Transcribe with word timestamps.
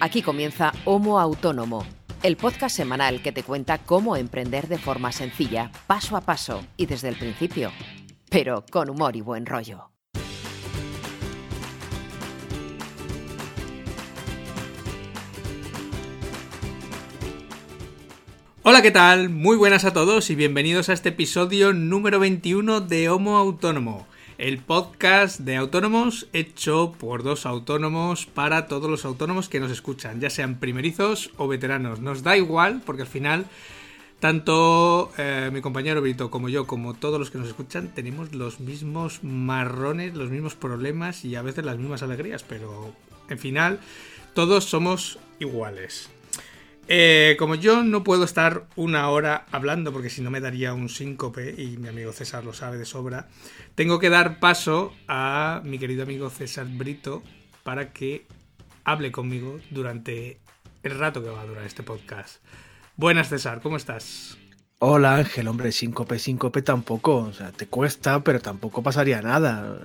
Aquí 0.00 0.22
comienza 0.22 0.72
Homo 0.84 1.18
Autónomo, 1.20 1.84
el 2.22 2.36
podcast 2.36 2.76
semanal 2.76 3.22
que 3.22 3.32
te 3.32 3.42
cuenta 3.42 3.78
cómo 3.78 4.16
emprender 4.16 4.68
de 4.68 4.78
forma 4.78 5.12
sencilla, 5.12 5.70
paso 5.86 6.16
a 6.16 6.20
paso 6.20 6.64
y 6.76 6.86
desde 6.86 7.08
el 7.08 7.16
principio, 7.16 7.70
pero 8.30 8.64
con 8.70 8.90
humor 8.90 9.16
y 9.16 9.20
buen 9.20 9.46
rollo. 9.46 9.90
Hola, 18.66 18.80
¿qué 18.80 18.90
tal? 18.90 19.28
Muy 19.28 19.58
buenas 19.58 19.84
a 19.84 19.92
todos 19.92 20.30
y 20.30 20.34
bienvenidos 20.34 20.88
a 20.88 20.94
este 20.94 21.10
episodio 21.10 21.74
número 21.74 22.18
21 22.18 22.80
de 22.80 23.10
Homo 23.10 23.36
Autónomo, 23.36 24.06
el 24.44 24.58
podcast 24.58 25.40
de 25.40 25.56
autónomos 25.56 26.26
hecho 26.34 26.92
por 27.00 27.22
dos 27.22 27.46
autónomos 27.46 28.26
para 28.26 28.66
todos 28.66 28.90
los 28.90 29.06
autónomos 29.06 29.48
que 29.48 29.58
nos 29.58 29.70
escuchan, 29.70 30.20
ya 30.20 30.28
sean 30.28 30.60
primerizos 30.60 31.30
o 31.38 31.48
veteranos. 31.48 32.00
Nos 32.00 32.22
da 32.22 32.36
igual 32.36 32.82
porque 32.84 33.00
al 33.00 33.08
final 33.08 33.46
tanto 34.20 35.10
eh, 35.16 35.48
mi 35.50 35.62
compañero 35.62 36.02
Brito 36.02 36.30
como 36.30 36.50
yo, 36.50 36.66
como 36.66 36.92
todos 36.92 37.18
los 37.18 37.30
que 37.30 37.38
nos 37.38 37.48
escuchan, 37.48 37.94
tenemos 37.94 38.34
los 38.34 38.60
mismos 38.60 39.24
marrones, 39.24 40.12
los 40.12 40.28
mismos 40.28 40.54
problemas 40.56 41.24
y 41.24 41.36
a 41.36 41.42
veces 41.42 41.64
las 41.64 41.78
mismas 41.78 42.02
alegrías, 42.02 42.42
pero 42.42 42.94
en 43.30 43.38
final 43.38 43.80
todos 44.34 44.66
somos 44.66 45.18
iguales. 45.38 46.10
Eh, 46.86 47.36
como 47.38 47.54
yo 47.54 47.82
no 47.82 48.04
puedo 48.04 48.24
estar 48.24 48.66
una 48.76 49.08
hora 49.08 49.46
hablando 49.52 49.90
porque 49.90 50.10
si 50.10 50.20
no 50.20 50.30
me 50.30 50.40
daría 50.40 50.74
un 50.74 50.90
síncope 50.90 51.54
y 51.56 51.78
mi 51.78 51.88
amigo 51.88 52.12
César 52.12 52.44
lo 52.44 52.52
sabe 52.52 52.76
de 52.76 52.84
sobra, 52.84 53.28
tengo 53.74 53.98
que 53.98 54.10
dar 54.10 54.38
paso 54.38 54.92
a 55.08 55.62
mi 55.64 55.78
querido 55.78 56.02
amigo 56.02 56.28
César 56.28 56.66
Brito 56.68 57.22
para 57.62 57.92
que 57.92 58.26
hable 58.84 59.12
conmigo 59.12 59.60
durante 59.70 60.40
el 60.82 60.98
rato 60.98 61.22
que 61.22 61.30
va 61.30 61.40
a 61.40 61.46
durar 61.46 61.64
este 61.64 61.82
podcast. 61.82 62.44
Buenas 62.96 63.30
César, 63.30 63.62
¿cómo 63.62 63.78
estás? 63.78 64.36
Hola 64.78 65.16
Ángel, 65.16 65.48
hombre, 65.48 65.72
síncope, 65.72 66.18
síncope 66.18 66.60
tampoco, 66.60 67.16
o 67.16 67.32
sea, 67.32 67.50
te 67.50 67.66
cuesta, 67.66 68.22
pero 68.22 68.40
tampoco 68.40 68.82
pasaría 68.82 69.22
nada. 69.22 69.78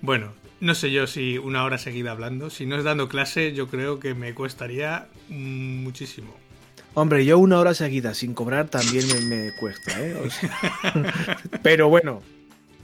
Bueno, 0.00 0.32
no 0.62 0.76
sé 0.76 0.92
yo 0.92 1.08
si 1.08 1.38
una 1.38 1.64
hora 1.64 1.76
seguida 1.76 2.12
hablando. 2.12 2.48
Si 2.48 2.66
no 2.66 2.76
es 2.76 2.84
dando 2.84 3.08
clase, 3.08 3.52
yo 3.52 3.66
creo 3.66 3.98
que 3.98 4.14
me 4.14 4.32
costaría 4.32 5.08
muchísimo. 5.28 6.36
Hombre, 6.94 7.24
yo 7.24 7.40
una 7.40 7.58
hora 7.58 7.74
seguida 7.74 8.14
sin 8.14 8.32
cobrar 8.32 8.68
también 8.68 9.04
me, 9.28 9.50
cuesta, 9.58 9.92
¿eh? 9.98 10.16
pero 11.64 11.88
bueno, 11.88 12.22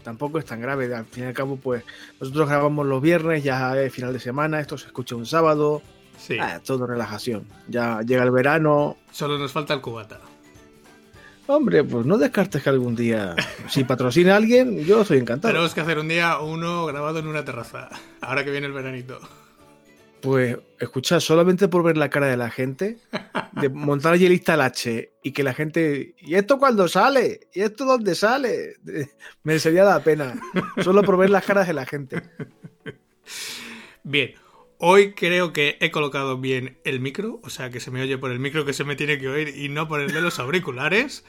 tampoco 0.03 0.41
es 0.41 0.45
tan 0.45 0.61
grave. 0.61 0.93
Al 0.93 1.05
fin 1.05 1.23
y 1.23 1.27
al 1.29 1.35
cabo, 1.35 1.57
pues 1.57 1.85
nosotros 2.21 2.49
grabamos 2.49 2.85
los 2.85 3.01
viernes, 3.01 3.45
ya 3.45 3.81
es 3.81 3.93
final 3.93 4.13
de 4.13 4.19
semana, 4.19 4.59
esto 4.59 4.77
se 4.77 4.87
escucha 4.87 5.15
un 5.15 5.27
sábado. 5.27 5.81
Sí. 6.19 6.37
Ah, 6.41 6.61
todo 6.65 6.85
relajación. 6.85 7.47
Ya 7.69 8.01
llega 8.03 8.25
el 8.25 8.33
verano. 8.33 8.97
Solo 9.13 9.39
nos 9.39 9.53
falta 9.53 9.73
el 9.75 9.81
cubata. 9.81 10.19
Hombre, 11.51 11.83
pues 11.83 12.05
no 12.05 12.19
descartes 12.19 12.63
que 12.63 12.69
algún 12.69 12.95
día, 12.95 13.35
si 13.71 13.83
patrocina 13.83 14.35
a 14.35 14.37
alguien, 14.37 14.85
yo 14.85 15.03
soy 15.03 15.17
encantado. 15.17 15.51
Tenemos 15.51 15.73
que 15.73 15.81
hacer 15.81 15.99
un 15.99 16.07
día 16.07 16.39
uno 16.41 16.85
grabado 16.85 17.21
en 17.21 17.27
una 17.27 17.43
terraza, 17.43 17.89
ahora 18.21 18.45
que 18.45 18.51
viene 18.51 18.67
el 18.67 18.75
veranito. 18.75 19.19
Pues 20.21 20.59
escucha, 20.79 21.21
solamente 21.21 21.69
por 21.69 21.83
ver 21.83 21.97
la 21.97 22.11
cara 22.11 22.27
de 22.27 22.37
la 22.37 22.51
gente, 22.51 22.99
de 23.53 23.71
montar 23.71 24.13
allí 24.13 24.27
el 24.27 24.61
H 24.61 25.13
y 25.23 25.33
que 25.33 25.43
la 25.43 25.55
gente. 25.55 26.15
¿Y 26.19 26.35
esto 26.35 26.59
cuándo 26.59 26.87
sale? 26.87 27.49
¿Y 27.55 27.63
esto 27.63 27.87
dónde 27.87 28.15
sale? 28.15 28.75
Me 29.43 29.59
sería 29.59 29.85
la 29.85 30.01
pena. 30.01 30.35
Solo 30.83 31.03
por 31.03 31.17
ver 31.17 31.31
las 31.31 31.47
caras 31.47 31.67
de 31.67 31.73
la 31.73 31.87
gente. 31.87 32.21
Bien, 34.03 34.35
Hoy 34.81 35.13
creo 35.15 35.53
que 35.53 35.77
he 35.81 35.91
colocado 35.91 36.39
bien 36.39 36.79
el 36.85 37.01
micro, 37.01 37.41
o 37.43 37.51
sea 37.51 37.71
que 37.71 37.81
se 37.81 37.91
me 37.91 38.01
oye 38.01 38.17
por 38.17 38.31
el 38.31 38.39
micro 38.39 38.65
que 38.65 38.73
se 38.73 38.85
me 38.85 38.95
tiene 38.95 39.19
que 39.19 39.29
oír 39.29 39.49
y 39.57 39.69
no 39.69 39.89
por 39.89 40.01
el 40.01 40.13
de 40.13 40.21
los 40.21 40.39
auriculares. 40.39 41.25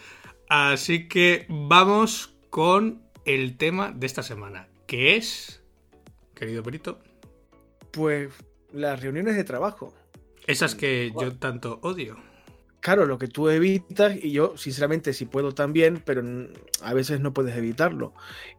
Así 0.47 1.07
que 1.07 1.47
vamos 1.49 2.35
con 2.51 3.01
el 3.25 3.57
tema 3.57 3.91
de 3.91 4.05
esta 4.05 4.21
semana, 4.21 4.67
que 4.85 5.15
es, 5.15 5.63
querido 6.35 6.61
Perito. 6.61 6.99
Pues 7.91 8.31
las 8.71 9.01
reuniones 9.01 9.35
de 9.35 9.43
trabajo. 9.43 9.95
Esas 10.45 10.75
que 10.75 11.11
yo 11.19 11.35
tanto 11.35 11.79
odio 11.81 12.28
claro, 12.79 13.05
lo 13.05 13.17
que 13.17 13.27
tú 13.27 13.49
evitas, 13.49 14.15
y 14.15 14.31
yo 14.31 14.55
sinceramente 14.57 15.13
sí 15.13 15.25
puedo 15.25 15.53
también, 15.53 16.01
pero 16.05 16.23
a 16.81 16.93
veces 16.93 17.19
no 17.19 17.33
puedes 17.33 17.55
evitarlo. 17.55 18.13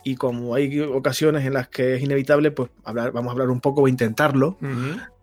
Y 0.05 0.17
como 0.17 0.55
hay 0.55 0.81
ocasiones 0.81 1.45
en 1.45 1.55
las 1.55 1.69
que 1.69 1.95
es 1.95 2.03
inevitable, 2.03 2.51
pues 2.51 2.71
hablar, 2.85 3.13
vamos 3.13 3.31
a 3.31 3.33
hablar 3.33 3.51
un 3.51 3.61
poco 3.61 3.83
o 3.83 3.89
intentarlo 3.89 4.59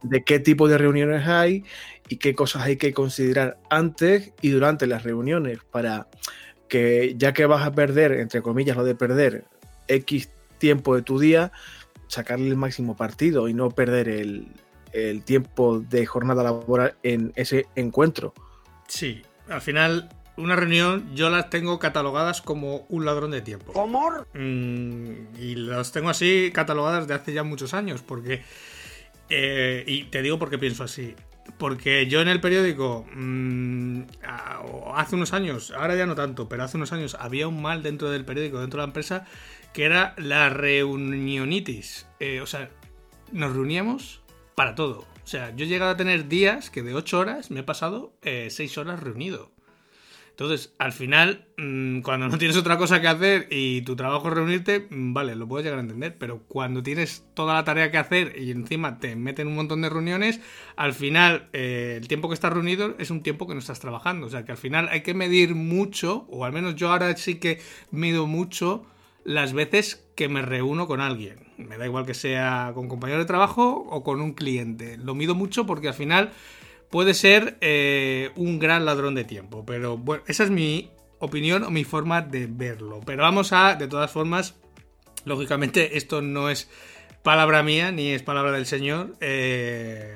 de 0.01 0.23
qué 0.23 0.39
tipo 0.39 0.67
de 0.67 0.77
reuniones 0.77 1.27
hay 1.27 1.63
y 2.09 2.17
qué 2.17 2.35
cosas 2.35 2.63
hay 2.63 2.77
que 2.77 2.93
considerar 2.93 3.59
antes 3.69 4.33
y 4.41 4.49
durante 4.49 4.87
las 4.87 5.03
reuniones 5.03 5.59
para 5.71 6.07
que 6.67 7.15
ya 7.17 7.33
que 7.33 7.45
vas 7.45 7.65
a 7.65 7.71
perder, 7.71 8.13
entre 8.13 8.41
comillas, 8.41 8.77
lo 8.77 8.83
de 8.83 8.95
perder 8.95 9.45
X 9.87 10.29
tiempo 10.57 10.95
de 10.95 11.01
tu 11.01 11.19
día, 11.19 11.51
sacarle 12.07 12.47
el 12.47 12.57
máximo 12.57 12.95
partido 12.95 13.47
y 13.47 13.53
no 13.53 13.69
perder 13.69 14.09
el, 14.09 14.47
el 14.91 15.23
tiempo 15.23 15.79
de 15.79 16.05
jornada 16.05 16.43
laboral 16.43 16.95
en 17.03 17.31
ese 17.35 17.67
encuentro. 17.75 18.33
Sí, 18.87 19.21
al 19.49 19.61
final 19.61 20.09
una 20.37 20.55
reunión 20.55 21.15
yo 21.15 21.29
las 21.29 21.49
tengo 21.49 21.79
catalogadas 21.79 22.41
como 22.41 22.85
un 22.89 23.05
ladrón 23.05 23.31
de 23.31 23.41
tiempo. 23.41 23.73
¿Cómo? 23.73 24.11
Mm, 24.33 25.35
y 25.39 25.55
las 25.55 25.91
tengo 25.91 26.09
así 26.09 26.51
catalogadas 26.53 27.07
de 27.07 27.15
hace 27.15 27.33
ya 27.33 27.43
muchos 27.43 27.73
años, 27.73 28.01
porque... 28.01 28.43
Eh, 29.29 29.83
y 29.85 30.03
te 30.05 30.21
digo 30.21 30.39
por 30.39 30.49
qué 30.49 30.57
pienso 30.57 30.83
así. 30.83 31.15
Porque 31.57 32.07
yo 32.07 32.21
en 32.21 32.27
el 32.27 32.39
periódico, 32.39 33.05
mm, 33.13 34.01
hace 34.93 35.15
unos 35.15 35.33
años, 35.33 35.71
ahora 35.71 35.95
ya 35.95 36.05
no 36.05 36.15
tanto, 36.15 36.47
pero 36.47 36.63
hace 36.63 36.77
unos 36.77 36.93
años 36.93 37.17
había 37.19 37.47
un 37.47 37.61
mal 37.61 37.83
dentro 37.83 38.11
del 38.11 38.23
periódico, 38.23 38.59
dentro 38.59 38.79
de 38.79 38.85
la 38.85 38.89
empresa, 38.89 39.25
que 39.73 39.85
era 39.85 40.13
la 40.17 40.49
reunionitis. 40.49 42.05
Eh, 42.19 42.41
o 42.41 42.45
sea, 42.45 42.69
nos 43.31 43.53
reuníamos 43.53 44.21
para 44.55 44.75
todo. 44.75 45.05
O 45.27 45.29
sea, 45.29 45.53
yo 45.53 45.65
he 45.65 45.67
llegado 45.67 45.91
a 45.91 45.97
tener 45.97 46.29
días 46.29 46.69
que 46.69 46.83
de 46.83 46.95
8 46.95 47.19
horas 47.19 47.51
me 47.51 47.59
he 47.59 47.63
pasado 47.63 48.13
6 48.21 48.59
eh, 48.59 48.79
horas 48.79 49.01
reunido. 49.01 49.51
Entonces, 50.29 50.73
al 50.79 50.93
final, 50.93 51.47
mm, 51.57 51.99
cuando 51.99 52.29
no 52.29 52.37
tienes 52.37 52.55
otra 52.55 52.77
cosa 52.77 53.01
que 53.01 53.09
hacer 53.09 53.47
y 53.51 53.81
tu 53.81 53.97
trabajo 53.97 54.29
es 54.29 54.35
reunirte, 54.35 54.87
mm, 54.89 55.11
vale, 55.11 55.35
lo 55.35 55.45
puedes 55.45 55.65
llegar 55.65 55.79
a 55.79 55.81
entender, 55.81 56.17
pero 56.17 56.43
cuando 56.47 56.81
tienes 56.81 57.25
toda 57.33 57.55
la 57.55 57.65
tarea 57.65 57.91
que 57.91 57.97
hacer 57.97 58.39
y 58.39 58.51
encima 58.51 58.99
te 58.99 59.17
meten 59.17 59.47
un 59.47 59.55
montón 59.55 59.81
de 59.81 59.89
reuniones, 59.89 60.39
al 60.77 60.93
final 60.93 61.49
eh, 61.51 61.97
el 61.99 62.07
tiempo 62.07 62.29
que 62.29 62.33
estás 62.33 62.53
reunido 62.53 62.95
es 62.97 63.11
un 63.11 63.21
tiempo 63.21 63.47
que 63.47 63.53
no 63.53 63.59
estás 63.59 63.81
trabajando. 63.81 64.27
O 64.27 64.29
sea, 64.29 64.45
que 64.45 64.53
al 64.53 64.57
final 64.57 64.87
hay 64.89 65.01
que 65.01 65.13
medir 65.13 65.55
mucho, 65.55 66.25
o 66.29 66.45
al 66.45 66.53
menos 66.53 66.75
yo 66.75 66.89
ahora 66.89 67.13
sí 67.17 67.35
que 67.35 67.59
mido 67.91 68.27
mucho 68.27 68.85
las 69.27 69.51
veces 69.51 70.07
que 70.15 70.29
me 70.29 70.41
reúno 70.41 70.87
con 70.87 71.01
alguien. 71.01 71.35
Me 71.57 71.77
da 71.77 71.85
igual 71.85 72.05
que 72.05 72.13
sea 72.13 72.71
con 72.73 72.87
compañero 72.87 73.19
de 73.19 73.25
trabajo 73.25 73.85
o 73.89 74.01
con 74.01 74.21
un 74.21 74.31
cliente. 74.31 74.95
Lo 74.95 75.15
mido 75.15 75.35
mucho 75.35 75.65
porque 75.65 75.89
al 75.89 75.93
final 75.93 76.31
puede 76.89 77.13
ser 77.13 77.57
eh, 77.59 78.31
un 78.37 78.57
gran 78.57 78.85
ladrón 78.85 79.15
de 79.15 79.25
tiempo. 79.25 79.65
Pero 79.65 79.97
bueno, 79.97 80.23
esa 80.27 80.45
es 80.45 80.49
mi 80.49 80.91
opinión 81.19 81.63
o 81.63 81.71
mi 81.71 81.83
forma 81.83 82.21
de 82.21 82.47
verlo. 82.49 83.01
Pero 83.05 83.23
vamos 83.23 83.51
a, 83.51 83.75
de 83.75 83.89
todas 83.89 84.09
formas, 84.09 84.55
lógicamente 85.25 85.97
esto 85.97 86.21
no 86.21 86.49
es 86.49 86.69
palabra 87.21 87.63
mía 87.63 87.91
ni 87.91 88.11
es 88.11 88.23
palabra 88.23 88.53
del 88.53 88.65
Señor. 88.65 89.17
Eh, 89.19 90.15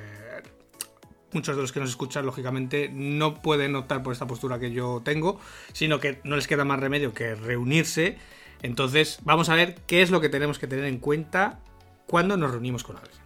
muchos 1.32 1.54
de 1.54 1.60
los 1.60 1.70
que 1.70 1.80
nos 1.80 1.90
escuchan, 1.90 2.24
lógicamente, 2.24 2.88
no 2.90 3.42
pueden 3.42 3.76
optar 3.76 4.02
por 4.02 4.14
esta 4.14 4.26
postura 4.26 4.58
que 4.58 4.72
yo 4.72 5.02
tengo, 5.04 5.38
sino 5.74 6.00
que 6.00 6.22
no 6.24 6.34
les 6.34 6.46
queda 6.46 6.64
más 6.64 6.80
remedio 6.80 7.12
que 7.12 7.34
reunirse 7.34 8.16
entonces, 8.62 9.18
vamos 9.24 9.48
a 9.48 9.54
ver 9.54 9.76
qué 9.86 10.02
es 10.02 10.10
lo 10.10 10.20
que 10.20 10.28
tenemos 10.28 10.58
que 10.58 10.66
tener 10.66 10.84
en 10.84 10.98
cuenta 10.98 11.60
cuando 12.06 12.36
nos 12.36 12.50
reunimos 12.50 12.84
con 12.84 12.96
alguien. 12.96 13.18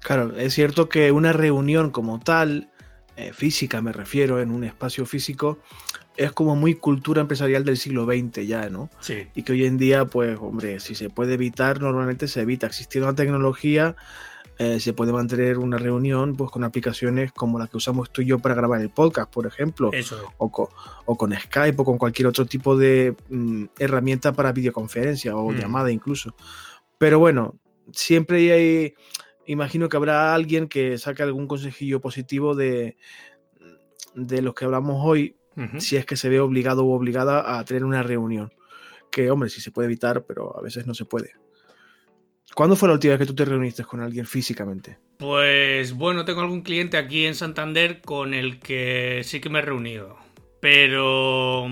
Claro, 0.00 0.36
es 0.36 0.54
cierto 0.54 0.88
que 0.88 1.10
una 1.12 1.32
reunión 1.32 1.90
como 1.90 2.20
tal, 2.20 2.70
eh, 3.16 3.32
física 3.32 3.80
me 3.80 3.92
refiero, 3.92 4.40
en 4.40 4.50
un 4.50 4.64
espacio 4.64 5.06
físico, 5.06 5.58
es 6.16 6.32
como 6.32 6.56
muy 6.56 6.74
cultura 6.74 7.20
empresarial 7.20 7.64
del 7.64 7.76
siglo 7.76 8.06
XX 8.06 8.46
ya, 8.46 8.68
¿no? 8.70 8.90
Sí. 9.00 9.28
Y 9.34 9.42
que 9.42 9.52
hoy 9.52 9.64
en 9.66 9.76
día, 9.76 10.06
pues, 10.06 10.38
hombre, 10.40 10.80
si 10.80 10.94
se 10.94 11.10
puede 11.10 11.34
evitar, 11.34 11.80
normalmente 11.80 12.28
se 12.28 12.40
evita. 12.40 12.66
Existiendo 12.66 13.08
la 13.08 13.14
tecnología, 13.14 13.96
eh, 14.58 14.80
se 14.80 14.94
puede 14.94 15.12
mantener 15.12 15.58
una 15.58 15.76
reunión 15.76 16.34
pues, 16.34 16.50
con 16.50 16.64
aplicaciones 16.64 17.30
como 17.32 17.58
la 17.58 17.66
que 17.66 17.76
usamos 17.76 18.10
tú 18.10 18.22
y 18.22 18.26
yo 18.26 18.38
para 18.38 18.54
grabar 18.54 18.80
el 18.80 18.88
podcast, 18.88 19.30
por 19.30 19.46
ejemplo, 19.46 19.90
o, 20.38 20.50
con, 20.50 21.32
Skype 21.38 21.82
o 21.82 21.84
con 21.84 21.98
cualquier 21.98 22.28
otro 22.28 22.46
tipo 22.46 22.76
de 22.76 23.14
mm, 23.28 23.64
herramienta 23.78 24.32
para 24.32 24.52
videoconferencia 24.52 25.36
o 25.36 25.50
mm. 25.50 25.56
llamada 25.56 25.92
incluso. 25.92 26.34
Pero 26.96 27.18
bueno, 27.18 27.58
siempre 27.92 28.50
hay, 28.50 28.94
imagino 29.44 29.90
que 29.90 29.98
habrá 29.98 30.34
alguien 30.34 30.68
que 30.68 30.96
saque 30.96 31.22
algún 31.22 31.46
consejillo 31.46 32.00
positivo 32.00 32.54
de, 32.54 32.96
de 34.14 34.40
los 34.40 34.54
que 34.54 34.64
hablamos 34.64 35.02
hoy, 35.04 35.36
si 35.78 35.96
es 35.96 36.04
que 36.04 36.16
se 36.16 36.28
ve 36.28 36.38
obligado 36.40 36.84
o 36.84 36.94
obligada 36.94 37.58
a 37.58 37.64
tener 37.64 37.84
una 37.84 38.02
reunión. 38.02 38.52
Que, 39.10 39.30
hombre, 39.30 39.48
sí 39.48 39.60
se 39.60 39.70
puede 39.70 39.86
evitar, 39.86 40.24
pero 40.24 40.58
a 40.58 40.60
veces 40.60 40.86
no 40.86 40.94
se 40.94 41.06
puede. 41.06 41.32
¿Cuándo 42.56 42.74
fue 42.74 42.88
la 42.88 42.94
última 42.94 43.10
vez 43.10 43.20
que 43.20 43.26
tú 43.26 43.34
te 43.34 43.44
reuniste 43.44 43.84
con 43.84 44.00
alguien 44.00 44.24
físicamente? 44.24 44.96
Pues 45.18 45.92
bueno, 45.92 46.24
tengo 46.24 46.40
algún 46.40 46.62
cliente 46.62 46.96
aquí 46.96 47.26
en 47.26 47.34
Santander 47.34 48.00
con 48.00 48.32
el 48.32 48.60
que 48.60 49.20
sí 49.24 49.40
que 49.40 49.50
me 49.50 49.58
he 49.58 49.62
reunido. 49.62 50.16
Pero, 50.58 51.66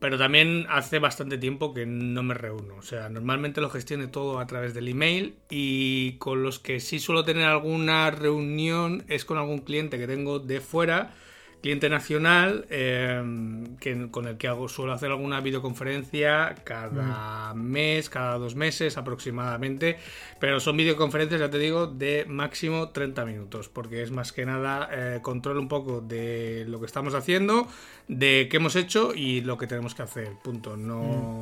pero 0.00 0.18
también 0.18 0.66
hace 0.68 0.98
bastante 0.98 1.38
tiempo 1.38 1.72
que 1.72 1.86
no 1.86 2.22
me 2.22 2.34
reúno. 2.34 2.76
O 2.76 2.82
sea, 2.82 3.08
normalmente 3.08 3.62
lo 3.62 3.70
gestiono 3.70 4.10
todo 4.10 4.38
a 4.38 4.46
través 4.46 4.74
del 4.74 4.88
email 4.88 5.36
y 5.48 6.18
con 6.18 6.42
los 6.42 6.58
que 6.58 6.78
sí 6.80 6.98
suelo 6.98 7.24
tener 7.24 7.46
alguna 7.46 8.10
reunión 8.10 9.04
es 9.08 9.24
con 9.24 9.38
algún 9.38 9.60
cliente 9.60 9.98
que 9.98 10.06
tengo 10.06 10.40
de 10.40 10.60
fuera 10.60 11.14
cliente 11.62 11.88
nacional 11.88 12.66
em, 12.68 13.76
que, 13.76 14.10
con 14.10 14.26
el 14.26 14.36
que 14.36 14.48
hago, 14.48 14.68
suelo 14.68 14.92
hacer 14.92 15.10
alguna 15.10 15.40
videoconferencia 15.40 16.56
cada 16.64 17.54
mes, 17.54 18.10
cada 18.10 18.36
dos 18.36 18.56
meses 18.56 18.98
aproximadamente, 18.98 19.96
pero 20.40 20.58
son 20.60 20.76
videoconferencias, 20.76 21.40
ya 21.40 21.50
te 21.50 21.58
digo, 21.58 21.86
de 21.86 22.26
máximo 22.28 22.90
30 22.90 23.24
minutos, 23.24 23.68
porque 23.68 24.02
es 24.02 24.10
más 24.10 24.32
que 24.32 24.44
nada 24.44 24.88
eh, 24.92 25.20
control 25.22 25.58
un 25.58 25.68
poco 25.68 26.00
de 26.00 26.64
lo 26.66 26.80
que 26.80 26.86
estamos 26.86 27.14
haciendo, 27.14 27.68
de 28.08 28.48
qué 28.50 28.56
hemos 28.56 28.74
hecho 28.74 29.14
y 29.14 29.40
lo 29.40 29.56
que 29.56 29.68
tenemos 29.68 29.94
que 29.94 30.02
hacer, 30.02 30.32
punto, 30.42 30.76
no, 30.76 31.40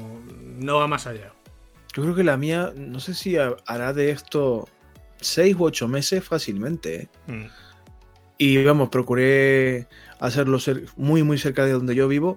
no 0.58 0.76
va 0.76 0.86
más 0.86 1.06
allá. 1.06 1.32
Yo 1.94 2.02
creo 2.02 2.14
que 2.14 2.24
la 2.24 2.36
mía, 2.36 2.72
no 2.76 3.00
sé 3.00 3.14
si 3.14 3.36
hará 3.36 3.92
de 3.94 4.10
esto 4.10 4.68
seis 5.20 5.56
u 5.58 5.64
ocho 5.64 5.88
meses 5.88 6.22
fácilmente. 6.22 6.94
¿eh? 6.94 7.08
Mm. 7.26 7.46
Y 8.42 8.64
vamos, 8.64 8.88
procuré 8.88 9.86
hacerlo 10.20 10.60
ser 10.60 10.84
muy, 10.96 11.22
muy 11.22 11.38
cerca 11.38 11.64
de 11.64 11.72
donde 11.72 11.94
yo 11.94 12.06
vivo, 12.06 12.36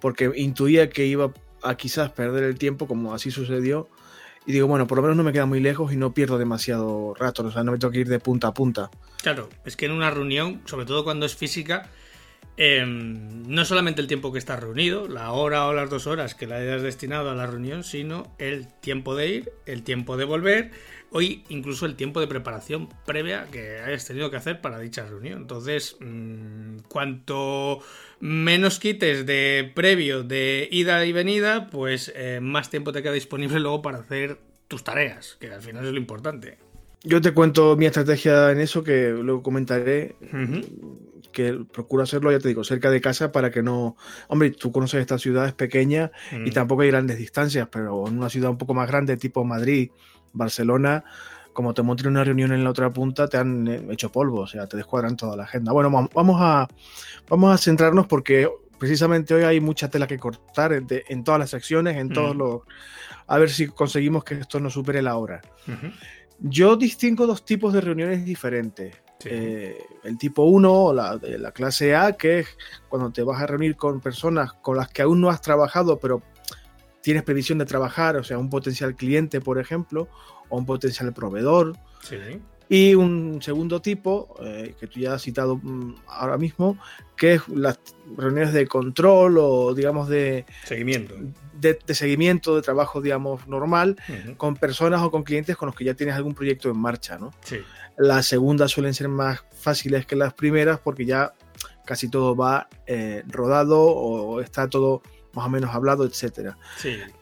porque 0.00 0.32
intuía 0.34 0.90
que 0.90 1.06
iba 1.06 1.32
a 1.62 1.76
quizás 1.76 2.10
perder 2.10 2.44
el 2.44 2.58
tiempo, 2.58 2.86
como 2.86 3.14
así 3.14 3.30
sucedió. 3.30 3.88
Y 4.46 4.52
digo, 4.52 4.66
bueno, 4.66 4.86
por 4.86 4.96
lo 4.96 5.02
menos 5.02 5.16
no 5.16 5.24
me 5.24 5.32
queda 5.32 5.44
muy 5.44 5.60
lejos 5.60 5.92
y 5.92 5.96
no 5.96 6.14
pierdo 6.14 6.38
demasiado 6.38 7.14
rato, 7.14 7.44
o 7.44 7.50
sea, 7.50 7.62
no 7.62 7.72
me 7.72 7.78
tengo 7.78 7.92
que 7.92 8.00
ir 8.00 8.08
de 8.08 8.18
punta 8.18 8.48
a 8.48 8.54
punta. 8.54 8.90
Claro, 9.22 9.50
es 9.64 9.76
que 9.76 9.86
en 9.86 9.92
una 9.92 10.10
reunión, 10.10 10.62
sobre 10.64 10.86
todo 10.86 11.04
cuando 11.04 11.26
es 11.26 11.36
física, 11.36 11.90
em, 12.56 13.42
no 13.46 13.66
solamente 13.66 14.00
el 14.00 14.06
tiempo 14.06 14.32
que 14.32 14.38
estás 14.38 14.58
reunido, 14.58 15.06
la 15.06 15.32
hora 15.32 15.66
o 15.66 15.74
las 15.74 15.90
dos 15.90 16.06
horas 16.06 16.34
que 16.34 16.46
la 16.46 16.56
hayas 16.56 16.80
destinado 16.80 17.30
a 17.30 17.34
la 17.34 17.46
reunión, 17.46 17.84
sino 17.84 18.34
el 18.38 18.68
tiempo 18.80 19.14
de 19.14 19.28
ir, 19.28 19.52
el 19.66 19.82
tiempo 19.82 20.16
de 20.16 20.24
volver, 20.24 20.70
hoy 21.10 21.44
incluso 21.48 21.86
el 21.86 21.96
tiempo 21.96 22.20
de 22.20 22.26
preparación 22.26 22.88
previa 23.06 23.46
que 23.50 23.78
hayas 23.80 24.04
tenido 24.04 24.30
que 24.30 24.36
hacer 24.36 24.60
para 24.60 24.78
dicha 24.78 25.06
reunión. 25.06 25.42
Entonces, 25.42 25.96
mm, 26.00 26.78
cuanto 26.88 27.80
menos 28.20 28.78
quites 28.78 29.26
de 29.26 29.72
previo 29.74 30.22
de 30.22 30.68
ida 30.70 31.04
y 31.06 31.12
venida, 31.12 31.68
pues 31.70 32.12
eh, 32.14 32.40
más 32.40 32.70
tiempo 32.70 32.92
te 32.92 33.02
queda 33.02 33.12
disponible 33.12 33.60
luego 33.60 33.82
para 33.82 33.98
hacer 33.98 34.38
tus 34.68 34.84
tareas, 34.84 35.36
que 35.40 35.50
al 35.52 35.62
final 35.62 35.86
es 35.86 35.92
lo 35.92 35.98
importante. 35.98 36.58
Yo 37.04 37.20
te 37.20 37.32
cuento 37.32 37.76
mi 37.76 37.86
estrategia 37.86 38.50
en 38.50 38.60
eso, 38.60 38.82
que 38.82 39.10
luego 39.10 39.42
comentaré. 39.42 40.16
Que 41.32 41.52
procuro 41.72 42.02
hacerlo, 42.02 42.32
ya 42.32 42.40
te 42.40 42.48
digo, 42.48 42.64
cerca 42.64 42.90
de 42.90 43.00
casa 43.00 43.30
para 43.30 43.50
que 43.50 43.62
no. 43.62 43.96
Hombre, 44.26 44.50
tú 44.50 44.72
conoces 44.72 45.00
esta 45.00 45.18
ciudad, 45.18 45.46
es 45.46 45.52
pequeña 45.52 46.10
y 46.44 46.50
tampoco 46.50 46.82
hay 46.82 46.88
grandes 46.88 47.18
distancias, 47.18 47.68
pero 47.70 48.08
en 48.08 48.18
una 48.18 48.28
ciudad 48.28 48.50
un 48.50 48.58
poco 48.58 48.74
más 48.74 48.88
grande, 48.88 49.16
tipo 49.16 49.44
Madrid, 49.44 49.90
Barcelona, 50.32 51.04
como 51.52 51.74
te 51.74 51.82
monten 51.82 52.06
una 52.06 52.22
reunión 52.22 52.52
en 52.52 52.62
la 52.62 52.70
otra 52.70 52.92
punta, 52.92 53.26
te 53.26 53.36
han 53.36 53.66
eh, 53.66 53.86
hecho 53.90 54.12
polvo, 54.12 54.42
o 54.42 54.46
sea, 54.46 54.66
te 54.66 54.76
descuadran 54.76 55.16
toda 55.16 55.36
la 55.36 55.42
agenda. 55.42 55.72
Bueno, 55.72 55.90
vamos 55.90 56.36
a, 56.40 56.68
vamos 57.28 57.52
a 57.52 57.58
centrarnos 57.58 58.06
porque 58.06 58.48
precisamente 58.78 59.34
hoy 59.34 59.42
hay 59.42 59.60
mucha 59.60 59.90
tela 59.90 60.06
que 60.06 60.18
cortar 60.18 60.72
en, 60.72 61.24
todas 61.24 61.40
las 61.40 61.50
secciones, 61.50 61.96
en 61.96 62.10
todos 62.10 62.34
mm. 62.34 62.38
los... 62.38 62.60
A 63.26 63.38
ver 63.38 63.50
si 63.50 63.66
conseguimos 63.66 64.24
que 64.24 64.34
esto 64.34 64.60
no 64.60 64.70
supere 64.70 65.02
la 65.02 65.16
hora. 65.16 65.42
Yo 66.38 66.76
distingo 66.76 67.26
dos 67.26 67.44
tipos 67.44 67.72
de 67.72 67.80
reuniones 67.80 68.24
diferentes. 68.24 68.96
Eh, 69.24 69.76
el 70.04 70.16
tipo 70.16 70.44
1, 70.44 70.92
la, 70.92 71.18
la 71.20 71.50
clase 71.50 71.96
A, 71.96 72.12
que 72.12 72.38
es 72.38 72.56
cuando 72.88 73.10
te 73.10 73.22
vas 73.22 73.42
a 73.42 73.46
reunir 73.46 73.76
con 73.76 74.00
personas 74.00 74.52
con 74.52 74.76
las 74.76 74.88
que 74.88 75.02
aún 75.02 75.20
no 75.20 75.28
has 75.28 75.42
trabajado, 75.42 75.98
pero 75.98 76.22
tienes 77.08 77.22
previsión 77.22 77.56
de 77.56 77.64
trabajar, 77.64 78.18
o 78.18 78.22
sea, 78.22 78.36
un 78.36 78.50
potencial 78.50 78.94
cliente, 78.94 79.40
por 79.40 79.58
ejemplo, 79.58 80.08
o 80.50 80.58
un 80.58 80.66
potencial 80.66 81.10
proveedor. 81.14 81.74
Y 82.68 82.94
un 82.94 83.40
segundo 83.40 83.80
tipo, 83.80 84.36
eh, 84.42 84.74
que 84.78 84.88
tú 84.88 85.00
ya 85.00 85.14
has 85.14 85.22
citado 85.22 85.56
mm, 85.56 85.94
ahora 86.06 86.36
mismo, 86.36 86.76
que 87.16 87.32
es 87.32 87.48
las 87.48 87.78
reuniones 88.14 88.52
de 88.52 88.66
control 88.66 89.38
o, 89.38 89.72
digamos, 89.72 90.10
de 90.10 90.44
seguimiento. 90.64 91.14
De, 91.58 91.78
seguimiento 91.94 92.54
de 92.54 92.60
trabajo, 92.60 93.00
digamos, 93.00 93.48
normal, 93.48 93.96
con 94.36 94.56
personas 94.56 95.00
o 95.00 95.10
con 95.10 95.22
clientes 95.22 95.56
con 95.56 95.68
los 95.68 95.74
que 95.74 95.86
ya 95.86 95.94
tienes 95.94 96.14
algún 96.14 96.34
proyecto 96.34 96.68
en 96.68 96.78
marcha, 96.78 97.16
¿no? 97.16 97.30
Sí. 97.40 97.56
Las 97.96 98.26
segundas 98.26 98.70
suelen 98.70 98.92
ser 98.92 99.08
más 99.08 99.42
fáciles 99.58 100.04
que 100.04 100.14
las 100.14 100.34
primeras 100.34 100.78
porque 100.78 101.06
ya 101.06 101.32
casi 101.86 102.10
todo 102.10 102.36
va 102.36 102.68
eh, 102.86 103.22
rodado 103.28 103.80
o 103.80 104.42
está 104.42 104.68
todo 104.68 105.00
más 105.34 105.46
o 105.46 105.48
menos 105.50 105.74
hablado, 105.74 106.04
etcétera. 106.04 106.58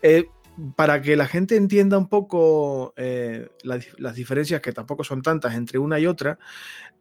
Eh, 0.02 0.28
para 0.74 1.02
que 1.02 1.16
la 1.16 1.26
gente 1.26 1.56
entienda 1.56 1.98
un 1.98 2.08
poco 2.08 2.94
eh, 2.96 3.48
las, 3.62 4.14
diferencias, 4.14 4.60
que 4.60 4.72
tampoco 4.72 5.04
son 5.04 5.22
tantas 5.22 5.54
entre 5.54 5.78
una 5.78 5.98
y 5.98 6.06
otra, 6.06 6.38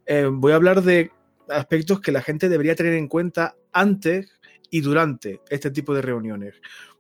eh, 0.06 0.30
voy 0.32 0.52
a 0.52 0.56
hablar 0.56 0.82
de 0.82 1.12
aspectos 1.50 2.02
que 2.02 2.12
la 2.12 2.22
gente 2.22 2.50
debería 2.50 2.76
tener 2.76 2.94
en 2.94 3.08
cuenta 3.08 3.56
antes 3.72 4.40
y 4.70 4.82
durante 4.82 5.42
este 5.50 5.72
tipo 5.72 5.94
de 5.94 6.02
reuniones. 6.02 6.56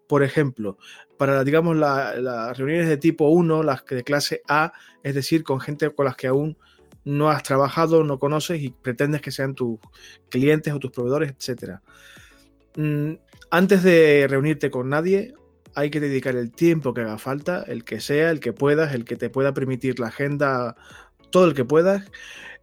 Por 0.07 0.23
ejemplo, 0.23 0.77
para, 1.17 1.43
digamos, 1.43 1.75
las 1.75 2.57
reuniones 2.57 2.87
de 2.87 2.97
tipo 2.97 3.27
1, 3.29 3.63
las 3.63 3.83
de 3.85 4.03
clase 4.03 4.41
A, 4.47 4.71
es 5.03 5.15
decir, 5.15 5.43
con 5.43 5.59
gente 5.59 5.89
con 5.89 6.05
las 6.05 6.15
que 6.15 6.27
aún 6.27 6.57
no 7.05 7.29
has 7.29 7.43
trabajado, 7.43 8.03
no 8.03 8.19
conoces 8.19 8.61
y 8.61 8.69
pretendes 8.69 9.21
que 9.21 9.31
sean 9.31 9.55
tus 9.55 9.79
clientes 10.29 10.73
o 10.73 10.79
tus 10.79 10.91
proveedores, 10.91 11.31
etc. 11.31 11.79
Antes 13.51 13.83
de 13.83 14.27
reunirte 14.29 14.71
con 14.71 14.89
nadie, 14.89 15.33
hay 15.75 15.89
que 15.89 15.99
dedicar 15.99 16.35
el 16.35 16.51
tiempo 16.51 16.93
que 16.93 17.01
haga 17.01 17.17
falta, 17.17 17.63
el 17.67 17.83
que 17.83 17.99
sea, 17.99 18.31
el 18.31 18.39
que 18.39 18.53
puedas, 18.53 18.93
el 18.93 19.05
que 19.05 19.17
te 19.17 19.29
pueda 19.29 19.53
permitir 19.53 19.99
la 19.99 20.07
agenda, 20.07 20.75
todo 21.29 21.45
el 21.45 21.53
que 21.53 21.65
puedas, 21.65 22.09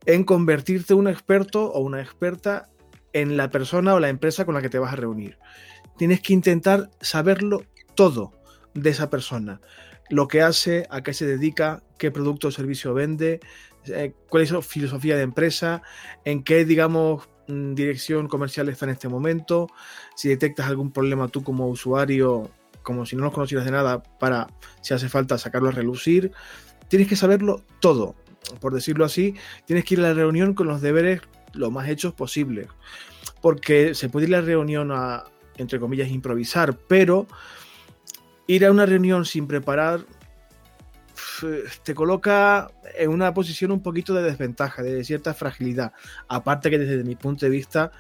en 0.07 0.25
convertirte 0.25 0.95
un 0.95 1.09
experto 1.09 1.71
o 1.71 1.81
una 1.81 2.01
experta 2.01 2.71
en 3.13 3.37
la 3.37 3.51
persona 3.51 3.95
o 3.95 4.01
la 4.01 4.09
empresa 4.09 4.45
con 4.45 4.55
la 4.55 4.63
que 4.63 4.71
te 4.71 4.79
vas 4.79 4.93
a 4.93 4.97
reunir. 4.97 5.39
Tienes 5.99 6.21
que 6.21 6.33
intentar 6.33 6.91
saberlo 7.01 7.65
todo 7.95 8.33
de 8.75 8.91
esa 8.91 9.11
persona. 9.11 9.61
Lo 10.09 10.29
que 10.29 10.43
hace, 10.43 10.87
a 10.91 11.03
qué 11.03 11.13
se 11.13 11.27
dedica, 11.27 11.83
qué 11.99 12.11
producto 12.11 12.49
o 12.49 12.51
servicio 12.51 12.95
vende, 12.95 13.41
eh, 13.87 14.15
cuál 14.29 14.43
es 14.43 14.49
su 14.49 14.63
filosofía 14.63 15.17
de 15.17 15.23
empresa, 15.23 15.83
en 16.25 16.43
qué, 16.43 16.65
digamos, 16.65 17.29
dirección 17.47 18.29
comercial 18.29 18.69
está 18.69 18.87
en 18.87 18.93
este 18.93 19.09
momento, 19.09 19.69
si 20.15 20.29
detectas 20.29 20.67
algún 20.67 20.93
problema 20.93 21.29
tú 21.29 21.43
como 21.43 21.69
usuario, 21.69 22.51
como 22.83 23.07
si 23.07 23.17
no 23.17 23.25
los 23.25 23.33
conocieras 23.33 23.65
de 23.65 23.73
nada, 23.73 24.03
para, 24.03 24.49
si 24.81 24.95
hace 24.95 25.09
falta, 25.09 25.39
sacarlo 25.39 25.69
a 25.69 25.73
relucir. 25.73 26.33
Tienes 26.89 27.09
que 27.09 27.17
saberlo 27.17 27.63
todo, 27.81 28.15
por 28.61 28.75
decirlo 28.75 29.05
así. 29.05 29.35
Tienes 29.67 29.85
que 29.85 29.95
ir 29.95 30.01
a 30.01 30.09
la 30.09 30.15
reunión 30.15 30.55
con 30.55 30.67
los 30.67 30.81
deberes 30.81 31.21
lo 31.55 31.71
más 31.71 31.89
hechos 31.89 32.15
posible. 32.15 32.69
Porque 33.41 33.95
se 33.95 34.09
puede 34.09 34.27
ir 34.29 34.35
a 34.35 34.41
la 34.41 34.47
reunión 34.47 34.91
a, 34.93 35.25
entre 35.57 35.81
comillas, 35.81 36.11
improvisar, 36.11 36.77
pero 36.77 37.27
ir 38.47 38.67
a 38.67 38.71
una 38.71 38.87
reunión 38.87 39.25
sin 39.25 39.47
preparar 39.47 40.05
te 41.83 41.95
coloca 41.95 42.71
en 42.97 43.11
una 43.11 43.33
posición 43.35 43.73
un 43.73 43.83
poquito 43.83 44.15
de 44.15 44.23
desventaja, 44.23 44.83
de 44.83 45.05
cierta 45.05 45.35
fragilidad. 45.35 45.93
Aparte 46.29 46.71
que 46.71 46.79
desde 46.79 47.05
mi 47.05 47.17
punto 47.17 47.47
de 47.47 47.51
vista 47.51 47.93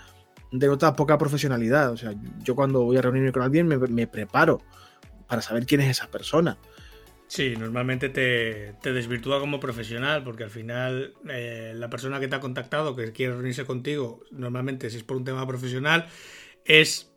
denota 0.52 0.94
poca 0.94 1.18
profesionalidad. 1.18 1.90
O 1.90 1.96
sea, 1.96 2.14
yo 2.42 2.54
cuando 2.54 2.84
voy 2.84 2.96
a 2.98 3.02
reunirme 3.02 3.32
con 3.32 3.42
alguien 3.42 3.66
me, 3.66 4.06
preparo 4.06 4.60
para 5.26 5.42
saber 5.42 5.66
quién 5.66 5.80
es 5.80 5.90
esa 5.90 6.10
persona. 6.10 6.58
Sí, 7.26 7.54
normalmente 7.58 8.10
te, 8.10 8.92
desvirtúa 8.92 9.40
como 9.40 9.58
profesional, 9.58 10.22
porque 10.22 10.44
al 10.44 10.50
final 10.50 11.14
eh, 11.30 11.72
la 11.74 11.88
persona 11.88 12.20
que 12.20 12.28
te 12.28 12.36
ha 12.36 12.40
contactado, 12.40 12.94
que 12.94 13.12
quiere 13.12 13.32
reunirse 13.32 13.64
contigo, 13.64 14.20
normalmente 14.30 14.90
si 14.90 14.98
es 14.98 15.02
por 15.02 15.16
un 15.16 15.24
tema 15.24 15.46
profesional, 15.46 16.06
es 16.66 17.10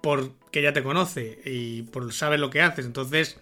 porque 0.00 0.62
ya 0.62 0.72
te 0.72 0.82
conoce 0.82 1.42
y 1.44 1.82
por 1.82 2.10
saber 2.14 2.40
lo 2.40 2.48
que 2.48 2.62
haces. 2.62 2.86
Entonces, 2.86 3.38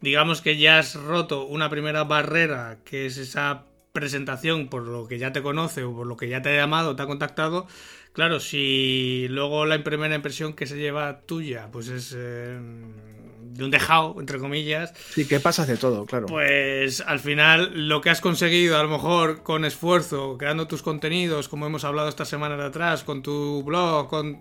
digamos 0.00 0.40
que 0.40 0.56
ya 0.56 0.78
has 0.78 0.94
roto 0.94 1.46
una 1.46 1.70
primera 1.70 2.04
barrera, 2.04 2.78
que 2.84 3.06
es 3.06 3.16
esa 3.16 3.64
presentación 3.92 4.68
por 4.68 4.86
lo 4.86 5.08
que 5.08 5.18
ya 5.18 5.32
te 5.32 5.42
conoce 5.42 5.82
o 5.84 5.94
por 5.94 6.06
lo 6.06 6.16
que 6.16 6.28
ya 6.28 6.42
te 6.42 6.50
ha 6.50 6.56
llamado, 6.56 6.96
te 6.96 7.02
ha 7.02 7.06
contactado, 7.06 7.66
claro, 8.12 8.40
si 8.40 9.26
luego 9.28 9.66
la 9.66 9.82
primera 9.82 10.14
impresión 10.14 10.52
que 10.52 10.66
se 10.66 10.78
lleva 10.78 11.20
tuya, 11.22 11.68
pues 11.72 11.88
es 11.88 12.14
eh, 12.16 12.58
de 13.40 13.64
un 13.64 13.70
dejado, 13.70 14.16
entre 14.18 14.38
comillas. 14.38 14.94
Sí, 15.10 15.26
que 15.26 15.40
pasas 15.40 15.66
de 15.66 15.76
todo, 15.76 16.06
claro. 16.06 16.26
Pues 16.26 17.00
al 17.00 17.20
final 17.20 17.88
lo 17.88 18.00
que 18.00 18.10
has 18.10 18.20
conseguido, 18.20 18.78
a 18.78 18.82
lo 18.82 18.88
mejor 18.88 19.42
con 19.42 19.64
esfuerzo, 19.64 20.36
creando 20.38 20.66
tus 20.66 20.82
contenidos, 20.82 21.48
como 21.48 21.66
hemos 21.66 21.84
hablado 21.84 22.08
esta 22.08 22.24
semana 22.24 22.56
de 22.56 22.64
atrás, 22.64 23.04
con 23.04 23.22
tu 23.22 23.62
blog, 23.64 24.08
con 24.08 24.40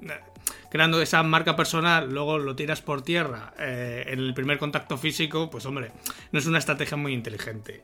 creando 0.69 1.01
esa 1.01 1.23
marca 1.23 1.55
personal, 1.55 2.11
luego 2.11 2.37
lo 2.37 2.55
tiras 2.55 2.81
por 2.81 3.01
tierra 3.01 3.53
eh, 3.59 4.05
en 4.07 4.19
el 4.19 4.33
primer 4.33 4.57
contacto 4.57 4.97
físico, 4.97 5.49
pues 5.49 5.65
hombre, 5.65 5.91
no 6.31 6.39
es 6.39 6.45
una 6.45 6.59
estrategia 6.59 6.97
muy 6.97 7.13
inteligente. 7.13 7.83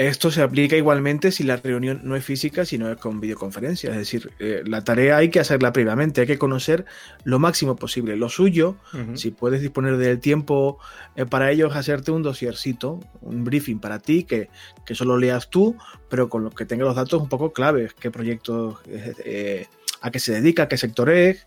Esto 0.00 0.30
se 0.30 0.40
aplica 0.40 0.76
igualmente 0.76 1.30
si 1.30 1.44
la 1.44 1.56
reunión 1.56 2.00
no 2.04 2.16
es 2.16 2.24
física, 2.24 2.64
sino 2.64 2.90
es 2.90 2.96
con 2.96 3.20
videoconferencia. 3.20 3.90
Es 3.90 3.98
decir, 3.98 4.30
eh, 4.38 4.62
la 4.64 4.82
tarea 4.82 5.18
hay 5.18 5.28
que 5.28 5.40
hacerla 5.40 5.74
previamente, 5.74 6.22
hay 6.22 6.26
que 6.26 6.38
conocer 6.38 6.86
lo 7.24 7.38
máximo 7.38 7.76
posible. 7.76 8.16
Lo 8.16 8.30
suyo, 8.30 8.76
si 9.12 9.30
puedes 9.30 9.60
disponer 9.60 9.98
del 9.98 10.18
tiempo 10.18 10.78
eh, 11.16 11.26
para 11.26 11.50
ello, 11.50 11.66
es 11.66 11.76
hacerte 11.76 12.12
un 12.12 12.22
dosiercito, 12.22 12.98
un 13.20 13.44
briefing 13.44 13.78
para 13.78 13.98
ti, 13.98 14.24
que, 14.24 14.48
solo 14.92 15.18
leas 15.18 15.50
tú, 15.50 15.76
pero 16.08 16.30
con 16.30 16.44
lo 16.44 16.50
que 16.50 16.64
tenga 16.64 16.86
los 16.86 16.96
datos 16.96 17.20
un 17.20 17.28
poco 17.28 17.52
claves, 17.52 17.92
qué 17.92 18.10
proyecto, 18.10 18.80
eh, 18.86 19.66
a 20.00 20.10
qué 20.10 20.18
se 20.18 20.32
dedica, 20.32 20.68
qué 20.68 20.76
sector 20.76 21.10
es, 21.10 21.46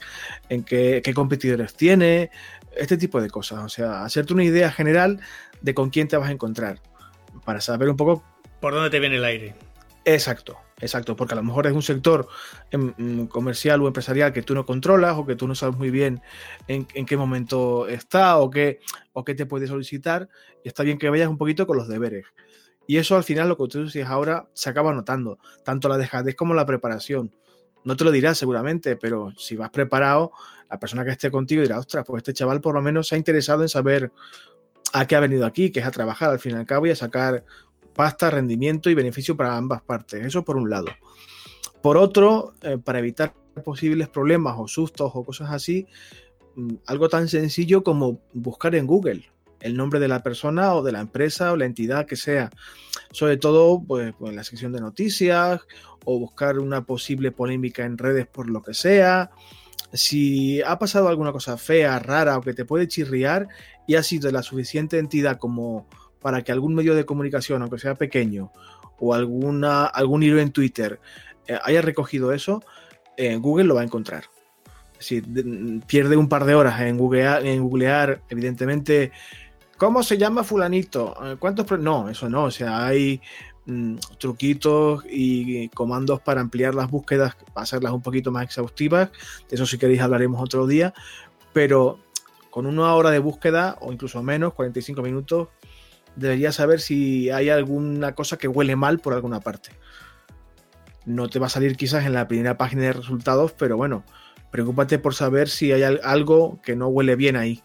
en 0.50 0.64
qué, 0.64 1.02
qué 1.04 1.14
competidores 1.14 1.76
tiene, 1.76 2.32
este 2.76 2.98
tipo 2.98 3.22
de 3.22 3.30
cosas. 3.30 3.64
O 3.64 3.70
sea, 3.70 4.04
hacerte 4.04 4.34
una 4.34 4.44
idea 4.44 4.72
general 4.72 5.20
de 5.62 5.74
con 5.74 5.90
quién 5.90 6.08
te 6.08 6.18
vas 6.18 6.30
a 6.30 6.32
encontrar 6.32 6.80
para 7.46 7.62
saber 7.62 7.90
un 7.90 7.98
poco 7.98 8.24
por 8.64 8.74
dónde 8.74 8.90
te 8.90 9.02
viene 9.02 9.18
el 9.18 9.26
aire. 9.26 9.56
Exacto, 10.06 10.58
exacto, 10.80 11.18
porque 11.18 11.34
a 11.34 11.36
lo 11.36 11.44
mejor 11.44 11.68
es 11.68 11.74
un 11.74 11.82
sector 11.82 12.30
em, 12.72 12.94
mm, 12.98 13.26
comercial 13.26 13.82
o 13.82 13.88
empresarial 13.88 14.32
que 14.32 14.42
tú 14.42 14.54
no 14.54 14.66
controlas 14.66 15.18
o 15.18 15.26
que 15.26 15.36
tú 15.36 15.50
no 15.50 15.54
sabes 15.54 15.76
muy 15.76 15.90
bien 15.90 16.22
en, 16.70 16.86
qué 16.86 17.18
momento 17.18 17.90
está 17.90 18.38
o 18.38 18.50
qué, 18.50 18.80
o 19.12 19.26
qué 19.26 19.36
te 19.36 19.46
puede 19.46 19.68
solicitar 19.68 20.30
y 20.64 20.70
está 20.70 20.84
bien 20.84 20.98
que 20.98 21.10
vayas 21.10 21.28
un 21.28 21.38
poquito 21.38 21.68
con 21.68 21.76
los 21.76 21.90
deberes. 21.90 22.26
Y 22.88 22.98
eso 22.98 23.18
al 23.18 23.26
final 23.26 23.50
lo 23.50 23.58
que 23.58 23.68
tú 23.68 23.84
dices 23.84 24.08
ahora 24.08 24.48
se 24.54 24.70
acaba 24.70 24.94
notando, 24.94 25.40
tanto 25.66 25.90
la 25.90 25.98
dejadez 25.98 26.36
como 26.36 26.54
la 26.54 26.66
preparación. 26.66 27.36
No 27.86 27.96
te 27.96 28.04
lo 28.04 28.12
dirás 28.12 28.38
seguramente, 28.38 28.96
pero 28.96 29.32
si 29.38 29.56
vas 29.56 29.70
preparado, 29.70 30.32
la 30.70 30.80
persona 30.80 31.04
que 31.04 31.12
esté 31.12 31.30
contigo 31.30 31.62
dirá, 31.62 31.80
ostras, 31.80 32.04
pues 32.06 32.22
este 32.22 32.34
chaval 32.34 32.62
por 32.62 32.76
lo 32.76 32.82
menos 32.82 33.08
se 33.08 33.16
ha 33.16 33.18
interesado 33.18 33.62
en 33.62 33.70
saber 33.70 34.12
a 34.94 35.06
qué 35.06 35.16
ha 35.16 35.20
venido 35.20 35.46
aquí, 35.46 35.72
que 35.72 35.80
es 35.80 35.86
a 35.86 35.92
trabajar 35.92 36.30
al 36.30 36.40
fin 36.40 36.54
y 36.54 36.56
al 36.56 36.66
cabo 36.66 36.88
y 36.88 36.92
a 36.92 36.96
sacar 36.96 37.44
pasta, 37.94 38.30
rendimiento 38.30 38.90
y 38.90 38.96
beneficio 38.96 39.36
para 39.38 39.56
ambas 39.56 39.82
partes. 39.82 40.26
Eso 40.26 40.44
por 40.44 40.58
un 40.58 40.70
lado. 40.70 40.88
Por 41.82 41.98
otro, 41.98 42.54
eh, 42.62 42.78
para 42.78 43.00
evitar 43.00 43.34
posibles 43.64 44.10
problemas 44.10 44.56
o 44.58 44.68
sustos 44.68 45.12
o 45.14 45.24
cosas 45.24 45.52
así, 45.52 45.86
mm, 46.56 46.76
algo 46.88 47.10
tan 47.10 47.28
sencillo 47.28 47.84
como 47.84 48.22
buscar 48.34 48.76
en 48.76 48.88
Google 48.88 49.30
el 49.64 49.78
nombre 49.78 50.00
de 50.00 50.10
la 50.10 50.22
persona 50.22 50.76
o 50.76 50.84
de 50.84 50.92
la 50.92 51.00
empresa 51.00 51.54
o 51.54 51.58
la 51.58 51.66
entidad 51.66 52.06
que 52.06 52.18
sea. 52.18 52.52
Sobre 53.12 53.38
todo 53.38 53.82
pues, 53.82 54.14
pues, 54.20 54.30
en 54.30 54.36
la 54.36 54.44
sección 54.44 54.74
de 54.74 54.82
noticias 54.82 55.62
o 56.06 56.20
buscar 56.20 56.60
una 56.60 56.86
posible 56.86 57.32
polémica 57.32 57.86
en 57.86 57.98
redes 57.98 58.28
por 58.28 58.50
lo 58.50 58.62
que 58.62 58.74
sea. 58.74 59.32
Si 59.92 60.62
ha 60.62 60.80
pasado 60.80 61.08
alguna 61.08 61.32
cosa 61.32 61.58
fea, 61.58 62.00
rara 62.00 62.38
o 62.38 62.42
que 62.42 62.54
te 62.54 62.66
puede 62.66 62.88
chirriar 62.88 63.48
y 63.88 63.96
ha 63.96 64.04
sido 64.04 64.32
la 64.32 64.42
suficiente 64.42 64.98
entidad 64.98 65.38
como 65.38 65.88
para 66.22 66.42
que 66.42 66.52
algún 66.52 66.74
medio 66.74 66.96
de 66.96 67.06
comunicación, 67.06 67.62
aunque 67.62 67.80
sea 67.80 67.96
pequeño, 67.96 68.52
o 68.98 69.14
alguna, 69.14 69.86
algún 69.86 70.24
hilo 70.24 70.40
en 70.40 70.52
Twitter 70.52 71.00
eh, 71.48 71.60
haya 71.64 71.82
recogido 71.82 72.32
eso, 72.32 72.64
eh, 73.18 73.36
Google 73.36 73.66
lo 73.66 73.76
va 73.76 73.82
a 73.82 73.86
encontrar. 73.86 74.26
Si 74.98 75.22
pierde 75.86 76.16
un 76.16 76.30
par 76.30 76.46
de 76.46 76.56
horas 76.56 76.80
en 76.82 76.98
googlear, 76.98 77.46
en 77.46 77.62
googlear 77.62 78.22
evidentemente, 78.30 79.12
¿cómo 79.78 80.02
se 80.02 80.18
llama 80.18 80.44
fulanito? 80.44 81.14
Eh, 81.26 81.36
¿Cuántos? 81.38 81.80
No, 81.80 82.10
eso 82.10 82.30
no. 82.30 82.46
O 82.46 82.52
sea, 82.52 82.86
hay 82.86 83.22
mm, 83.66 83.96
truquitos 84.20 85.04
y 85.10 85.70
comandos 85.70 86.22
para 86.22 86.42
ampliar 86.42 86.76
las 86.76 86.90
búsquedas, 86.90 87.36
hacerlas 87.56 87.94
un 87.94 88.02
poquito 88.02 88.32
más 88.32 88.44
exhaustivas. 88.44 89.12
De 89.50 89.56
eso 89.56 89.66
si 89.66 89.78
queréis 89.78 90.02
hablaremos 90.02 90.42
otro 90.42 90.68
día. 90.68 90.94
Pero 91.54 92.00
con 92.50 92.66
una 92.66 92.94
hora 92.94 93.12
de 93.12 93.20
búsqueda, 93.20 93.78
o 93.82 93.92
incluso 93.92 94.22
menos, 94.22 94.54
45 94.54 95.02
minutos, 95.02 95.50
deberías 96.16 96.56
saber 96.56 96.80
si 96.80 97.30
hay 97.30 97.50
alguna 97.50 98.14
cosa 98.14 98.38
que 98.38 98.48
huele 98.48 98.76
mal 98.76 99.00
por 99.00 99.14
alguna 99.14 99.40
parte. 99.40 99.72
No 101.06 101.30
te 101.30 101.40
va 101.40 101.48
a 101.48 101.50
salir 101.50 101.76
quizás 101.76 102.06
en 102.06 102.14
la 102.14 102.28
primera 102.28 102.58
página 102.58 102.84
de 102.84 102.94
resultados, 102.94 103.54
pero 103.54 103.76
bueno, 103.76 104.04
preocúpate 104.52 105.00
por 105.00 105.16
saber 105.16 105.50
si 105.50 105.72
hay 105.72 105.82
algo 105.82 106.62
que 106.62 106.76
no 106.76 106.88
huele 106.88 107.16
bien 107.16 107.36
ahí, 107.36 107.64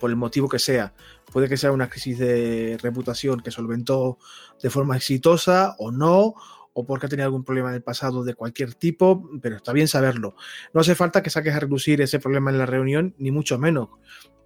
por 0.00 0.10
el 0.10 0.16
motivo 0.16 0.48
que 0.48 0.58
sea. 0.58 0.92
Puede 1.32 1.48
que 1.48 1.56
sea 1.56 1.70
una 1.70 1.88
crisis 1.88 2.18
de 2.18 2.78
reputación 2.82 3.40
que 3.40 3.52
solventó 3.52 4.18
de 4.60 4.70
forma 4.70 4.96
exitosa 4.96 5.76
o 5.78 5.92
no, 5.92 6.34
o 6.72 6.86
porque 6.86 7.06
ha 7.06 7.08
tenido 7.08 7.26
algún 7.26 7.44
problema 7.44 7.68
en 7.68 7.76
el 7.76 7.82
pasado 7.82 8.24
de 8.24 8.34
cualquier 8.34 8.74
tipo, 8.74 9.30
pero 9.40 9.56
está 9.56 9.72
bien 9.72 9.86
saberlo. 9.86 10.34
No 10.72 10.80
hace 10.80 10.94
falta 10.94 11.22
que 11.22 11.30
saques 11.30 11.54
a 11.54 11.60
reducir 11.60 12.00
ese 12.00 12.18
problema 12.18 12.50
en 12.50 12.58
la 12.58 12.66
reunión, 12.66 13.14
ni 13.18 13.30
mucho 13.30 13.58
menos, 13.58 13.88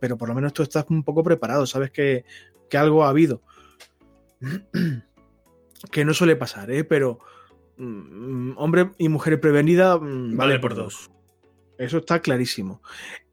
pero 0.01 0.19
por 0.19 0.29
lo 0.29 0.35
menos 0.35 0.53
tú 0.53 0.63
estás 0.63 0.85
un 0.91 1.05
poco 1.05 1.23
preparado, 1.23 1.67
sabes 1.67 1.91
que 1.91 2.25
que 2.69 2.79
algo 2.79 3.05
ha 3.05 3.09
habido. 3.09 3.43
que 5.91 6.05
no 6.05 6.15
suele 6.15 6.37
pasar, 6.37 6.71
¿eh? 6.71 6.85
pero 6.85 7.21
mm, 7.77 8.53
hombre 8.57 8.91
y 8.99 9.09
mujer 9.09 9.41
prevenida 9.41 9.97
mm, 9.97 10.37
vale, 10.37 10.59
por 10.59 10.75
dos. 10.75 11.11
Eso 11.79 11.99
está 11.99 12.21
clarísimo. 12.21 12.83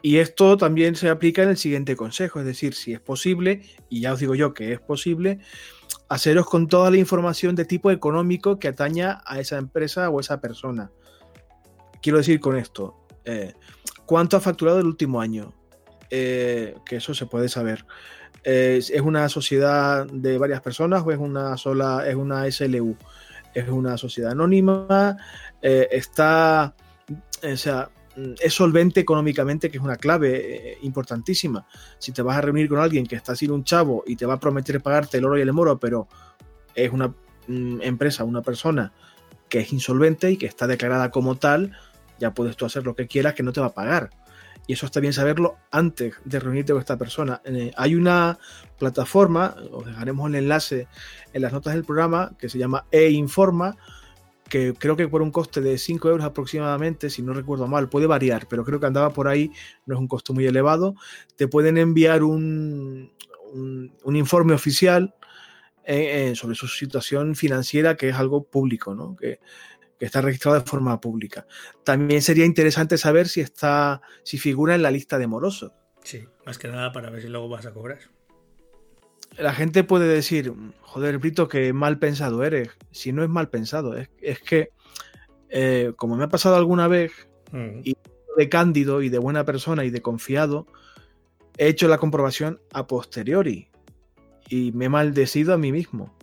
Y 0.01 0.17
esto 0.17 0.57
también 0.57 0.95
se 0.95 1.10
aplica 1.10 1.43
en 1.43 1.50
el 1.50 1.57
siguiente 1.57 1.95
consejo, 1.95 2.39
es 2.39 2.45
decir, 2.45 2.74
si 2.74 2.93
es 2.93 3.00
posible, 3.00 3.62
y 3.89 4.01
ya 4.01 4.13
os 4.13 4.19
digo 4.19 4.33
yo 4.33 4.53
que 4.53 4.74
es 4.74 4.79
posible, 4.79 5.39
haceros 6.10 6.48
con 6.48 6.67
toda 6.67 6.89
la 6.89 6.98
información 6.98 7.55
de 7.55 7.65
tipo 7.65 7.91
económico 7.91 8.57
que 8.57 8.67
ataña 8.67 9.21
a 9.25 9.39
esa 9.39 9.57
empresa 9.57 10.10
o 10.10 10.19
esa 10.19 10.41
persona. 10.41 10.91
Quiero 12.01 12.17
decir 12.17 12.39
con 12.39 12.57
esto, 12.57 13.05
eh, 13.25 13.53
¿cuánto 14.05 14.38
ha 14.38 14.41
facturado 14.41 14.79
el 14.79 14.88
último 14.88 15.21
año? 15.21 15.53
Eh, 16.10 16.75
que 16.86 16.98
eso 16.98 17.13
se 17.13 17.25
puede 17.25 17.48
saber 17.48 17.86
es, 18.43 18.89
una 19.01 19.29
sociedad 19.29 20.05
de 20.07 20.38
varias 20.38 20.62
personas 20.62 21.03
o 21.05 21.12
es 21.12 21.17
una 21.17 21.57
sola, 21.57 22.03
es 22.07 22.15
una 22.15 22.50
SLU, 22.50 22.98
es 23.53 23.69
una 23.69 23.98
sociedad 23.98 24.31
anónima, 24.31 25.17
eh, 25.62 25.88
está, 25.91 26.74
o 27.43 27.57
sea, 27.57 27.89
es 28.39 28.53
solvente 28.53 28.99
económicamente, 28.99 29.69
que 29.69 29.77
es 29.77 29.83
una 29.83 29.95
clave 29.95 30.71
eh, 30.71 30.77
importantísima. 30.81 31.65
Si 31.97 32.11
te 32.11 32.21
vas 32.21 32.37
a 32.37 32.41
reunir 32.41 32.67
con 32.67 32.79
alguien 32.79 33.05
que 33.05 33.15
está 33.15 33.35
sin 33.35 33.51
un 33.51 33.63
chavo 33.63 34.03
y 34.05 34.15
te 34.15 34.25
va 34.25 34.35
a 34.35 34.39
prometer 34.39 34.81
pagarte 34.81 35.17
el 35.17 35.25
oro 35.25 35.37
y 35.37 35.41
el 35.41 35.53
moro, 35.53 35.79
pero 35.79 36.07
es 36.75 36.91
una 36.91 37.13
mm, 37.47 37.81
empresa, 37.81 38.23
una 38.23 38.41
persona 38.41 38.93
que 39.49 39.59
es 39.59 39.73
insolvente 39.73 40.31
y 40.31 40.37
que 40.37 40.45
está 40.45 40.67
declarada 40.67 41.11
como 41.11 41.35
tal, 41.35 41.77
ya 42.19 42.33
puedes 42.33 42.55
tú 42.55 42.65
hacer 42.65 42.83
lo 42.83 42.95
que 42.95 43.07
quieras 43.07 43.33
que 43.33 43.43
no 43.43 43.51
te 43.53 43.61
va 43.61 43.67
a 43.67 43.73
pagar 43.73 44.09
y 44.67 44.73
eso 44.73 44.85
está 44.85 44.99
bien 44.99 45.13
saberlo 45.13 45.57
antes 45.71 46.15
de 46.23 46.39
reunirte 46.39 46.73
con 46.73 46.79
esta 46.79 46.97
persona. 46.97 47.41
Eh, 47.45 47.71
hay 47.75 47.95
una 47.95 48.37
plataforma, 48.77 49.55
os 49.71 49.85
dejaremos 49.85 50.29
el 50.29 50.35
enlace 50.35 50.87
en 51.33 51.41
las 51.41 51.51
notas 51.51 51.73
del 51.73 51.83
programa, 51.83 52.31
que 52.37 52.49
se 52.49 52.57
llama 52.57 52.85
e-informa, 52.91 53.75
que 54.51 54.74
creo 54.74 54.98
que 54.98 55.08
por 55.08 55.22
un 55.22 55.31
coste 55.31 55.62
de 55.62 55.77
5 55.77 56.10
euros 56.10 56.25
aproximadamente, 56.25 57.10
si 57.10 57.22
no 57.22 57.34
recuerdo 57.34 57.67
mal, 57.67 57.88
puede 57.88 58.05
variar, 58.05 58.48
pero 58.50 58.65
creo 58.65 58.81
que 58.81 58.86
andaba 58.86 59.13
por 59.13 59.29
ahí, 59.29 59.50
no 59.86 59.96
es 59.96 60.00
un 60.01 60.10
costo 60.10 60.34
muy 60.34 60.46
elevado, 60.46 60.93
te 61.38 61.48
pueden 61.48 61.77
enviar 61.77 62.22
un, 62.22 63.13
un, 63.53 64.15
informe 64.17 64.53
oficial 64.53 65.15
eh, 65.86 66.31
eh, 66.31 66.36
sobre 66.36 66.55
su 66.55 66.67
situación 66.67 67.34
financiera, 67.36 67.96
que 67.96 68.10
es 68.10 68.15
algo 68.15 68.43
público, 68.43 68.93
¿no? 68.93 69.15
Que, 69.15 69.39
que 69.98 70.05
está 70.05 70.20
registrado 70.20 70.60
de 70.60 70.65
forma 70.65 71.00
pública. 71.00 71.48
También 71.86 72.22
sería 72.22 72.43
interesante 72.43 72.98
saber 72.98 73.29
si 73.29 73.39
está, 73.39 74.01
si 74.24 74.38
figura 74.38 74.75
en 74.75 74.81
la 74.81 74.91
lista 74.91 75.17
de 75.17 75.27
morosos. 75.27 75.72
Sí, 76.03 76.27
más 76.46 76.58
que 76.58 76.67
nada 76.67 76.91
para 76.91 77.10
ver 77.10 77.22
si 77.22 77.29
luego 77.29 77.48
vas 77.48 77.65
a 77.65 77.72
cobrar. 77.72 78.00
La 79.38 79.53
gente 79.53 79.83
puede 79.83 80.07
decir, 80.07 80.53
joder, 80.81 81.17
Brito, 81.17 81.47
que 81.47 81.73
mal 81.73 82.00
pensado 82.00 82.43
eres. 82.43 82.69
Si 82.91 83.11
no 83.11 83.23
es 83.23 83.29
mal 83.29 83.50
pensado, 83.50 83.95
es, 83.95 84.09
que, 84.41 84.69
eh, 85.50 85.93
como 85.95 86.15
me 86.15 86.25
ha 86.25 86.29
pasado 86.29 86.55
alguna 86.55 86.88
vez, 86.88 87.11
mm. 87.51 87.79
y 87.83 87.95
de 88.38 88.50
cándido 88.50 89.01
y 89.01 89.09
de 89.09 89.17
buena 89.17 89.45
persona 89.45 89.85
y 89.85 89.89
de 89.89 90.01
confiado, 90.01 90.67
he 91.57 91.67
hecho 91.67 91.88
la 91.88 91.97
comprobación 91.97 92.59
a 92.73 92.88
posteriori 92.88 93.69
y 94.50 94.71
me 94.73 94.85
he 94.85 94.89
maldecido 94.89 95.53
a 95.53 95.57
mí 95.57 95.71
mismo. 95.71 96.13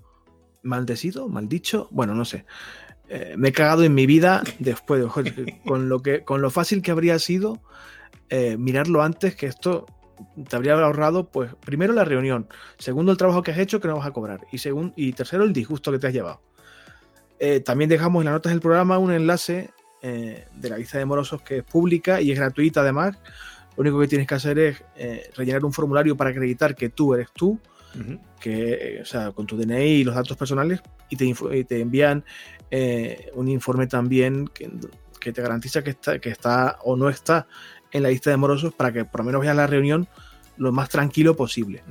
¿Maldecido? 0.62 1.29
¿Maldicho? 1.29 1.88
Bueno, 1.91 2.15
no 2.15 2.25
sé. 2.25 2.45
Eh, 3.09 3.35
me 3.38 3.49
he 3.49 3.53
cagado 3.53 3.85
en 3.85 3.95
mi 3.95 4.07
vida 4.07 4.43
después, 4.59 5.05
con 5.67 5.88
lo, 5.88 6.03
que, 6.03 6.25
con 6.25 6.43
lo 6.43 6.50
fácil 6.50 6.83
que 6.83 6.91
habría 6.91 7.19
sido 7.19 7.62
eh, 8.29 8.57
mirarlo 8.59 9.03
antes, 9.03 9.35
que 9.35 9.47
esto 9.47 9.87
te 10.49 10.57
habría 10.57 10.75
ahorrado, 10.75 11.29
pues, 11.29 11.55
primero 11.65 11.93
la 11.93 12.05
reunión, 12.05 12.49
segundo 12.79 13.13
el 13.13 13.19
trabajo 13.19 13.43
que 13.43 13.51
has 13.51 13.59
hecho 13.59 13.81
que 13.81 13.89
no 13.89 13.97
vas 13.97 14.07
a 14.07 14.13
cobrar, 14.13 14.47
y, 14.53 14.59
segundo, 14.59 14.93
y 14.97 15.13
tercero 15.13 15.45
el 15.45 15.53
disgusto 15.53 15.93
que 15.93 15.99
te 15.99 16.07
has 16.07 16.13
llevado. 16.13 16.41
Eh, 17.39 17.61
también 17.61 17.89
dejamos 17.89 18.23
en 18.23 18.27
las 18.27 18.35
notas 18.35 18.53
del 18.53 18.61
programa 18.61 18.99
un 18.99 19.13
enlace 19.13 19.71
de 20.01 20.71
la 20.71 20.79
lista 20.79 20.97
de 20.97 21.05
morosos 21.05 21.43
que 21.43 21.59
es 21.59 21.65
pública 21.65 22.21
y 22.21 22.31
es 22.31 22.39
gratuita 22.39 22.83
además. 22.83 23.19
Lo 23.77 23.81
único 23.81 23.99
que 23.99 24.07
tienes 24.07 24.29
que 24.29 24.35
hacer 24.37 24.57
es 24.59 24.83
rellenar 25.37 25.65
un 25.65 25.73
formulario 25.73 26.17
para 26.17 26.31
acreditar 26.31 26.77
que 26.77 26.89
tú 26.89 27.15
eres 27.15 27.29
tú, 27.33 27.59
que, 28.41 29.01
o 29.03 29.05
sea, 29.05 29.33
con 29.33 29.47
tu 29.47 29.57
DNI 29.57 29.87
y 29.87 30.05
los 30.05 30.15
datos 30.15 30.37
personales, 30.37 30.81
y 31.09 31.17
te, 31.17 31.25
y 31.25 31.65
te 31.65 31.81
envían 31.81 32.25
eh, 32.71 33.31
un 33.35 33.49
informe 33.49 33.87
también 33.87 34.49
que 34.49 35.33
te 35.33 35.43
garantiza 35.43 35.83
que 35.83 35.91
está, 35.91 36.19
que 36.19 36.31
está 36.31 36.79
o 36.85 36.97
no 36.97 37.09
está 37.09 37.47
en 37.92 38.02
la 38.02 38.11
lista 38.11 38.30
de 38.30 38.37
morosos 38.37 38.75
para 38.75 38.92
que 38.92 39.04
por 39.04 39.21
lo 39.21 39.26
menos 39.26 39.40
veas 39.40 39.57
la 39.57 39.66
reunión 39.66 40.09
lo 40.57 40.73
más 40.73 40.88
tranquilo 40.88 41.37
posible. 41.37 41.83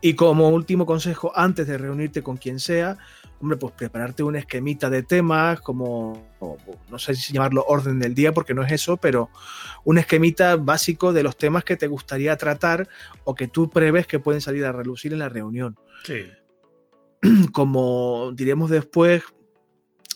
Y 0.00 0.14
como 0.14 0.48
último 0.48 0.86
consejo, 0.86 1.32
antes 1.34 1.66
de 1.66 1.78
reunirte 1.78 2.22
con 2.22 2.36
quien 2.36 2.58
sea, 2.58 2.98
hombre, 3.40 3.56
pues 3.56 3.72
prepararte 3.74 4.22
un 4.22 4.36
esquemita 4.36 4.88
de 4.88 5.02
temas, 5.02 5.60
como, 5.60 6.28
no 6.90 6.98
sé 6.98 7.14
si 7.14 7.32
llamarlo 7.32 7.64
orden 7.66 7.98
del 7.98 8.14
día, 8.14 8.32
porque 8.32 8.54
no 8.54 8.62
es 8.62 8.72
eso, 8.72 8.96
pero 8.96 9.30
un 9.84 9.98
esquemita 9.98 10.56
básico 10.56 11.12
de 11.12 11.22
los 11.22 11.36
temas 11.36 11.64
que 11.64 11.76
te 11.76 11.88
gustaría 11.88 12.36
tratar 12.36 12.88
o 13.24 13.34
que 13.34 13.48
tú 13.48 13.68
prevés 13.68 14.06
que 14.06 14.20
pueden 14.20 14.40
salir 14.40 14.64
a 14.64 14.72
relucir 14.72 15.12
en 15.12 15.18
la 15.18 15.28
reunión. 15.28 15.76
Sí. 16.04 16.24
Como 17.52 18.32
diremos 18.32 18.70
después, 18.70 19.22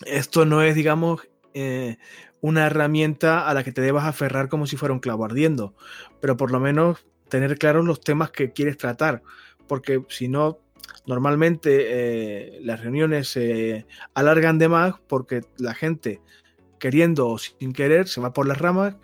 esto 0.05 0.45
no 0.45 0.61
es, 0.61 0.75
digamos, 0.75 1.21
eh, 1.53 1.97
una 2.41 2.65
herramienta 2.65 3.47
a 3.47 3.53
la 3.53 3.63
que 3.63 3.71
te 3.71 3.81
debas 3.81 4.05
aferrar 4.05 4.49
como 4.49 4.67
si 4.67 4.77
fuera 4.77 4.93
un 4.93 4.99
clavo 4.99 5.25
ardiendo, 5.25 5.73
pero 6.19 6.37
por 6.37 6.51
lo 6.51 6.59
menos 6.59 7.05
tener 7.29 7.57
claros 7.57 7.85
los 7.85 8.01
temas 8.01 8.31
que 8.31 8.51
quieres 8.51 8.77
tratar, 8.77 9.23
porque 9.67 10.03
si 10.09 10.27
no, 10.27 10.59
normalmente 11.05 11.85
eh, 11.87 12.59
las 12.63 12.81
reuniones 12.81 13.29
se 13.29 13.85
alargan 14.13 14.59
de 14.59 14.69
más 14.69 14.95
porque 15.07 15.41
la 15.57 15.73
gente 15.73 16.21
queriendo 16.79 17.27
o 17.27 17.37
sin 17.37 17.73
querer 17.73 18.07
se 18.07 18.21
va 18.21 18.33
por 18.33 18.47
las 18.47 18.59
ramas 18.59 18.95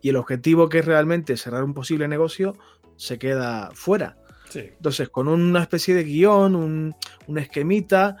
y 0.00 0.08
el 0.08 0.16
objetivo 0.16 0.68
que 0.68 0.78
es 0.78 0.86
realmente 0.86 1.36
cerrar 1.36 1.64
un 1.64 1.74
posible 1.74 2.08
negocio 2.08 2.56
se 2.96 3.18
queda 3.18 3.70
fuera. 3.74 4.16
Entonces, 4.54 5.08
con 5.10 5.28
una 5.28 5.62
especie 5.62 5.94
de 5.94 6.02
guion, 6.02 6.56
un, 6.56 6.96
un 7.28 7.38
esquemita, 7.38 8.16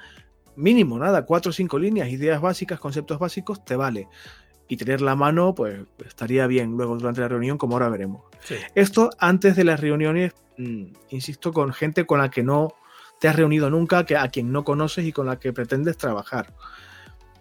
mínimo, 0.54 0.98
nada, 0.98 1.24
cuatro 1.24 1.50
o 1.50 1.52
cinco 1.52 1.78
líneas, 1.78 2.08
ideas 2.08 2.40
básicas, 2.40 2.78
conceptos 2.78 3.18
básicos, 3.18 3.64
te 3.64 3.74
vale 3.74 4.06
y 4.70 4.76
tener 4.76 5.00
la 5.00 5.16
mano, 5.16 5.52
pues 5.52 5.80
estaría 6.06 6.46
bien 6.46 6.76
luego 6.76 6.96
durante 6.96 7.20
la 7.20 7.26
reunión, 7.26 7.58
como 7.58 7.74
ahora 7.74 7.88
veremos. 7.88 8.22
Esto 8.76 9.10
antes 9.18 9.56
de 9.56 9.64
las 9.64 9.80
reuniones, 9.80 10.32
mm, 10.58 10.84
insisto, 11.08 11.52
con 11.52 11.72
gente 11.72 12.06
con 12.06 12.20
la 12.20 12.30
que 12.30 12.44
no 12.44 12.72
te 13.18 13.26
has 13.26 13.34
reunido 13.34 13.68
nunca, 13.68 14.06
que, 14.06 14.16
a 14.16 14.28
quien 14.28 14.52
no 14.52 14.62
conoces 14.62 15.04
y 15.04 15.12
con 15.12 15.26
la 15.26 15.40
que 15.40 15.52
pretendes 15.52 15.96
trabajar. 15.96 16.54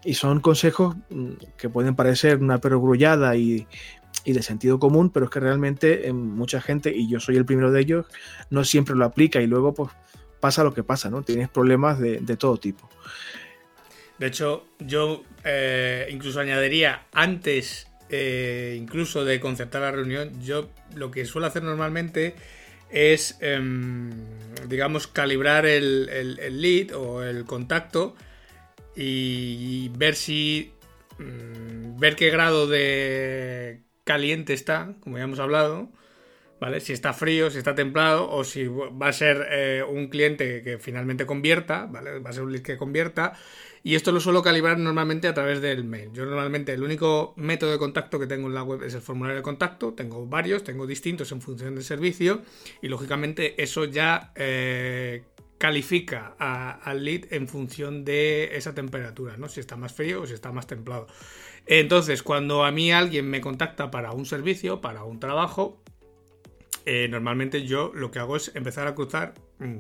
Y 0.04 0.16
son 0.16 0.40
consejos 0.40 0.96
mm, 1.12 1.34
que 1.56 1.70
pueden 1.70 1.96
parecer 1.96 2.40
una 2.40 2.58
perogrullada 2.58 3.36
y, 3.36 3.68
y 4.26 4.34
de 4.34 4.42
sentido 4.42 4.80
común, 4.80 5.12
pero 5.12 5.26
es 5.26 5.32
que 5.32 5.40
realmente 5.40 6.08
en 6.08 6.16
mucha 6.16 6.60
gente, 6.62 6.92
y 6.96 7.08
yo 7.08 7.20
soy 7.20 7.38
el 7.38 7.46
primero 7.46 7.72
de 7.72 7.82
ellos, 7.82 8.08
no 8.50 8.64
siempre 8.64 8.96
lo 8.96 9.06
aplica 9.06 9.40
y 9.40 9.46
luego 9.46 9.76
pues 9.76 9.92
pasa 10.40 10.64
lo 10.64 10.74
que 10.74 10.82
pasa, 10.82 11.12
¿no? 11.12 11.22
Tienes 11.22 11.48
problemas 11.48 12.00
de, 12.00 12.22
de 12.22 12.38
todo 12.38 12.58
tipo. 12.58 12.90
De 14.20 14.28
hecho, 14.28 14.68
yo 14.80 15.24
eh, 15.46 16.08
incluso 16.12 16.42
añadiría 16.42 17.06
antes, 17.14 17.88
eh, 18.10 18.76
incluso 18.78 19.24
de 19.24 19.40
concertar 19.40 19.82
la 19.82 19.92
reunión, 19.92 20.42
yo 20.42 20.70
lo 20.96 21.10
que 21.10 21.26
suelo 21.26 21.48
hacer 21.48 21.64
normalmente 21.64 22.36
es, 22.90 23.38
em, 23.40 24.10
digamos, 24.68 25.08
calibrar 25.08 25.66
el, 25.66 26.10
el, 26.10 26.62
lead 26.62 26.96
o 26.96 27.24
el 27.24 27.46
contacto 27.46 28.16
y 28.96 29.90
ver 29.96 30.16
si, 30.16 30.74
mm, 31.18 31.98
ver 32.00 32.16
qué 32.18 32.30
grado 32.30 32.68
de 32.68 33.82
caliente 34.04 34.54
está, 34.54 34.96
como 35.02 35.18
ya 35.18 35.24
hemos 35.24 35.40
hablado, 35.40 35.90
¿vale? 36.60 36.82
Si 36.82 36.94
está 36.94 37.14
frío, 37.14 37.50
si 37.52 37.58
está 37.58 37.76
templado 37.76 38.30
o 38.30 38.44
si 38.44 38.66
va 38.68 39.08
a 39.08 39.14
ser 39.14 39.48
eh, 39.52 39.84
un 39.88 40.08
cliente 40.10 40.62
que 40.62 40.78
finalmente 40.80 41.26
convierta, 41.26 41.86
¿vale? 41.86 42.20
Va 42.20 42.32
a 42.32 42.34
ser 42.34 42.44
un 42.44 42.52
lead 42.52 42.64
que 42.64 42.78
convierta 42.78 43.34
y 43.84 43.96
esto 43.96 44.12
lo 44.12 44.20
suelo 44.20 44.42
calibrar 44.42 44.78
normalmente 44.78 45.28
a 45.28 45.34
través 45.34 45.62
del 45.62 45.84
mail. 45.84 46.12
Yo 46.14 46.26
normalmente 46.26 46.74
el 46.74 46.84
único 46.84 47.34
método 47.38 47.72
de 47.72 47.78
contacto 47.78 48.20
que 48.20 48.28
tengo 48.28 48.48
en 48.48 48.54
la 48.54 48.64
web 48.64 48.84
es 48.84 48.94
el 48.94 49.02
formulario 49.02 49.38
de 49.38 49.44
contacto. 49.44 49.94
Tengo 49.94 50.26
varios, 50.26 50.64
tengo 50.64 50.86
distintos 50.86 51.32
en 51.32 51.42
función 51.42 51.76
del 51.76 51.84
servicio 51.84 52.42
y 52.82 52.88
lógicamente 52.88 53.62
eso 53.62 53.86
ya 53.86 54.34
eh, 54.36 55.24
califica 55.58 56.36
al 56.38 57.04
lead 57.04 57.32
en 57.32 57.48
función 57.48 58.04
de 58.04 58.56
esa 58.56 58.74
temperatura, 58.74 59.38
¿no? 59.38 59.48
Si 59.48 59.60
está 59.60 59.76
más 59.76 59.94
frío 59.94 60.22
o 60.22 60.26
si 60.26 60.34
está 60.34 60.52
más 60.52 60.68
templado. 60.68 61.08
Entonces, 61.66 62.24
cuando 62.24 62.64
a 62.64 62.72
mí 62.72 62.92
alguien 62.92 63.30
me 63.30 63.42
contacta 63.42 63.92
para 63.92 64.12
un 64.12 64.26
servicio, 64.26 64.82
para 64.82 65.04
un 65.04 65.20
trabajo, 65.20 65.82
eh, 66.86 67.08
normalmente 67.10 67.66
yo 67.66 67.92
lo 67.94 68.10
que 68.10 68.20
hago 68.20 68.36
es 68.36 68.52
empezar 68.56 68.88
a 68.88 68.96
cruzar 68.96 69.36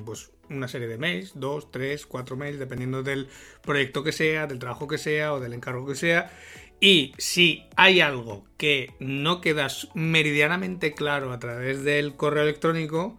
pues, 0.06 0.32
una 0.50 0.68
serie 0.68 0.88
de 0.88 0.98
mails, 0.98 1.34
dos, 1.36 1.72
tres, 1.72 2.06
cuatro 2.06 2.36
mails, 2.36 2.60
dependiendo 2.60 3.04
del 3.04 3.28
proyecto 3.62 4.04
que 4.04 4.12
sea, 4.12 4.48
del 4.48 4.60
trabajo 4.60 4.88
que 4.88 4.98
sea 4.98 5.34
o 5.34 5.40
del 5.40 5.54
encargo 5.54 5.86
que 5.88 5.96
sea. 5.96 6.32
Y 6.82 7.14
si 7.18 7.66
hay 7.76 8.00
algo 8.00 8.46
que 8.58 8.94
no 9.00 9.42
queda 9.42 9.68
meridianamente 9.94 10.94
claro 10.94 11.32
a 11.34 11.40
través 11.40 11.84
del 11.84 12.16
correo 12.16 12.44
electrónico 12.44 13.18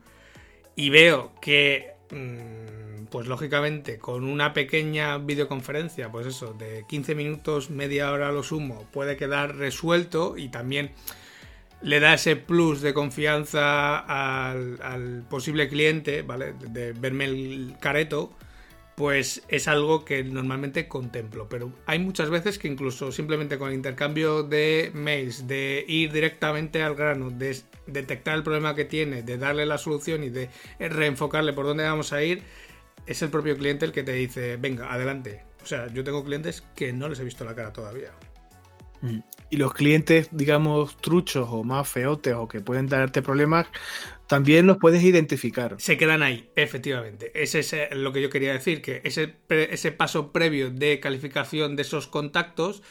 y 0.76 0.88
veo 0.88 1.32
que, 1.42 1.92
mm, 2.10 3.06
pues 3.10 3.26
lógicamente, 3.26 3.98
con 3.98 4.24
una 4.24 4.54
pequeña 4.54 5.18
videoconferencia, 5.18 6.10
pues 6.10 6.26
eso, 6.26 6.54
de 6.54 6.84
15 6.88 7.14
minutos, 7.14 7.68
media 7.68 8.10
hora 8.12 8.28
a 8.28 8.32
lo 8.32 8.42
sumo, 8.42 8.86
puede 8.92 9.16
quedar 9.16 9.56
resuelto 9.56 10.38
y 10.38 10.48
también 10.48 10.92
le 11.82 12.00
da 12.00 12.14
ese 12.14 12.36
plus 12.36 12.82
de 12.82 12.92
confianza 12.92 13.98
al, 13.98 15.24
posible 15.28 15.68
cliente, 15.68 16.22
¿vale? 16.22 16.52
De, 16.52 16.92
verme 16.92 17.24
el 17.24 17.74
careto, 17.80 18.32
pues 18.96 19.42
es 19.48 19.66
algo 19.66 20.04
que 20.04 20.22
normalmente 20.22 20.86
contemplo. 20.86 21.48
Pero 21.48 21.72
hay 21.86 21.98
muchas 21.98 22.28
veces 22.28 22.58
que 22.58 22.68
incluso 22.68 23.12
simplemente 23.12 23.58
con 23.58 23.70
el 23.70 23.74
intercambio 23.74 24.42
de 24.42 24.90
mails, 24.94 25.46
de 25.46 25.84
ir 25.88 26.12
directamente 26.12 26.82
al 26.82 26.94
grano, 26.94 27.30
de 27.30 27.56
detectar 27.86 28.36
el 28.36 28.42
problema 28.42 28.74
que 28.74 28.84
tiene, 28.84 29.22
de 29.22 29.38
darle 29.38 29.64
la 29.64 29.78
solución 29.78 30.22
y 30.22 30.28
de 30.28 30.50
reenfocarle 30.78 31.52
por 31.52 31.64
dónde 31.64 31.84
vamos 31.84 32.12
a 32.12 32.22
ir, 32.22 32.42
es 33.06 33.22
el 33.22 33.30
propio 33.30 33.56
cliente 33.56 33.86
el 33.86 33.92
que 33.92 34.02
te 34.02 34.12
dice, 34.12 34.56
venga, 34.56 34.92
adelante. 34.92 35.44
O 35.62 35.66
sea, 35.66 35.88
yo 35.88 36.04
tengo 36.04 36.24
clientes 36.24 36.62
que 36.74 36.92
no 36.92 37.08
les 37.08 37.20
he 37.20 37.24
visto 37.24 37.44
la 37.44 37.54
cara 37.54 37.72
todavía. 37.72 38.10
Y 39.50 39.56
los 39.56 39.72
clientes, 39.74 40.28
digamos, 40.30 40.96
truchos 40.98 41.48
o 41.50 41.64
más 41.64 41.88
feotes 41.88 42.34
o 42.34 42.46
que 42.46 42.60
pueden 42.60 42.86
darte 42.86 43.22
problemas, 43.22 43.66
también 44.26 44.66
los 44.66 44.76
puedes 44.78 45.02
identificar. 45.02 45.74
Se 45.78 45.96
quedan 45.96 46.22
ahí, 46.22 46.48
efectivamente. 46.54 47.32
Ese 47.34 47.60
es 47.60 47.72
eh, 47.72 47.88
lo 47.92 48.12
que 48.12 48.22
yo 48.22 48.30
quería 48.30 48.52
decir, 48.52 48.80
que 48.80 49.00
ese, 49.02 49.34
ese 49.48 49.90
paso 49.90 50.30
previo 50.30 50.70
de 50.70 51.00
calificación 51.00 51.74
de 51.74 51.82
esos 51.82 52.06
contactos 52.06 52.82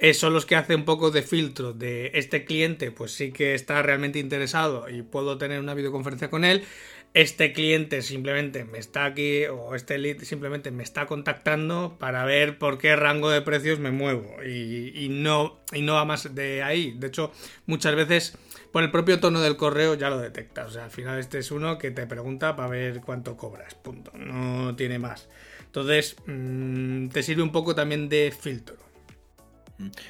eh, 0.00 0.14
son 0.14 0.32
los 0.32 0.46
que 0.46 0.56
hacen 0.56 0.80
un 0.80 0.84
poco 0.86 1.10
de 1.10 1.22
filtro 1.22 1.74
de 1.74 2.10
este 2.14 2.44
cliente, 2.44 2.90
pues 2.90 3.12
sí 3.12 3.32
que 3.32 3.54
está 3.54 3.82
realmente 3.82 4.18
interesado 4.18 4.88
y 4.88 5.02
puedo 5.02 5.36
tener 5.36 5.60
una 5.60 5.74
videoconferencia 5.74 6.30
con 6.30 6.44
él 6.44 6.64
este 7.12 7.52
cliente 7.52 8.02
simplemente 8.02 8.64
me 8.64 8.78
está 8.78 9.04
aquí 9.04 9.44
o 9.46 9.74
este 9.74 9.98
lead 9.98 10.20
simplemente 10.22 10.70
me 10.70 10.84
está 10.84 11.06
contactando 11.06 11.96
para 11.98 12.24
ver 12.24 12.56
por 12.58 12.78
qué 12.78 12.94
rango 12.94 13.30
de 13.30 13.42
precios 13.42 13.80
me 13.80 13.90
muevo 13.90 14.42
y, 14.44 15.08
no, 15.10 15.58
y 15.72 15.82
no 15.82 15.94
va 15.94 16.04
más 16.04 16.34
de 16.34 16.62
ahí. 16.62 16.92
De 16.92 17.08
hecho, 17.08 17.32
muchas 17.66 17.96
veces 17.96 18.38
por 18.70 18.84
el 18.84 18.92
propio 18.92 19.18
tono 19.18 19.40
del 19.40 19.56
correo 19.56 19.94
ya 19.94 20.08
lo 20.08 20.18
detectas. 20.18 20.68
O 20.68 20.70
sea, 20.70 20.84
al 20.84 20.90
final 20.90 21.18
este 21.18 21.38
es 21.38 21.50
uno 21.50 21.78
que 21.78 21.90
te 21.90 22.06
pregunta 22.06 22.54
para 22.54 22.68
ver 22.68 23.00
cuánto 23.00 23.36
cobras. 23.36 23.74
Punto. 23.74 24.12
No 24.14 24.76
tiene 24.76 25.00
más. 25.00 25.28
Entonces, 25.66 26.14
mm, 26.26 27.08
te 27.08 27.24
sirve 27.24 27.42
un 27.42 27.52
poco 27.52 27.74
también 27.74 28.08
de 28.08 28.32
filtro. 28.38 28.76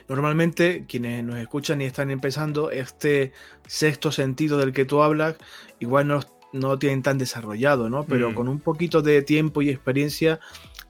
Normalmente 0.09 0.85
quienes 0.89 1.23
nos 1.25 1.39
escuchan 1.39 1.81
y 1.81 1.85
están 1.85 2.11
empezando, 2.11 2.73
este 2.73 3.33
sexto 3.67 4.11
sentido 4.11 4.59
del 4.59 4.73
que 4.73 4.85
tú 4.85 5.01
hablas, 5.01 5.37
igual 5.79 6.09
no 6.09 6.21
no 6.53 6.79
tienen 6.79 7.03
tan 7.03 7.19
desarrollado, 7.19 7.89
¿no? 7.89 8.05
Pero 8.05 8.31
mm. 8.31 8.35
con 8.35 8.49
un 8.49 8.61
poquito 8.61 9.03
de 9.03 9.23
tiempo 9.23 9.63
y 9.63 9.71
experiencia, 9.71 10.41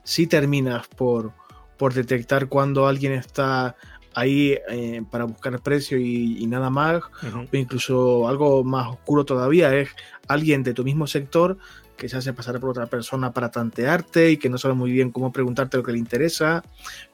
sí 0.03 0.27
terminas 0.27 0.87
por, 0.87 1.33
por 1.77 1.93
detectar 1.93 2.47
cuando 2.47 2.87
alguien 2.87 3.13
está 3.13 3.75
ahí 4.13 4.57
eh, 4.69 5.03
para 5.09 5.25
buscar 5.25 5.61
precio 5.61 5.97
y, 5.97 6.45
nada 6.47 6.69
más, 6.69 7.01
o 7.23 7.55
incluso 7.55 8.27
algo 8.27 8.63
más 8.63 8.87
oscuro 8.87 9.25
todavía, 9.25 9.73
es 9.75 9.89
alguien 10.27 10.63
de 10.63 10.73
tu 10.73 10.83
mismo 10.83 11.07
sector 11.07 11.57
que 11.95 12.09
se 12.09 12.17
hace 12.17 12.33
pasar 12.33 12.59
por 12.59 12.71
otra 12.71 12.87
persona 12.87 13.31
para 13.31 13.51
tantearte 13.51 14.31
y 14.31 14.37
que 14.37 14.49
no 14.49 14.57
sabe 14.57 14.73
muy 14.73 14.91
bien 14.91 15.11
cómo 15.11 15.31
preguntarte 15.31 15.77
lo 15.77 15.83
que 15.83 15.91
le 15.91 15.99
interesa, 15.99 16.63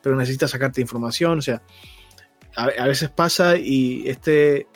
pero 0.01 0.15
necesita 0.15 0.47
sacarte 0.47 0.81
información, 0.81 1.39
o 1.39 1.41
sea, 1.41 1.61
a 2.55 2.87
veces 2.87 3.09
pasa 3.11 3.55
y 3.57 4.07
este 4.07 4.67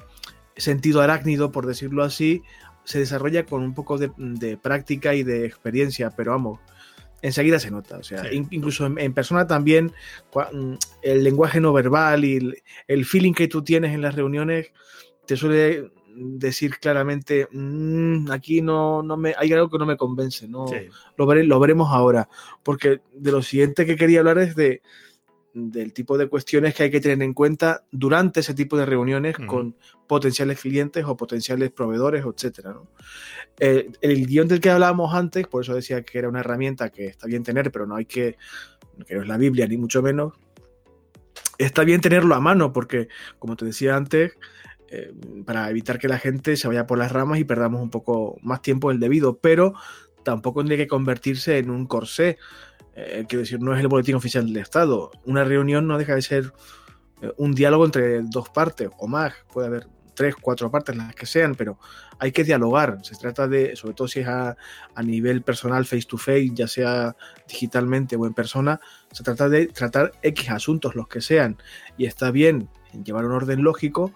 sentido 0.55 1.01
arácnido, 1.01 1.51
por 1.51 1.65
decirlo 1.65 2.03
así, 2.03 2.43
se 2.83 2.99
desarrolla 2.99 3.45
con 3.45 3.63
un 3.63 3.73
poco 3.73 3.97
de, 3.97 4.57
práctica 4.61 5.13
y 5.13 5.23
de 5.23 5.45
experiencia, 5.45 6.11
pero 6.11 6.31
vamos, 6.31 6.59
enseguida 7.21 7.59
se 7.59 7.71
nota. 7.71 7.97
O 7.97 8.03
sea, 8.03 8.31
incluso 8.31 8.85
en, 8.85 9.13
persona 9.13 9.47
también, 9.47 9.91
mm, 10.53 10.73
el 11.01 11.23
lenguaje 11.23 11.59
no 11.59 11.73
verbal 11.73 12.25
y 12.25 12.53
el, 12.87 13.05
feeling 13.05 13.33
que 13.33 13.47
tú 13.47 13.63
tienes 13.63 13.93
en 13.93 14.01
las 14.01 14.15
reuniones 14.15 14.71
te 15.25 15.37
suele 15.37 15.91
decir 16.13 16.77
claramente, 16.79 17.47
mm, 17.51 18.31
aquí 18.31 18.61
no, 18.61 19.01
no 19.01 19.15
me, 19.15 19.33
hay 19.37 19.53
algo 19.53 19.69
que 19.69 19.77
no 19.77 19.85
me 19.85 19.97
convence, 19.97 20.47
no, 20.47 20.65
lo, 21.15 21.33
lo 21.33 21.59
veremos 21.59 21.89
ahora. 21.91 22.27
Porque 22.63 23.01
de 23.13 23.31
lo 23.31 23.41
siguiente 23.41 23.85
que 23.85 23.95
quería 23.95 24.19
hablar 24.19 24.39
es 24.39 24.55
de 24.55 24.81
del 25.53 25.93
tipo 25.93 26.17
de 26.17 26.27
cuestiones 26.27 26.73
que 26.73 26.83
hay 26.83 26.91
que 26.91 27.01
tener 27.01 27.21
en 27.21 27.33
cuenta 27.33 27.83
durante 27.91 28.39
ese 28.39 28.53
tipo 28.53 28.77
de 28.77 28.85
reuniones 28.85 29.35
con 29.47 29.75
potenciales 30.07 30.59
clientes 30.59 31.03
o 31.05 31.17
potenciales 31.17 31.71
proveedores, 31.71 32.25
etc. 32.25 32.69
El, 33.59 33.97
el, 34.01 34.25
guion 34.25 34.47
del 34.47 34.61
que 34.61 34.69
hablábamos 34.69 35.13
antes, 35.13 35.47
por 35.47 35.63
eso 35.63 35.75
decía 35.75 36.03
que 36.03 36.19
era 36.19 36.29
una 36.29 36.39
herramienta 36.39 36.89
que 36.89 37.07
está 37.07 37.27
bien 37.27 37.43
tener, 37.43 37.71
pero 37.71 37.85
no 37.85 37.95
hay 37.95 38.05
que, 38.05 38.37
que 39.05 39.15
no 39.15 39.21
es 39.21 39.27
la 39.27 39.37
Biblia 39.37 39.67
ni 39.67 39.77
mucho 39.77 40.01
menos, 40.01 40.33
está 41.57 41.83
bien 41.83 42.01
tenerlo 42.01 42.35
a 42.35 42.39
mano 42.39 42.73
porque, 42.73 43.07
como 43.39 43.55
te 43.55 43.65
decía 43.65 43.95
antes, 43.95 44.33
eh, 44.89 45.13
para 45.45 45.69
evitar 45.69 45.99
que 45.99 46.07
la 46.07 46.19
gente 46.19 46.57
se 46.57 46.67
vaya 46.67 46.87
por 46.87 46.97
las 46.97 47.11
ramas 47.11 47.39
y 47.39 47.43
perdamos 47.43 47.81
un 47.81 47.89
poco 47.89 48.37
más 48.41 48.61
tiempo 48.61 48.89
del 48.89 48.99
debido, 48.99 49.37
pero 49.37 49.73
tampoco 50.23 50.61
tiene 50.61 50.77
que 50.77 50.87
convertirse 50.87 51.57
en 51.57 51.69
un 51.69 51.85
corsé 51.85 52.37
eh, 52.95 53.25
quiero 53.27 53.41
decir, 53.41 53.60
no 53.62 53.73
es 53.75 53.82
el 53.82 53.88
boletín 53.88 54.15
oficial 54.15 54.45
del 54.45 54.58
Estado. 54.58 55.12
Una 55.25 55.43
reunión 55.43 55.88
no 55.88 55.97
deja 55.97 56.15
de 56.15 56.21
ser 56.21 56.54
eh, 57.21 57.32
un 57.38 57.54
diálogo 57.54 57.86
entre 57.86 58.21
dos 58.23 58.49
partes 58.49 58.89
o 58.97 59.08
más. 59.08 59.34
Puede 59.51 59.67
haber 59.67 59.88
tres, 60.13 60.36
cuatro 60.36 60.69
partes, 60.69 60.95
las 60.95 61.15
que 61.15 61.25
sean, 61.25 61.56
pero 61.56 61.80
hay 62.19 62.32
que 62.32 62.43
dialogar. 62.43 62.99
Se 63.04 63.15
trata 63.15 63.47
de, 63.47 63.75
sobre 63.75 63.93
todo 63.93 64.08
si 64.08 64.19
es 64.19 64.27
a, 64.27 64.56
nivel 65.04 65.41
personal, 65.41 65.86
face 65.86 66.06
to 66.08 66.17
face, 66.17 66.51
ya 66.54 66.67
sea 66.67 67.15
digitalmente 67.47 68.15
o 68.15 68.25
en 68.25 68.34
persona, 68.34 68.80
se 69.12 69.23
trata 69.23 69.49
de 69.49 69.67
tratar 69.67 70.12
X 70.21 70.49
asuntos, 70.51 70.95
los 70.95 71.08
que 71.08 71.21
sean. 71.21 71.58
Y 71.97 72.06
está 72.06 72.32
bien 72.32 72.69
llevar 73.04 73.25
un 73.25 73.32
orden 73.32 73.63
lógico, 73.63 74.13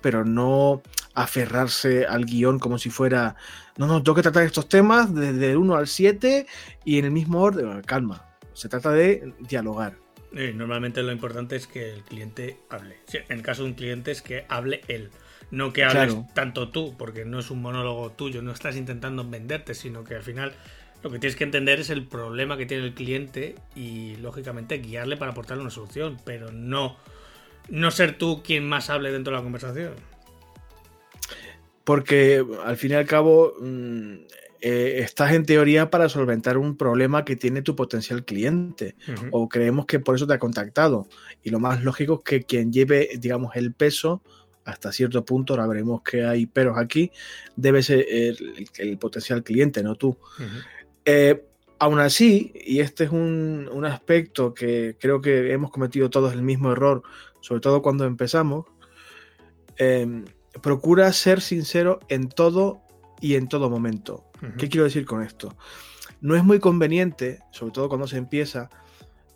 pero 0.00 0.24
no 0.24 0.82
aferrarse 1.14 2.06
al 2.06 2.24
guion 2.24 2.58
como 2.58 2.78
si 2.78 2.90
fuera, 2.90 3.36
no, 3.76 3.86
no, 3.86 4.02
tengo 4.02 4.16
que 4.16 4.22
tratar 4.22 4.42
estos 4.42 4.68
temas 4.68 5.14
desde 5.14 5.52
el 5.52 5.56
1 5.56 5.76
al 5.76 5.86
7 5.86 6.46
y 6.84 6.98
en 6.98 7.04
el 7.04 7.10
mismo 7.10 7.40
orden. 7.40 7.82
Calma, 7.82 8.26
se 8.52 8.68
trata 8.68 8.92
de 8.92 9.32
dialogar. 9.40 9.96
normalmente 10.32 11.02
lo 11.02 11.12
importante 11.12 11.56
es 11.56 11.66
que 11.66 11.92
el 11.92 12.02
cliente 12.02 12.58
hable. 12.68 12.98
En 13.12 13.38
el 13.38 13.42
caso 13.42 13.62
de 13.62 13.70
un 13.70 13.74
cliente 13.74 14.10
es 14.10 14.22
que 14.22 14.44
hable 14.48 14.82
él. 14.88 15.10
No 15.50 15.72
que 15.72 15.84
hables 15.84 16.16
tanto 16.34 16.70
tú, 16.70 16.96
porque 16.96 17.24
no 17.24 17.38
es 17.38 17.50
un 17.50 17.62
monólogo 17.62 18.10
tuyo, 18.10 18.42
no 18.42 18.50
estás 18.50 18.76
intentando 18.76 19.28
venderte, 19.28 19.74
sino 19.74 20.02
que 20.02 20.16
al 20.16 20.22
final 20.22 20.52
lo 21.04 21.10
que 21.10 21.18
tienes 21.20 21.36
que 21.36 21.44
entender 21.44 21.78
es 21.78 21.90
el 21.90 22.06
problema 22.06 22.56
que 22.56 22.66
tiene 22.66 22.84
el 22.84 22.94
cliente 22.94 23.54
y 23.76 24.16
lógicamente 24.16 24.78
guiarle 24.78 25.16
para 25.16 25.30
aportarle 25.30 25.62
una 25.62 25.70
solución, 25.70 26.18
pero 26.24 26.50
no, 26.50 26.96
no 27.68 27.90
ser 27.92 28.18
tú 28.18 28.42
quien 28.42 28.66
más 28.66 28.90
hable 28.90 29.12
dentro 29.12 29.32
de 29.32 29.36
la 29.36 29.42
conversación 29.44 29.92
porque 31.84 32.44
al 32.64 32.76
fin 32.76 32.92
y 32.92 32.94
al 32.94 33.06
cabo 33.06 33.54
mm, 33.60 34.14
eh, 34.60 35.00
estás 35.00 35.32
en 35.32 35.44
teoría 35.44 35.90
para 35.90 36.08
solventar 36.08 36.56
un 36.56 36.76
problema 36.76 37.24
que 37.24 37.36
tiene 37.36 37.62
tu 37.62 37.76
potencial 37.76 38.24
cliente 38.24 38.96
o 39.30 39.48
creemos 39.48 39.84
que 39.84 40.00
por 40.00 40.14
eso 40.14 40.26
te 40.26 40.32
ha 40.34 40.38
contactado. 40.38 41.06
Y 41.42 41.50
lo 41.50 41.60
más 41.60 41.82
lógico 41.82 42.14
es 42.14 42.20
que 42.24 42.46
quien 42.46 42.72
lleve 42.72 43.10
digamos 43.18 43.54
el 43.56 43.74
peso 43.74 44.22
hasta 44.64 44.92
cierto 44.92 45.22
punto, 45.26 45.52
ahora 45.52 45.66
veremos 45.66 46.00
que 46.02 46.24
hay 46.24 46.46
peros 46.46 46.78
aquí, 46.78 47.12
debe 47.54 47.82
ser 47.82 48.06
el, 48.08 48.98
potencial 48.98 49.42
cliente, 49.42 49.82
no 49.82 49.94
tú. 49.94 50.16
Eh, 51.04 51.44
aún 51.78 51.98
así, 51.98 52.50
y 52.64 52.80
este 52.80 53.04
es 53.04 53.10
un, 53.10 53.68
un, 53.70 53.84
aspecto 53.84 54.54
que 54.54 54.96
creo 54.98 55.20
que 55.20 55.52
hemos 55.52 55.70
cometido 55.70 56.08
todos 56.08 56.32
el 56.32 56.40
mismo 56.40 56.72
error, 56.72 57.02
sobre 57.40 57.60
todo 57.60 57.82
cuando 57.82 58.06
empezamos, 58.06 58.64
eh, 59.76 60.24
procura 60.62 61.12
ser 61.12 61.40
sincero 61.40 62.00
en 62.08 62.28
todo 62.28 62.82
y 63.20 63.34
en 63.34 63.48
todo 63.48 63.70
momento. 63.70 64.24
¿Qué 64.58 64.68
quiero 64.68 64.84
decir 64.84 65.06
con 65.06 65.22
esto? 65.22 65.56
No 66.20 66.36
es 66.36 66.44
muy 66.44 66.58
conveniente, 66.58 67.40
sobre 67.50 67.72
todo 67.72 67.88
cuando 67.88 68.06
se 68.06 68.18
empieza, 68.18 68.68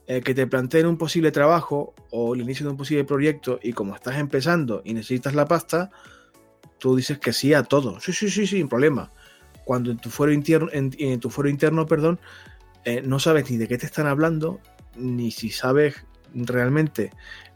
eh, 0.07 0.23
que 0.23 0.35
te 0.35 0.47
planteen 0.47 0.87
un 0.87 0.97
posible 0.97 1.31
trabajo 1.33 1.95
o 2.11 2.35
el 2.35 2.41
inicio 2.41 2.67
de 2.67 2.73
un 2.73 2.77
posible 2.77 3.05
proyecto 3.05 3.59
y 3.63 3.73
como 3.73 3.95
estás 3.95 4.17
empezando 4.17 4.83
y 4.85 4.95
necesitas 4.95 5.35
la 5.35 5.47
pasta, 5.47 5.91
tú 6.79 6.97
dices 6.97 7.19
que 7.19 7.33
sí 7.33 7.55
a 7.55 7.63
todo. 7.63 8.01
Sí, 8.01 8.13
sí, 8.13 8.31
sí, 8.31 8.47
sin 8.47 8.69
problema. 8.69 9.11
Cuando 9.65 9.91
en 9.91 9.99
tu 9.99 10.09
foro 10.09 10.33
interno, 10.33 10.69
en, 10.73 11.21
tu 11.21 11.31
foro 11.31 11.49
interno 11.49 11.87
perdón, 11.87 12.21
eh, 12.85 13.03
no 13.03 13.19
sabes 13.19 13.51
ni 13.51 13.59
de 13.59 13.69
qué 13.69 13.77
te 13.77 13.87
están 13.87 14.07
hablando, 14.07 14.61
ni 14.97 15.31
si 15.31 15.51
sabes 15.51 16.07
realmente 16.35 17.11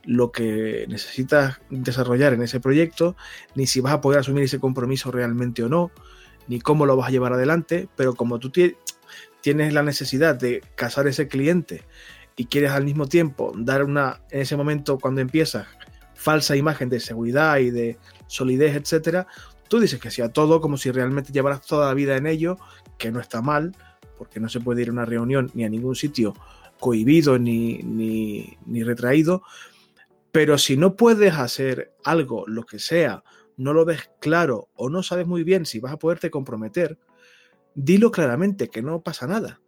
lo 0.05 0.33
que 0.33 0.87
necesitas 0.89 1.61
desarrollar 1.71 2.33
en 2.33 2.43
ese 2.43 2.61
proyecto, 2.61 3.17
ni 3.55 3.67
si 3.67 3.81
vas 3.81 3.93
a 3.93 4.01
poder 4.01 4.21
asumir 4.21 4.45
ese 4.45 4.59
compromiso 4.59 5.11
realmente 5.11 5.63
o 5.63 5.69
no, 5.69 5.91
ni 6.49 6.61
cómo 6.61 6.87
lo 6.87 6.97
vas 6.97 7.09
a 7.09 7.13
llevar 7.13 7.33
adelante, 7.33 7.89
pero 7.97 8.15
como 8.15 8.39
tú 8.39 8.51
tienes 9.41 9.73
la 9.73 9.83
necesidad 9.83 10.35
de 10.35 10.63
casar 10.75 11.07
ese 11.07 11.29
cliente 11.29 11.85
y 12.37 12.47
quieres 12.47 12.73
al 12.73 12.85
mismo 12.85 13.07
tiempo 13.07 13.53
dar 13.57 13.85
una, 13.85 14.21
en 14.31 14.41
ese 14.41 14.57
momento 14.57 14.99
cuando 14.99 15.21
empiezas, 15.21 15.67
falsa 16.15 16.57
imagen 16.57 16.89
de 16.89 17.01
seguridad 17.01 17.59
y 17.59 17.71
de 17.71 17.99
solidez, 18.27 18.77
etcétera, 18.77 19.27
tú 19.69 19.81
dices 19.81 20.01
que 20.01 20.11
sea 20.11 20.33
todo 20.33 20.61
como 20.61 20.77
si 20.77 20.91
realmente 20.91 21.33
llevaras 21.33 21.67
toda 21.67 21.89
la 21.89 21.95
vida 21.95 22.17
en 22.17 22.27
ello, 22.27 22.59
que 22.99 23.11
no 23.11 23.21
está 23.21 23.43
mal, 23.43 23.75
porque 24.19 24.41
no 24.41 24.49
se 24.49 24.61
puede 24.61 24.83
ir 24.83 24.89
a 24.89 24.93
una 24.93 25.05
reunión 25.05 25.51
ni 25.55 25.65
a 25.65 25.69
ningún 25.69 25.97
sitio 25.97 26.35
cohibido 26.79 27.39
ni, 27.39 27.79
ni, 27.79 28.57
ni 28.67 28.83
retraído, 28.83 29.43
pero 30.33 30.57
si 30.57 30.79
no 30.79 30.97
puedes 30.97 31.35
hacer 31.35 31.95
algo, 32.03 32.45
lo 32.47 32.65
que 32.65 32.79
sea, 32.79 33.23
no 33.59 33.75
lo 33.75 33.85
ves 33.85 34.11
claro 34.19 34.71
o 34.75 34.89
no 34.89 35.03
sabes 35.03 35.27
muy 35.27 35.45
bien 35.45 35.67
si 35.67 35.79
vas 35.79 35.93
a 35.93 35.99
poderte 35.99 36.31
comprometer, 36.31 36.99
dilo 37.75 38.11
claramente, 38.11 38.69
que 38.69 38.83
no 38.83 39.03
pasa 39.03 39.27
nada. 39.27 39.61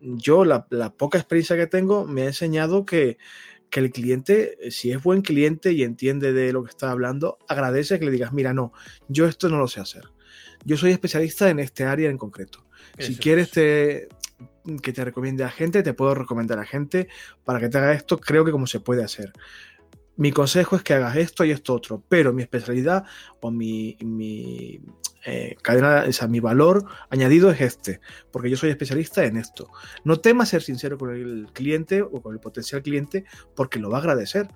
Yo, 0.00 0.44
la, 0.44 0.66
poca 0.96 1.18
experiencia 1.18 1.56
que 1.56 1.66
tengo, 1.66 2.06
me 2.06 2.22
ha 2.22 2.26
enseñado 2.26 2.84
que, 2.84 3.16
que, 3.70 3.80
el 3.80 3.90
cliente, 3.90 4.58
si 4.70 4.92
es 4.92 5.02
buen 5.02 5.22
cliente 5.22 5.72
y 5.72 5.82
entiende 5.82 6.34
de 6.34 6.52
lo 6.52 6.62
que 6.62 6.70
está 6.70 6.90
hablando, 6.90 7.38
agradece 7.48 7.98
que 7.98 8.04
le 8.04 8.12
digas, 8.12 8.32
mira, 8.32 8.52
no, 8.52 8.72
yo 9.08 9.26
esto 9.26 9.48
no 9.48 9.58
lo 9.58 9.68
sé 9.68 9.80
hacer. 9.80 10.04
Yo 10.64 10.76
soy 10.76 10.92
especialista 10.92 11.48
en 11.50 11.58
este 11.58 11.84
área 11.84 12.10
en 12.10 12.18
concreto. 12.18 12.64
si 12.98 13.16
quieres, 13.16 13.50
te, 13.50 14.08
que 14.82 14.92
te 14.92 15.04
recomiende 15.04 15.44
a 15.44 15.50
gente, 15.50 15.82
te 15.82 15.94
puedo 15.94 16.14
recomendar 16.14 16.58
a 16.58 16.64
gente 16.64 17.08
para 17.44 17.60
que 17.60 17.68
te 17.68 17.78
haga 17.78 17.92
esto, 17.92 18.18
creo 18.18 18.44
que 18.44 18.52
como 18.52 18.66
se 18.66 18.80
puede 18.80 19.04
hacer. 19.04 19.32
Mi 20.16 20.30
consejo 20.30 20.76
es 20.76 20.82
que 20.82 20.94
hagas 20.94 21.16
esto 21.16 21.44
y 21.44 21.50
esto 21.50 21.74
otro, 21.74 22.02
pero 22.08 22.32
mi 22.32 22.42
especialidad 22.42 23.04
o 23.40 23.50
mi, 23.50 23.96
mi 24.00 24.80
eh, 25.24 25.56
cadena, 25.62 26.04
o 26.08 26.12
sea, 26.12 26.28
mi 26.28 26.40
valor 26.40 26.84
añadido 27.08 27.50
es 27.50 27.60
este, 27.60 28.00
porque 28.30 28.50
yo 28.50 28.56
soy 28.56 28.70
especialista 28.70 29.24
en 29.24 29.36
esto. 29.36 29.68
No 30.04 30.20
temas 30.20 30.50
ser 30.50 30.62
sincero 30.62 30.98
con 30.98 31.14
el 31.14 31.48
cliente 31.52 32.02
o 32.02 32.20
con 32.20 32.34
el 32.34 32.40
potencial 32.40 32.82
cliente 32.82 33.24
porque 33.54 33.78
lo 33.78 33.88
va 33.88 33.98
a 33.98 34.00
agradecer, 34.00 34.48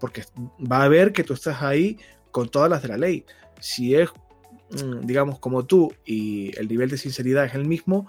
porque 0.00 0.24
va 0.60 0.84
a 0.84 0.88
ver 0.88 1.12
que 1.12 1.24
tú 1.24 1.34
estás 1.34 1.62
ahí 1.62 1.98
con 2.30 2.48
todas 2.48 2.70
las 2.70 2.82
de 2.82 2.88
la 2.88 2.96
ley. 2.96 3.24
Si 3.60 3.94
es, 3.94 4.10
mm, 4.70 5.06
digamos, 5.06 5.38
como 5.40 5.66
tú 5.66 5.92
y 6.04 6.56
el 6.58 6.68
nivel 6.68 6.88
de 6.88 6.98
sinceridad 6.98 7.44
es 7.44 7.54
el 7.54 7.66
mismo, 7.66 8.08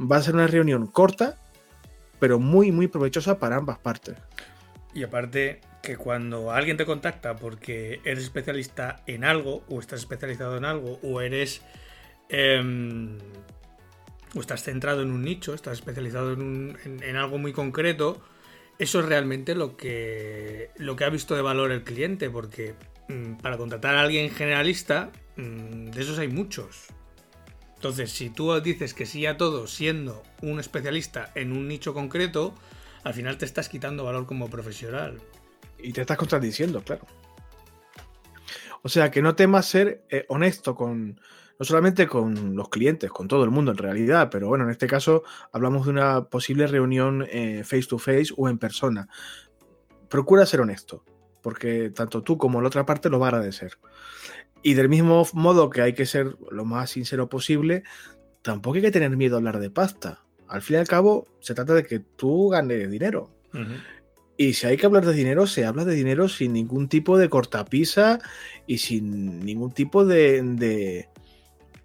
va 0.00 0.16
a 0.16 0.22
ser 0.22 0.34
una 0.34 0.46
reunión 0.46 0.86
corta, 0.86 1.36
pero 2.18 2.38
muy, 2.38 2.72
muy 2.72 2.88
provechosa 2.88 3.38
para 3.38 3.56
ambas 3.56 3.78
partes. 3.78 4.16
Y 4.94 5.02
aparte 5.02 5.60
que 5.82 5.96
cuando 5.96 6.50
alguien 6.52 6.76
te 6.76 6.84
contacta 6.84 7.36
porque 7.36 8.00
eres 8.04 8.24
especialista 8.24 9.02
en 9.06 9.24
algo, 9.24 9.64
o 9.68 9.80
estás 9.80 10.00
especializado 10.00 10.56
en 10.56 10.64
algo, 10.64 10.98
o 11.02 11.20
eres... 11.20 11.62
Em, 12.28 13.18
o 14.34 14.40
estás 14.40 14.62
centrado 14.62 15.02
en 15.02 15.10
un 15.10 15.24
nicho, 15.24 15.54
estás 15.54 15.78
especializado 15.78 16.34
en, 16.34 16.76
en, 16.84 17.16
algo 17.16 17.38
muy 17.38 17.52
concreto, 17.52 18.22
eso 18.78 19.00
es 19.00 19.06
realmente 19.06 19.56
lo 19.56 19.76
que, 19.76 20.70
lo 20.76 20.94
que 20.94 21.04
ha 21.04 21.10
visto 21.10 21.34
de 21.34 21.42
valor 21.42 21.72
el 21.72 21.82
cliente, 21.82 22.30
porque 22.30 22.74
mm, 23.08 23.38
para 23.38 23.56
contratar 23.56 23.96
a 23.96 24.02
alguien 24.02 24.30
generalista, 24.30 25.10
mm, 25.36 25.90
de 25.90 26.00
esos 26.00 26.20
hay 26.20 26.28
muchos. 26.28 26.92
Entonces, 27.80 28.12
si 28.12 28.28
tú 28.28 28.60
dices 28.60 28.92
que 28.92 29.06
sí 29.06 29.24
a 29.24 29.38
todo 29.38 29.66
siendo 29.66 30.22
un 30.42 30.60
especialista 30.60 31.32
en 31.34 31.52
un 31.52 31.66
nicho 31.66 31.94
concreto, 31.94 32.54
al 33.04 33.14
final 33.14 33.38
te 33.38 33.46
estás 33.46 33.70
quitando 33.70 34.04
valor 34.04 34.26
como 34.26 34.50
profesional. 34.50 35.18
Y 35.78 35.94
te 35.94 36.02
estás 36.02 36.18
contradiciendo, 36.18 36.82
claro. 36.84 37.06
O 38.82 38.90
sea, 38.90 39.10
que 39.10 39.22
no 39.22 39.34
temas 39.34 39.64
ser 39.64 40.04
eh, 40.10 40.26
honesto 40.28 40.74
con, 40.74 41.18
no 41.58 41.64
solamente 41.64 42.06
con 42.06 42.54
los 42.54 42.68
clientes, 42.68 43.10
con 43.10 43.28
todo 43.28 43.44
el 43.44 43.50
mundo 43.50 43.70
en 43.70 43.78
realidad, 43.78 44.28
pero 44.30 44.48
bueno, 44.48 44.64
en 44.64 44.70
este 44.72 44.86
caso 44.86 45.22
hablamos 45.50 45.86
de 45.86 45.92
una 45.92 46.24
posible 46.24 46.66
reunión 46.66 47.26
eh, 47.30 47.62
face 47.64 47.86
to 47.88 47.96
face 47.96 48.26
o 48.36 48.50
en 48.50 48.58
persona. 48.58 49.08
Procura 50.10 50.44
ser 50.44 50.60
honesto, 50.60 51.02
porque 51.40 51.88
tanto 51.88 52.22
tú 52.22 52.36
como 52.36 52.60
la 52.60 52.68
otra 52.68 52.84
parte 52.84 53.08
lo 53.08 53.18
va 53.18 53.28
a 53.28 53.30
agradecer. 53.30 53.78
Y 54.62 54.74
del 54.74 54.88
mismo 54.88 55.26
modo 55.32 55.70
que 55.70 55.82
hay 55.82 55.94
que 55.94 56.06
ser 56.06 56.36
lo 56.50 56.64
más 56.64 56.90
sincero 56.90 57.28
posible, 57.28 57.82
tampoco 58.42 58.76
hay 58.76 58.82
que 58.82 58.90
tener 58.90 59.16
miedo 59.16 59.36
a 59.36 59.38
hablar 59.38 59.58
de 59.58 59.70
pasta. 59.70 60.22
Al 60.48 60.62
fin 60.62 60.76
y 60.76 60.78
al 60.80 60.88
cabo, 60.88 61.28
se 61.40 61.54
trata 61.54 61.74
de 61.74 61.84
que 61.84 62.00
tú 62.00 62.48
ganes 62.48 62.90
dinero. 62.90 63.30
Y 64.36 64.54
si 64.54 64.66
hay 64.66 64.76
que 64.76 64.86
hablar 64.86 65.04
de 65.04 65.12
dinero, 65.12 65.46
se 65.46 65.66
habla 65.66 65.84
de 65.84 65.94
dinero 65.94 66.28
sin 66.28 66.54
ningún 66.54 66.88
tipo 66.88 67.18
de 67.18 67.28
cortapisa 67.28 68.20
y 68.66 68.78
sin 68.78 69.40
ningún 69.44 69.70
tipo 69.72 70.04
de, 70.04 70.42
de, 70.42 71.08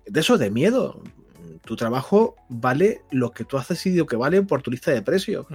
de 0.05 0.19
eso, 0.19 0.38
de 0.38 0.51
miedo. 0.51 1.03
Tu 1.65 1.75
trabajo 1.75 2.35
vale 2.47 3.01
lo 3.11 3.31
que 3.31 3.43
tú 3.43 3.57
has 3.57 3.67
decidido 3.67 4.05
que 4.05 4.15
vale 4.15 4.41
por 4.43 4.61
tu 4.61 4.71
lista 4.71 4.91
de 4.91 5.01
precios. 5.01 5.47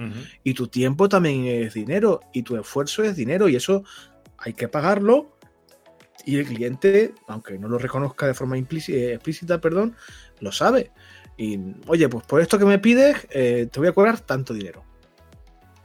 Y 0.43 0.53
tu 0.53 0.67
tiempo 0.67 1.09
también 1.09 1.45
es 1.45 1.73
dinero. 1.73 2.19
Y 2.33 2.43
tu 2.43 2.55
esfuerzo 2.55 3.03
es 3.03 3.15
dinero. 3.15 3.49
Y 3.49 3.55
eso 3.55 3.83
hay 4.37 4.53
que 4.53 4.67
pagarlo. 4.67 5.37
Y 6.25 6.37
el 6.37 6.45
cliente, 6.45 7.13
aunque 7.27 7.57
no 7.57 7.67
lo 7.67 7.77
reconozca 7.77 8.27
de 8.27 8.33
forma 8.33 8.57
explícita, 8.57 9.59
perdón, 9.59 9.95
lo 10.39 10.51
sabe. 10.51 10.91
Y, 11.37 11.59
oye, 11.87 12.07
pues 12.09 12.25
por 12.25 12.41
esto 12.41 12.59
que 12.59 12.65
me 12.65 12.79
pides, 12.79 13.27
eh, 13.31 13.67
te 13.71 13.79
voy 13.79 13.89
a 13.89 13.93
cobrar 13.93 14.19
tanto 14.19 14.53
dinero. 14.53 14.83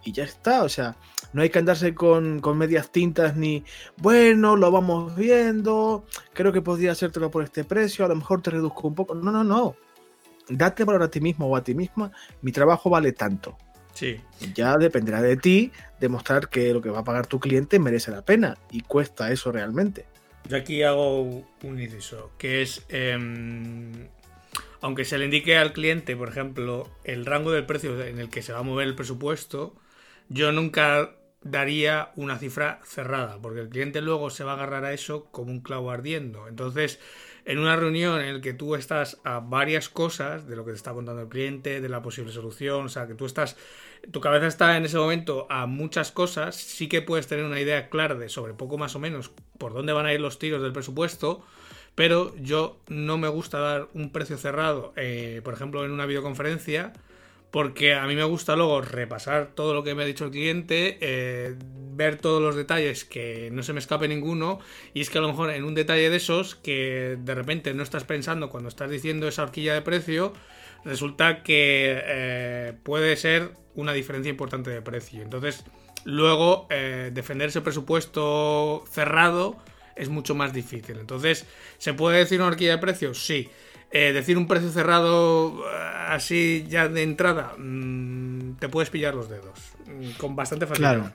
Y 0.05 0.13
ya 0.13 0.25
está, 0.25 0.63
o 0.63 0.69
sea, 0.69 0.97
no 1.33 1.43
hay 1.43 1.51
que 1.51 1.59
andarse 1.59 1.95
con, 1.95 2.41
medias 2.57 2.91
tintas 2.91 3.37
ni, 3.37 3.65
bueno, 3.97 4.57
lo 4.57 4.71
vamos 4.71 5.17
viendo, 5.17 6.07
creo 6.33 6.53
que 6.53 6.63
podría 6.63 6.93
hacértelo 6.93 7.31
por 7.31 7.43
este 7.43 7.65
precio, 7.65 8.05
a 8.05 8.09
lo 8.09 8.17
mejor 8.17 8.43
te 8.43 8.51
reduzco 8.51 8.89
un 8.89 8.95
poco. 8.95 9.15
No, 9.15 9.33
no, 9.33 9.43
no. 9.43 9.77
Date 10.49 10.85
valor 10.85 11.03
a 11.03 11.11
ti 11.11 11.21
mismo 11.21 11.47
o 11.47 11.57
a 11.57 11.65
ti 11.65 11.75
misma, 11.75 12.13
mi 12.43 12.53
trabajo 12.53 12.89
vale 12.89 13.13
tanto. 13.13 13.57
Sí. 13.95 14.21
Ya 14.55 14.77
dependerá 14.77 15.23
de 15.23 15.37
ti 15.37 15.73
demostrar 15.99 16.49
que 16.49 16.73
lo 16.73 16.83
que 16.83 16.91
va 16.91 17.01
a 17.01 17.05
pagar 17.05 17.27
tu 17.27 17.41
cliente 17.41 17.79
merece 17.79 18.11
la 18.11 18.23
pena 18.23 18.57
y 18.71 18.83
cuesta 18.83 19.33
eso 19.33 19.51
realmente. 19.51 20.05
Yo 20.49 20.57
aquí 20.57 20.83
hago 20.83 21.23
un 21.23 21.81
inciso, 21.81 22.31
que 22.39 22.63
es, 22.63 22.85
em, 22.89 24.09
aunque 24.81 25.05
se 25.05 25.19
le 25.19 25.25
indique 25.25 25.57
al 25.57 25.73
cliente, 25.73 26.15
por 26.15 26.29
ejemplo, 26.29 26.89
el 27.03 27.27
rango 27.27 27.51
del 27.51 27.67
precio 27.67 28.01
en 28.05 28.21
el 28.21 28.31
que 28.31 28.43
se 28.43 28.53
va 28.53 28.61
a 28.61 28.63
mover 28.63 28.87
el 28.87 28.95
presupuesto, 28.95 29.75
yo 30.29 30.53
nunca 30.53 31.17
daría 31.43 32.13
una 32.17 32.39
cifra 32.39 32.81
cerrada, 32.85 33.41
porque 33.41 33.61
el 33.61 33.69
cliente 33.69 34.01
luego 34.01 34.31
se 34.31 34.45
va 34.45 34.53
a 34.53 34.55
agarrar 34.55 34.85
a 34.85 34.93
eso 34.93 35.27
como 35.33 35.51
un 35.51 35.61
clavo 35.61 35.91
ardiendo. 35.91 36.47
Entonces, 36.49 37.01
en 37.45 37.59
una 37.59 37.77
reunión 37.77 38.21
en 38.21 38.35
la 38.35 38.41
que 38.41 38.53
tú 38.53 38.75
estás 38.75 39.21
a 39.25 39.41
varias 39.41 39.89
cosas 39.89 40.47
de 40.47 40.57
lo 40.57 40.65
que 40.65 40.73
te 40.73 40.77
está 40.77 40.93
contando 40.93 41.23
el 41.23 41.29
cliente, 41.29 41.81
de 41.81 41.89
la 41.89 42.03
posible 42.03 42.33
solución, 42.33 42.87
o 42.87 42.89
sea, 42.89 43.07
que 43.07 43.15
tú 43.15 43.27
estás, 43.27 43.57
tu 44.11 44.21
cabeza 44.21 44.47
está 44.47 44.77
en 44.77 44.85
ese 44.85 44.99
momento 44.99 45.47
a 45.51 45.67
muchas 45.67 46.13
cosas, 46.13 46.57
sí 46.57 46.89
que 46.89 47.03
puedes 47.03 47.27
tener 47.27 47.45
una 47.45 47.61
idea 47.61 47.89
clara 47.89 48.15
de 48.15 48.29
sobre 48.29 48.55
poco 48.55 48.79
más 48.79 48.95
o 48.95 48.99
menos 48.99 49.33
por 49.59 49.73
dónde 49.73 49.93
van 49.93 50.07
a 50.07 50.13
ir 50.13 50.21
los 50.21 50.39
tiros 50.39 50.63
del 50.63 50.73
presupuesto, 50.73 51.45
pero 51.95 52.35
yo 52.37 52.79
no 52.89 53.19
me 53.19 53.29
gusta 53.29 53.59
dar 53.59 53.89
un 53.95 54.13
precio 54.13 54.37
cerrado, 54.37 54.93
eh, 54.97 55.41
por 55.45 55.55
ejemplo, 55.55 55.85
en 55.85 55.91
una 55.91 56.07
videoconferencia, 56.07 56.93
porque 57.51 57.95
a 57.95 58.07
mí 58.07 58.15
me 58.15 58.25
gusta 58.25 58.55
luego 58.55 58.83
repasar 58.83 59.53
todo 59.55 59.73
lo 59.73 59.83
que 59.83 59.95
me 59.95 60.03
ha 60.03 60.07
dicho 60.07 60.27
el 60.27 60.31
cliente, 60.31 60.99
eh, 61.01 61.55
ver 61.93 62.17
todos 62.17 62.43
los 62.43 62.55
detalles, 62.55 63.05
que 63.05 63.49
no 63.51 63.63
se 63.63 63.73
me 63.73 63.79
escape 63.79 64.09
ninguno, 64.09 64.59
y 64.93 65.01
es 65.01 65.09
que 65.09 65.19
a 65.19 65.21
lo 65.23 65.29
mejor 65.29 65.51
en 65.51 65.65
un 65.65 65.75
detalle 65.75 66.11
de 66.11 66.17
esos 66.17 66.55
que 66.55 67.17
de 67.19 67.35
repente 67.35 67.73
no 67.73 67.83
estás 67.83 68.05
pensando 68.05 68.51
cuando 68.51 68.69
estás 68.69 68.91
diciendo 68.91 69.27
esa 69.27 69.45
horquilla 69.45 69.73
de 69.73 69.81
precio, 69.81 70.35
resulta 70.85 71.43
que 71.43 71.99
eh, 72.05 72.73
puede 72.83 73.17
ser 73.17 73.53
una 73.77 73.93
diferencia 73.93 74.31
importante 74.31 74.71
de 74.71 74.83
precio. 74.83 75.23
Entonces, 75.23 75.65
luego 76.05 76.67
eh, 76.71 77.11
defender 77.15 77.49
ese 77.49 77.61
presupuesto 77.61 78.85
cerrado 78.91 79.57
es 79.95 80.09
mucho 80.09 80.35
más 80.35 80.53
difícil. 80.53 80.99
Entonces, 80.99 81.47
¿se 81.79 81.95
puede 81.95 82.19
decir 82.19 82.41
una 82.41 82.49
horquilla 82.49 82.73
de 82.73 82.79
precios? 82.79 83.25
Sí. 83.25 83.49
Eh, 83.93 84.13
decir 84.13 84.37
un 84.37 84.49
precio 84.49 84.71
cerrado 84.71 85.63
eh, 85.65 85.77
así 86.09 86.67
ya 86.69 86.89
de 86.89 87.03
entrada, 87.05 87.55
mm, 87.57 88.57
te 88.59 88.69
puedes 88.69 88.91
pillar 88.91 89.15
los 89.15 89.29
dedos 89.29 89.59
mm, 89.87 90.19
con 90.19 90.35
bastante 90.35 90.67
facilidad. 90.67 90.95
Claro. 90.97 91.13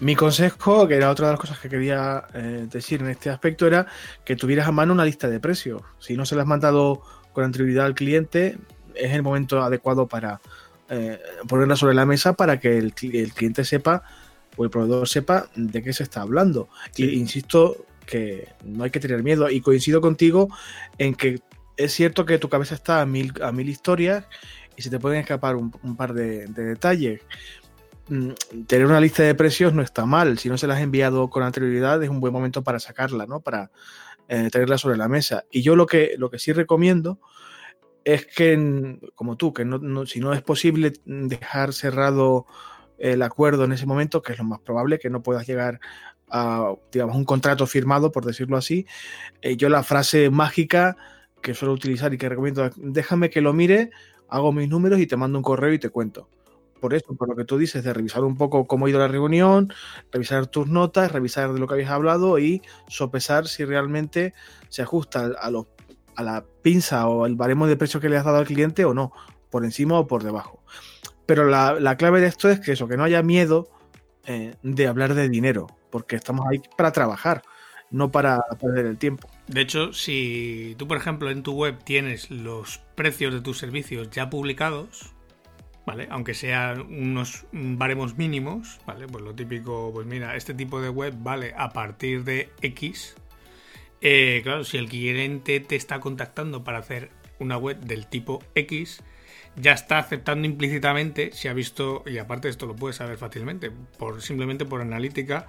Mi 0.00 0.16
consejo, 0.16 0.88
que 0.88 0.96
era 0.96 1.10
otra 1.10 1.26
de 1.26 1.34
las 1.34 1.40
cosas 1.40 1.58
que 1.60 1.68
quería 1.68 2.24
eh, 2.34 2.66
decir 2.68 3.02
en 3.02 3.08
este 3.08 3.30
aspecto, 3.30 3.66
era 3.66 3.86
que 4.24 4.36
tuvieras 4.36 4.66
a 4.66 4.72
mano 4.72 4.92
una 4.92 5.04
lista 5.04 5.28
de 5.28 5.38
precios. 5.38 5.82
Si 6.00 6.16
no 6.16 6.24
se 6.24 6.34
la 6.34 6.42
has 6.42 6.48
mandado 6.48 7.02
con 7.32 7.44
anterioridad 7.44 7.86
al 7.86 7.94
cliente, 7.94 8.58
es 8.94 9.12
el 9.12 9.22
momento 9.22 9.62
adecuado 9.62 10.06
para 10.08 10.40
ponerla 11.48 11.76
sobre 11.76 11.94
la 11.94 12.06
mesa 12.06 12.34
para 12.34 12.60
que 12.60 12.76
el, 12.78 12.92
cliente 12.94 13.64
sepa 13.64 14.02
o 14.56 14.64
el 14.64 14.70
proveedor 14.70 15.08
sepa 15.08 15.48
de 15.54 15.82
qué 15.82 15.92
se 15.92 16.02
está 16.02 16.22
hablando. 16.22 16.68
Y 16.96 17.10
insisto 17.18 17.86
que 18.06 18.48
no 18.64 18.84
hay 18.84 18.90
que 18.90 19.00
tener 19.00 19.22
miedo. 19.22 19.48
Y 19.50 19.60
coincido 19.60 20.00
contigo 20.00 20.48
en 20.98 21.14
que 21.14 21.40
es 21.76 21.92
cierto 21.92 22.26
que 22.26 22.38
tu 22.38 22.48
cabeza 22.48 22.74
está 22.74 23.00
a 23.00 23.06
mil, 23.06 23.32
a 23.42 23.52
mil 23.52 23.68
historias 23.68 24.24
y 24.76 24.82
se 24.82 24.90
te 24.90 24.98
pueden 24.98 25.20
escapar 25.20 25.56
un, 25.56 25.96
par 25.96 26.14
de, 26.14 26.46
detalles. 26.46 27.20
Mm, 28.08 28.30
tener 28.66 28.86
una 28.86 29.00
lista 29.00 29.22
de 29.22 29.34
precios 29.34 29.72
no 29.72 29.82
está 29.82 30.06
mal. 30.06 30.38
Si 30.38 30.48
no 30.48 30.58
se 30.58 30.66
las 30.66 30.78
has 30.78 30.82
enviado 30.82 31.30
con 31.30 31.42
anterioridad, 31.42 32.02
es 32.02 32.10
un 32.10 32.20
buen 32.20 32.32
momento 32.32 32.62
para 32.62 32.80
sacarla, 32.80 33.26
¿no? 33.26 33.40
Para 33.40 33.70
eh, 34.28 34.48
tenerla 34.50 34.78
sobre 34.78 34.96
la 34.96 35.08
mesa. 35.08 35.44
Y 35.50 35.62
yo 35.62 35.76
lo 35.76 35.86
que, 35.86 36.14
lo 36.18 36.30
que 36.30 36.38
sí 36.38 36.52
recomiendo 36.52 37.18
es 38.04 38.26
que, 38.26 38.98
como 39.14 39.36
tú, 39.36 39.52
que 39.52 39.64
si 40.06 40.20
no 40.20 40.32
es 40.32 40.42
posible 40.42 40.92
dejar 41.04 41.72
cerrado 41.72 42.46
el 42.98 43.22
acuerdo 43.22 43.64
en 43.64 43.72
ese 43.72 43.86
momento, 43.86 44.22
que 44.22 44.32
es 44.32 44.38
lo 44.38 44.44
más 44.44 44.60
probable, 44.60 44.98
que 44.98 45.10
no 45.10 45.22
puedas 45.22 45.46
llegar 45.46 45.80
a, 46.30 46.74
digamos, 46.90 47.16
un 47.16 47.24
contrato 47.24 47.66
firmado, 47.66 48.12
por 48.12 48.24
decirlo 48.24 48.56
así, 48.56 48.86
eh, 49.42 49.56
yo 49.56 49.68
la 49.68 49.82
frase 49.82 50.30
mágica 50.30 50.96
que 51.42 51.54
suelo 51.54 51.74
utilizar 51.74 52.14
y 52.14 52.18
que 52.18 52.28
recomiendo, 52.28 52.70
déjame 52.76 53.28
que 53.28 53.40
lo 53.40 53.52
mire, 53.52 53.90
hago 54.28 54.52
mis 54.52 54.68
números 54.68 55.00
y 55.00 55.06
te 55.06 55.16
mando 55.16 55.38
un 55.38 55.42
correo 55.42 55.72
y 55.72 55.78
te 55.78 55.90
cuento. 55.90 56.28
Por 56.80 56.94
eso, 56.94 57.14
por 57.14 57.28
lo 57.28 57.36
que 57.36 57.44
tú 57.44 57.58
dices, 57.58 57.84
de 57.84 57.92
revisar 57.92 58.24
un 58.24 58.36
poco 58.36 58.66
cómo 58.66 58.86
ha 58.86 58.90
ido 58.90 58.98
la 58.98 59.08
reunión, 59.08 59.72
revisar 60.10 60.46
tus 60.46 60.66
notas, 60.66 61.12
revisar 61.12 61.52
de 61.52 61.60
lo 61.60 61.68
que 61.68 61.74
habías 61.74 61.90
hablado 61.90 62.38
y 62.38 62.62
sopesar 62.88 63.46
si 63.46 63.64
realmente 63.64 64.34
se 64.68 64.82
ajusta 64.82 65.30
a, 65.40 65.50
a 66.16 66.22
la 66.22 66.44
pinza 66.62 67.08
o 67.08 67.26
el 67.26 67.34
baremo 67.34 67.66
de 67.66 67.76
precio 67.76 68.00
que 68.00 68.08
le 68.08 68.16
has 68.16 68.24
dado 68.24 68.38
al 68.38 68.46
cliente 68.46 68.84
o 68.84 68.94
no, 68.94 69.12
por 69.50 69.64
encima 69.64 69.98
o 69.98 70.06
por 70.06 70.22
debajo. 70.22 70.62
Pero 71.26 71.46
la, 71.46 71.96
clave 71.96 72.20
de 72.20 72.26
esto 72.26 72.50
es 72.50 72.60
que 72.60 72.72
eso, 72.72 72.88
que 72.88 72.96
no 72.96 73.04
haya 73.04 73.22
miedo 73.22 73.68
eh, 74.26 74.54
de 74.62 74.86
hablar 74.86 75.14
de 75.14 75.28
dinero, 75.28 75.68
porque 75.90 76.16
estamos 76.16 76.46
ahí 76.50 76.60
para 76.76 76.92
trabajar, 76.92 77.42
no 77.90 78.10
para 78.10 78.42
perder 78.60 78.86
el 78.86 78.98
tiempo. 78.98 79.28
De 79.46 79.60
hecho, 79.60 79.92
si 79.92 80.74
tú, 80.78 80.88
por 80.88 80.96
ejemplo, 80.96 81.30
en 81.30 81.42
tu 81.42 81.52
web 81.52 81.78
tienes 81.84 82.30
los 82.30 82.78
precios 82.94 83.32
de 83.32 83.40
tus 83.40 83.58
servicios 83.58 84.10
ya 84.10 84.30
publicados, 84.30 85.12
¿vale? 85.86 86.08
Aunque 86.10 86.34
sean 86.34 86.80
unos 86.80 87.46
baremos 87.52 88.16
mínimos, 88.16 88.80
¿vale? 88.86 89.06
Pues 89.06 89.22
lo 89.24 89.34
típico, 89.34 89.90
pues 89.92 90.06
mira, 90.06 90.36
este 90.36 90.54
tipo 90.54 90.80
de 90.80 90.88
web 90.88 91.14
vale 91.18 91.54
a 91.56 91.70
partir 91.70 92.24
de 92.24 92.50
X. 92.62 93.14
Eh, 94.02 94.40
claro, 94.42 94.64
si 94.64 94.76
el 94.76 94.88
cliente 94.88 95.60
te 95.60 95.76
está 95.76 96.00
contactando 96.00 96.64
para 96.64 96.78
hacer 96.78 97.10
una 97.38 97.56
web 97.56 97.78
del 97.78 98.06
tipo 98.08 98.42
X, 98.56 99.02
ya 99.56 99.72
está 99.72 99.98
aceptando 99.98 100.46
implícitamente 100.46 101.30
si 101.32 101.48
ha 101.48 101.52
visto, 101.52 102.02
y 102.06 102.18
aparte 102.18 102.48
esto 102.48 102.66
lo 102.66 102.74
puedes 102.74 102.96
saber 102.96 103.16
fácilmente, 103.16 103.70
por 103.98 104.20
simplemente 104.20 104.64
por 104.64 104.80
analítica, 104.80 105.46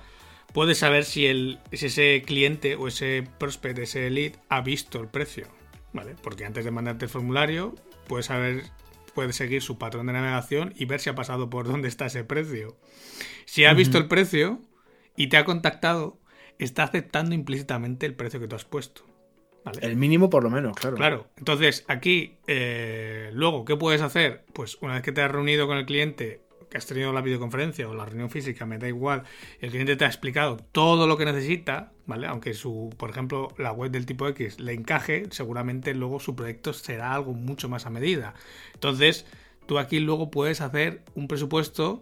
puedes 0.54 0.78
saber 0.78 1.04
si, 1.04 1.26
el, 1.26 1.60
ese 1.72 2.22
cliente 2.26 2.76
o 2.76 2.88
ese 2.88 3.28
prospect, 3.40 3.80
ese 3.80 4.10
lead, 4.10 4.34
ha 4.50 4.62
visto 4.62 5.00
el 5.00 5.08
precio. 5.08 5.48
¿Vale? 5.92 6.16
Porque 6.24 6.46
antes 6.46 6.66
de 6.66 6.72
mandarte 6.72 7.06
el 7.06 7.12
formulario, 7.12 7.76
puedes 8.08 8.26
saber, 8.26 8.64
puedes 9.14 9.36
seguir 9.36 9.62
su 9.62 9.78
patrón 9.78 10.08
de 10.08 10.14
navegación 10.14 10.74
y 10.76 10.86
ver 10.86 11.00
si 11.00 11.10
ha 11.12 11.16
pasado 11.16 11.50
por 11.52 11.68
dónde 11.68 11.88
está 11.88 12.08
ese 12.08 12.24
precio. 12.24 12.76
Si 13.46 13.66
ha 13.66 13.74
visto 13.74 14.00
el 14.00 14.08
precio 14.08 14.60
y 15.16 15.28
te 15.28 15.38
ha 15.38 15.46
contactado, 15.46 16.20
está 16.64 16.84
aceptando 16.84 17.36
implícitamente 17.36 18.06
el 18.06 18.16
precio 18.16 18.40
que 18.40 18.48
tú 18.48 18.56
has 18.56 18.66
puesto. 18.66 19.04
El 19.82 19.96
mínimo 19.96 20.30
por 20.30 20.44
lo 20.44 20.50
menos, 20.50 20.76
claro. 20.76 20.98
Claro. 20.98 21.28
Entonces, 21.38 21.86
aquí, 21.88 22.38
eh, 22.48 23.30
luego, 23.34 23.64
¿qué 23.64 23.78
puedes 23.78 24.02
hacer? 24.02 24.44
Pues 24.54 24.78
una 24.82 24.96
vez 24.96 25.04
que 25.04 25.14
te 25.14 25.22
has 25.22 25.32
reunido 25.32 25.68
con 25.68 25.78
el 25.78 25.86
cliente 25.86 26.42
que 26.74 26.78
has 26.80 26.88
tenido 26.88 27.14
la 27.14 27.22
videoconferencia 27.22 27.88
o 27.88 27.94
la 27.94 28.04
reunión 28.04 28.32
física, 28.32 28.66
me 28.66 28.80
da 28.80 28.88
igual, 28.88 29.22
el 29.60 29.70
cliente 29.70 29.96
te 29.96 30.06
ha 30.06 30.08
explicado 30.08 30.58
todo 30.58 31.06
lo 31.06 31.18
que 31.18 31.26
necesita, 31.26 31.92
¿vale? 32.08 32.26
Aunque 32.26 32.56
su, 32.56 32.90
por 32.98 33.12
ejemplo, 33.12 33.50
la 33.60 33.72
web 33.72 33.92
del 33.92 34.08
tipo 34.08 34.28
X 34.28 34.60
le 34.60 34.74
encaje, 34.74 35.28
seguramente 35.30 35.94
luego 35.94 36.20
su 36.20 36.36
proyecto 36.36 36.74
será 36.74 37.14
algo 37.14 37.34
mucho 37.34 37.70
más 37.70 37.86
a 37.86 37.92
medida. 37.92 38.34
Entonces, 38.74 39.28
tú 39.68 39.78
aquí 39.78 40.00
luego 40.00 40.32
puedes 40.32 40.62
hacer 40.62 41.04
un 41.14 41.28
presupuesto 41.28 42.02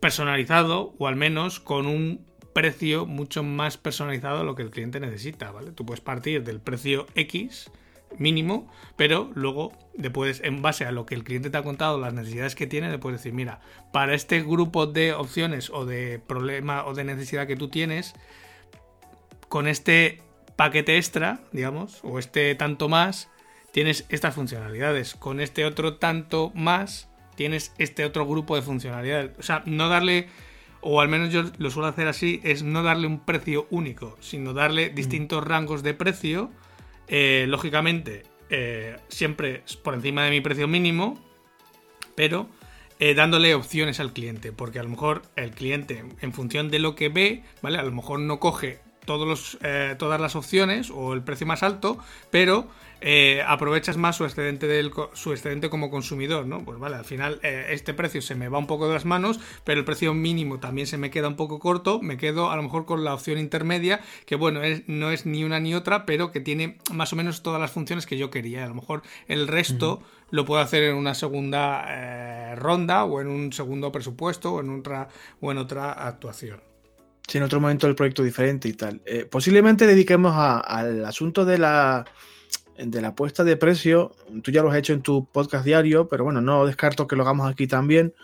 personalizado 0.00 0.94
o 0.98 1.06
al 1.06 1.16
menos 1.16 1.60
con 1.60 1.86
un 1.86 2.24
precio 2.52 3.06
mucho 3.06 3.42
más 3.42 3.76
personalizado 3.76 4.40
a 4.40 4.44
lo 4.44 4.54
que 4.54 4.62
el 4.62 4.70
cliente 4.70 5.00
necesita, 5.00 5.50
¿vale? 5.50 5.72
Tú 5.72 5.86
puedes 5.86 6.00
partir 6.00 6.42
del 6.44 6.60
precio 6.60 7.06
X 7.14 7.70
mínimo, 8.18 8.68
pero 8.96 9.30
luego 9.34 9.72
le 9.96 10.10
puedes, 10.10 10.40
en 10.42 10.62
base 10.62 10.84
a 10.84 10.90
lo 10.90 11.06
que 11.06 11.14
el 11.14 11.24
cliente 11.24 11.50
te 11.50 11.56
ha 11.56 11.62
contado, 11.62 11.98
las 11.98 12.12
necesidades 12.12 12.54
que 12.54 12.66
tiene, 12.66 12.90
le 12.90 12.98
puedes 12.98 13.20
decir, 13.20 13.32
mira, 13.32 13.60
para 13.92 14.14
este 14.14 14.42
grupo 14.42 14.86
de 14.86 15.12
opciones 15.12 15.70
o 15.70 15.86
de 15.86 16.18
problema 16.18 16.84
o 16.86 16.94
de 16.94 17.04
necesidad 17.04 17.46
que 17.46 17.56
tú 17.56 17.68
tienes, 17.68 18.14
con 19.48 19.66
este 19.66 20.22
paquete 20.56 20.96
extra, 20.96 21.40
digamos, 21.52 22.00
o 22.02 22.18
este 22.18 22.54
tanto 22.54 22.88
más, 22.88 23.28
tienes 23.72 24.06
estas 24.08 24.34
funcionalidades. 24.34 25.14
Con 25.14 25.40
este 25.40 25.64
otro 25.64 25.96
tanto 25.96 26.52
más, 26.54 27.08
tienes 27.34 27.72
este 27.78 28.04
otro 28.04 28.26
grupo 28.26 28.56
de 28.56 28.62
funcionalidades. 28.62 29.32
O 29.38 29.42
sea, 29.42 29.62
no 29.66 29.88
darle, 29.88 30.28
o 30.80 31.00
al 31.00 31.08
menos 31.08 31.30
yo 31.30 31.44
lo 31.58 31.70
suelo 31.70 31.88
hacer 31.88 32.08
así, 32.08 32.40
es 32.42 32.62
no 32.62 32.82
darle 32.82 33.06
un 33.06 33.20
precio 33.20 33.66
único, 33.70 34.16
sino 34.20 34.52
darle 34.52 34.90
distintos 34.90 35.44
rangos 35.44 35.82
de 35.82 35.94
precio 35.94 36.50
eh, 37.08 37.46
lógicamente, 37.48 38.22
eh, 38.50 38.96
siempre 39.08 39.64
por 39.82 39.94
encima 39.94 40.24
de 40.24 40.30
mi 40.30 40.40
precio 40.40 40.68
mínimo, 40.68 41.18
pero 42.14 42.48
eh, 42.98 43.14
dándole 43.14 43.54
opciones 43.54 44.00
al 44.00 44.12
cliente, 44.12 44.52
porque 44.52 44.78
a 44.78 44.82
lo 44.82 44.90
mejor 44.90 45.22
el 45.36 45.50
cliente, 45.50 46.04
en 46.20 46.32
función 46.32 46.70
de 46.70 46.78
lo 46.78 46.94
que 46.94 47.08
ve, 47.08 47.42
¿vale? 47.62 47.78
A 47.78 47.82
lo 47.82 47.92
mejor 47.92 48.20
no 48.20 48.38
coge 48.38 48.80
todos 49.04 49.26
los, 49.26 49.58
todas 49.98 50.20
las 50.20 50.36
opciones 50.36 50.90
o 50.90 51.14
el 51.14 51.24
precio 51.24 51.46
más 51.46 51.64
alto, 51.64 51.98
pero 52.30 52.68
eh, 53.00 53.42
aprovechas 53.46 53.96
más 53.96 54.16
su 54.16 54.24
excedente, 54.24 54.66
del, 54.66 54.90
su 55.14 55.32
excedente 55.32 55.70
como 55.70 55.90
consumidor, 55.90 56.46
¿no? 56.46 56.64
Pues 56.64 56.78
vale, 56.78 56.96
al 56.96 57.04
final 57.04 57.40
eh, 57.42 57.68
este 57.70 57.94
precio 57.94 58.20
se 58.20 58.34
me 58.34 58.48
va 58.48 58.58
un 58.58 58.66
poco 58.66 58.88
de 58.88 58.94
las 58.94 59.06
manos, 59.06 59.40
pero 59.64 59.80
el 59.80 59.86
precio 59.86 60.12
mínimo 60.12 60.60
también 60.60 60.86
se 60.86 60.98
me 60.98 61.10
queda 61.10 61.28
un 61.28 61.36
poco 61.36 61.58
corto, 61.58 62.00
me 62.02 62.18
quedo 62.18 62.50
a 62.50 62.56
lo 62.56 62.62
mejor 62.62 62.84
con 62.84 63.02
la 63.02 63.14
opción 63.14 63.38
intermedia, 63.38 64.00
que 64.26 64.36
bueno, 64.36 64.62
es, 64.62 64.82
no 64.86 65.10
es 65.10 65.24
ni 65.24 65.44
una 65.44 65.60
ni 65.60 65.74
otra, 65.74 66.04
pero 66.04 66.30
que 66.30 66.40
tiene 66.40 66.76
más 66.92 67.12
o 67.12 67.16
menos 67.16 67.42
todas 67.42 67.60
las 67.60 67.70
funciones 67.70 68.04
que 68.04 68.18
yo 68.18 68.28
quería. 68.30 68.64
A 68.64 68.68
lo 68.68 68.74
mejor 68.74 69.02
el 69.28 69.48
resto 69.48 70.02
lo 70.30 70.44
puedo 70.44 70.60
hacer 70.60 70.82
en 70.82 70.96
una 70.96 71.14
segunda 71.14 71.86
eh, 71.88 72.54
ronda 72.56 73.04
o 73.04 73.20
en 73.22 73.28
un 73.28 73.52
segundo 73.52 73.90
presupuesto 73.90 74.54
o 74.54 74.60
en 74.60 74.78
otra, 74.78 75.08
o 75.40 75.50
en 75.50 75.58
otra 75.58 75.92
actuación. 75.92 76.60
Sí, 77.26 77.38
en 77.38 77.44
otro 77.44 77.60
momento 77.60 77.86
del 77.86 77.96
proyecto 77.96 78.22
diferente 78.22 78.68
y 78.68 78.72
tal. 78.72 79.00
posiblemente 79.30 79.86
dediquemos 79.86 80.34
al 80.36 81.04
asunto 81.04 81.44
de 81.44 81.58
la 81.58 82.04
de 82.84 83.00
la 83.00 83.08
apuesta 83.08 83.44
de 83.44 83.56
precio, 83.56 84.12
tú 84.42 84.50
ya 84.50 84.62
lo 84.62 84.70
has 84.70 84.76
hecho 84.76 84.92
en 84.92 85.02
tu 85.02 85.26
podcast 85.26 85.64
diario, 85.64 86.08
pero 86.08 86.24
bueno, 86.24 86.40
no 86.40 86.66
descarto 86.66 87.06
que 87.06 87.16
lo 87.16 87.22
hagamos 87.22 87.50
aquí 87.50 87.66
también. 87.66 88.14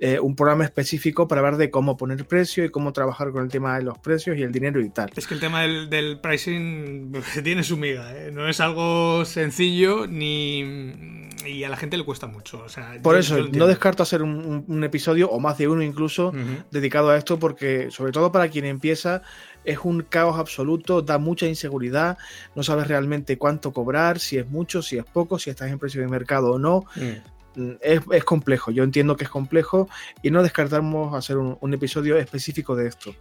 Eh, 0.00 0.18
un 0.18 0.34
programa 0.34 0.64
específico 0.64 1.28
para 1.28 1.38
hablar 1.38 1.56
de 1.56 1.70
cómo 1.70 1.96
poner 1.96 2.26
precio 2.26 2.64
y 2.64 2.68
cómo 2.68 2.92
trabajar 2.92 3.30
con 3.30 3.44
el 3.44 3.50
tema 3.50 3.78
de 3.78 3.84
los 3.84 3.96
precios 3.98 4.36
y 4.36 4.42
el 4.42 4.50
dinero 4.50 4.80
y 4.80 4.90
tal. 4.90 5.10
Es 5.14 5.26
que 5.26 5.34
el 5.34 5.40
tema 5.40 5.62
del, 5.62 6.18
pricing 6.20 7.12
tiene 7.44 7.62
su 7.62 7.76
miga, 7.76 8.12
¿eh? 8.14 8.30
no 8.32 8.48
es 8.48 8.60
algo 8.60 9.24
sencillo 9.24 10.06
ni 10.08 11.30
y 11.46 11.62
a 11.62 11.68
la 11.68 11.76
gente 11.76 11.96
le 11.96 12.04
cuesta 12.04 12.26
mucho. 12.26 12.66
Por 13.02 13.16
eso, 13.16 13.38
no 13.52 13.66
descarto 13.66 14.02
hacer 14.02 14.22
un, 14.22 14.84
episodio 14.84 15.30
o 15.30 15.38
más 15.38 15.58
de 15.58 15.68
uno 15.68 15.82
incluso 15.82 16.32
dedicado 16.70 17.10
a 17.10 17.16
esto 17.16 17.38
porque 17.38 17.90
sobre 17.90 18.12
todo 18.12 18.32
para 18.32 18.48
quien 18.48 18.64
empieza 18.64 19.22
es 19.64 19.78
un 19.82 20.02
caos 20.02 20.38
absoluto, 20.38 21.02
da 21.02 21.18
mucha 21.18 21.46
inseguridad, 21.46 22.18
no 22.54 22.62
sabes 22.62 22.88
realmente 22.88 23.38
cuánto 23.38 23.72
cobrar, 23.72 24.18
si 24.18 24.38
es 24.38 24.48
mucho, 24.48 24.82
si 24.82 24.98
es 24.98 25.04
poco, 25.04 25.38
si 25.38 25.50
estás 25.50 25.70
en 25.70 25.78
precio 25.78 26.00
de 26.00 26.08
mercado 26.08 26.52
o 26.52 26.58
no. 26.58 26.84
Mm. 26.96 27.34
Mm, 27.56 27.72
es, 27.80 28.24
complejo, 28.24 28.70
yo 28.70 28.82
entiendo 28.82 29.16
que 29.16 29.24
es 29.24 29.30
complejo 29.30 29.88
y 30.22 30.30
no 30.30 30.42
descartamos 30.42 31.14
hacer 31.14 31.36
un, 31.36 31.74
episodio 31.74 32.16
específico 32.16 32.74
de 32.74 32.88
esto. 32.88 33.14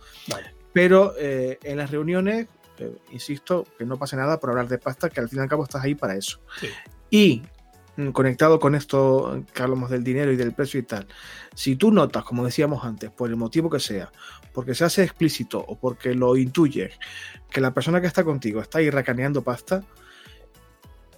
Pero 0.71 1.13
eh, 1.19 1.59
en 1.63 1.77
las 1.77 1.91
reuniones, 1.91 2.47
eh, 2.79 2.95
insisto, 3.11 3.65
que 3.77 3.85
no 3.85 3.97
pase 3.97 4.15
nada 4.15 4.39
por 4.39 4.49
hablar 4.49 4.67
de 4.67 4.79
pasta, 4.79 5.09
que 5.09 5.19
al 5.19 5.29
fin 5.29 5.39
y 5.39 5.41
al 5.43 5.49
cabo 5.49 5.63
estás 5.63 5.83
ahí 5.83 5.93
para 5.93 6.15
eso. 6.15 6.39
Y 7.11 7.43
mm, 7.97 8.09
conectado 8.09 8.59
con 8.59 8.73
esto 8.73 9.43
que 9.53 9.61
hablamos 9.61 9.91
del 9.91 10.03
dinero 10.03 10.31
y 10.31 10.35
del 10.35 10.53
precio 10.53 10.79
y 10.79 10.83
tal, 10.83 11.07
si 11.53 11.75
tú 11.75 11.91
notas, 11.91 12.23
como 12.23 12.43
decíamos 12.43 12.83
antes, 12.83 13.11
por 13.11 13.29
el 13.29 13.35
motivo 13.35 13.69
que 13.69 13.79
sea, 13.79 14.11
porque 14.53 14.75
se 14.75 14.85
hace 14.85 15.03
explícito 15.03 15.59
o 15.59 15.77
porque 15.77 16.13
lo 16.13 16.37
intuyes, 16.37 16.97
que 17.49 17.61
la 17.61 17.73
persona 17.73 17.99
que 17.99 18.07
está 18.07 18.23
contigo 18.23 18.61
está 18.61 18.79
ahí 18.79 18.89
racaneando 18.89 19.43
pasta 19.43 19.83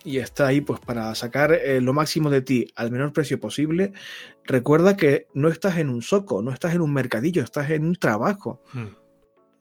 y 0.05 0.19
está 0.19 0.47
ahí 0.47 0.61
pues 0.61 0.79
para 0.79 1.13
sacar 1.15 1.51
eh, 1.51 1.81
lo 1.81 1.91
máximo 1.91 2.29
de 2.29 2.41
ti 2.41 2.67
al 2.75 2.91
menor 2.91 3.11
precio 3.11 3.39
posible, 3.39 3.91
recuerda 4.43 4.95
que 4.95 5.27
no 5.33 5.49
estás 5.49 5.77
en 5.77 5.89
un 5.89 6.01
soco, 6.03 6.41
no 6.41 6.51
estás 6.51 6.75
en 6.75 6.81
un 6.81 6.93
mercadillo, 6.93 7.43
estás 7.43 7.71
en 7.71 7.85
un 7.85 7.95
trabajo. 7.95 8.61
Hmm. 8.71 8.89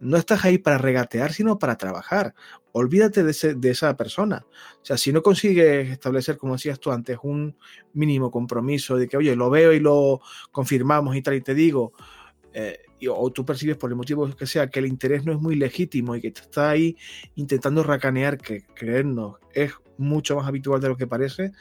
No 0.01 0.19
estás 0.19 0.45
ahí 0.45 0.59
para 0.59 0.77
regatear, 0.77 1.33
sino 1.33 1.59
para 1.59 1.79
trabajar. 1.79 2.35
Olvídate 2.73 3.23
de, 3.25 3.55
de, 3.55 3.71
esa 3.71 3.97
persona. 3.97 4.45
O 4.83 4.85
sea, 4.85 4.99
si 4.99 5.15
no 5.15 5.23
consigues 5.23 5.89
establecer, 5.89 6.37
como 6.37 6.55
decías 6.55 6.79
tú 6.79 6.93
antes, 6.93 7.17
un 7.23 7.57
mínimo 7.95 8.31
compromiso 8.31 8.97
de 8.97 9.09
que, 9.09 9.17
oye, 9.17 9.35
lo 9.35 9.49
veo 9.49 9.73
y 9.73 9.81
lo 9.81 10.21
confirmamos 10.53 11.17
y 11.17 11.23
tal, 11.23 11.35
y 11.35 11.41
te 11.41 11.55
digo, 11.55 11.95
eh, 12.53 12.81
o 13.09 13.31
tú 13.31 13.45
percibes 13.45 13.77
por 13.77 13.91
el 13.91 13.97
motivo 13.97 14.29
que 14.35 14.47
sea 14.47 14.69
que 14.69 14.79
el 14.79 14.87
interés 14.87 15.25
no 15.25 15.33
es 15.33 15.41
muy 15.41 15.57
legítimo 15.57 16.15
y 16.17 16.21
que 16.21 16.31
te 16.31 16.41
está 16.41 16.71
ahí 16.71 16.97
intentando 17.35 17.83
racanear, 17.83 18.39
que 18.39 18.63
creernos 18.75 19.37
es 19.53 19.73
mucho 19.97 20.37
más 20.37 20.47
habitual 20.47 20.81
de 20.81 20.89
lo 20.89 20.97
que 20.97 21.07
parece, 21.07 21.53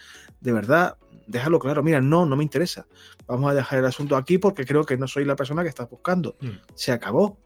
de 0.41 0.51
verdad, 0.51 0.97
déjalo 1.27 1.59
claro, 1.59 1.83
mira, 1.83 2.01
no, 2.01 2.25
no 2.25 2.35
me 2.35 2.43
interesa. 2.43 2.85
Vamos 3.27 3.51
a 3.51 3.53
dejar 3.53 3.79
el 3.79 3.85
asunto 3.85 4.15
aquí 4.15 4.37
porque 4.37 4.65
creo 4.65 4.85
que 4.85 4.97
no 4.97 5.07
soy 5.07 5.25
la 5.25 5.35
persona 5.35 5.63
que 5.63 5.69
estás 5.69 5.89
buscando. 5.89 6.35
Mm. 6.41 6.49
Se 6.75 6.91
acabó. 6.91 7.37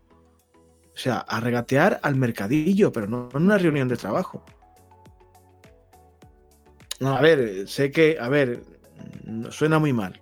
O 0.94 1.00
sea, 1.00 1.20
a 1.20 1.40
regatear 1.40 2.00
al 2.02 2.16
mercadillo, 2.16 2.92
pero 2.92 3.08
no 3.08 3.30
en 3.32 3.44
una 3.44 3.60
reunión 3.60 3.88
de 3.88 3.98
trabajo. 3.98 4.44
No, 7.00 7.16
a 7.16 7.22
ver, 7.22 7.68
sé 7.68 7.92
que, 7.92 8.18
a 8.20 8.28
ver, 8.30 8.64
suena 9.52 9.78
muy 9.78 9.94
mal. 9.94 10.20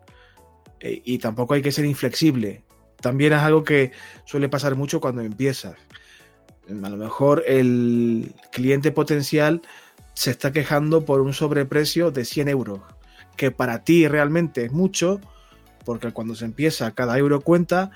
Eh, 0.81 1.01
y 1.05 1.17
tampoco 1.19 1.53
hay 1.53 1.61
que 1.61 1.71
ser 1.71 1.85
inflexible 1.85 2.64
también 3.05 3.33
es 3.33 3.39
algo 3.39 3.63
que 3.63 3.91
suele 4.23 4.49
pasar 4.49 4.75
mucho 4.75 4.99
cuando 4.99 5.21
empiezas. 5.21 5.75
A 6.67 6.89
lo 6.89 6.97
mejor 6.97 7.43
el 7.45 8.33
cliente 8.51 8.91
potencial 8.91 9.61
se 10.15 10.31
está 10.31 10.51
quejando 10.51 11.05
por 11.05 11.21
un 11.21 11.31
sobreprecio 11.31 12.09
de 12.09 12.25
100 12.25 12.47
euros, 12.49 12.79
que 13.37 13.51
para 13.51 13.83
ti 13.83 14.07
realmente 14.07 14.65
es 14.65 14.71
mucho, 14.71 15.21
porque 15.85 16.13
cuando 16.13 16.33
se 16.33 16.45
empieza 16.45 16.95
cada 16.95 17.15
euro 17.19 17.41
cuenta, 17.41 17.91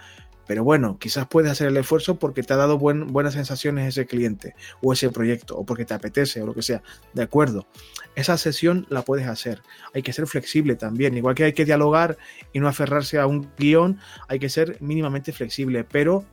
pero 0.49 0.63
bueno, 0.63 0.97
quizás 0.97 1.27
puedes 1.27 1.51
hacer 1.51 1.67
el 1.67 1.77
esfuerzo 1.77 2.17
porque 2.17 2.41
te 2.41 2.53
ha 2.53 2.55
dado 2.55 2.79
buenas 2.79 3.33
sensaciones 3.35 3.87
ese 3.87 4.07
cliente 4.07 4.55
o 4.81 4.93
ese 4.93 5.11
proyecto 5.11 5.55
o 5.55 5.63
porque 5.63 5.85
te 5.85 5.93
apetece 5.93 6.41
o 6.41 6.47
lo 6.47 6.55
que 6.55 6.63
sea. 6.63 6.81
De 7.13 7.21
acuerdo. 7.21 7.67
Esa 8.15 8.35
sesión 8.35 8.87
la 8.89 9.03
puedes 9.03 9.27
hacer. 9.27 9.61
Hay 9.93 10.01
que 10.01 10.11
ser 10.11 10.25
flexible 10.25 10.75
también. 10.75 11.15
Igual 11.15 11.35
que 11.35 11.43
hay 11.43 11.53
que 11.53 11.65
dialogar 11.65 12.17
y 12.51 12.59
no 12.59 12.67
aferrarse 12.67 13.19
a 13.19 13.27
un 13.27 13.51
guion, 13.59 13.99
hay 14.27 14.39
que 14.39 14.49
ser 14.49 14.77
mínimamente 14.81 15.31
flexible, 15.33 15.83
pero 15.83 16.25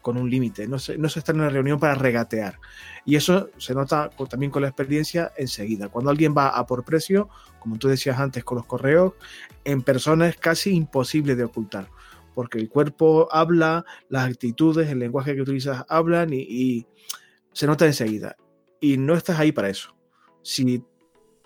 con 0.00 0.16
un 0.16 0.30
límite. 0.30 0.66
No 0.66 0.78
se, 0.78 0.96
no 0.96 1.10
se 1.10 1.18
está 1.18 1.32
en 1.32 1.40
una 1.40 1.50
reunión 1.50 1.78
para 1.78 1.94
regatear. 1.94 2.58
Y 3.04 3.16
eso 3.16 3.50
se 3.58 3.74
nota 3.74 4.08
también 4.30 4.50
con 4.50 4.62
la 4.62 4.68
experiencia 4.68 5.32
enseguida. 5.36 5.88
Cuando 5.88 6.10
alguien 6.10 6.34
va 6.34 6.48
a 6.48 6.64
por 6.64 6.82
precio, 6.82 7.28
como 7.58 7.76
tú 7.76 7.88
decías 7.88 8.20
antes 8.20 8.42
con 8.42 8.56
los 8.56 8.64
correos, 8.64 9.12
en 9.64 9.82
persona 9.82 10.28
es 10.28 10.38
casi 10.38 10.70
imposible 10.70 11.36
de 11.36 11.44
ocultar 11.44 11.90
porque 12.40 12.56
el 12.56 12.70
cuerpo 12.70 13.28
habla, 13.30 13.84
las 14.08 14.30
actitudes, 14.30 14.88
el 14.88 14.98
lenguaje 14.98 15.34
que 15.34 15.42
utilizas 15.42 15.84
hablan 15.90 16.30
y, 16.32 16.86
se 17.52 17.66
nota 17.66 17.84
enseguida. 17.84 18.34
Y 18.80 18.96
no 18.96 19.14
estás 19.14 19.38
ahí 19.38 19.52
para 19.52 19.68
eso. 19.68 19.94
Si 20.40 20.82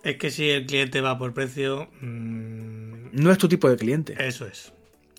es 0.04 0.16
que 0.18 0.30
si 0.30 0.50
el 0.50 0.66
cliente 0.66 1.00
va 1.00 1.18
por 1.18 1.34
precio. 1.34 1.90
Mm, 2.00 3.08
no 3.10 3.32
es 3.32 3.38
tu 3.38 3.48
tipo 3.48 3.68
de 3.68 3.76
cliente. 3.76 4.14
Eso 4.20 4.46
es. 4.46 4.72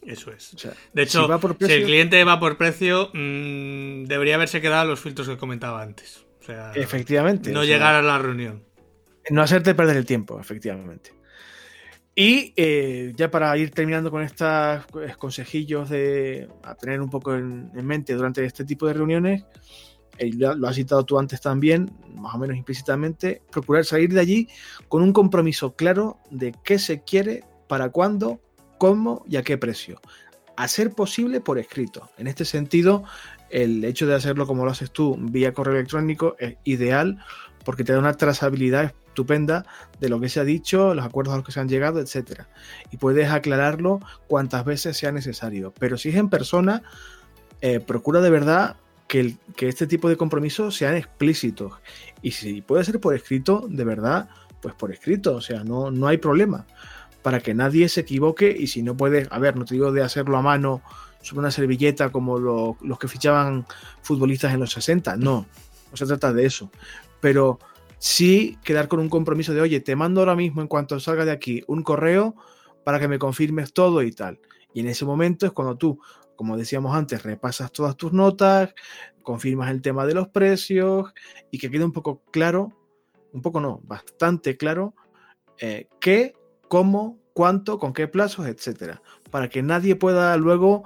Eso 0.05 0.31
es. 0.31 0.55
de 0.93 1.03
hecho, 1.03 1.27
si, 1.59 1.73
el 1.73 1.83
cliente 1.83 2.23
va 2.23 2.39
por 2.39 2.55
precio, 2.57 3.09
mm, 3.13 4.05
debería 4.05 4.35
haberse 4.35 4.61
quedado 4.61 4.87
los 4.87 5.01
filtros 5.01 5.27
que 5.27 5.35
comentaba 5.35 5.81
antes. 5.81 6.25
efectivamente. 6.73 7.51
No 7.51 7.65
llegar 7.65 7.95
a 7.95 8.01
la 8.01 8.17
reunión. 8.17 8.63
No 9.29 9.41
hacerte 9.41 9.75
perder 9.75 9.97
el 9.97 10.05
tiempo, 10.05 10.39
efectivamente. 10.39 11.11
Y 12.15 12.53
eh, 12.55 13.11
ya 13.17 13.29
para 13.29 13.57
ir 13.57 13.71
terminando 13.71 14.09
con 14.09 14.23
estos 14.23 14.85
consejillos 15.17 15.89
de 15.89 16.47
a 16.63 16.73
tener 16.75 17.01
un 17.01 17.09
poco 17.09 17.35
en, 17.35 17.69
mente 17.85 18.13
durante 18.13 18.45
este 18.45 18.63
tipo 18.63 18.87
de 18.87 18.93
reuniones, 18.93 19.43
eh, 20.17 20.31
lo 20.33 20.65
has 20.65 20.75
citado 20.75 21.03
tú 21.03 21.19
antes 21.19 21.41
también, 21.41 21.91
más 22.15 22.33
o 22.33 22.37
menos 22.37 22.55
implícitamente, 22.55 23.41
procurar 23.51 23.83
salir 23.83 24.13
de 24.13 24.21
allí 24.21 24.47
con 24.87 25.03
un 25.03 25.11
compromiso 25.11 25.75
claro 25.75 26.17
de 26.31 26.55
qué 26.63 26.79
se 26.79 27.03
quiere, 27.03 27.43
para 27.67 27.89
cuándo, 27.89 28.39
cómo 28.77 29.25
y 29.27 29.35
a 29.35 29.43
qué 29.43 29.57
precio. 29.57 29.99
Hacer 30.55 30.91
posible 30.91 31.41
por 31.41 31.59
escrito. 31.59 32.09
En 32.17 32.27
este 32.27 32.45
sentido, 32.45 33.03
el 33.49 33.83
hecho 33.83 34.07
de 34.07 34.15
hacerlo 34.15 34.47
como 34.47 34.63
lo 34.63 34.71
haces 34.71 34.91
tú 34.91 35.17
vía 35.19 35.53
correo 35.53 35.75
electrónico 35.75 36.37
es 36.39 36.55
ideal 36.63 37.17
porque 37.65 37.83
te 37.83 37.91
da 37.91 37.99
una 37.99 38.13
trazabilidad 38.13 38.93
estupenda 39.15 39.65
de 40.01 40.09
lo 40.09 40.19
que 40.19 40.27
se 40.27 40.41
ha 40.41 40.43
dicho, 40.43 40.93
los 40.93 41.05
acuerdos 41.05 41.33
a 41.33 41.37
los 41.37 41.45
que 41.45 41.53
se 41.53 41.61
han 41.61 41.69
llegado, 41.69 42.01
etc. 42.01 42.41
Y 42.91 42.97
puedes 42.97 43.29
aclararlo 43.31 44.01
cuantas 44.27 44.65
veces 44.65 44.97
sea 44.97 45.13
necesario. 45.13 45.73
Pero 45.79 45.97
si 45.97 46.09
es 46.09 46.15
en 46.15 46.29
persona, 46.29 46.83
eh, 47.61 47.79
procura 47.79 48.19
de 48.19 48.29
verdad 48.29 48.75
que, 49.07 49.37
que, 49.55 49.69
este 49.69 49.87
tipo 49.87 50.09
de 50.09 50.17
compromisos 50.17 50.75
sean 50.75 50.95
explícitos. 50.95 51.73
Y 52.21 52.31
si 52.31 52.61
puede 52.61 52.83
ser 52.83 52.99
por 52.99 53.15
escrito, 53.15 53.65
de 53.69 53.85
verdad, 53.85 54.27
pues 54.61 54.75
por 54.75 54.91
escrito. 54.91 55.35
O 55.35 55.41
sea, 55.41 55.63
no, 55.63 55.91
no 55.91 56.07
hay 56.07 56.17
problema. 56.17 56.67
Para 57.21 57.39
que 57.39 57.53
nadie 57.53 57.87
se 57.87 58.01
equivoque 58.01 58.55
y 58.57 58.67
si 58.67 58.83
no 58.83 58.97
puedes, 58.97 59.27
a 59.31 59.39
ver, 59.39 59.55
no 59.55 59.65
te 59.65 59.75
digo 59.75 59.91
de 59.91 60.03
hacerlo 60.03 60.37
a 60.37 60.41
mano 60.41 60.81
sobre 61.21 61.39
una 61.39 61.51
servilleta 61.51 62.11
como 62.11 62.37
los 62.37 62.99
que 62.99 63.07
fichaban 63.07 63.65
futbolistas 64.03 64.53
en 64.53 64.59
los 64.59 64.73
60, 64.73 65.15
no, 65.15 65.47
no 65.89 65.97
se 65.97 66.05
trata 66.05 66.31
de 66.31 66.45
eso 66.45 66.69
pero 67.25 67.57
sí 68.05 68.57
quedar 68.63 68.87
con 68.87 68.99
un 68.99 69.09
compromiso 69.09 69.53
de, 69.53 69.61
oye, 69.61 69.79
te 69.79 69.95
mando 69.95 70.21
ahora 70.21 70.35
mismo 70.35 70.61
en 70.61 70.67
cuanto 70.67 70.99
salga 70.99 71.25
de 71.25 71.31
aquí 71.31 71.63
un 71.67 71.81
correo 71.81 72.35
para 72.83 72.99
que 72.99 73.07
me 73.07 73.17
confirmes 73.17 73.73
todo 73.73 74.03
y 74.03 74.11
tal. 74.11 74.39
Y 74.73 74.81
en 74.81 74.87
ese 74.87 75.05
momento 75.05 75.47
es 75.47 75.51
cuando 75.51 75.75
tú, 75.75 75.99
como 76.35 76.55
decíamos 76.55 76.95
antes, 76.95 77.23
repasas 77.23 77.71
todas 77.71 77.97
tus 77.97 78.13
notas, 78.13 78.75
confirmas 79.23 79.71
el 79.71 79.81
tema 79.81 80.05
de 80.05 80.13
los 80.13 80.27
precios 80.27 81.13
y 81.49 81.57
que 81.57 81.71
quede 81.71 81.83
un 81.83 81.91
poco 81.93 82.21
claro 82.31 82.69
un 83.33 83.41
poco 83.41 83.59
no, 83.59 83.81
bastante 83.83 84.55
claro 84.55 84.95
eh, 85.59 85.89
qué, 85.99 86.35
cómo, 86.69 87.19
cuánto, 87.33 87.79
con 87.79 87.91
qué 87.91 88.07
plazos, 88.07 88.47
etcétera, 88.47 89.01
para 89.29 89.49
que 89.49 89.61
nadie 89.61 89.95
pueda 89.95 90.37
luego, 90.37 90.83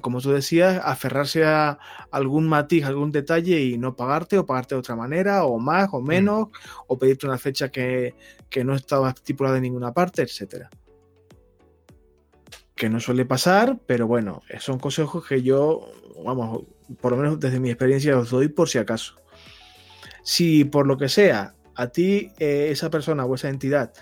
como 0.00 0.20
tú 0.20 0.30
decías, 0.30 0.80
aferrarse 0.84 1.44
a 1.44 1.78
algún 2.10 2.48
matiz, 2.48 2.84
algún 2.84 3.10
detalle 3.10 3.60
y 3.60 3.78
no 3.78 3.96
pagarte 3.96 4.38
o 4.38 4.46
pagarte 4.46 4.74
de 4.74 4.80
otra 4.80 4.96
manera, 4.96 5.44
o 5.44 5.58
más 5.58 5.88
o 5.92 6.00
menos, 6.00 6.48
o 6.86 6.98
pedirte 6.98 7.26
una 7.26 7.38
fecha 7.38 7.70
que, 7.70 8.14
que 8.48 8.64
no 8.64 8.74
estaba 8.74 9.10
estipulada 9.10 9.56
en 9.56 9.62
ninguna 9.62 9.92
parte, 9.92 10.22
etcétera 10.22 10.70
que 12.80 12.88
no 12.88 12.98
suele 12.98 13.26
pasar, 13.26 13.78
pero 13.84 14.06
bueno, 14.06 14.40
son 14.58 14.78
consejos 14.78 15.26
que 15.26 15.42
yo, 15.42 15.92
vamos, 16.24 16.62
por 17.02 17.12
lo 17.12 17.18
menos 17.18 17.38
desde 17.38 17.60
mi 17.60 17.68
experiencia 17.68 18.16
os 18.16 18.30
doy 18.30 18.48
por 18.48 18.70
si 18.70 18.78
acaso. 18.78 19.16
Si 20.22 20.64
por 20.64 20.86
lo 20.86 20.96
que 20.96 21.10
sea 21.10 21.54
a 21.74 21.88
ti 21.88 22.32
eh, 22.38 22.68
esa 22.70 22.88
persona 22.88 23.26
o 23.26 23.34
esa 23.34 23.50
entidad 23.50 23.92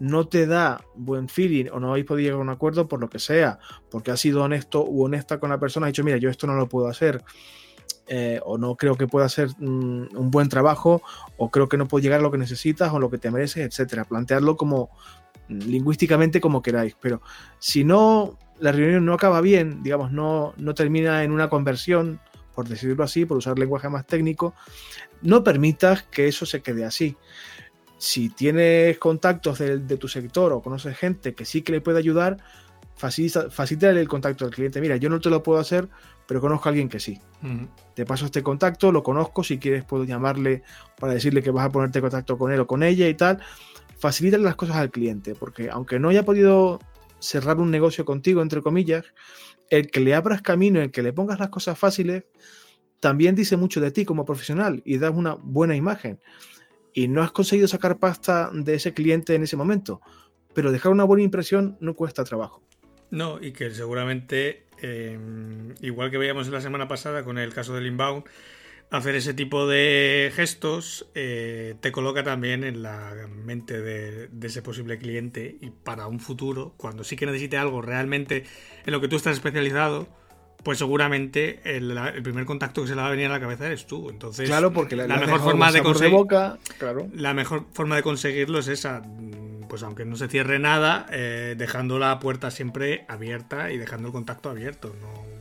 no 0.00 0.26
te 0.26 0.46
da 0.46 0.84
buen 0.96 1.28
feeling 1.28 1.66
o 1.72 1.78
no 1.78 1.90
habéis 1.90 2.06
podido 2.06 2.24
llegar 2.24 2.40
a 2.40 2.42
un 2.42 2.48
acuerdo 2.48 2.88
por 2.88 3.00
lo 3.00 3.08
que 3.08 3.18
sea, 3.18 3.58
porque 3.90 4.10
has 4.10 4.20
sido 4.20 4.42
honesto 4.42 4.84
u 4.84 5.04
honesta 5.04 5.38
con 5.38 5.50
la 5.50 5.60
persona, 5.60 5.86
has 5.86 5.92
dicho, 5.92 6.04
mira, 6.04 6.16
yo 6.16 6.30
esto 6.30 6.46
no 6.46 6.54
lo 6.54 6.68
puedo 6.68 6.88
hacer, 6.88 7.22
eh, 8.08 8.40
o 8.44 8.58
no 8.58 8.74
creo 8.76 8.96
que 8.96 9.06
pueda 9.06 9.26
hacer 9.26 9.50
mm, 9.58 10.16
un 10.16 10.30
buen 10.30 10.48
trabajo, 10.48 11.02
o 11.36 11.50
creo 11.50 11.68
que 11.68 11.76
no 11.76 11.86
puedo 11.86 12.02
llegar 12.02 12.18
a 12.18 12.22
lo 12.22 12.30
que 12.32 12.38
necesitas 12.38 12.92
o 12.92 12.98
lo 12.98 13.10
que 13.10 13.18
te 13.18 13.30
mereces, 13.30 13.64
etcétera. 13.64 14.04
Plantearlo 14.04 14.56
como, 14.56 14.90
lingüísticamente 15.48 16.40
como 16.40 16.62
queráis, 16.62 16.96
pero 17.00 17.20
si 17.58 17.84
no, 17.84 18.38
la 18.58 18.72
reunión 18.72 19.04
no 19.04 19.14
acaba 19.14 19.40
bien, 19.40 19.82
digamos, 19.82 20.12
no, 20.12 20.54
no 20.56 20.74
termina 20.74 21.24
en 21.24 21.32
una 21.32 21.48
conversión, 21.48 22.20
por 22.54 22.68
decirlo 22.68 23.04
así, 23.04 23.26
por 23.26 23.36
usar 23.36 23.58
lenguaje 23.58 23.88
más 23.88 24.06
técnico, 24.06 24.54
no 25.22 25.44
permitas 25.44 26.02
que 26.04 26.28
eso 26.28 26.46
se 26.46 26.62
quede 26.62 26.84
así. 26.84 27.16
Si 28.00 28.30
tienes 28.30 28.98
contactos 28.98 29.58
de, 29.58 29.78
tu 29.98 30.08
sector 30.08 30.52
o 30.52 30.62
conoces 30.62 30.96
gente 30.96 31.34
que 31.34 31.44
sí 31.44 31.60
que 31.62 31.70
le 31.70 31.80
puede 31.80 31.98
ayudar, 31.98 32.38
facilita, 32.96 33.90
el 33.90 34.08
contacto 34.08 34.46
del 34.46 34.54
cliente. 34.54 34.80
Mira, 34.80 34.96
yo 34.96 35.08
no 35.10 35.20
te 35.20 35.30
lo 35.30 35.42
puedo 35.42 35.60
hacer, 35.60 35.88
pero 36.26 36.40
conozco 36.40 36.68
a 36.68 36.70
alguien 36.70 36.88
que 36.88 36.98
sí. 36.98 37.20
Te 37.94 38.06
paso 38.06 38.24
este 38.24 38.42
contacto, 38.42 38.90
lo 38.90 39.02
conozco, 39.02 39.44
si 39.44 39.58
quieres 39.58 39.84
puedo 39.84 40.04
llamarle 40.04 40.62
para 40.98 41.12
decirle 41.12 41.42
que 41.42 41.50
vas 41.50 41.66
a 41.66 41.70
ponerte 41.70 41.98
en 41.98 42.02
contacto 42.02 42.38
con 42.38 42.50
él 42.50 42.60
o 42.60 42.66
con 42.66 42.82
ella 42.82 43.06
y 43.06 43.14
tal 43.14 43.40
facilitan 44.00 44.42
las 44.42 44.56
cosas 44.56 44.76
al 44.76 44.90
cliente, 44.90 45.34
porque 45.34 45.68
aunque 45.70 45.98
no 45.98 46.08
haya 46.08 46.24
podido 46.24 46.80
cerrar 47.18 47.58
un 47.58 47.70
negocio 47.70 48.06
contigo, 48.06 48.40
entre 48.40 48.62
comillas, 48.62 49.04
el 49.68 49.90
que 49.90 50.00
le 50.00 50.14
abras 50.14 50.40
camino, 50.40 50.80
el 50.80 50.90
que 50.90 51.02
le 51.02 51.12
pongas 51.12 51.38
las 51.38 51.50
cosas 51.50 51.78
fáciles, 51.78 52.24
también 52.98 53.34
dice 53.34 53.58
mucho 53.58 53.80
de 53.80 53.90
ti 53.90 54.06
como 54.06 54.24
profesional 54.24 54.82
y 54.86 54.96
das 54.96 55.12
una 55.14 55.34
buena 55.34 55.76
imagen. 55.76 56.18
Y 56.92 57.08
no 57.08 57.22
has 57.22 57.32
conseguido 57.32 57.68
sacar 57.68 57.98
pasta 57.98 58.50
de 58.52 58.74
ese 58.74 58.94
cliente 58.94 59.34
en 59.34 59.42
ese 59.42 59.56
momento, 59.56 60.00
pero 60.54 60.72
dejar 60.72 60.92
una 60.92 61.04
buena 61.04 61.22
impresión 61.22 61.76
no 61.80 61.94
cuesta 61.94 62.24
trabajo. 62.24 62.62
No, 63.10 63.42
y 63.42 63.52
que 63.52 63.70
seguramente, 63.72 64.66
eh, 64.82 65.18
igual 65.80 66.10
que 66.10 66.18
veíamos 66.18 66.48
la 66.48 66.60
semana 66.60 66.88
pasada 66.88 67.24
con 67.24 67.38
el 67.38 67.52
caso 67.52 67.74
del 67.74 67.86
inbound, 67.86 68.24
hacer 68.90 69.14
ese 69.14 69.34
tipo 69.34 69.68
de 69.68 70.32
gestos 70.34 71.06
eh, 71.14 71.76
te 71.80 71.92
coloca 71.92 72.24
también 72.24 72.64
en 72.64 72.82
la 72.82 73.28
mente 73.28 73.80
de, 73.80 74.28
ese 74.42 74.62
posible 74.62 74.98
cliente 74.98 75.56
y 75.60 75.70
para 75.70 76.08
un 76.08 76.18
futuro, 76.18 76.74
cuando 76.76 77.04
sí 77.04 77.16
que 77.16 77.26
necesite 77.26 77.56
algo 77.56 77.82
realmente 77.82 78.44
en 78.84 78.92
lo 78.92 79.00
que 79.00 79.08
tú 79.08 79.16
estás 79.16 79.34
especializado, 79.34 80.08
pues 80.62 80.78
seguramente 80.78 81.60
el, 81.64 81.98
primer 82.22 82.44
contacto 82.44 82.82
que 82.82 82.88
se 82.88 82.94
le 82.94 83.00
va 83.00 83.08
a 83.08 83.10
venir 83.10 83.26
a 83.26 83.30
la 83.30 83.40
cabeza 83.40 83.66
eres 83.66 83.86
tú. 83.86 84.10
Entonces, 84.10 84.48
claro, 84.48 84.72
porque 84.72 84.96
la, 84.96 85.06
mejor 85.06 85.40
forma 85.40 85.72
de 85.72 85.82
conseguir 85.82 86.26
la 87.14 87.34
mejor 87.34 87.66
forma 87.72 87.96
de 87.96 88.02
conseguirlo 88.02 88.58
es 88.58 88.68
esa, 88.68 89.02
pues 89.68 89.82
aunque 89.82 90.04
no 90.04 90.16
se 90.16 90.28
cierre 90.28 90.58
nada, 90.58 91.06
eh, 91.10 91.54
dejando 91.56 91.98
la 91.98 92.18
puerta 92.18 92.50
siempre 92.50 93.04
abierta 93.08 93.70
y 93.70 93.78
dejando 93.78 94.08
el 94.08 94.12
contacto 94.12 94.50
abierto, 94.50 94.94
no 95.00 95.40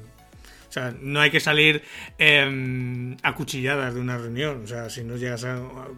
o 0.69 0.71
sea, 0.71 0.93
no 1.01 1.19
hay 1.19 1.31
que 1.31 1.39
salir 1.39 1.81
eh, 2.19 3.17
acuchilladas 3.23 3.95
de 3.95 4.01
una 4.01 4.19
reunión. 4.19 4.63
O 4.63 4.67
sea, 4.67 4.89
si 4.91 5.03
no 5.03 5.17
llegas 5.17 5.45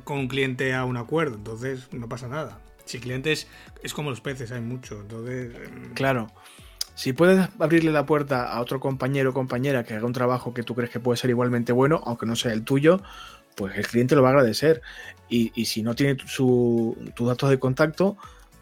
con 0.05 0.17
un 0.17 0.27
cliente 0.29 0.73
a 0.73 0.85
un 0.85 0.95
acuerdo, 0.95 1.35
entonces 1.35 1.91
no 1.91 2.07
pasa 2.07 2.29
nada. 2.29 2.59
Si 2.85 2.99
clientes 2.99 3.47
es 3.83 3.93
como 3.93 4.11
los 4.11 4.21
peces, 4.21 4.51
hay 4.53 4.61
mucho. 4.61 5.01
Entonces. 5.01 5.53
Em, 5.55 5.93
claro. 5.93 6.31
Si 7.01 7.13
puedes 7.13 7.49
abrirle 7.57 7.91
la 7.91 8.05
puerta 8.05 8.53
a 8.53 8.61
otro 8.61 8.79
compañero 8.79 9.31
o 9.31 9.33
compañera 9.33 9.83
que 9.83 9.95
haga 9.95 10.05
un 10.05 10.13
trabajo 10.13 10.53
que 10.53 10.61
tú 10.61 10.75
crees 10.75 10.91
que 10.91 10.99
puede 10.99 11.17
ser 11.17 11.31
igualmente 11.31 11.71
bueno, 11.71 11.99
aunque 12.05 12.27
no 12.27 12.35
sea 12.35 12.53
el 12.53 12.63
tuyo, 12.63 13.01
pues 13.55 13.75
el 13.75 13.87
cliente 13.87 14.15
lo 14.15 14.21
va 14.21 14.27
a 14.27 14.31
agradecer. 14.33 14.83
Y, 15.27 15.65
si 15.65 15.81
no 15.81 15.95
tiene 15.95 16.13
tus 16.13 16.95
datos 17.17 17.49
de 17.49 17.57
contacto, 17.57 18.17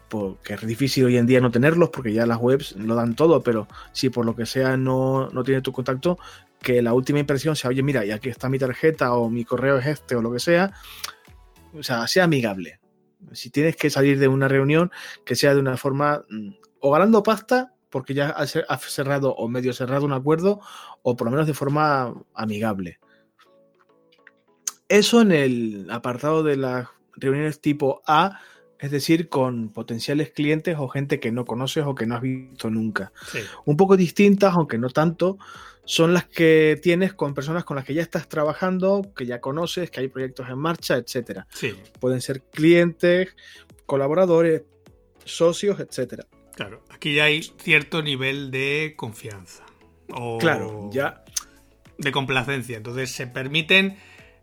porque 0.08 0.54
es 0.54 0.66
difícil 0.66 1.04
hoy 1.04 1.18
en 1.18 1.26
día 1.26 1.42
no 1.42 1.50
tenerlos 1.50 1.90
porque 1.90 2.14
ya 2.14 2.24
las 2.24 2.38
webs 2.38 2.76
lo 2.76 2.94
dan 2.94 3.14
todo, 3.14 3.42
pero 3.42 3.68
si 3.92 4.08
por 4.08 4.24
lo 4.24 4.34
que 4.34 4.46
sea 4.46 4.78
no, 4.78 5.28
no 5.28 5.44
tiene 5.44 5.60
tu 5.60 5.72
contacto, 5.72 6.18
que 6.62 6.80
la 6.80 6.94
última 6.94 7.18
impresión 7.18 7.56
sea, 7.56 7.68
oye, 7.68 7.82
mira, 7.82 8.06
y 8.06 8.10
aquí 8.10 8.30
está 8.30 8.48
mi 8.48 8.58
tarjeta 8.58 9.12
o 9.12 9.28
mi 9.28 9.44
correo 9.44 9.76
es 9.76 9.86
este 9.86 10.16
o 10.16 10.22
lo 10.22 10.32
que 10.32 10.40
sea, 10.40 10.72
o 11.74 11.82
sea, 11.82 12.08
sea 12.08 12.24
amigable. 12.24 12.80
Si 13.32 13.50
tienes 13.50 13.76
que 13.76 13.90
salir 13.90 14.18
de 14.18 14.28
una 14.28 14.48
reunión, 14.48 14.90
que 15.26 15.36
sea 15.36 15.52
de 15.52 15.60
una 15.60 15.76
forma 15.76 16.24
mm, 16.30 16.52
o 16.80 16.90
ganando 16.90 17.22
pasta, 17.22 17.74
porque 17.90 18.14
ya 18.14 18.30
has 18.30 18.52
cerrado 18.88 19.34
o 19.34 19.48
medio 19.48 19.72
cerrado 19.72 20.06
un 20.06 20.12
acuerdo, 20.12 20.60
o 21.02 21.16
por 21.16 21.26
lo 21.26 21.32
menos 21.32 21.46
de 21.46 21.54
forma 21.54 22.14
amigable. 22.34 22.98
Eso 24.88 25.20
en 25.20 25.32
el 25.32 25.86
apartado 25.90 26.42
de 26.42 26.56
las 26.56 26.88
reuniones 27.16 27.60
tipo 27.60 28.02
A, 28.06 28.40
es 28.78 28.90
decir, 28.90 29.28
con 29.28 29.72
potenciales 29.72 30.30
clientes 30.30 30.76
o 30.78 30.88
gente 30.88 31.20
que 31.20 31.30
no 31.30 31.44
conoces 31.44 31.84
o 31.86 31.94
que 31.94 32.06
no 32.06 32.16
has 32.16 32.22
visto 32.22 32.70
nunca. 32.70 33.12
Un 33.66 33.76
poco 33.76 33.96
distintas, 33.96 34.54
aunque 34.54 34.78
no 34.78 34.88
tanto, 34.88 35.38
son 35.84 36.14
las 36.14 36.24
que 36.24 36.78
tienes 36.82 37.12
con 37.12 37.34
personas 37.34 37.64
con 37.64 37.76
las 37.76 37.84
que 37.84 37.94
ya 37.94 38.02
estás 38.02 38.28
trabajando, 38.28 39.12
que 39.14 39.26
ya 39.26 39.40
conoces, 39.40 39.90
que 39.90 40.00
hay 40.00 40.08
proyectos 40.08 40.48
en 40.48 40.58
marcha, 40.58 40.96
etc. 40.96 41.40
Pueden 42.00 42.20
ser 42.20 42.42
clientes, 42.42 43.36
colaboradores, 43.86 44.62
socios, 45.24 45.78
etc. 45.80 46.24
Claro, 46.60 46.82
aquí 46.90 47.14
ya 47.14 47.24
hay 47.24 47.42
cierto 47.42 48.02
nivel 48.02 48.50
de 48.50 48.92
confianza. 48.94 49.64
O 50.12 50.36
claro, 50.36 50.90
ya. 50.92 51.24
De 51.96 52.12
complacencia. 52.12 52.76
Entonces 52.76 53.10
se 53.12 53.26
permiten 53.26 53.96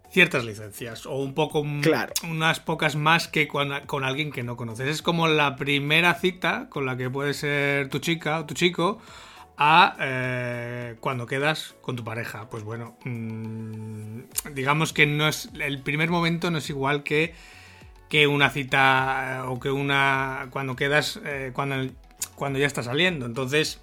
ciertas 0.09 0.43
licencias 0.43 1.05
o 1.05 1.17
un 1.17 1.35
poco 1.35 1.63
claro. 1.83 2.13
unas 2.23 2.59
pocas 2.59 2.95
más 2.95 3.27
que 3.27 3.47
con, 3.47 3.71
alguien 4.03 4.31
que 4.31 4.41
no 4.41 4.57
conoces. 4.57 4.87
Es 4.87 5.03
como 5.03 5.27
la 5.27 5.57
primera 5.57 6.15
cita 6.15 6.69
con 6.71 6.87
la 6.87 6.97
que 6.97 7.07
puede 7.07 7.35
ser 7.35 7.87
tu 7.89 7.99
chica 7.99 8.39
o 8.39 8.47
tu 8.47 8.55
chico 8.55 8.97
a 9.55 9.95
eh, 9.99 10.95
cuando 10.99 11.27
quedas 11.27 11.75
con 11.81 11.95
tu 11.95 12.03
pareja. 12.03 12.49
Pues 12.49 12.63
bueno, 12.63 12.97
mm, 13.05 14.21
digamos 14.55 14.91
que 14.91 15.05
no 15.05 15.27
es 15.27 15.51
el 15.59 15.83
primer 15.83 16.09
momento 16.09 16.49
no 16.49 16.57
es 16.57 16.67
igual 16.71 17.03
que 17.03 17.35
que 18.09 18.25
una 18.25 18.49
cita 18.49 19.43
eh, 19.43 19.47
o 19.47 19.59
que 19.59 19.69
una 19.69 20.47
cuando 20.49 20.75
quedas 20.75 21.19
eh, 21.23 21.51
cuando 21.53 21.91
cuando 22.37 22.59
ya 22.59 22.67
está 22.67 22.83
saliendo. 22.83 23.25
Entonces 23.25 23.81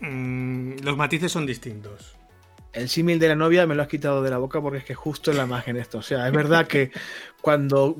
mm, 0.00 0.78
los 0.82 0.96
matices 0.96 1.30
son 1.30 1.44
distintos 1.44 2.16
el 2.72 2.88
símil 2.88 3.18
de 3.18 3.28
la 3.28 3.36
novia 3.36 3.66
me 3.66 3.74
lo 3.74 3.82
has 3.82 3.88
quitado 3.88 4.22
de 4.22 4.30
la 4.30 4.38
boca 4.38 4.60
porque 4.60 4.78
es 4.78 4.84
que 4.84 4.94
justo 4.94 5.30
en 5.30 5.36
la 5.36 5.44
imagen 5.44 5.76
esto. 5.76 5.98
O 5.98 6.02
sea, 6.02 6.26
es 6.26 6.32
verdad 6.32 6.66
que 6.66 6.90
cuando 7.40 7.96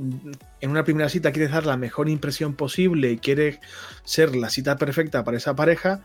en 0.61 0.71
una 0.71 0.85
primera 0.85 1.09
cita 1.09 1.33
quieres 1.33 1.53
dar 1.53 1.67
la 1.67 1.77
mejor 1.77 2.09
impresión 2.09 2.55
posible 2.55 3.13
y 3.13 3.19
quieres 3.19 3.59
ser 4.05 4.35
la 4.35 4.51
cita 4.51 4.77
perfecta 4.77 5.25
para 5.25 5.37
esa 5.37 5.55
pareja, 5.55 6.01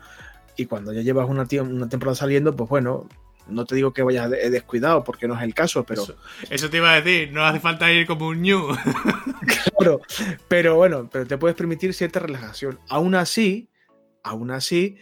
y 0.56 0.66
cuando 0.66 0.92
ya 0.92 1.02
llevas 1.02 1.28
una, 1.28 1.46
una 1.62 1.88
temporada 1.88 2.16
saliendo, 2.16 2.54
pues 2.54 2.68
bueno, 2.68 3.08
no 3.48 3.64
te 3.64 3.74
digo 3.74 3.92
que 3.92 4.02
vayas 4.02 4.30
descuidado 4.30 5.04
porque 5.04 5.26
no 5.26 5.36
es 5.36 5.42
el 5.42 5.54
caso, 5.54 5.84
pero. 5.84 6.04
Eso, 6.50 6.70
te 6.70 6.76
iba 6.76 6.92
a 6.92 7.00
decir, 7.00 7.32
no 7.32 7.44
hace 7.44 7.60
falta 7.60 7.90
ir 7.92 8.06
como 8.06 8.28
un 8.28 8.42
ñu. 8.42 8.68
claro, 9.78 10.00
pero 10.48 10.76
bueno, 10.76 11.08
pero 11.10 11.26
te 11.26 11.38
puedes 11.38 11.56
permitir 11.56 11.94
cierta 11.94 12.20
relajación. 12.20 12.78
Aún 12.88 13.14
así, 13.14 13.68
aún 14.22 14.50
así, 14.50 14.96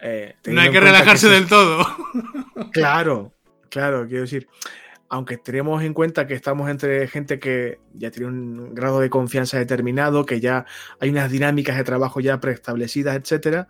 eh, 0.00 0.36
no 0.46 0.60
hay 0.60 0.70
que 0.70 0.80
relajarse 0.80 1.28
del 1.28 1.46
todo. 1.46 1.86
Claro, 2.72 3.32
claro, 3.70 4.06
quiero 4.06 4.22
decir, 4.22 4.48
aunque 5.08 5.36
tenemos 5.36 5.82
en 5.82 5.94
cuenta 5.94 6.26
que 6.26 6.34
estamos 6.34 6.68
entre 6.68 7.06
gente 7.06 7.38
que 7.38 7.78
ya 7.94 8.10
tiene 8.10 8.28
un 8.28 8.74
grado 8.74 9.00
de 9.00 9.10
confianza 9.10 9.58
determinado, 9.58 10.26
que 10.26 10.40
ya 10.40 10.66
hay 11.00 11.10
unas 11.10 11.30
dinámicas 11.30 11.76
de 11.76 11.84
trabajo 11.84 12.20
ya 12.20 12.40
preestablecidas, 12.40 13.16
etcétera, 13.16 13.68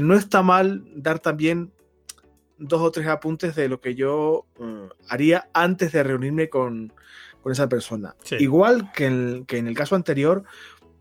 no 0.00 0.14
está 0.14 0.42
mal 0.42 0.84
dar 0.94 1.18
también 1.18 1.72
dos 2.62 2.80
o 2.80 2.90
tres 2.90 3.06
apuntes 3.06 3.54
de 3.54 3.68
lo 3.68 3.80
que 3.80 3.94
yo 3.94 4.46
eh, 4.60 4.88
haría 5.08 5.48
antes 5.52 5.92
de 5.92 6.02
reunirme 6.02 6.48
con, 6.48 6.92
esa 7.44 7.68
persona. 7.68 8.14
Igual 8.38 8.92
que 8.92 9.06
en 9.06 9.66
el 9.66 9.74
caso 9.74 9.96
anterior, 9.96 10.44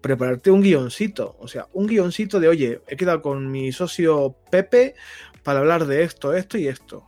prepararte 0.02 0.52
un 0.52 0.62
guioncito. 0.62 1.38
O 1.40 1.48
sea, 1.48 1.68
un 1.74 1.88
guioncito 1.88 2.40
de, 2.40 2.48
oye, 2.48 2.82
he 2.88 2.98
quedado 2.98 3.22
con 3.22 3.50
mi 3.50 3.72
socio 3.72 4.36
Pepe 4.50 4.96
para 5.44 5.60
hablar 5.60 5.86
de 5.86 6.04
esto, 6.04 6.34
esto 6.34 6.58
y 6.58 6.68
esto. 6.68 7.06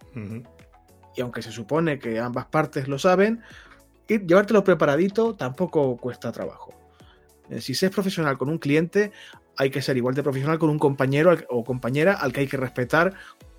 Y 1.15 1.21
aunque 1.21 1.41
se 1.41 1.51
supone 1.51 1.99
que 1.99 2.19
ambas 2.19 2.45
partes 2.45 2.87
lo 2.87 2.97
saben, 2.97 3.41
ir, 4.07 4.25
llevártelo 4.25 4.63
preparadito 4.63 5.35
tampoco 5.35 5.97
cuesta 5.97 6.31
trabajo. 6.31 6.73
Eh, 7.49 7.59
si 7.59 7.73
se 7.73 7.87
es 7.87 7.91
profesional 7.91 8.37
con 8.37 8.49
un 8.49 8.57
cliente, 8.57 9.11
hay 9.57 9.69
que 9.69 9.81
ser 9.81 9.97
igual 9.97 10.15
de 10.15 10.23
profesional 10.23 10.57
con 10.59 10.69
un 10.69 10.79
compañero 10.79 11.35
o 11.49 11.63
compañera 11.63 12.13
al 12.13 12.31
que 12.31 12.41
hay 12.41 12.47
que 12.47 12.57
respetar 12.57 13.13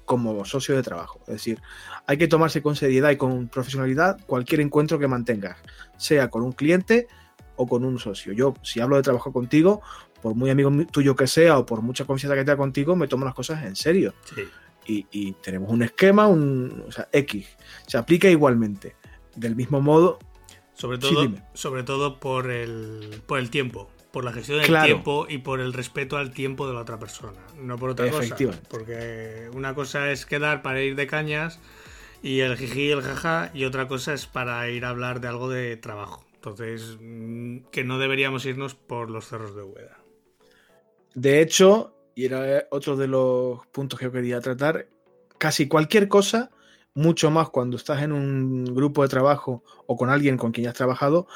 como 0.05 0.44
socio 0.44 0.76
de 0.76 0.82
trabajo. 0.82 1.20
Es 1.26 1.34
decir, 1.34 1.61
hay 2.07 2.16
que 2.16 2.28
tomarse 2.28 2.62
con 2.62 2.76
seriedad 2.76 3.11
y 3.11 3.16
con 3.16 3.48
profesionalidad 3.48 4.18
cualquier 4.26 4.61
encuentro 4.61 4.98
que 4.98 5.09
mantengas, 5.09 5.59
sea 5.96 6.28
con 6.28 6.42
un 6.42 6.52
cliente 6.52 7.09
o 7.57 7.66
con 7.66 7.84
un 7.84 7.98
socio. 7.98 8.32
Yo, 8.32 8.55
si 8.62 8.80
hablo 8.80 8.96
de 8.96 9.02
trabajo 9.02 9.32
contigo, 9.32 9.82
por 10.22 10.34
muy 10.34 10.50
amigo 10.50 10.70
tuyo 10.90 11.14
que 11.16 11.26
sea 11.26 11.59
o 11.59 11.66
por 11.66 11.82
mucha 11.82 12.05
confianza 12.05 12.34
que 12.34 12.44
tenga 12.44 12.57
contigo, 12.57 12.96
me 12.96 13.09
tomo 13.09 13.24
las 13.24 13.34
cosas 13.34 13.64
en 13.64 13.76
serio. 13.76 14.14
Y, 14.86 15.32
tenemos 15.42 15.70
un 15.70 15.82
esquema, 15.82 16.26
un 16.26 16.84
o 16.86 16.92
sea, 16.92 17.09
X. 17.11 17.46
Se 17.86 17.96
aplica 17.96 18.28
igualmente. 18.28 18.96
Del 19.34 19.57
mismo 19.57 19.80
modo. 19.80 20.18
Sobre 20.74 20.98
todo, 20.98 21.32
sobre 21.55 21.82
todo 21.84 22.20
por 22.20 22.50
el, 22.50 23.22
por 23.26 23.38
el 23.38 23.48
tiempo 23.48 23.88
por 24.14 24.24
la 24.24 24.32
gestión 24.32 24.62
del 24.62 24.82
tiempo 24.84 25.26
y 25.28 25.38
por 25.38 25.58
el 25.58 25.72
respeto 25.72 26.16
al 26.16 26.30
tiempo 26.30 26.68
de 26.68 26.74
la 26.74 26.82
otra 26.82 27.00
persona, 27.00 27.40
no 27.60 27.76
por 27.76 27.90
otra 27.90 28.08
cosa. 28.08 28.36
Porque 28.70 29.50
una 29.52 29.74
cosa 29.74 30.12
es 30.12 30.24
quedar 30.24 30.62
para 30.62 30.82
ir 30.82 30.94
de 30.94 31.08
cañas 31.08 31.58
y 32.22 32.38
el 32.38 32.56
jiji 32.56 32.82
y 32.82 32.90
el 32.92 33.02
jaja, 33.02 33.50
y 33.54 33.64
otra 33.64 33.88
cosa 33.88 34.14
es 34.14 34.26
para 34.26 34.70
ir 34.70 34.84
a 34.84 34.90
hablar 34.90 35.20
de 35.20 35.26
algo 35.26 35.50
de 35.50 35.76
trabajo. 35.76 36.24
Entonces, 36.36 36.96
mm, 37.00 37.64
que 37.72 37.82
no 37.82 37.98
deberíamos 37.98 38.46
irnos 38.46 38.76
por 38.76 39.10
los 39.10 39.26
cerros 39.26 39.56
de 39.56 39.64
Hueda. 39.64 39.98
De 41.14 41.40
hecho, 41.40 41.96
y 42.14 42.26
era 42.26 42.68
otro 42.70 42.96
de 42.96 43.08
los 43.08 43.66
puntos 43.72 43.98
que 43.98 44.04
yo 44.04 44.12
quería 44.12 44.40
tratar, 44.40 44.86
casi 45.38 45.66
cualquier 45.66 46.06
cosa 46.06 46.52
mucho 46.94 47.32
más 47.32 47.50
cuando 47.50 47.76
estás 47.76 48.02
en 48.02 48.12
un 48.12 48.64
grupo 48.64 49.02
de 49.02 49.08
trabajo 49.08 49.64
o 49.86 49.96
con 49.96 50.08
alguien 50.08 50.36
con 50.36 50.52
quien 50.52 50.66
ya 50.66 50.70
has 50.70 50.76
trabajado, 50.76 51.26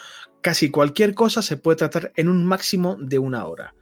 casi 0.41 0.71
cualquier 0.71 1.15
cosa 1.15 1.43
se 1.43 1.57
puede 1.57 1.77
tratar 1.77 2.13
en 2.17 2.29
un 2.29 2.45
máximo 2.45 2.97
de 2.99 3.19
una 3.19 3.47
hora. 3.47 3.75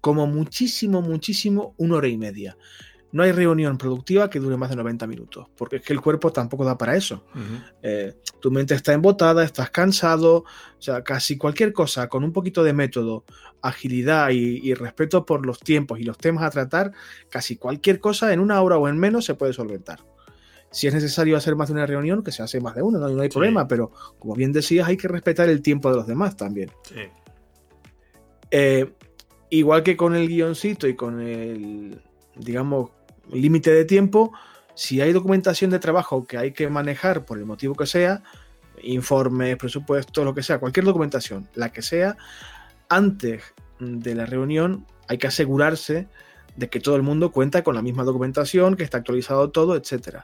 Como 0.00 0.26
muchísimo, 0.26 1.02
muchísimo, 1.02 1.74
una 1.76 1.96
hora 1.96 2.08
y 2.08 2.16
media. 2.16 2.56
No 3.10 3.22
hay 3.22 3.32
reunión 3.32 3.78
productiva 3.78 4.28
que 4.28 4.38
dure 4.38 4.58
más 4.58 4.68
de 4.68 4.76
90 4.76 5.06
minutos, 5.06 5.46
porque 5.56 5.76
es 5.76 5.82
que 5.82 5.94
el 5.94 6.00
cuerpo 6.00 6.30
tampoco 6.30 6.64
da 6.64 6.76
para 6.76 6.94
eso. 6.94 7.24
Eh, 7.82 8.14
tu 8.38 8.50
mente 8.50 8.74
está 8.74 8.92
embotada, 8.92 9.44
estás 9.44 9.70
cansado, 9.70 10.36
o 10.38 10.80
sea, 10.82 11.02
casi 11.02 11.38
cualquier 11.38 11.72
cosa 11.72 12.08
con 12.08 12.22
un 12.22 12.32
poquito 12.32 12.62
de 12.62 12.74
método, 12.74 13.24
agilidad 13.62 14.28
y, 14.30 14.60
y 14.62 14.74
respeto 14.74 15.24
por 15.24 15.46
los 15.46 15.58
tiempos 15.58 15.98
y 16.00 16.04
los 16.04 16.18
temas 16.18 16.44
a 16.44 16.50
tratar, 16.50 16.92
casi 17.30 17.56
cualquier 17.56 17.98
cosa 17.98 18.32
en 18.32 18.40
una 18.40 18.60
hora 18.60 18.76
o 18.76 18.88
en 18.88 18.98
menos 18.98 19.24
se 19.24 19.34
puede 19.34 19.54
solventar. 19.54 20.00
Si 20.70 20.86
es 20.86 20.94
necesario 20.94 21.36
hacer 21.36 21.56
más 21.56 21.68
de 21.68 21.74
una 21.74 21.86
reunión, 21.86 22.22
que 22.22 22.32
se 22.32 22.42
hace 22.42 22.60
más 22.60 22.74
de 22.74 22.82
una, 22.82 22.98
no, 22.98 23.20
hay 23.20 23.28
problema, 23.28 23.66
pero 23.66 23.90
como 24.18 24.34
bien 24.34 24.52
decías, 24.52 24.86
hay 24.86 24.96
que 24.96 25.08
respetar 25.08 25.48
el 25.48 25.62
tiempo 25.62 25.90
de 25.90 25.96
los 25.96 26.06
demás 26.06 26.36
también. 26.36 26.70
Eh, 28.50 28.92
igual 29.50 29.82
que 29.82 29.96
con 29.96 30.14
el 30.14 30.28
guioncito 30.28 30.86
y 30.86 30.94
con 30.94 31.20
el, 31.20 32.02
digamos, 32.36 32.90
límite 33.30 33.72
de 33.72 33.84
tiempo, 33.84 34.32
si 34.74 35.00
hay 35.00 35.12
documentación 35.12 35.70
de 35.70 35.78
trabajo 35.78 36.26
que 36.26 36.38
hay 36.38 36.52
que 36.52 36.68
manejar 36.68 37.24
por 37.24 37.38
el 37.38 37.46
motivo 37.46 37.74
que 37.74 37.86
sea, 37.86 38.22
informes, 38.82 39.56
presupuestos, 39.56 40.24
lo 40.24 40.34
que 40.34 40.42
sea, 40.42 40.58
cualquier 40.58 40.84
documentación, 40.84 41.48
la 41.54 41.72
que 41.72 41.82
sea, 41.82 42.16
antes 42.88 43.42
de 43.80 44.14
la 44.14 44.26
reunión 44.26 44.86
hay 45.08 45.18
que 45.18 45.26
asegurarse 45.26 46.08
de 46.58 46.68
que 46.68 46.80
todo 46.80 46.96
el 46.96 47.02
mundo 47.02 47.30
cuenta 47.30 47.62
con 47.62 47.76
la 47.76 47.82
misma 47.82 48.02
documentación, 48.02 48.74
que 48.74 48.82
está 48.82 48.98
actualizado 48.98 49.50
todo, 49.50 49.76
etc. 49.76 50.18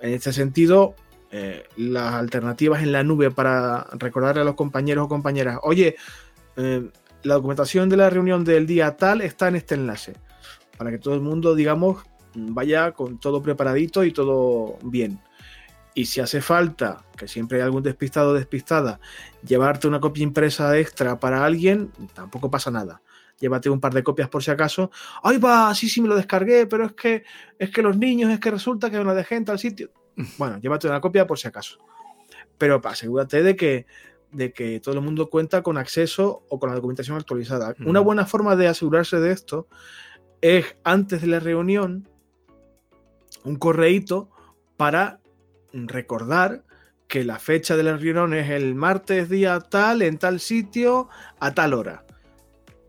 En 0.00 0.14
este 0.14 0.32
sentido, 0.32 0.94
eh, 1.30 1.64
las 1.76 2.14
alternativas 2.14 2.82
en 2.82 2.90
la 2.90 3.04
nube 3.04 3.30
para 3.30 3.86
recordarle 3.92 4.40
a 4.40 4.44
los 4.44 4.54
compañeros 4.54 5.04
o 5.04 5.08
compañeras, 5.08 5.58
oye, 5.62 5.96
eh, 6.56 6.90
la 7.22 7.34
documentación 7.34 7.90
de 7.90 7.98
la 7.98 8.08
reunión 8.08 8.44
del 8.44 8.66
día 8.66 8.96
tal 8.96 9.20
está 9.20 9.48
en 9.48 9.56
este 9.56 9.74
enlace, 9.74 10.14
para 10.78 10.90
que 10.90 10.98
todo 10.98 11.14
el 11.14 11.20
mundo, 11.20 11.54
digamos, 11.54 12.02
vaya 12.34 12.92
con 12.92 13.18
todo 13.18 13.42
preparadito 13.42 14.04
y 14.04 14.12
todo 14.12 14.78
bien. 14.82 15.20
Y 15.92 16.06
si 16.06 16.20
hace 16.20 16.40
falta, 16.40 17.04
que 17.14 17.28
siempre 17.28 17.58
hay 17.58 17.64
algún 17.64 17.82
despistado 17.82 18.30
o 18.30 18.34
despistada, 18.34 19.00
llevarte 19.46 19.86
una 19.86 20.00
copia 20.00 20.22
impresa 20.22 20.78
extra 20.78 21.20
para 21.20 21.44
alguien, 21.44 21.92
tampoco 22.14 22.50
pasa 22.50 22.70
nada 22.70 23.02
llévate 23.38 23.70
un 23.70 23.80
par 23.80 23.94
de 23.94 24.02
copias 24.02 24.28
por 24.28 24.42
si 24.42 24.50
acaso. 24.50 24.90
¡Ay, 25.22 25.38
va! 25.38 25.74
Sí, 25.74 25.88
sí, 25.88 26.00
me 26.00 26.08
lo 26.08 26.16
descargué, 26.16 26.66
pero 26.66 26.86
es 26.86 26.92
que, 26.92 27.24
es 27.58 27.70
que 27.70 27.82
los 27.82 27.96
niños, 27.96 28.30
es 28.30 28.40
que 28.40 28.50
resulta 28.50 28.90
que 28.90 28.98
me 28.98 29.04
lo 29.04 29.14
dejé 29.14 29.36
en 29.36 29.44
tal 29.44 29.58
sitio. 29.58 29.90
Bueno, 30.36 30.58
llévate 30.58 30.88
una 30.88 31.00
copia 31.00 31.26
por 31.26 31.38
si 31.38 31.46
acaso. 31.46 31.78
Pero 32.58 32.80
asegúrate 32.84 33.42
de 33.42 33.54
que, 33.54 33.86
de 34.32 34.52
que 34.52 34.80
todo 34.80 34.96
el 34.96 35.00
mundo 35.00 35.30
cuenta 35.30 35.62
con 35.62 35.78
acceso 35.78 36.42
o 36.48 36.58
con 36.58 36.70
la 36.70 36.74
documentación 36.74 37.16
actualizada. 37.16 37.74
Una 37.84 38.00
buena 38.00 38.26
forma 38.26 38.56
de 38.56 38.66
asegurarse 38.66 39.20
de 39.20 39.30
esto 39.30 39.68
es 40.40 40.76
antes 40.82 41.20
de 41.20 41.28
la 41.28 41.38
reunión 41.38 42.08
un 43.44 43.56
correíto 43.56 44.28
para 44.76 45.20
recordar 45.72 46.64
que 47.06 47.24
la 47.24 47.38
fecha 47.38 47.76
de 47.76 47.84
la 47.84 47.96
reunión 47.96 48.34
es 48.34 48.50
el 48.50 48.74
martes 48.74 49.28
día 49.28 49.60
tal, 49.60 50.02
en 50.02 50.18
tal 50.18 50.40
sitio, 50.40 51.08
a 51.38 51.54
tal 51.54 51.74
hora 51.74 52.04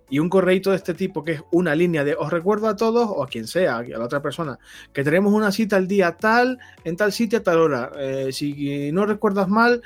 y 0.09 0.19
un 0.19 0.29
correito 0.29 0.71
de 0.71 0.77
este 0.77 0.93
tipo 0.93 1.23
que 1.23 1.33
es 1.33 1.43
una 1.51 1.75
línea 1.75 2.03
de 2.03 2.15
os 2.15 2.31
recuerdo 2.31 2.67
a 2.67 2.75
todos 2.75 3.07
o 3.09 3.23
a 3.23 3.27
quien 3.27 3.47
sea, 3.47 3.77
a 3.77 3.83
la 3.83 4.03
otra 4.03 4.21
persona, 4.21 4.57
que 4.91 5.03
tenemos 5.03 5.33
una 5.33 5.51
cita 5.51 5.77
el 5.77 5.87
día 5.87 6.17
tal, 6.17 6.59
en 6.83 6.95
tal 6.95 7.11
sitio 7.11 7.39
a 7.39 7.43
tal 7.43 7.59
hora. 7.59 7.91
Eh, 7.97 8.29
si 8.31 8.91
no 8.91 9.05
recuerdas 9.05 9.47
mal, 9.47 9.81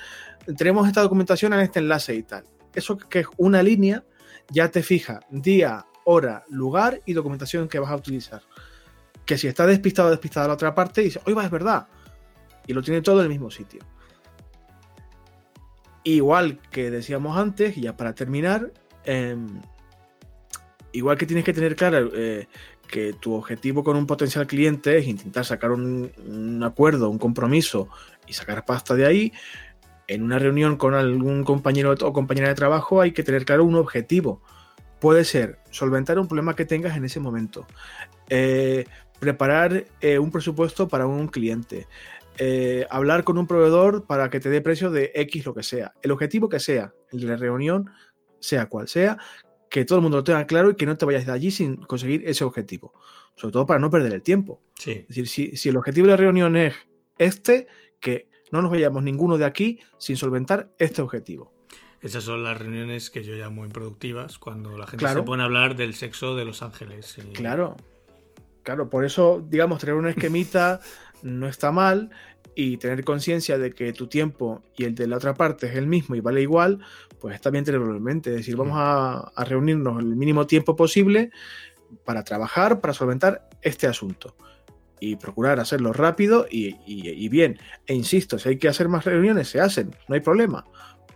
tenemos 0.58 0.88
esta 0.88 1.02
documentación 1.02 1.54
en 1.54 1.60
este 1.60 1.80
enlace 1.80 2.16
y 2.16 2.24
tal. 2.24 2.46
Eso 2.74 2.98
que 2.98 3.20
es 3.20 3.28
una 3.38 3.62
línea 3.62 4.04
ya 4.50 4.70
te 4.72 4.82
fija 4.84 5.20
día, 5.30 5.86
hora, 6.06 6.44
lugar 6.50 7.02
y 7.06 7.14
documentación 7.14 7.68
que 7.68 7.80
vas 7.80 7.92
a 7.92 7.96
utilizar. 7.96 8.42
Que 9.26 9.38
si 9.38 9.48
está 9.48 9.66
despistado 9.66 10.08
o 10.10 10.12
despistada 10.12 10.48
la 10.48 10.54
otra 10.54 10.74
parte, 10.76 11.02
dice, 11.02 11.20
va, 11.36 11.46
es 11.46 11.52
verdad. 11.52 11.88
Y 12.68 12.74
lo 12.74 12.82
tiene 12.82 13.02
todo 13.02 13.20
en 13.20 13.24
el 13.24 13.30
mismo 13.30 13.52
sitio. 13.52 13.82
Igual 16.04 16.60
que 16.70 16.92
decíamos 16.92 17.38
antes, 17.38 17.76
ya 17.78 17.96
para 17.96 18.14
terminar, 18.14 18.74
eh, 19.06 19.38
igual 20.94 21.18
que 21.18 21.26
tienes 21.26 21.44
que 21.44 21.54
tener 21.54 21.76
claro 21.76 22.10
eh, 22.16 22.48
que 22.88 23.14
tu 23.14 23.34
objetivo 23.34 23.84
con 23.84 23.98
un 23.98 24.08
potencial 24.08 24.48
cliente 24.48 24.98
es 24.98 25.08
intentar 25.08 25.44
sacar 25.44 25.72
un, 25.72 26.62
acuerdo, 26.64 27.10
un 27.10 27.18
compromiso 27.18 27.90
y 28.28 28.34
sacar 28.34 28.64
pasta 28.64 28.96
de 28.96 29.06
ahí, 29.06 29.34
en 30.08 30.24
una 30.24 30.40
reunión 30.40 30.78
con 30.78 30.94
algún 30.94 31.44
compañero 31.44 31.94
o 32.00 32.14
compañera 32.14 32.50
de 32.50 32.56
trabajo 32.56 33.02
hay 33.02 33.12
que 33.12 33.24
tener 33.24 33.46
claro 33.46 33.66
un 33.66 33.76
objetivo. 33.76 34.42
Puede 35.00 35.26
ser 35.26 35.60
solventar 35.72 36.18
un 36.20 36.28
problema 36.28 36.56
que 36.56 36.66
tengas 36.66 36.96
en 36.96 37.04
ese 37.04 37.20
momento, 37.20 37.66
eh, 38.30 38.86
preparar 39.20 39.86
eh, 40.00 40.20
un 40.20 40.32
presupuesto 40.32 40.88
para 40.88 41.08
un 41.08 41.28
cliente, 41.28 41.88
hablar 42.90 43.24
con 43.24 43.38
un 43.38 43.48
proveedor 43.48 44.06
para 44.06 44.30
que 44.30 44.40
te 44.40 44.50
dé 44.50 44.62
precio 44.62 44.90
de 44.92 45.12
X 45.14 45.46
lo 45.46 45.54
que 45.54 45.64
sea. 45.64 45.94
El 46.02 46.12
objetivo 46.12 46.50
que 46.50 46.60
sea, 46.60 46.94
el 47.12 47.28
la 47.28 47.36
reunión, 47.36 47.92
sea 48.44 48.68
cual 48.68 48.88
sea, 48.88 49.18
que 49.74 49.86
todo 49.86 49.98
el 49.98 50.04
mundo 50.04 50.18
lo 50.18 50.24
tenga 50.24 50.46
claro 50.46 50.70
y 50.70 50.76
que 50.76 50.86
no 50.86 50.96
te 50.98 51.04
vayas 51.04 51.26
de 51.26 51.32
allí 51.32 51.50
sin 51.50 51.78
conseguir 51.78 52.22
ese 52.28 52.44
objetivo. 52.44 52.94
Sobre 53.36 53.54
todo 53.54 53.66
para 53.66 53.80
no 53.80 53.90
perder 53.90 54.14
el 54.14 54.22
tiempo. 54.22 54.62
Es 54.86 55.08
decir, 55.08 55.58
si, 55.58 55.68
el 55.68 55.78
objetivo 55.78 56.06
de 56.06 56.12
la 56.12 56.18
reunión 56.18 56.56
es 56.56 56.76
este, 57.18 57.66
que 58.00 58.30
no 58.52 58.62
nos 58.62 58.70
vayamos 58.70 59.02
ninguno 59.02 59.40
de 59.40 59.46
aquí 59.46 59.80
sin 59.98 60.16
solventar 60.16 60.72
este 60.78 61.02
objetivo. 61.02 61.52
Esas 62.02 62.24
son 62.24 62.44
las 62.44 62.60
reuniones 62.60 63.10
que 63.10 63.24
yo 63.24 63.34
llamo 63.34 63.66
improductivas, 63.66 64.38
cuando 64.38 64.78
la 64.78 64.86
gente 64.86 65.08
se 65.08 65.24
pone 65.24 65.42
a 65.42 65.48
hablar 65.48 65.76
del 65.76 65.96
sexo 65.96 66.36
de 66.36 66.46
los 66.46 66.62
ángeles. 66.62 67.18
Claro, 67.34 67.76
claro, 68.62 68.92
por 68.92 69.06
eso, 69.06 69.44
digamos, 69.50 69.80
tener 69.80 69.96
una 69.96 70.12
esquemita 70.12 70.82
no 71.24 71.48
está 71.48 71.72
mal 71.72 72.12
y 72.56 72.78
tener 72.78 73.04
conciencia 73.04 73.58
de 73.58 73.72
que 73.72 73.94
tu 73.94 74.08
tiempo 74.08 74.64
y 74.78 74.86
el 74.86 74.96
de 74.96 75.08
la 75.08 75.18
otra 75.18 75.34
parte 75.34 75.68
es 75.68 75.76
el 75.76 75.88
mismo 75.88 76.16
y 76.16 76.20
vale 76.20 76.42
igual, 76.42 76.80
pues 77.20 77.36
está 77.36 77.50
bien 77.50 77.64
tenerlo 77.64 77.96
en 77.96 78.04
mente. 78.04 78.30
Es 78.32 78.38
decir, 78.38 78.56
vamos 78.56 78.76
a, 78.78 79.32
reunirnos 79.46 80.00
el 80.00 80.16
mínimo 80.16 80.46
tiempo 80.46 80.76
posible 80.76 81.32
para 82.06 82.24
trabajar, 82.24 82.80
para 82.80 82.94
solventar 82.94 83.50
este 83.62 83.88
asunto. 83.88 84.36
Y 85.00 85.18
procurar 85.18 85.60
hacerlo 85.60 85.92
rápido 85.92 86.46
y, 86.50 87.28
bien. 87.28 87.60
E 87.86 87.94
insisto, 87.94 88.40
si 88.40 88.50
hay 88.50 88.58
que 88.58 88.70
hacer 88.70 88.88
más 88.88 89.04
reuniones, 89.04 89.50
se 89.50 89.60
hacen, 89.60 89.94
no 90.08 90.16
hay 90.16 90.22
problema. 90.22 90.66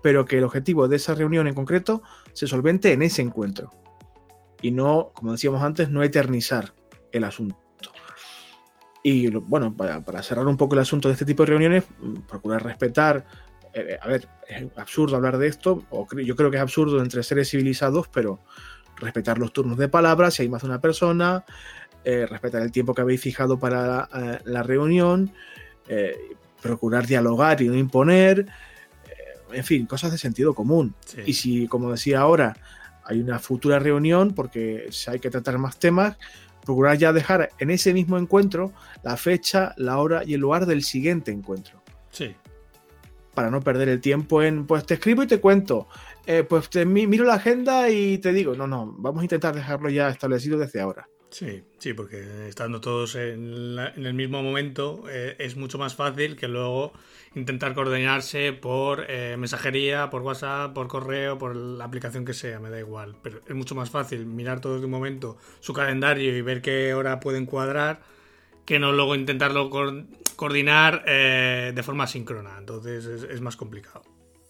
Pero 0.02 0.26
que 0.26 0.40
el 0.40 0.44
objetivo 0.44 0.90
de 0.90 0.98
esa 0.98 1.16
reunión 1.16 1.48
en 1.48 1.54
concreto 1.54 2.04
se 2.34 2.48
solvente 2.48 2.92
en 2.92 3.02
ese 3.02 3.22
encuentro. 3.22 3.72
Y 4.62 4.72
no, 4.72 5.12
como 5.14 5.32
decíamos 5.32 5.62
antes, 5.62 5.90
no 5.90 6.04
eternizar 6.04 6.74
el 7.14 7.24
asunto. 7.24 7.67
Y 9.08 9.30
bueno, 9.30 9.74
para, 9.74 10.02
para, 10.02 10.22
cerrar 10.22 10.48
un 10.48 10.58
poco 10.58 10.76
el 10.76 10.82
asunto 10.82 11.08
de 11.08 11.14
este 11.14 11.24
tipo 11.24 11.44
de 11.44 11.52
reuniones, 11.52 11.86
procurar 12.28 12.64
respetar 12.64 13.26
eh, 13.78 13.98
a 14.02 14.08
ver, 14.08 14.28
es 14.48 14.66
absurdo 14.78 15.16
hablar 15.16 15.38
de 15.38 15.48
esto, 15.48 15.84
o 15.92 16.08
yo 16.16 16.36
creo 16.36 16.50
que 16.50 16.58
es 16.58 16.64
absurdo 16.64 17.02
entre 17.02 17.22
seres 17.22 17.50
civilizados, 17.50 18.08
pero 18.08 18.40
respetar 18.98 19.38
los 19.38 19.54
turnos 19.54 19.78
de 19.78 19.88
palabra, 19.88 20.32
si 20.32 20.42
hay 20.42 20.50
más 20.50 20.64
de 20.64 20.70
una 20.70 20.82
persona, 20.82 21.46
eh, 22.04 22.26
respetar 22.26 22.62
el 22.62 22.72
tiempo 22.72 22.96
que 22.96 23.02
habéis 23.02 23.22
fijado 23.22 23.60
para 23.60 24.10
la, 24.46 24.64
reunión, 24.64 25.32
eh, 25.88 26.18
procurar 26.62 27.06
dialogar 27.06 27.62
y 27.62 27.68
no 27.68 27.76
imponer, 27.76 28.48
en 29.52 29.64
fin, 29.64 29.86
cosas 29.86 30.12
de 30.12 30.18
sentido 30.18 30.54
común. 30.54 30.96
Sí. 31.06 31.22
Y 31.26 31.34
si, 31.34 31.68
como 31.68 31.92
decía 31.92 32.22
ahora, 32.22 32.58
hay 33.04 33.20
una 33.22 33.40
futura 33.40 33.80
reunión 33.80 34.34
porque 34.34 34.88
si 34.90 35.12
hay 35.12 35.20
que 35.20 35.30
tratar 35.30 35.58
más 35.60 35.78
temas, 35.78 36.18
procurar 36.68 36.98
ya 37.00 37.12
dejar 37.12 37.50
en 37.58 37.72
ese 37.72 37.94
mismo 37.94 38.20
encuentro 38.20 38.72
la 39.02 39.18
fecha, 39.18 39.74
la 39.78 39.98
hora 39.98 40.22
y 40.24 40.36
el 40.36 40.42
lugar 40.42 40.68
del 40.68 40.84
siguiente 40.84 41.32
encuentro. 41.32 41.82
Sí. 42.12 42.36
Para 43.34 43.50
no 43.50 43.62
perder 43.62 43.90
el 43.90 44.02
tiempo 44.02 44.44
en, 44.44 44.68
pues 44.68 44.86
te 44.86 44.96
escribo 44.96 45.24
y 45.24 45.28
te 45.28 45.40
cuento, 45.40 45.88
eh, 46.26 46.44
pues 46.48 46.70
te 46.70 46.86
mi- 46.86 47.08
miro 47.08 47.24
la 47.24 47.36
agenda 47.36 47.90
y 47.90 48.18
te 48.20 48.34
digo, 48.34 48.54
no, 48.56 48.68
no, 48.68 48.94
vamos 48.98 49.22
a 49.22 49.24
intentar 49.26 49.56
dejarlo 49.56 49.90
ya 49.90 50.10
establecido 50.10 50.58
desde 50.60 50.82
ahora. 50.82 51.08
Sí, 51.30 51.64
sí, 51.78 51.94
porque 51.94 52.48
estando 52.48 52.80
todos 52.80 53.16
en, 53.16 53.76
la- 53.76 53.90
en 53.90 54.06
el 54.06 54.14
mismo 54.14 54.42
momento 54.42 55.04
eh, 55.10 55.36
es 55.40 55.58
mucho 55.58 55.78
más 55.78 55.94
fácil 55.94 56.38
que 56.38 56.48
luego 56.48 56.94
intentar 57.36 57.74
coordinarse 57.76 58.54
por 58.54 59.06
eh, 59.10 59.36
mensajería, 59.38 60.10
por 60.10 60.22
WhatsApp, 60.22 60.74
por 60.74 60.88
correo, 60.88 61.38
por 61.38 61.56
la 61.56 61.84
aplicación 61.84 62.24
que 62.24 62.34
sea, 62.34 62.60
me 62.60 62.70
da 62.70 62.80
igual. 62.80 63.18
Pero 63.22 63.42
es 63.46 63.56
mucho 63.56 63.76
más 63.76 63.90
fácil 63.90 64.26
mirar 64.26 64.62
todos 64.62 64.80
de 64.80 64.86
un 64.86 64.92
momento 64.92 65.38
su 65.60 65.74
calendario 65.74 66.36
y 66.36 66.42
ver 66.42 66.62
qué 66.62 66.94
hora 66.94 67.20
pueden 67.20 67.46
cuadrar 67.46 68.02
que 68.66 68.80
no 68.80 68.92
luego 68.94 69.16
intentarlo 69.16 69.70
co- 69.70 70.04
coordinar 70.38 71.04
eh, 71.08 71.72
de 71.76 71.84
forma 71.84 72.08
síncrona. 72.08 72.56
Entonces 72.58 73.06
es, 73.06 73.24
es 73.24 73.42
más 73.42 73.58
complicado. 73.58 74.04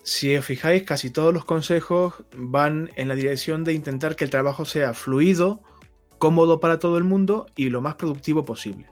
Si 0.03 0.35
os 0.37 0.45
fijáis, 0.45 0.83
casi 0.83 1.09
todos 1.09 1.33
los 1.33 1.43
consejos 1.43 2.13
van 2.35 2.91
en 2.95 3.07
la 3.09 3.15
dirección 3.15 3.63
de 3.63 3.73
intentar 3.73 4.15
que 4.15 4.23
el 4.23 4.29
trabajo 4.29 4.63
sea 4.63 4.93
fluido, 4.93 5.61
cómodo 6.17 6.59
para 6.59 6.79
todo 6.79 6.97
el 6.97 7.03
mundo 7.03 7.47
y 7.55 7.69
lo 7.69 7.81
más 7.81 7.95
productivo 7.95 8.45
posible. 8.45 8.87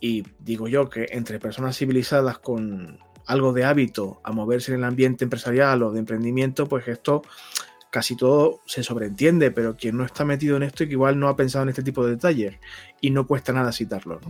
Y 0.00 0.24
digo 0.38 0.68
yo 0.68 0.88
que 0.88 1.08
entre 1.12 1.38
personas 1.38 1.76
civilizadas 1.78 2.38
con 2.38 2.98
algo 3.26 3.52
de 3.52 3.64
hábito 3.64 4.20
a 4.22 4.32
moverse 4.32 4.72
en 4.72 4.78
el 4.78 4.84
ambiente 4.84 5.24
empresarial 5.24 5.82
o 5.82 5.92
de 5.92 6.00
emprendimiento, 6.00 6.66
pues 6.66 6.86
esto 6.88 7.22
casi 7.90 8.16
todo 8.16 8.60
se 8.66 8.82
sobreentiende, 8.82 9.50
pero 9.50 9.76
quien 9.76 9.96
no 9.96 10.04
está 10.04 10.24
metido 10.24 10.56
en 10.56 10.64
esto 10.64 10.84
que 10.84 10.92
igual 10.92 11.18
no 11.18 11.28
ha 11.28 11.36
pensado 11.36 11.62
en 11.62 11.68
este 11.68 11.82
tipo 11.82 12.04
de 12.04 12.12
detalles 12.12 12.56
y 13.00 13.10
no 13.10 13.26
cuesta 13.26 13.52
nada 13.52 13.72
citarlo. 13.72 14.20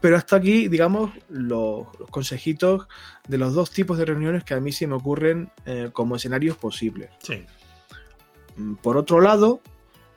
Pero 0.00 0.16
hasta 0.16 0.36
aquí, 0.36 0.68
digamos, 0.68 1.10
los, 1.28 1.86
los 1.98 2.10
consejitos 2.10 2.88
de 3.26 3.36
los 3.36 3.52
dos 3.52 3.70
tipos 3.70 3.98
de 3.98 4.04
reuniones 4.04 4.42
que 4.44 4.54
a 4.54 4.60
mí 4.60 4.72
se 4.72 4.86
me 4.86 4.94
ocurren 4.94 5.50
eh, 5.66 5.90
como 5.92 6.16
escenarios 6.16 6.56
posibles. 6.56 7.10
Sí. 7.18 7.44
Mm, 8.56 8.76
Por 8.76 8.96
otro 8.96 9.20
lado, 9.20 9.60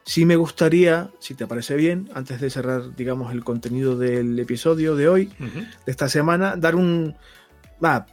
sí 0.03 0.25
me 0.25 0.35
gustaría, 0.35 1.09
si 1.19 1.35
te 1.35 1.47
parece 1.47 1.75
bien, 1.75 2.09
antes 2.13 2.41
de 2.41 2.49
cerrar, 2.49 2.95
digamos, 2.95 3.31
el 3.31 3.43
contenido 3.43 3.97
del 3.97 4.37
episodio 4.39 4.95
de 4.95 5.07
hoy, 5.07 5.31
de 5.39 5.91
esta 5.91 6.09
semana, 6.09 6.55
dar 6.55 6.75
un 6.75 7.15
va, 7.83 8.05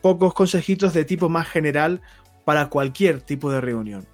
pocos 0.00 0.34
consejitos 0.34 0.94
de 0.94 1.04
tipo 1.04 1.28
más 1.28 1.48
general 1.48 2.00
para 2.44 2.68
cualquier 2.68 3.20
tipo 3.20 3.50
de 3.50 3.60
reunión. 3.60 4.06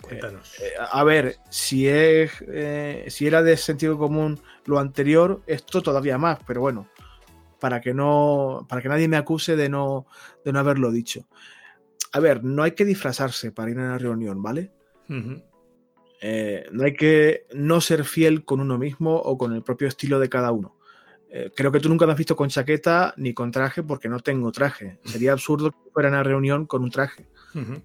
Cuéntanos. 0.00 0.54
Eh, 0.60 0.72
a 0.78 1.02
ver, 1.04 1.36
si 1.48 1.88
es 1.88 2.32
eh, 2.46 3.06
si 3.08 3.26
era 3.26 3.42
de 3.42 3.56
sentido 3.56 3.96
común 3.96 4.38
lo 4.66 4.78
anterior, 4.78 5.42
esto 5.46 5.82
todavía 5.82 6.18
más, 6.18 6.38
pero 6.46 6.60
bueno, 6.60 6.88
para 7.58 7.80
que 7.80 7.94
no 7.94 8.66
para 8.68 8.82
que 8.82 8.88
nadie 8.88 9.08
me 9.08 9.16
acuse 9.16 9.56
de 9.56 9.68
no 9.68 10.06
de 10.44 10.52
no 10.52 10.58
haberlo 10.58 10.90
dicho. 10.90 11.26
A 12.12 12.20
ver, 12.20 12.44
no 12.44 12.62
hay 12.62 12.72
que 12.72 12.84
disfrazarse 12.84 13.50
para 13.50 13.70
ir 13.70 13.78
a 13.78 13.82
una 13.82 13.98
reunión, 13.98 14.42
¿vale? 14.42 14.70
Eh, 16.26 16.64
no 16.72 16.84
hay 16.84 16.94
que 16.94 17.46
no 17.52 17.82
ser 17.82 18.02
fiel 18.06 18.46
con 18.46 18.60
uno 18.60 18.78
mismo 18.78 19.14
o 19.14 19.36
con 19.36 19.52
el 19.52 19.62
propio 19.62 19.88
estilo 19.88 20.18
de 20.18 20.30
cada 20.30 20.52
uno. 20.52 20.74
Eh, 21.28 21.50
creo 21.54 21.70
que 21.70 21.80
tú 21.80 21.90
nunca 21.90 22.06
me 22.06 22.12
has 22.12 22.18
visto 22.18 22.34
con 22.34 22.48
chaqueta 22.48 23.12
ni 23.18 23.34
con 23.34 23.50
traje 23.50 23.82
porque 23.82 24.08
no 24.08 24.20
tengo 24.20 24.50
traje. 24.50 24.98
Sería 25.04 25.32
absurdo 25.32 25.70
que 25.70 25.90
fuera 25.92 26.08
una 26.08 26.22
reunión 26.22 26.64
con 26.64 26.82
un 26.82 26.90
traje. 26.90 27.26
Ujú. 27.54 27.82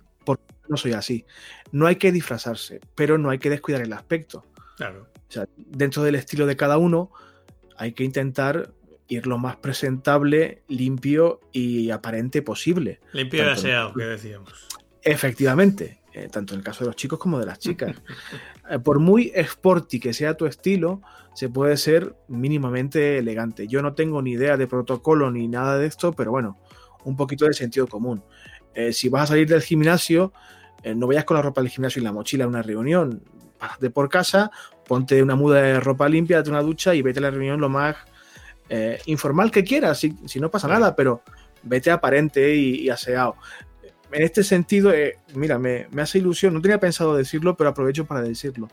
No 0.70 0.78
soy 0.78 0.94
así. 0.94 1.26
No 1.74 1.86
hay 1.86 1.98
que 1.98 2.14
disfrazarse, 2.14 2.80
pero 2.96 3.18
no 3.18 3.30
hay 3.30 3.40
que 3.40 3.50
descuidar 3.50 3.82
el 3.82 3.92
aspecto. 3.92 4.46
Claro. 4.78 5.10
O 5.16 5.32
sea, 5.32 5.46
dentro 5.58 6.04
del 6.04 6.16
estilo 6.16 6.46
de 6.46 6.56
cada 6.56 6.78
uno, 6.78 7.12
hay 7.76 7.92
que 7.92 8.06
intentar 8.06 8.72
ir 9.10 9.28
lo 9.28 9.38
más 9.38 9.58
presentable, 9.58 10.62
limpio 10.70 11.42
y 11.52 11.90
aparente 11.90 12.42
posible. 12.42 13.02
Limpio 13.12 13.44
y 13.44 13.50
aseado, 13.50 13.94
que 13.94 14.04
decíamos. 14.04 14.70
Efectivamente, 15.02 15.99
eh, 16.14 16.28
tanto 16.32 16.54
en 16.54 16.60
el 16.60 16.64
caso 16.64 16.84
de 16.84 16.88
los 16.88 16.96
chicos 16.96 17.20
como 17.20 17.40
de 17.40 17.46
las 17.46 17.60
chicas. 17.60 17.96
Eh, 18.72 18.78
por 18.78 19.00
muy 19.00 19.32
sporty 19.36 20.00
que 20.00 20.14
sea 20.14 20.38
tu 20.38 20.46
estilo, 20.46 21.02
se 21.34 21.50
puede 21.50 21.76
ser 21.76 22.16
mínimamente 22.28 23.18
elegante. 23.18 23.68
Yo 23.68 23.82
no 23.82 23.96
tengo 23.96 24.22
ni 24.22 24.34
idea 24.34 24.58
de 24.58 24.68
protocolo 24.68 25.32
ni 25.32 25.48
nada 25.48 25.80
de 25.80 25.88
esto, 25.88 26.14
pero 26.14 26.30
bueno, 26.30 26.60
un 27.04 27.18
poquito 27.18 27.46
de 27.46 27.54
sentido 27.56 27.88
común. 27.88 28.24
Eh, 28.76 28.94
si 28.94 29.10
vas 29.10 29.24
a 29.24 29.28
salir 29.28 29.48
del 29.48 29.64
gimnasio, 29.64 30.34
no 30.96 31.08
vayas 31.08 31.26
con 31.26 31.36
la 31.36 31.42
ropa 31.42 31.62
del 31.62 31.72
gimnasio 31.72 32.00
y 32.00 32.06
la 32.06 32.12
mochila 32.12 32.46
a 32.46 32.48
una 32.48 32.62
reunión. 32.62 33.24
Pásate 33.58 33.90
por 33.90 34.08
casa, 34.08 34.52
ponte 34.88 35.24
una 35.24 35.36
muda 35.36 35.64
de 35.64 35.80
ropa 35.80 36.08
limpia, 36.08 36.38
date 36.38 36.52
una 36.52 36.62
ducha 36.62 36.94
y 36.94 37.02
vete 37.02 37.18
a 37.18 37.24
la 37.24 37.32
reunión 37.32 37.60
lo 37.60 37.70
más 37.70 37.96
informal 39.08 39.50
que 39.50 39.64
quieras, 39.64 39.98
si, 39.98 40.16
si 40.28 40.40
no 40.40 40.52
pasa 40.52 40.68
nada, 40.68 40.96
pero 40.96 41.24
vete 41.64 41.90
aparente 41.90 42.56
y, 42.56 42.82
y 42.82 42.90
aseado. 42.92 43.36
En 44.12 44.24
este 44.24 44.44
sentido, 44.44 44.92
eh, 44.94 45.18
mira, 45.36 45.60
me, 45.60 45.88
me 45.92 46.02
hace 46.02 46.18
ilusión, 46.18 46.54
no 46.54 46.62
tenía 46.62 46.80
pensado 46.80 47.16
decirlo, 47.16 47.56
pero 47.56 47.70
aprovecho 47.70 48.06
para 48.06 48.22
decirlo. 48.22 48.68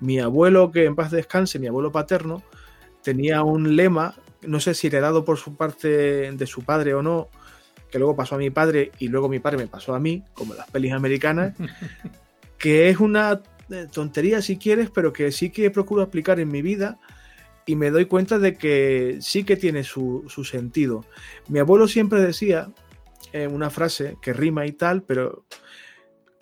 Mi 0.00 0.20
abuelo, 0.20 0.70
que 0.70 0.84
en 0.84 0.94
paz 0.94 1.10
descanse, 1.10 1.58
mi 1.58 1.66
abuelo 1.66 1.90
paterno, 1.90 2.42
tenía 3.02 3.42
un 3.42 3.76
lema, 3.76 4.14
no 4.42 4.60
sé 4.60 4.74
si 4.74 4.86
heredado 4.86 5.24
por 5.24 5.38
su 5.38 5.56
parte 5.56 6.32
de 6.32 6.46
su 6.46 6.62
padre 6.62 6.94
o 6.94 7.02
no, 7.02 7.28
que 7.90 7.98
luego 7.98 8.16
pasó 8.16 8.34
a 8.34 8.38
mi 8.38 8.50
padre 8.50 8.92
y 8.98 9.08
luego 9.08 9.28
mi 9.28 9.38
padre 9.38 9.58
me 9.58 9.66
pasó 9.66 9.94
a 9.94 10.00
mí, 10.00 10.22
como 10.34 10.54
las 10.54 10.70
pelis 10.70 10.92
americanas, 10.92 11.54
que 12.58 12.88
es 12.88 13.00
una 13.00 13.42
eh, 13.70 13.86
tontería 13.90 14.42
si 14.42 14.56
quieres, 14.56 14.90
pero 14.90 15.12
que 15.12 15.32
sí 15.32 15.50
que 15.50 15.70
procuro 15.70 16.02
aplicar 16.02 16.40
en 16.40 16.48
mi 16.48 16.62
vida 16.62 16.98
y 17.64 17.74
me 17.74 17.90
doy 17.90 18.06
cuenta 18.06 18.38
de 18.38 18.54
que 18.54 19.18
sí 19.20 19.44
que 19.44 19.56
tiene 19.56 19.82
su, 19.82 20.24
su 20.28 20.44
sentido. 20.44 21.04
Mi 21.48 21.58
abuelo 21.58 21.88
siempre 21.88 22.20
decía 22.20 22.70
eh, 23.32 23.46
una 23.46 23.70
frase 23.70 24.16
que 24.22 24.32
rima 24.32 24.66
y 24.66 24.72
tal, 24.72 25.02
pero 25.02 25.44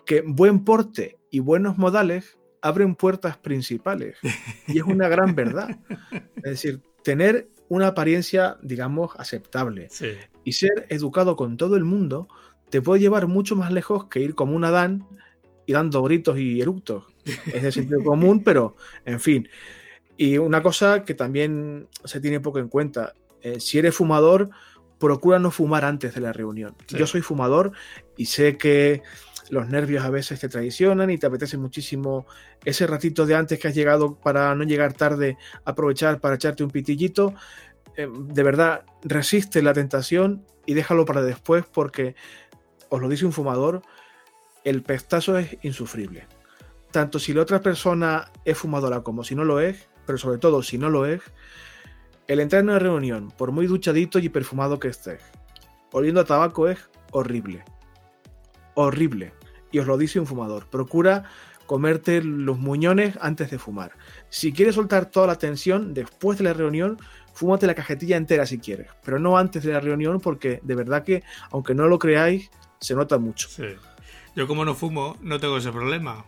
que 0.05 0.21
buen 0.25 0.63
porte 0.63 1.17
y 1.31 1.39
buenos 1.39 1.77
modales 1.77 2.37
abren 2.61 2.95
puertas 2.95 3.37
principales. 3.37 4.17
Y 4.67 4.77
es 4.79 4.83
una 4.83 5.07
gran 5.07 5.35
verdad. 5.35 5.77
Es 6.37 6.43
decir, 6.43 6.81
tener 7.03 7.47
una 7.69 7.87
apariencia, 7.87 8.57
digamos, 8.61 9.11
aceptable 9.17 9.87
Sí. 9.89 10.11
y 10.43 10.53
ser 10.53 10.85
educado 10.89 11.35
con 11.35 11.57
todo 11.57 11.75
el 11.75 11.83
mundo 11.83 12.27
te 12.69 12.81
puede 12.81 13.01
llevar 13.01 13.27
mucho 13.27 13.55
más 13.55 13.71
lejos 13.71 14.05
que 14.07 14.19
ir 14.19 14.35
como 14.35 14.55
un 14.55 14.63
Adán 14.65 15.07
y 15.65 15.73
dando 15.73 16.03
gritos 16.03 16.37
y 16.39 16.61
eructos. 16.61 17.05
Es 17.53 17.63
de 17.63 17.71
sentido 17.71 18.03
común, 18.03 18.43
pero 18.43 18.75
en 19.05 19.19
fin. 19.19 19.47
Y 20.17 20.37
una 20.37 20.61
cosa 20.61 21.03
que 21.03 21.13
también 21.13 21.87
se 22.03 22.21
tiene 22.21 22.39
poco 22.39 22.59
en 22.59 22.69
cuenta, 22.69 23.13
eh, 23.41 23.59
si 23.59 23.77
eres 23.79 23.95
fumador, 23.95 24.49
procura 24.99 25.39
no 25.39 25.51
fumar 25.51 25.85
antes 25.85 26.13
de 26.15 26.21
la 26.21 26.33
reunión. 26.33 26.75
Sí. 26.87 26.97
Yo 26.97 27.07
soy 27.07 27.21
fumador 27.21 27.71
y 28.17 28.25
sé 28.25 28.57
que 28.57 29.03
los 29.49 29.69
nervios 29.69 30.03
a 30.03 30.09
veces 30.09 30.39
te 30.39 30.49
traicionan 30.49 31.09
y 31.09 31.17
te 31.17 31.27
apetece 31.27 31.57
muchísimo 31.57 32.25
ese 32.63 32.87
ratito 32.87 33.25
de 33.25 33.35
antes 33.35 33.59
que 33.59 33.67
has 33.67 33.75
llegado 33.75 34.15
para 34.15 34.55
no 34.55 34.63
llegar 34.63 34.93
tarde, 34.93 35.37
aprovechar 35.65 36.19
para 36.19 36.35
echarte 36.35 36.63
un 36.63 36.71
pitillito. 36.71 37.33
Eh, 37.95 38.07
de 38.11 38.43
verdad, 38.43 38.85
resiste 39.03 39.61
la 39.61 39.73
tentación 39.73 40.45
y 40.65 40.73
déjalo 40.73 41.05
para 41.05 41.21
después 41.21 41.65
porque, 41.71 42.15
os 42.89 43.01
lo 43.01 43.07
dice 43.07 43.25
un 43.25 43.33
fumador, 43.33 43.83
el 44.63 44.81
pestazo 44.81 45.37
es 45.37 45.57
insufrible. 45.61 46.27
Tanto 46.91 47.19
si 47.19 47.33
la 47.33 47.41
otra 47.41 47.61
persona 47.61 48.31
es 48.45 48.57
fumadora 48.57 49.01
como 49.01 49.23
si 49.23 49.35
no 49.35 49.43
lo 49.43 49.59
es, 49.59 49.87
pero 50.05 50.17
sobre 50.17 50.39
todo 50.39 50.63
si 50.63 50.77
no 50.77 50.89
lo 50.89 51.05
es, 51.05 51.21
el 52.27 52.39
entrar 52.39 52.61
en 52.61 52.69
una 52.69 52.79
reunión, 52.79 53.31
por 53.37 53.51
muy 53.51 53.67
duchadito 53.67 54.19
y 54.19 54.29
perfumado 54.29 54.79
que 54.79 54.87
estés, 54.87 55.21
oliendo 55.91 56.21
a 56.21 56.25
tabaco 56.25 56.67
es 56.67 56.79
horrible. 57.11 57.63
Horrible. 58.73 59.33
Y 59.71 59.79
os 59.79 59.87
lo 59.87 59.97
dice 59.97 60.19
un 60.19 60.25
fumador. 60.25 60.67
Procura 60.67 61.23
comerte 61.65 62.21
los 62.21 62.59
muñones 62.59 63.17
antes 63.21 63.51
de 63.51 63.59
fumar. 63.59 63.91
Si 64.29 64.51
quieres 64.51 64.75
soltar 64.75 65.05
toda 65.07 65.27
la 65.27 65.37
tensión, 65.37 65.93
después 65.93 66.37
de 66.37 66.43
la 66.43 66.53
reunión, 66.53 66.97
fúmate 67.33 67.67
la 67.67 67.75
cajetilla 67.75 68.17
entera 68.17 68.45
si 68.45 68.59
quieres, 68.59 68.87
pero 69.03 69.19
no 69.19 69.37
antes 69.37 69.63
de 69.63 69.73
la 69.73 69.79
reunión 69.79 70.19
porque 70.19 70.59
de 70.63 70.75
verdad 70.75 71.03
que, 71.03 71.23
aunque 71.51 71.73
no 71.73 71.87
lo 71.87 71.99
creáis, 71.99 72.49
se 72.79 72.95
nota 72.95 73.17
mucho. 73.17 73.47
Sí. 73.49 73.75
Yo 74.35 74.47
como 74.47 74.65
no 74.65 74.75
fumo, 74.75 75.17
no 75.21 75.39
tengo 75.39 75.57
ese 75.57 75.71
problema. 75.71 76.25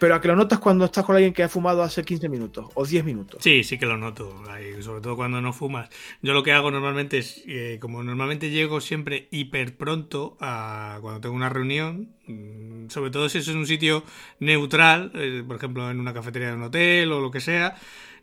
Pero 0.00 0.16
a 0.16 0.20
que 0.20 0.26
lo 0.26 0.34
notas 0.34 0.58
cuando 0.58 0.84
estás 0.84 1.04
con 1.04 1.14
alguien 1.14 1.32
que 1.32 1.44
ha 1.44 1.48
fumado 1.48 1.82
hace 1.84 2.04
15 2.04 2.28
minutos 2.28 2.66
o 2.74 2.84
10 2.84 3.04
minutos. 3.04 3.42
Sí, 3.42 3.62
sí 3.62 3.78
que 3.78 3.86
lo 3.86 3.96
noto, 3.96 4.42
sobre 4.80 5.00
todo 5.00 5.14
cuando 5.14 5.40
no 5.40 5.52
fumas. 5.52 5.88
Yo 6.20 6.32
lo 6.32 6.42
que 6.42 6.52
hago 6.52 6.72
normalmente 6.72 7.18
es, 7.18 7.44
eh, 7.46 7.78
como 7.80 8.02
normalmente 8.02 8.50
llego 8.50 8.80
siempre 8.80 9.28
hiper 9.30 9.76
pronto 9.76 10.36
a 10.40 10.98
cuando 11.00 11.20
tengo 11.20 11.36
una 11.36 11.48
reunión, 11.48 12.08
mm, 12.26 12.88
sobre 12.90 13.10
todo 13.10 13.28
si 13.28 13.38
eso 13.38 13.52
es 13.52 13.56
un 13.56 13.66
sitio 13.66 14.02
neutral, 14.40 15.12
eh, 15.14 15.44
por 15.46 15.56
ejemplo 15.56 15.88
en 15.90 16.00
una 16.00 16.12
cafetería 16.12 16.48
de 16.48 16.54
un 16.56 16.64
hotel 16.64 17.12
o 17.12 17.20
lo 17.20 17.30
que 17.30 17.40
sea, 17.40 17.76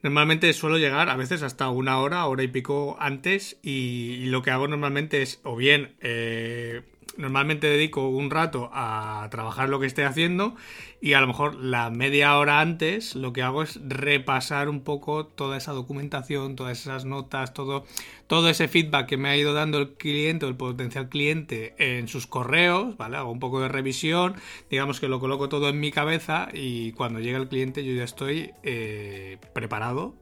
normalmente 0.04 0.52
suelo 0.52 0.78
llegar 0.78 1.10
a 1.10 1.16
veces 1.16 1.42
hasta 1.42 1.70
una 1.70 2.00
hora, 2.00 2.26
hora 2.26 2.44
y 2.44 2.50
pico 2.50 2.98
antes 3.00 3.58
y, 3.64 4.18
y 4.20 4.26
lo 4.26 4.42
que 4.42 4.52
hago 4.52 4.68
normalmente 4.68 5.22
es 5.22 5.40
o 5.44 5.56
bien... 5.56 5.96
eh, 6.02 6.82
normalmente 7.18 7.68
dedico 7.68 8.08
un 8.08 8.30
rato 8.30 8.70
a 8.74 9.28
trabajar 9.32 9.70
lo 9.70 9.80
que 9.80 9.86
esté 9.86 10.06
haciendo 10.06 10.56
y 11.02 11.14
a 11.14 11.22
lo 11.22 11.28
mejor 11.28 11.56
la 11.56 11.90
media 11.90 12.38
hora 12.38 12.60
antes 12.60 13.16
lo 13.16 13.34
que 13.34 13.42
hago 13.42 13.64
es 13.64 13.80
repasar 13.84 14.70
un 14.70 14.82
poco 14.82 15.26
toda 15.26 15.58
esa 15.58 15.74
documentación, 15.74 16.56
todas 16.56 16.80
esas 16.80 17.06
notas, 17.06 17.54
todo, 17.54 17.86
todo 18.28 18.50
ese 18.50 18.68
feedback 18.68 19.08
que 19.08 19.18
me 19.18 19.30
ha 19.30 19.38
ido 19.38 19.54
dando 19.54 19.80
el 19.80 19.94
cliente 19.94 20.46
o 20.46 20.50
el 20.50 20.56
potencial 20.56 21.10
cliente 21.10 21.76
en 21.78 22.08
sus 22.08 22.28
correos, 22.28 22.98
¿vale? 22.98 23.18
Hago 23.18 23.32
un 23.32 23.40
poco 23.40 23.62
de 23.62 23.68
revisión, 23.68 24.36
digamos 24.70 25.00
que 25.00 25.08
lo 25.08 25.20
coloco 25.20 25.50
todo 25.50 25.70
en 25.70 25.80
mi 25.80 25.92
cabeza 25.92 26.50
y 26.54 26.92
cuando 26.94 27.20
llega 27.20 27.38
el 27.38 27.48
cliente 27.48 27.84
yo 27.84 27.94
ya 27.94 28.04
estoy 28.04 28.52
eh, 28.64 29.38
preparado 29.54 30.16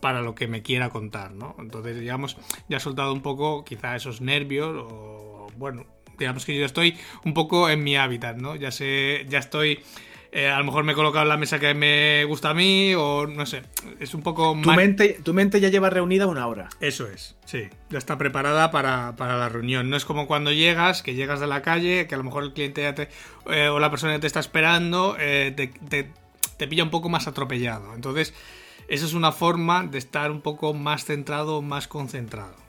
para 0.00 0.22
lo 0.22 0.34
que 0.34 0.46
me 0.46 0.62
quiera 0.62 0.90
contar, 0.90 1.32
¿no? 1.32 1.56
Entonces, 1.58 1.98
digamos, 1.98 2.36
ya 2.68 2.76
he 2.76 2.80
soltado 2.80 3.12
un 3.12 3.22
poco 3.22 3.64
quizá 3.64 3.96
esos 3.96 4.20
nervios 4.20 4.86
o, 4.88 5.48
bueno, 5.56 5.86
digamos 6.18 6.44
que 6.44 6.56
yo 6.56 6.64
estoy 6.64 6.96
un 7.24 7.34
poco 7.34 7.68
en 7.70 7.82
mi 7.82 7.96
hábitat, 7.96 8.36
¿no? 8.36 8.56
Ya 8.56 8.70
sé, 8.70 9.26
ya 9.28 9.38
estoy... 9.38 9.80
Eh, 10.30 10.46
a 10.46 10.58
lo 10.58 10.64
mejor 10.64 10.84
me 10.84 10.92
he 10.92 10.94
colocado 10.94 11.22
en 11.22 11.30
la 11.30 11.38
mesa 11.38 11.58
que 11.58 11.72
me 11.72 12.22
gusta 12.24 12.50
a 12.50 12.54
mí 12.54 12.92
o 12.94 13.26
no 13.26 13.46
sé, 13.46 13.62
es 13.98 14.12
un 14.12 14.20
poco... 14.20 14.54
Tu, 14.62 14.72
mente, 14.72 15.18
tu 15.24 15.32
mente 15.32 15.58
ya 15.58 15.70
lleva 15.70 15.88
reunida 15.88 16.26
una 16.26 16.46
hora. 16.46 16.68
Eso 16.80 17.06
es, 17.06 17.36
sí, 17.46 17.62
ya 17.88 17.96
está 17.96 18.18
preparada 18.18 18.70
para, 18.70 19.14
la 19.18 19.48
reunión. 19.48 19.88
No 19.88 19.96
es 19.96 20.04
como 20.04 20.26
cuando 20.26 20.52
llegas, 20.52 21.02
que 21.02 21.14
llegas 21.14 21.40
de 21.40 21.46
la 21.46 21.62
calle, 21.62 22.06
que 22.06 22.14
a 22.14 22.18
lo 22.18 22.24
mejor 22.24 22.44
el 22.44 22.52
cliente 22.52 22.82
ya 22.82 22.94
te, 22.94 23.08
eh, 23.50 23.68
o 23.68 23.78
la 23.78 23.90
persona 23.90 24.12
ya 24.12 24.20
te 24.20 24.26
está 24.26 24.40
esperando, 24.40 25.16
eh, 25.18 25.54
te, 25.56 25.68
te, 25.68 26.10
te 26.58 26.68
pilla 26.68 26.84
un 26.84 26.90
poco 26.90 27.08
más 27.08 27.26
atropellado. 27.26 27.94
Entonces, 27.94 28.34
esa 28.88 29.06
es 29.06 29.14
una 29.14 29.32
forma 29.32 29.84
de 29.84 29.96
estar 29.96 30.30
un 30.30 30.42
poco 30.42 30.74
más 30.74 31.06
centrado, 31.06 31.62
más 31.62 31.88
concentrado. 31.88 32.67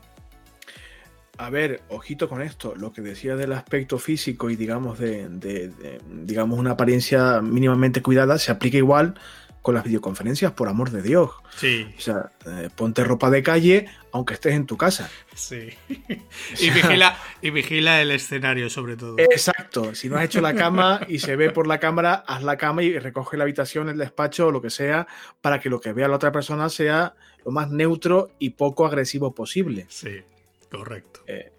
A 1.40 1.50
ver, 1.50 1.84
ojito 1.88 2.28
con 2.28 2.42
esto, 2.42 2.76
lo 2.76 2.92
que 2.92 3.02
decía 3.02 3.38
del 3.38 3.54
aspecto 3.54 3.98
físico 3.98 4.50
y 4.50 4.58
digamos 4.58 5.00
de, 5.00 5.72
digamos 6.12 6.60
una 6.60 6.72
apariencia 6.72 7.40
mínimamente 7.42 8.02
cuidada 8.02 8.38
se 8.38 8.52
aplica 8.52 8.76
igual 8.76 9.14
con 9.62 9.74
las 9.74 9.86
videoconferencias, 9.86 10.52
por 10.52 10.68
amor 10.68 10.92
de 10.92 11.02
Dios. 11.02 11.32
Sí. 11.56 11.88
O 11.98 12.02
sea, 12.02 12.32
eh, 12.46 12.70
ponte 12.76 13.06
ropa 13.06 13.30
de 13.30 13.42
calle 13.42 13.88
aunque 14.12 14.34
estés 14.34 14.54
en 14.54 14.66
tu 14.66 14.76
casa. 14.76 15.10
Sí. 15.34 15.70
y, 16.60 16.70
vigila, 16.72 17.18
y 17.42 17.52
vigila 17.52 18.02
el 18.02 18.12
escenario 18.12 18.70
sobre 18.70 18.98
todo. 18.98 19.16
Exacto. 19.18 19.96
Si 19.96 20.10
no 20.10 20.18
has 20.18 20.26
hecho 20.26 20.42
la 20.42 20.56
cama 20.56 21.00
y 21.08 21.20
se 21.20 21.38
ve 21.38 21.52
por 21.52 21.68
la 21.68 21.80
cámara, 21.80 22.16
haz 22.28 22.44
la 22.44 22.58
cama 22.58 22.84
y 22.84 23.00
recoge 23.00 23.38
la 23.38 23.46
habitación, 23.46 23.88
el 23.88 23.98
despacho 23.98 24.48
o 24.48 24.52
lo 24.52 24.62
que 24.62 24.72
sea, 24.72 25.08
para 25.40 25.62
que 25.62 25.70
lo 25.70 25.80
que 25.80 25.94
vea 25.94 26.10
la 26.10 26.18
otra 26.18 26.34
persona 26.34 26.68
sea 26.68 27.14
lo 27.46 27.52
más 27.52 27.70
neutro 27.70 28.32
y 28.40 28.50
poco 28.50 28.86
agresivo 28.86 29.34
posible. 29.34 29.86
Sí. 29.88 30.22
Correcto. 30.70 31.22
Eh, 31.28 31.52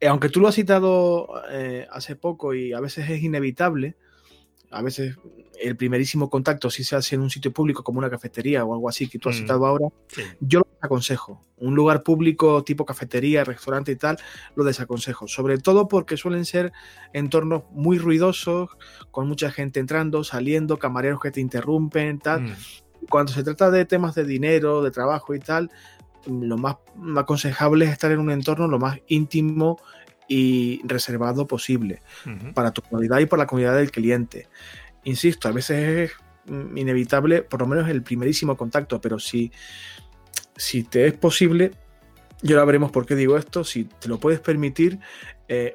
eh, 0.00 0.08
aunque 0.08 0.28
tú 0.28 0.40
lo 0.40 0.48
has 0.48 0.54
citado 0.54 1.42
eh, 1.50 1.86
hace 1.90 2.16
poco 2.16 2.54
y 2.54 2.72
a 2.72 2.80
veces 2.80 3.08
es 3.08 3.22
inevitable, 3.22 3.96
a 4.70 4.82
veces 4.82 5.16
el 5.60 5.76
primerísimo 5.76 6.28
contacto 6.28 6.68
si 6.70 6.84
se 6.84 6.96
hace 6.96 7.14
en 7.14 7.22
un 7.22 7.30
sitio 7.30 7.52
público 7.52 7.82
como 7.82 7.98
una 7.98 8.10
cafetería 8.10 8.64
o 8.64 8.74
algo 8.74 8.88
así 8.88 9.08
que 9.08 9.18
tú 9.18 9.30
has 9.30 9.36
mm, 9.36 9.38
citado 9.38 9.66
ahora, 9.66 9.88
yo 10.40 10.60
lo 10.60 10.66
desaconsejo. 10.74 11.44
Un 11.56 11.74
lugar 11.74 12.02
público 12.02 12.62
tipo 12.62 12.84
cafetería, 12.84 13.44
restaurante 13.44 13.92
y 13.92 13.96
tal, 13.96 14.18
lo 14.54 14.64
desaconsejo. 14.64 15.28
Sobre 15.28 15.56
todo 15.56 15.88
porque 15.88 16.18
suelen 16.18 16.44
ser 16.44 16.72
entornos 17.14 17.62
muy 17.70 17.98
ruidosos, 17.98 18.68
con 19.10 19.28
mucha 19.28 19.50
gente 19.50 19.80
entrando, 19.80 20.24
saliendo, 20.24 20.78
camareros 20.78 21.20
que 21.20 21.30
te 21.30 21.40
interrumpen, 21.40 22.18
tal. 22.18 22.42
Mm. 22.42 22.56
Cuando 23.08 23.32
se 23.32 23.44
trata 23.44 23.70
de 23.70 23.86
temas 23.86 24.14
de 24.14 24.24
dinero, 24.24 24.82
de 24.82 24.90
trabajo 24.90 25.34
y 25.34 25.38
tal, 25.38 25.70
lo 26.26 26.58
más 26.58 26.76
aconsejable 27.16 27.84
es 27.84 27.92
estar 27.92 28.10
en 28.12 28.18
un 28.18 28.30
entorno 28.30 28.68
lo 28.68 28.78
más 28.78 29.00
íntimo 29.08 29.80
y 30.28 30.80
reservado 30.84 31.46
posible 31.46 32.00
para 32.54 32.72
tu 32.72 32.82
comunidad 32.82 33.20
y 33.20 33.26
para 33.26 33.44
la 33.44 33.46
comunidad 33.46 33.76
del 33.76 33.90
cliente. 33.90 34.48
Insisto, 35.04 35.48
a 35.48 35.52
veces 35.52 36.10
es 36.10 36.52
mm, 36.52 36.76
inevitable, 36.76 37.42
por 37.42 37.60
lo 37.60 37.66
menos 37.66 37.88
el 37.88 38.02
primerísimo 38.02 38.56
contacto, 38.56 39.00
pero 39.00 39.18
si, 39.18 39.52
si 40.56 40.82
te 40.82 41.06
es 41.06 41.14
posible, 41.14 41.70
y 42.42 42.52
ahora 42.52 42.64
veremos 42.64 42.90
por 42.90 43.06
qué 43.06 43.14
digo 43.14 43.36
esto, 43.36 43.62
si 43.62 43.84
te 43.84 44.08
lo 44.08 44.18
puedes 44.18 44.40
permitir, 44.40 44.98
eh, 45.48 45.72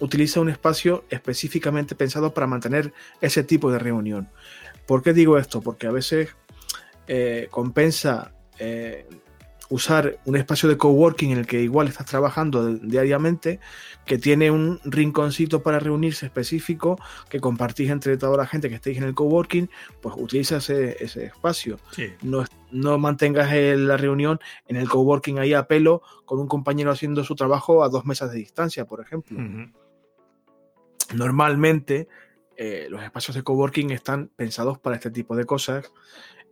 utiliza 0.00 0.40
un 0.40 0.50
espacio 0.50 1.04
específicamente 1.08 1.94
pensado 1.94 2.34
para 2.34 2.46
mantener 2.46 2.92
ese 3.20 3.42
tipo 3.42 3.72
de 3.72 3.78
reunión. 3.78 4.28
¿Por 4.86 5.02
qué 5.02 5.12
digo 5.12 5.38
esto? 5.38 5.62
Porque 5.62 5.86
a 5.86 5.92
veces 5.92 6.36
eh, 7.08 7.48
compensa 7.50 8.34
eh, 8.58 9.06
usar 9.68 10.18
un 10.24 10.36
espacio 10.36 10.68
de 10.68 10.76
coworking 10.76 11.32
en 11.32 11.38
el 11.38 11.46
que 11.46 11.60
igual 11.62 11.88
estás 11.88 12.06
trabajando 12.06 12.74
diariamente, 12.74 13.60
que 14.04 14.18
tiene 14.18 14.50
un 14.50 14.80
rinconcito 14.84 15.62
para 15.62 15.78
reunirse 15.78 16.26
específico, 16.26 16.98
que 17.28 17.40
compartís 17.40 17.90
entre 17.90 18.16
toda 18.16 18.36
la 18.36 18.46
gente 18.46 18.68
que 18.68 18.76
estéis 18.76 18.98
en 18.98 19.04
el 19.04 19.14
coworking, 19.14 19.68
pues 20.00 20.14
utiliza 20.18 20.58
ese, 20.58 20.96
espacio. 21.00 21.78
No, 22.22 22.44
no, 22.70 22.98
mantengas 22.98 23.52
la 23.52 23.96
reunión 23.96 24.38
en 24.68 24.76
el 24.76 24.88
coworking 24.88 25.38
ahí 25.38 25.54
a 25.54 25.66
pelo 25.66 26.02
con 26.24 26.38
un 26.38 26.48
compañero 26.48 26.90
haciendo 26.90 27.24
su 27.24 27.34
trabajo 27.34 27.82
a 27.82 27.88
dos 27.88 28.04
mesas 28.04 28.32
de 28.32 28.38
distancia, 28.38 28.84
por 28.84 29.00
ejemplo. 29.00 29.38
Normalmente 31.14 32.08
eh, 32.56 32.86
los 32.88 33.02
espacios 33.02 33.34
de 33.34 33.42
coworking 33.42 33.90
están 33.90 34.30
pensados 34.34 34.78
para 34.78 34.96
este 34.96 35.10
tipo 35.10 35.36
de 35.36 35.44
cosas 35.44 35.92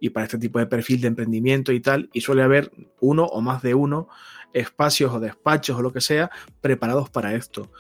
y 0.01 0.11
para 0.11 0.27
este 0.27 0.39
tipo 0.39 0.59
de 0.59 0.67
perfil 0.67 1.01
de 1.01 1.09
emprendimiento 1.09 1.73
y 1.73 1.81
tal, 1.81 2.11
y 2.13 2.21
suele 2.21 2.43
haber 2.43 2.71
uno 3.01 3.25
o 3.25 3.41
más 3.41 3.63
de 3.63 3.75
uno 3.75 4.09
espacios 4.53 5.13
o 5.13 5.21
despachos 5.21 5.77
o 5.77 5.83
lo 5.83 5.93
que 5.93 6.01
sea 6.01 6.31
preparados 6.61 7.11
para 7.11 7.35
esto. 7.35 7.71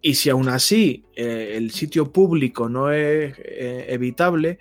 Y 0.00 0.14
si 0.14 0.28
aún 0.28 0.48
así 0.48 1.04
eh, 1.16 1.54
el 1.56 1.70
sitio 1.70 2.12
público 2.12 2.68
no 2.68 2.90
es 2.90 3.34
eh, 3.38 3.86
evitable, 3.88 4.58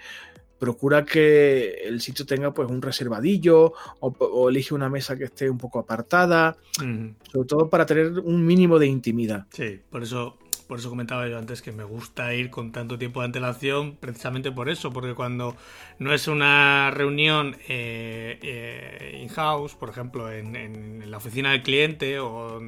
procura 0.57 1.03
que 1.03 1.73
el 1.83 1.99
sitio 1.99 2.25
tenga 2.25 2.53
pues 2.53 2.69
un 2.69 2.81
reservadillo 2.81 3.73
o, 3.99 4.49
elige 4.49 4.73
una 4.73 4.87
mesa 4.87 5.17
que 5.17 5.25
esté 5.25 5.49
un 5.49 5.57
poco 5.57 5.79
apartada, 5.79 6.55
sobre 6.77 7.47
todo 7.47 7.69
para 7.69 7.85
tener 7.85 8.17
un 8.19 8.45
mínimo 8.45 8.79
de 8.79 8.87
intimidad. 8.87 9.45
Sí, 9.51 9.81
por 9.89 10.03
eso 10.03 10.37
por 10.73 10.79
eso 10.79 10.89
comentaba 10.89 11.27
yo 11.27 11.37
antes 11.37 11.61
que 11.61 11.71
me 11.71 11.83
gusta 11.83 12.33
ir 12.33 12.49
con 12.49 12.71
tanto 12.71 12.97
tiempo 12.97 13.19
de 13.19 13.27
antelación, 13.27 13.95
precisamente 13.95 14.51
por 14.51 14.69
eso, 14.69 14.91
porque 14.91 15.13
cuando 15.13 15.55
no 15.99 16.15
es 16.15 16.27
una 16.27 16.89
reunión 16.89 17.55
eh, 17.67 18.39
eh, 18.41 19.19
in-house, 19.21 19.75
por 19.75 19.89
ejemplo, 19.89 20.31
en, 20.31 21.11
la 21.11 21.17
oficina 21.17 21.51
del 21.51 21.61
cliente, 21.61 22.19
o 22.19 22.59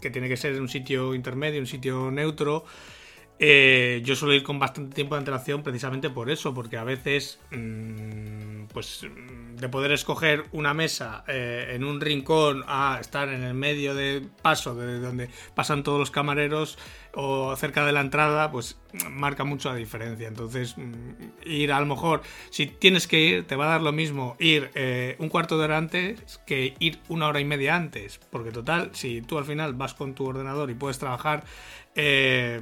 que 0.00 0.10
tiene 0.10 0.28
que 0.28 0.36
ser 0.36 0.56
en 0.56 0.62
un 0.62 0.68
sitio 0.68 1.14
intermedio, 1.14 1.60
un 1.60 1.68
sitio 1.68 2.10
neutro, 2.10 2.64
eh, 3.38 4.02
yo 4.04 4.16
suelo 4.16 4.34
ir 4.34 4.42
con 4.42 4.58
bastante 4.58 4.96
tiempo 4.96 5.14
de 5.14 5.20
antelación 5.20 5.62
precisamente 5.62 6.10
por 6.10 6.30
eso, 6.30 6.52
porque 6.52 6.78
a 6.78 6.82
veces, 6.82 7.38
mm, 7.52 8.64
pues, 8.72 9.06
de 9.54 9.68
poder 9.68 9.92
escoger 9.92 10.46
una 10.50 10.74
mesa 10.74 11.22
en 11.28 11.84
un 11.84 12.00
rincón 12.00 12.64
a 12.66 12.98
estar 13.00 13.28
en 13.28 13.44
el 13.44 13.54
medio 13.54 13.94
de 13.94 14.26
paso 14.42 14.74
de 14.74 14.98
donde 14.98 15.28
pasan 15.54 15.84
todos 15.84 16.00
los 16.00 16.10
camareros 16.10 16.76
o 17.14 17.54
cerca 17.56 17.84
de 17.84 17.92
la 17.92 18.00
entrada, 18.00 18.50
pues 18.50 18.78
marca 19.10 19.44
mucho 19.44 19.70
la 19.70 19.76
diferencia. 19.76 20.28
Entonces, 20.28 20.76
mm, 20.76 21.44
ir 21.44 21.72
a 21.72 21.80
lo 21.80 21.86
mejor, 21.86 22.22
si 22.50 22.66
tienes 22.66 23.06
que 23.06 23.20
ir, 23.20 23.46
te 23.46 23.56
va 23.56 23.66
a 23.66 23.70
dar 23.70 23.82
lo 23.82 23.92
mismo 23.92 24.36
ir 24.38 24.70
eh, 24.74 25.16
un 25.18 25.28
cuarto 25.28 25.58
de 25.58 25.64
hora 25.64 25.78
antes 25.78 26.40
que 26.46 26.74
ir 26.78 27.00
una 27.08 27.28
hora 27.28 27.40
y 27.40 27.44
media 27.44 27.76
antes, 27.76 28.18
porque 28.30 28.50
total, 28.50 28.90
si 28.92 29.22
tú 29.22 29.38
al 29.38 29.44
final 29.44 29.74
vas 29.74 29.94
con 29.94 30.14
tu 30.14 30.26
ordenador 30.26 30.70
y 30.70 30.74
puedes 30.74 30.98
trabajar 30.98 31.44
eh, 31.94 32.60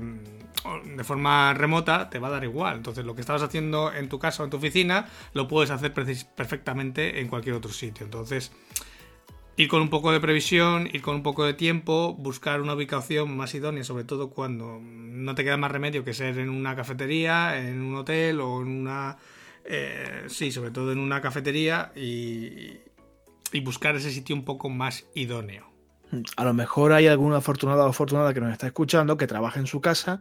de 0.96 1.05
forma 1.05 1.55
remota 1.55 2.11
te 2.11 2.18
va 2.18 2.28
a 2.28 2.32
dar 2.32 2.44
igual. 2.44 2.76
Entonces, 2.76 3.05
lo 3.05 3.14
que 3.14 3.20
estabas 3.20 3.42
haciendo 3.42 3.92
en 3.92 4.09
tu 4.09 4.18
casa 4.18 4.42
o 4.42 4.44
en 4.44 4.51
tu 4.51 4.57
oficina, 4.57 5.09
lo 5.32 5.48
puedes 5.48 5.70
hacer 5.70 5.92
perfectamente 5.92 7.20
en 7.20 7.28
cualquier 7.28 7.55
otro 7.55 7.72
sitio. 7.72 8.05
Entonces, 8.05 8.53
ir 9.57 9.68
con 9.68 9.82
un 9.82 9.90
poco 9.90 10.12
de 10.12 10.20
previsión, 10.20 10.88
ir 10.92 11.03
con 11.03 11.16
un 11.16 11.22
poco 11.22 11.44
de 11.44 11.55
tiempo, 11.55 12.14
buscar 12.14 12.61
una 12.61 12.74
ubicación 12.74 13.36
más 13.36 13.55
idónea, 13.55 13.84
sobre 13.84 14.05
todo 14.05 14.30
cuando 14.30 14.80
no 14.80 15.34
te 15.34 15.44
queda 15.44 15.57
más 15.57 15.70
remedio 15.70 16.05
que 16.05 16.14
ser 16.14 16.38
en 16.38 16.48
una 16.48 16.76
cafetería, 16.76 17.59
en 17.59 17.82
un 17.82 17.96
hotel 17.96 18.40
o 18.40 18.62
en 18.62 18.68
una... 18.68 19.16
Eh, 19.64 20.24
sí, 20.28 20.51
sobre 20.51 20.70
todo 20.70 20.92
en 20.92 20.98
una 20.98 21.20
cafetería 21.20 21.92
y 21.94 22.80
buscar 23.62 23.96
ese 23.96 24.11
sitio 24.11 24.34
un 24.34 24.44
poco 24.44 24.70
más 24.70 25.07
idóneo. 25.14 25.70
A 26.36 26.44
lo 26.44 26.55
mejor 26.55 26.92
hay 26.92 27.07
algún 27.07 27.34
afortunado 27.34 27.84
o 27.84 27.88
afortunada 27.88 28.34
que 28.34 28.40
nos 28.40 28.53
está 28.53 28.66
escuchando 28.66 29.16
que 29.16 29.26
trabaja 29.26 29.61
en 29.61 29.66
su 29.66 29.80
casa 29.80 30.20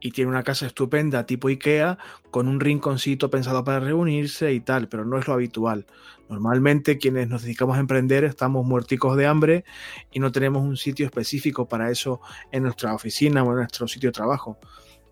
y 0.00 0.10
tiene 0.10 0.30
una 0.30 0.42
casa 0.42 0.66
estupenda 0.66 1.24
tipo 1.24 1.48
IKEA 1.48 1.96
con 2.30 2.48
un 2.48 2.60
rinconcito 2.60 3.30
pensado 3.30 3.64
para 3.64 3.80
reunirse 3.80 4.52
y 4.52 4.60
tal, 4.60 4.88
pero 4.88 5.04
no 5.04 5.18
es 5.18 5.26
lo 5.26 5.34
habitual. 5.34 5.86
Normalmente 6.32 6.96
quienes 6.96 7.28
nos 7.28 7.42
dedicamos 7.42 7.76
a 7.76 7.80
emprender 7.80 8.24
estamos 8.24 8.64
muerticos 8.64 9.18
de 9.18 9.26
hambre 9.26 9.64
y 10.10 10.18
no 10.18 10.32
tenemos 10.32 10.62
un 10.62 10.78
sitio 10.78 11.04
específico 11.04 11.68
para 11.68 11.90
eso 11.90 12.22
en 12.50 12.62
nuestra 12.62 12.94
oficina 12.94 13.42
o 13.44 13.50
en 13.50 13.56
nuestro 13.56 13.86
sitio 13.86 14.08
de 14.08 14.12
trabajo. 14.12 14.58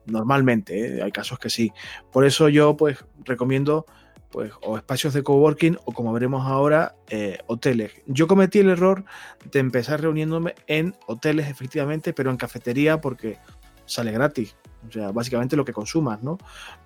Normalmente, 0.06 0.98
¿eh? 0.98 1.02
hay 1.02 1.12
casos 1.12 1.38
que 1.38 1.50
sí. 1.50 1.72
Por 2.10 2.24
eso 2.24 2.48
yo 2.48 2.74
pues 2.74 3.04
recomiendo 3.24 3.84
pues, 4.30 4.50
o 4.62 4.78
espacios 4.78 5.12
de 5.12 5.22
coworking 5.22 5.76
o 5.84 5.92
como 5.92 6.12
veremos 6.12 6.46
ahora, 6.46 6.94
eh, 7.10 7.38
hoteles. 7.46 7.92
Yo 8.06 8.26
cometí 8.26 8.60
el 8.60 8.70
error 8.70 9.04
de 9.50 9.58
empezar 9.58 10.00
reuniéndome 10.00 10.54
en 10.68 10.94
hoteles, 11.06 11.48
efectivamente, 11.48 12.14
pero 12.14 12.30
en 12.30 12.38
cafetería 12.38 13.00
porque 13.00 13.36
sale 13.84 14.12
gratis. 14.12 14.56
O 14.88 14.92
sea, 14.92 15.10
básicamente 15.12 15.56
lo 15.56 15.64
que 15.64 15.72
consumas, 15.72 16.22
¿no? 16.22 16.38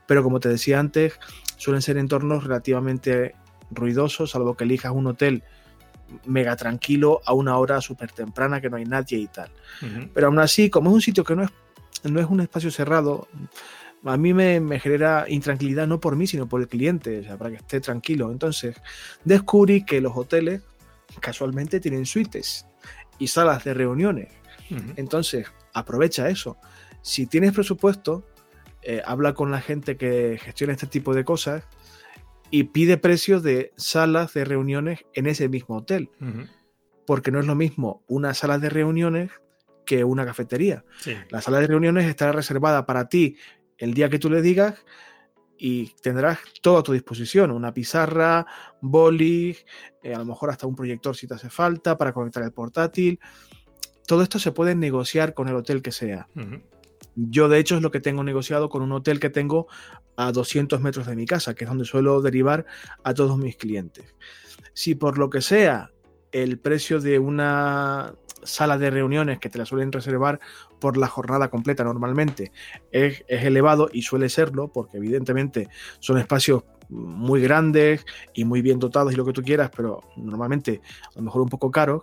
Pero 0.06 0.22
como 0.22 0.40
te 0.40 0.48
decía 0.48 0.80
antes, 0.80 1.18
suelen 1.56 1.82
ser 1.82 1.98
entornos 1.98 2.44
relativamente 2.44 3.34
ruidosos, 3.70 4.30
salvo 4.30 4.56
que 4.56 4.64
elijas 4.64 4.92
un 4.92 5.06
hotel 5.06 5.42
mega 6.26 6.56
tranquilo 6.56 7.20
a 7.24 7.32
una 7.32 7.56
hora 7.58 7.80
súper 7.80 8.12
temprana 8.12 8.60
que 8.60 8.70
no 8.70 8.76
hay 8.76 8.84
nadie 8.84 9.18
y 9.18 9.26
tal. 9.26 9.50
Pero 10.12 10.26
aún 10.28 10.38
así, 10.38 10.70
como 10.70 10.90
es 10.90 10.94
un 10.94 11.00
sitio 11.00 11.24
que 11.24 11.34
no 11.34 11.42
es, 11.44 11.50
no 12.04 12.20
es 12.20 12.26
un 12.26 12.40
espacio 12.40 12.70
cerrado, 12.70 13.28
a 14.04 14.16
mí 14.16 14.34
me, 14.34 14.78
genera 14.80 15.24
intranquilidad 15.28 15.86
no 15.86 16.00
por 16.00 16.16
mí, 16.16 16.26
sino 16.26 16.46
por 16.46 16.60
el 16.60 16.68
cliente, 16.68 17.20
o 17.20 17.22
sea, 17.22 17.38
para 17.38 17.50
que 17.50 17.56
esté 17.56 17.80
tranquilo. 17.80 18.30
Entonces, 18.30 18.76
descubrí 19.24 19.84
que 19.84 20.00
los 20.00 20.12
hoteles 20.16 20.62
casualmente 21.20 21.80
tienen 21.80 22.06
suites 22.06 22.66
y 23.18 23.28
salas 23.28 23.64
de 23.64 23.74
reuniones. 23.74 24.28
Entonces, 24.96 25.46
aprovecha 25.72 26.28
eso. 26.28 26.56
Si 27.02 27.26
tienes 27.26 27.52
presupuesto, 27.52 28.26
eh, 28.82 29.02
habla 29.04 29.34
con 29.34 29.50
la 29.50 29.60
gente 29.60 29.96
que 29.96 30.38
gestiona 30.42 30.72
este 30.72 30.86
tipo 30.86 31.14
de 31.14 31.24
cosas 31.24 31.64
y 32.54 32.62
pide 32.62 32.98
precios 32.98 33.42
de 33.42 33.72
salas 33.74 34.32
de 34.32 34.44
reuniones 34.44 35.04
en 35.12 35.26
ese 35.26 35.48
mismo 35.48 35.78
hotel. 35.78 36.10
Porque 37.04 37.32
no 37.32 37.40
es 37.40 37.46
lo 37.46 37.56
mismo 37.56 38.04
una 38.06 38.32
sala 38.32 38.60
de 38.60 38.70
reuniones 38.70 39.32
que 39.84 40.04
una 40.04 40.24
cafetería. 40.24 40.84
La 41.30 41.40
sala 41.40 41.58
de 41.58 41.66
reuniones 41.66 42.06
estará 42.06 42.30
reservada 42.30 42.86
para 42.86 43.08
ti 43.08 43.36
el 43.76 43.92
día 43.92 44.08
que 44.08 44.20
tú 44.20 44.30
le 44.30 44.40
digas 44.40 44.84
y 45.58 45.96
tendrás 46.00 46.38
todo 46.62 46.78
a 46.78 46.84
tu 46.84 46.92
disposición, 46.92 47.50
una 47.50 47.74
pizarra, 47.74 48.46
boli, 48.80 49.56
eh, 50.04 50.14
a 50.14 50.18
lo 50.18 50.24
mejor 50.24 50.50
hasta 50.50 50.68
un 50.68 50.76
proyector 50.76 51.16
si 51.16 51.26
te 51.26 51.34
hace 51.34 51.50
falta 51.50 51.98
para 51.98 52.12
conectar 52.12 52.44
el 52.44 52.52
portátil. 52.52 53.18
Todo 54.06 54.22
esto 54.22 54.38
se 54.38 54.52
puede 54.52 54.76
negociar 54.76 55.34
con 55.34 55.48
el 55.48 55.56
hotel 55.56 55.82
que 55.82 55.90
sea. 55.90 56.28
Yo 57.16 57.48
de 57.48 57.58
hecho 57.58 57.74
es 57.74 57.82
lo 57.82 57.90
que 57.90 58.00
tengo 58.00 58.22
negociado 58.22 58.68
con 58.68 58.82
un 58.82 58.92
hotel 58.92 59.18
que 59.18 59.30
tengo 59.30 59.66
a 60.16 60.32
200 60.32 60.80
metros 60.80 61.06
de 61.06 61.16
mi 61.16 61.26
casa, 61.26 61.54
que 61.54 61.64
es 61.64 61.70
donde 61.70 61.84
suelo 61.84 62.20
derivar 62.20 62.66
a 63.02 63.14
todos 63.14 63.38
mis 63.38 63.56
clientes. 63.56 64.14
Si 64.72 64.94
por 64.94 65.18
lo 65.18 65.30
que 65.30 65.40
sea 65.40 65.90
el 66.32 66.58
precio 66.58 67.00
de 67.00 67.18
una 67.18 68.14
sala 68.42 68.78
de 68.78 68.90
reuniones 68.90 69.38
que 69.38 69.48
te 69.48 69.58
la 69.58 69.64
suelen 69.64 69.92
reservar 69.92 70.40
por 70.78 70.96
la 70.96 71.06
jornada 71.06 71.48
completa 71.48 71.82
normalmente 71.84 72.52
es, 72.92 73.24
elevado 73.28 73.88
y 73.92 74.02
suele 74.02 74.28
serlo 74.28 74.68
porque 74.68 74.98
evidentemente 74.98 75.68
son 75.98 76.18
espacios 76.18 76.64
muy 76.90 77.40
grandes 77.40 78.04
y 78.34 78.44
muy 78.44 78.60
bien 78.60 78.78
dotados 78.78 79.12
y 79.12 79.16
lo 79.16 79.24
que 79.24 79.32
tú 79.32 79.42
quieras, 79.42 79.70
pero 79.74 80.02
normalmente 80.16 80.82
a 81.06 81.16
lo 81.16 81.22
mejor 81.22 81.42
un 81.42 81.48
poco 81.48 81.70
caros. 81.70 82.02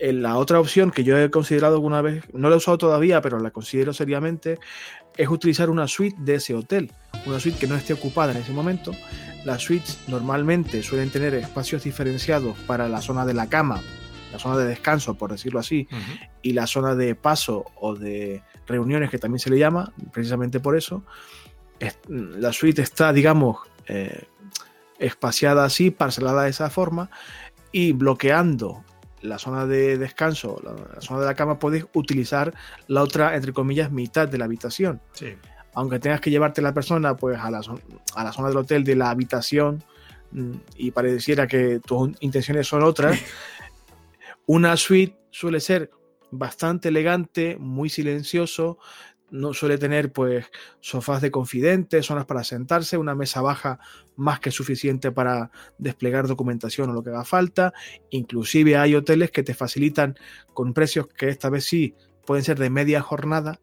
La 0.00 0.38
otra 0.38 0.58
opción 0.58 0.90
que 0.90 1.04
yo 1.04 1.18
he 1.18 1.30
considerado 1.30 1.74
alguna 1.74 2.00
vez, 2.00 2.24
no 2.32 2.48
la 2.48 2.54
he 2.54 2.58
usado 2.58 2.78
todavía, 2.78 3.20
pero 3.20 3.38
la 3.38 3.50
considero 3.50 3.92
seriamente, 3.92 4.58
es 5.16 5.28
utilizar 5.28 5.68
una 5.68 5.86
suite 5.86 6.16
de 6.20 6.36
ese 6.36 6.54
hotel, 6.54 6.90
una 7.26 7.38
suite 7.38 7.58
que 7.58 7.66
no 7.66 7.76
esté 7.76 7.92
ocupada 7.92 8.32
en 8.32 8.38
ese 8.38 8.52
momento. 8.52 8.92
Las 9.44 9.62
suites 9.62 9.98
normalmente 10.08 10.82
suelen 10.82 11.10
tener 11.10 11.34
espacios 11.34 11.84
diferenciados 11.84 12.56
para 12.66 12.88
la 12.88 13.02
zona 13.02 13.26
de 13.26 13.34
la 13.34 13.50
cama, 13.50 13.82
la 14.32 14.38
zona 14.38 14.56
de 14.56 14.66
descanso, 14.66 15.16
por 15.16 15.32
decirlo 15.32 15.60
así, 15.60 15.86
y 16.40 16.54
la 16.54 16.66
zona 16.66 16.94
de 16.94 17.14
paso 17.14 17.66
o 17.76 17.94
de 17.94 18.42
reuniones, 18.66 19.10
que 19.10 19.18
también 19.18 19.40
se 19.40 19.50
le 19.50 19.58
llama, 19.58 19.92
precisamente 20.12 20.60
por 20.60 20.76
eso. 20.76 21.04
La 22.08 22.54
suite 22.54 22.80
está, 22.80 23.12
digamos, 23.12 23.58
eh, 23.86 24.24
espaciada 24.98 25.64
así, 25.64 25.90
parcelada 25.90 26.44
de 26.44 26.50
esa 26.50 26.70
forma, 26.70 27.10
y 27.72 27.92
bloqueando 27.92 28.84
la 29.22 29.38
zona 29.38 29.66
de 29.66 29.98
descanso, 29.98 30.60
la, 30.62 31.00
zona 31.00 31.20
de 31.20 31.26
la 31.26 31.34
cama, 31.34 31.58
puedes 31.58 31.86
utilizar 31.94 32.54
la 32.86 33.02
otra, 33.02 33.34
entre 33.36 33.52
comillas, 33.52 33.90
mitad 33.90 34.28
de 34.28 34.38
la 34.38 34.46
habitación. 34.46 35.00
Aunque 35.74 35.98
tengas 35.98 36.20
que 36.20 36.30
llevarte 36.30 36.62
la 36.62 36.74
persona 36.74 37.16
pues, 37.16 37.38
a, 37.38 37.50
la, 37.50 37.60
a 38.14 38.24
la 38.24 38.32
zona 38.32 38.48
del 38.48 38.56
hotel 38.56 38.82
de 38.82 38.96
la 38.96 39.10
habitación 39.10 39.84
mm, 40.32 40.52
y 40.76 40.90
pareciera 40.90 41.46
que 41.46 41.80
tus 41.80 42.10
intenciones 42.20 42.66
son 42.66 42.82
otras, 42.82 43.18
Una 44.52 44.76
suite 44.76 45.16
suele 45.30 45.60
ser 45.60 45.92
bastante 46.32 46.88
elegante, 46.88 47.56
muy 47.60 47.88
silencioso, 47.88 48.78
no 49.30 49.54
suele 49.54 49.78
tener 49.78 50.12
pues 50.12 50.46
sofás 50.80 51.22
de 51.22 51.30
confidente, 51.30 52.02
zonas 52.02 52.26
para 52.26 52.44
sentarse, 52.44 52.98
una 52.98 53.14
mesa 53.14 53.42
baja 53.42 53.78
más 54.16 54.40
que 54.40 54.50
suficiente 54.50 55.12
para 55.12 55.50
desplegar 55.78 56.26
documentación 56.26 56.90
o 56.90 56.92
lo 56.92 57.02
que 57.02 57.10
haga 57.10 57.24
falta. 57.24 57.72
Inclusive 58.10 58.76
hay 58.76 58.94
hoteles 58.94 59.30
que 59.30 59.42
te 59.42 59.54
facilitan 59.54 60.16
con 60.52 60.74
precios 60.74 61.06
que 61.08 61.28
esta 61.28 61.50
vez 61.50 61.64
sí 61.64 61.94
pueden 62.26 62.44
ser 62.44 62.58
de 62.58 62.70
media 62.70 63.00
jornada, 63.00 63.60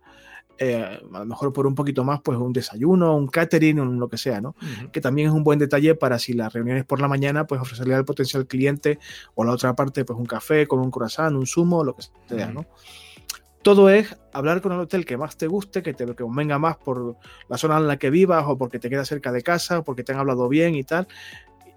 eh, 0.60 1.00
a 1.14 1.20
lo 1.20 1.26
mejor 1.26 1.54
por 1.54 1.68
un 1.68 1.76
poquito 1.76 2.04
más, 2.04 2.22
pues 2.22 2.38
un 2.38 2.52
desayuno, 2.52 3.16
un 3.16 3.28
catering, 3.28 3.80
o 3.80 3.86
lo 3.86 4.10
que 4.10 4.18
sea, 4.18 4.42
¿no? 4.42 4.56
Que 4.92 5.02
también 5.02 5.28
es 5.28 5.34
un 5.34 5.44
buen 5.44 5.60
detalle 5.60 5.94
para 5.94 6.18
si 6.18 6.34
las 6.34 6.52
reuniones 6.52 6.84
por 6.84 7.00
la 7.00 7.08
mañana, 7.08 7.46
pues 7.46 7.62
ofrecerle 7.62 7.94
al 7.94 8.06
potencial 8.06 8.48
cliente 8.48 8.98
o 9.36 9.44
la 9.44 9.52
otra 9.52 9.76
parte, 9.76 10.04
pues 10.04 10.18
un 10.18 10.26
café 10.26 10.68
con 10.68 10.80
un 10.80 10.90
croissant, 10.90 11.36
un 11.36 11.46
zumo, 11.46 11.84
lo 11.84 11.96
que 11.96 12.04
sea, 12.28 12.48
¿no? 12.48 12.66
Todo 13.68 13.90
es 13.90 14.16
hablar 14.32 14.62
con 14.62 14.72
el 14.72 14.80
hotel 14.80 15.04
que 15.04 15.18
más 15.18 15.36
te 15.36 15.46
guste, 15.46 15.84
que 15.84 15.94
te 15.94 16.06
que 16.06 16.14
convenga 16.14 16.58
más 16.58 16.78
por 16.78 17.18
la 17.50 17.58
zona 17.58 17.76
en 17.76 17.86
la 17.86 17.98
que 17.98 18.10
vivas 18.10 18.46
o 18.48 18.58
porque 18.58 18.80
te 18.80 18.90
queda 18.90 19.04
cerca 19.04 19.34
de 19.34 19.42
casa 19.42 19.80
o 19.80 19.84
porque 19.84 20.06
te 20.06 20.14
han 20.14 20.20
hablado 20.20 20.48
bien 20.48 20.74
y 20.74 20.86
tal. 20.86 21.06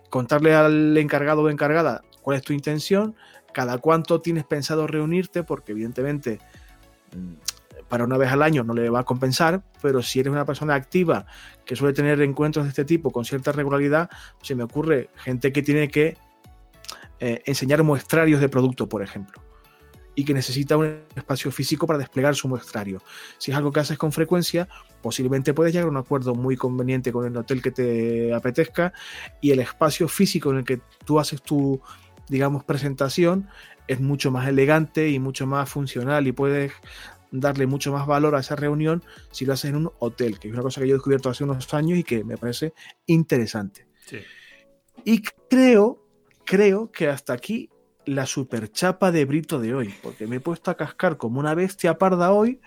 Contarle 0.09 0.55
al 0.55 0.97
encargado 0.97 1.43
o 1.43 1.51
encargada 1.51 2.03
cuál 2.23 2.37
es 2.37 2.45
tu 2.45 2.53
intención, 2.53 3.17
cada 3.53 3.79
cuánto 3.79 4.21
tienes 4.21 4.45
pensado 4.45 4.87
reunirte, 4.87 5.43
porque 5.43 5.73
evidentemente 5.73 6.39
mm, 7.17 7.83
para 7.89 8.05
una 8.05 8.19
vez 8.19 8.31
al 8.31 8.43
año 8.43 8.63
no 8.63 8.73
le 8.73 8.89
va 8.89 9.01
a 9.01 9.05
compensar, 9.05 9.65
pero 9.83 10.01
si 10.01 10.21
eres 10.21 10.33
una 10.33 10.45
persona 10.45 10.77
activa 10.77 11.27
que 11.65 11.75
suele 11.75 11.93
tener 11.93 12.23
encuentros 12.23 12.67
de 12.67 12.69
este 12.69 12.85
tipo 12.85 13.11
con 13.11 13.25
cierta 13.25 13.51
regularidad, 13.51 14.09
se 14.43 14.55
me 14.55 14.63
ocurre 14.63 15.11
gente 15.17 15.53
que 15.53 15.63
tiene 15.63 15.89
que 15.89 16.17
eh, 17.19 17.43
enseñar 17.47 17.83
muestrarios 17.83 18.41
de 18.41 18.49
producto, 18.49 18.89
por 18.89 19.03
ejemplo, 19.03 19.43
y 20.15 20.25
que 20.25 20.35
necesita 20.35 20.77
un 20.77 21.03
espacio 21.15 21.51
físico 21.51 21.87
para 21.87 21.99
desplegar 21.99 22.35
su 22.35 22.49
muestrario. 22.49 23.03
Si 23.39 23.51
es 23.51 23.57
algo 23.57 23.73
que 23.73 23.81
haces 23.81 23.99
con 23.99 24.13
frecuencia, 24.13 24.69
posiblemente 25.03 25.55
puedes 25.55 25.73
llegar 25.73 25.89
a 25.89 25.91
un 25.91 25.97
acuerdo 25.97 26.35
muy 26.35 26.57
conveniente 26.57 27.13
con 27.13 27.27
el 27.27 27.37
hotel 27.37 27.63
que 27.63 27.71
te 27.71 28.35
apetezca 28.35 28.93
y 29.41 29.53
el 29.53 29.61
espacio 29.61 30.09
físico 30.09 30.51
en 30.51 30.59
el 30.59 30.65
que 30.65 30.81
tú 31.05 31.19
haces 31.19 31.43
tu, 31.43 31.81
digamos, 32.29 32.65
presentación 32.65 33.49
es 33.87 34.01
mucho 34.01 34.31
más 34.31 34.49
elegante 34.49 35.09
y 35.09 35.19
mucho 35.19 35.47
más 35.47 35.69
funcional 35.69 36.27
y 36.27 36.33
puedes 36.33 36.73
darle 37.33 37.67
mucho 37.67 37.93
más 37.93 38.07
valor 38.07 38.35
a 38.35 38.41
esa 38.41 38.57
reunión 38.57 39.03
si 39.31 39.45
lo 39.45 39.53
haces 39.53 39.71
en 39.71 39.77
un 39.77 39.91
hotel, 39.99 40.39
que 40.39 40.49
es 40.49 40.55
una 40.55 40.63
cosa 40.63 40.81
que 40.81 40.89
yo 40.89 40.95
he 40.95 40.99
descubierto 40.99 41.31
hace 41.31 41.45
unos 41.45 41.73
años 41.75 41.99
y 41.99 42.05
que 42.05 42.25
me 42.25 42.37
parece 42.37 42.73
interesante. 43.07 43.87
Y 45.05 45.23
creo, 45.49 46.05
creo 46.45 46.91
que 46.91 47.09
hasta 47.09 47.33
aquí 47.33 47.71
la 48.11 48.27
superchapa 48.27 49.13
de 49.13 49.25
Brito 49.25 49.61
de 49.61 49.73
hoy, 49.73 49.95
porque 50.03 50.27
me 50.27 50.37
he 50.37 50.41
puesto 50.41 50.73
a 50.73 50.77
cascar 50.77 51.17
como 51.17 51.39
una 51.39 51.55
bestia 51.55 51.97
parda 51.97 52.33
hoy. 52.33 52.61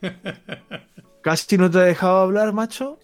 Casi 1.22 1.58
no 1.58 1.70
te 1.70 1.78
he 1.78 1.82
dejado 1.82 2.20
hablar, 2.20 2.54
macho. 2.54 2.98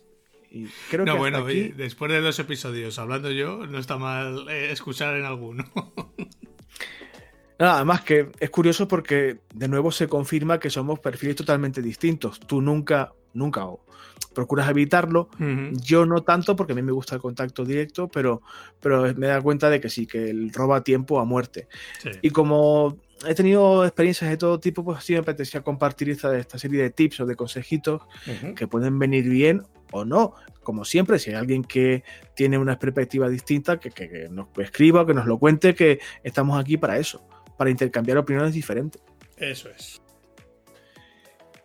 Y 0.50 0.66
creo 0.88 1.04
no, 1.04 1.18
bueno, 1.18 1.44
después 1.44 2.10
de 2.10 2.22
dos 2.22 2.38
episodios 2.38 2.98
hablando 2.98 3.30
yo, 3.30 3.66
no 3.66 3.78
está 3.78 3.98
mal 3.98 4.48
eh, 4.48 4.72
escuchar 4.72 5.14
en 5.16 5.26
alguno. 5.26 5.64
Nada, 7.58 7.76
además 7.76 8.00
que 8.00 8.30
es 8.40 8.50
curioso 8.50 8.88
porque 8.88 9.40
de 9.52 9.68
nuevo 9.68 9.92
se 9.92 10.08
confirma 10.08 10.58
que 10.58 10.70
somos 10.70 11.00
perfiles 11.00 11.36
totalmente 11.36 11.82
distintos. 11.82 12.40
Tú 12.40 12.62
nunca, 12.62 13.12
nunca 13.34 13.66
procuras 14.34 14.68
evitarlo. 14.68 15.28
Yo 15.72 16.06
no 16.06 16.22
tanto 16.22 16.56
porque 16.56 16.72
a 16.72 16.76
mí 16.76 16.82
me 16.82 16.92
gusta 16.92 17.14
el 17.14 17.20
contacto 17.20 17.64
directo, 17.64 18.08
pero, 18.08 18.42
pero 18.80 19.14
me 19.14 19.26
da 19.26 19.40
cuenta 19.40 19.70
de 19.70 19.80
que 19.80 19.88
sí, 19.88 20.06
que 20.06 20.30
él 20.30 20.52
roba 20.52 20.82
tiempo 20.82 21.20
a 21.20 21.24
muerte. 21.24 21.68
Y 22.22 22.30
como 22.30 22.98
he 23.26 23.34
tenido 23.34 23.84
experiencias 23.84 24.30
de 24.30 24.36
todo 24.36 24.60
tipo, 24.60 24.84
pues 24.84 25.02
sí 25.04 25.12
me 25.14 25.20
apetecía 25.20 25.62
compartir 25.62 26.10
esta, 26.10 26.36
esta 26.36 26.58
serie 26.58 26.82
de 26.82 26.90
tips 26.90 27.20
o 27.20 27.26
de 27.26 27.36
consejitos 27.36 28.02
que 28.56 28.66
pueden 28.66 28.98
venir 28.98 29.28
bien 29.28 29.62
o 29.92 30.04
no. 30.04 30.34
Como 30.62 30.84
siempre, 30.84 31.18
si 31.18 31.30
hay 31.30 31.36
alguien 31.36 31.62
que 31.62 32.04
tiene 32.34 32.58
una 32.58 32.78
perspectiva 32.78 33.28
distinta, 33.28 33.78
que, 33.78 33.90
que 33.90 34.28
nos 34.30 34.48
escriba, 34.58 35.06
que 35.06 35.14
nos 35.14 35.26
lo 35.26 35.38
cuente, 35.38 35.74
que 35.74 36.00
estamos 36.22 36.58
aquí 36.58 36.76
para 36.76 36.98
eso 36.98 37.26
para 37.56 37.70
intercambiar 37.70 38.18
opiniones 38.18 38.52
diferentes. 38.54 39.02
Eso 39.36 39.68
es. 39.68 40.00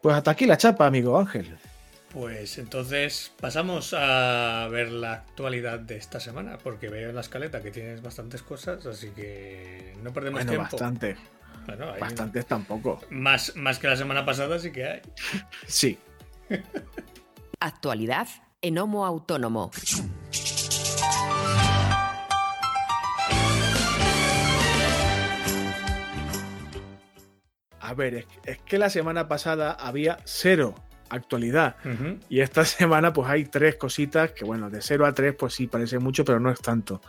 Pues 0.01 0.15
hasta 0.15 0.31
aquí 0.31 0.45
la 0.45 0.57
chapa, 0.57 0.85
amigo 0.85 1.17
Ángel. 1.17 1.57
Pues 2.11 2.57
entonces 2.57 3.31
pasamos 3.39 3.93
a 3.93 4.67
ver 4.71 4.91
la 4.91 5.13
actualidad 5.13 5.79
de 5.79 5.97
esta 5.97 6.19
semana, 6.19 6.57
porque 6.57 6.89
veo 6.89 7.09
en 7.09 7.15
la 7.15 7.21
escaleta 7.21 7.61
que 7.61 7.69
tienes 7.69 8.01
bastantes 8.01 8.41
cosas, 8.41 8.85
así 8.85 9.09
que 9.09 9.95
no 10.01 10.11
perdemos 10.11 10.45
tiempo. 10.45 10.63
Bastante. 10.63 11.17
Bueno, 11.67 11.91
hay 11.91 11.99
bastantes 11.99 12.47
tampoco. 12.47 12.99
Más, 13.11 13.55
más 13.55 13.77
que 13.77 13.87
la 13.87 13.95
semana 13.95 14.25
pasada 14.25 14.57
sí 14.57 14.71
que 14.71 14.85
hay. 14.85 15.01
Sí. 15.67 15.99
actualidad 17.59 18.27
en 18.61 18.77
Homo 18.77 19.05
Autónomo. 19.05 19.71
A 27.81 27.93
ver, 27.93 28.27
es, 28.45 28.59
que 28.59 28.77
la 28.77 28.89
semana 28.89 29.27
pasada 29.27 29.71
había 29.71 30.19
cero 30.25 30.75
actualidad. 31.09 31.77
Y 32.29 32.39
esta 32.39 32.65
semana 32.65 33.13
pues 33.13 33.29
hay 33.29 33.45
tres 33.45 33.75
cositas 33.75 34.31
que 34.31 34.45
bueno, 34.45 34.69
de 34.69 34.81
cero 34.81 35.05
a 35.05 35.13
tres 35.13 35.35
pues 35.35 35.53
sí 35.53 35.67
parece 35.67 35.99
mucho, 35.99 36.23
pero 36.25 36.39
no 36.39 36.51
es 36.51 36.59
tanto. 36.61 37.01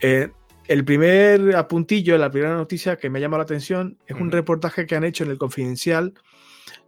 Eh, 0.00 0.30
el 0.68 0.84
primer 0.84 1.54
apuntillo, 1.54 2.18
la 2.18 2.30
primera 2.30 2.54
noticia 2.54 2.96
que 2.96 3.08
me 3.08 3.18
ha 3.18 3.22
llamado 3.22 3.38
la 3.38 3.44
atención 3.44 3.98
es 4.06 4.16
un 4.16 4.32
reportaje 4.32 4.86
que 4.86 4.96
han 4.96 5.04
hecho 5.04 5.24
en 5.24 5.30
el 5.30 5.38
Confidencial 5.38 6.14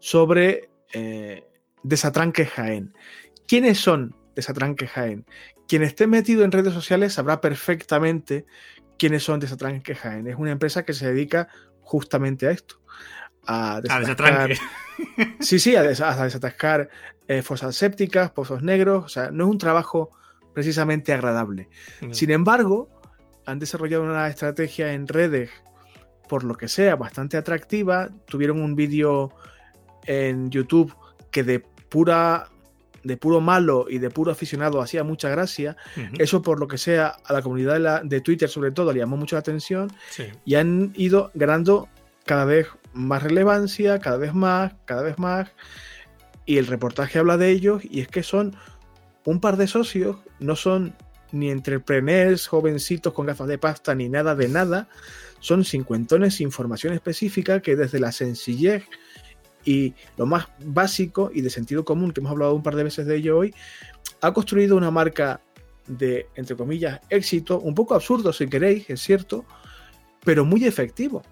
sobre 0.00 0.70
eh, 0.92 1.44
Desatranque 1.82 2.46
Jaén. 2.46 2.92
¿Quiénes 3.46 3.78
son 3.78 4.16
Desatranque 4.34 4.88
Jaén? 4.88 5.26
Quien 5.68 5.82
esté 5.82 6.06
metido 6.06 6.44
en 6.44 6.52
redes 6.52 6.74
sociales 6.74 7.14
sabrá 7.14 7.40
perfectamente 7.40 8.46
quiénes 8.98 9.22
son 9.22 9.38
Desatranque 9.38 9.94
Jaén. 9.94 10.26
Es 10.26 10.36
una 10.36 10.50
empresa 10.50 10.84
que 10.84 10.92
se 10.92 11.12
dedica 11.12 11.48
justamente 11.80 12.46
a 12.46 12.50
esto. 12.50 12.80
A 13.50 13.80
desatascar. 13.80 14.50
sí, 15.40 15.58
sí, 15.58 15.74
a, 15.74 15.82
desatascar 15.82 16.90
eh, 17.26 17.40
fosas 17.40 17.74
sépticas, 17.74 18.30
pozos 18.30 18.62
negros. 18.62 19.04
O 19.06 19.08
sea, 19.08 19.30
no 19.30 19.44
es 19.44 19.50
un 19.50 19.58
trabajo 19.58 20.10
precisamente 20.52 21.12
agradable. 21.12 21.68
Sin 22.10 22.30
embargo, 22.30 22.90
han 23.46 23.58
desarrollado 23.58 24.02
una 24.02 24.28
estrategia 24.28 24.92
en 24.92 25.08
redes, 25.08 25.50
por 26.28 26.44
lo 26.44 26.56
que 26.56 26.68
sea, 26.68 26.96
bastante 26.96 27.38
atractiva. 27.38 28.10
Tuvieron 28.26 28.60
un 28.60 28.76
vídeo 28.76 29.32
en 30.04 30.50
YouTube 30.50 30.94
que 31.30 31.42
de 31.42 31.60
pura 31.60 32.48
de 33.04 33.16
puro 33.16 33.40
malo 33.40 33.86
y 33.88 33.98
de 33.98 34.10
puro 34.10 34.30
aficionado 34.30 34.82
hacía 34.82 35.04
mucha 35.04 35.30
gracia. 35.30 35.76
Eso, 36.18 36.42
por 36.42 36.60
lo 36.60 36.68
que 36.68 36.76
sea, 36.76 37.16
a 37.24 37.32
la 37.32 37.40
comunidad 37.40 38.02
de, 38.02 38.20
Twitter, 38.20 38.48
sobre 38.48 38.72
todo, 38.72 38.92
le 38.92 38.98
llamó 38.98 39.16
mucho 39.16 39.36
la 39.36 39.40
atención 39.40 39.90
y 40.44 40.56
han 40.56 40.92
ido 40.94 41.30
ganando 41.34 41.88
cada 42.26 42.44
vez 42.44 42.68
más 42.92 43.22
relevancia, 43.22 43.98
cada 43.98 44.16
vez 44.16 44.34
más, 44.34 44.74
cada 44.84 45.02
vez 45.02 45.18
más. 45.18 45.50
Y 46.46 46.58
el 46.58 46.66
reportaje 46.66 47.18
habla 47.18 47.36
de 47.36 47.50
ellos 47.50 47.82
y 47.84 48.00
es 48.00 48.08
que 48.08 48.22
son 48.22 48.56
un 49.24 49.40
par 49.40 49.56
de 49.56 49.66
socios, 49.66 50.16
no 50.40 50.56
son 50.56 50.94
ni 51.32 51.50
entrepreneurs, 51.50 52.46
jovencitos 52.46 53.12
con 53.12 53.26
gafas 53.26 53.48
de 53.48 53.58
pasta, 53.58 53.94
ni 53.94 54.08
nada 54.08 54.34
de 54.34 54.48
nada. 54.48 54.88
Son 55.40 55.64
cincuentones 55.64 56.38
de 56.38 56.44
información 56.44 56.94
específica 56.94 57.60
que 57.60 57.76
desde 57.76 58.00
la 58.00 58.12
sencillez 58.12 58.84
y 59.64 59.94
lo 60.16 60.26
más 60.26 60.46
básico 60.64 61.30
y 61.32 61.42
de 61.42 61.50
sentido 61.50 61.84
común, 61.84 62.12
que 62.12 62.20
hemos 62.20 62.32
hablado 62.32 62.54
un 62.54 62.62
par 62.62 62.76
de 62.76 62.84
veces 62.84 63.06
de 63.06 63.16
ello 63.16 63.38
hoy, 63.38 63.54
ha 64.20 64.32
construido 64.32 64.76
una 64.76 64.90
marca 64.90 65.40
de, 65.86 66.26
entre 66.34 66.56
comillas, 66.56 67.00
éxito, 67.10 67.60
un 67.60 67.74
poco 67.74 67.94
absurdo 67.94 68.32
si 68.32 68.46
queréis, 68.48 68.88
es 68.88 69.00
cierto, 69.00 69.44
pero 70.24 70.44
muy 70.44 70.64
efectivo. 70.64 71.22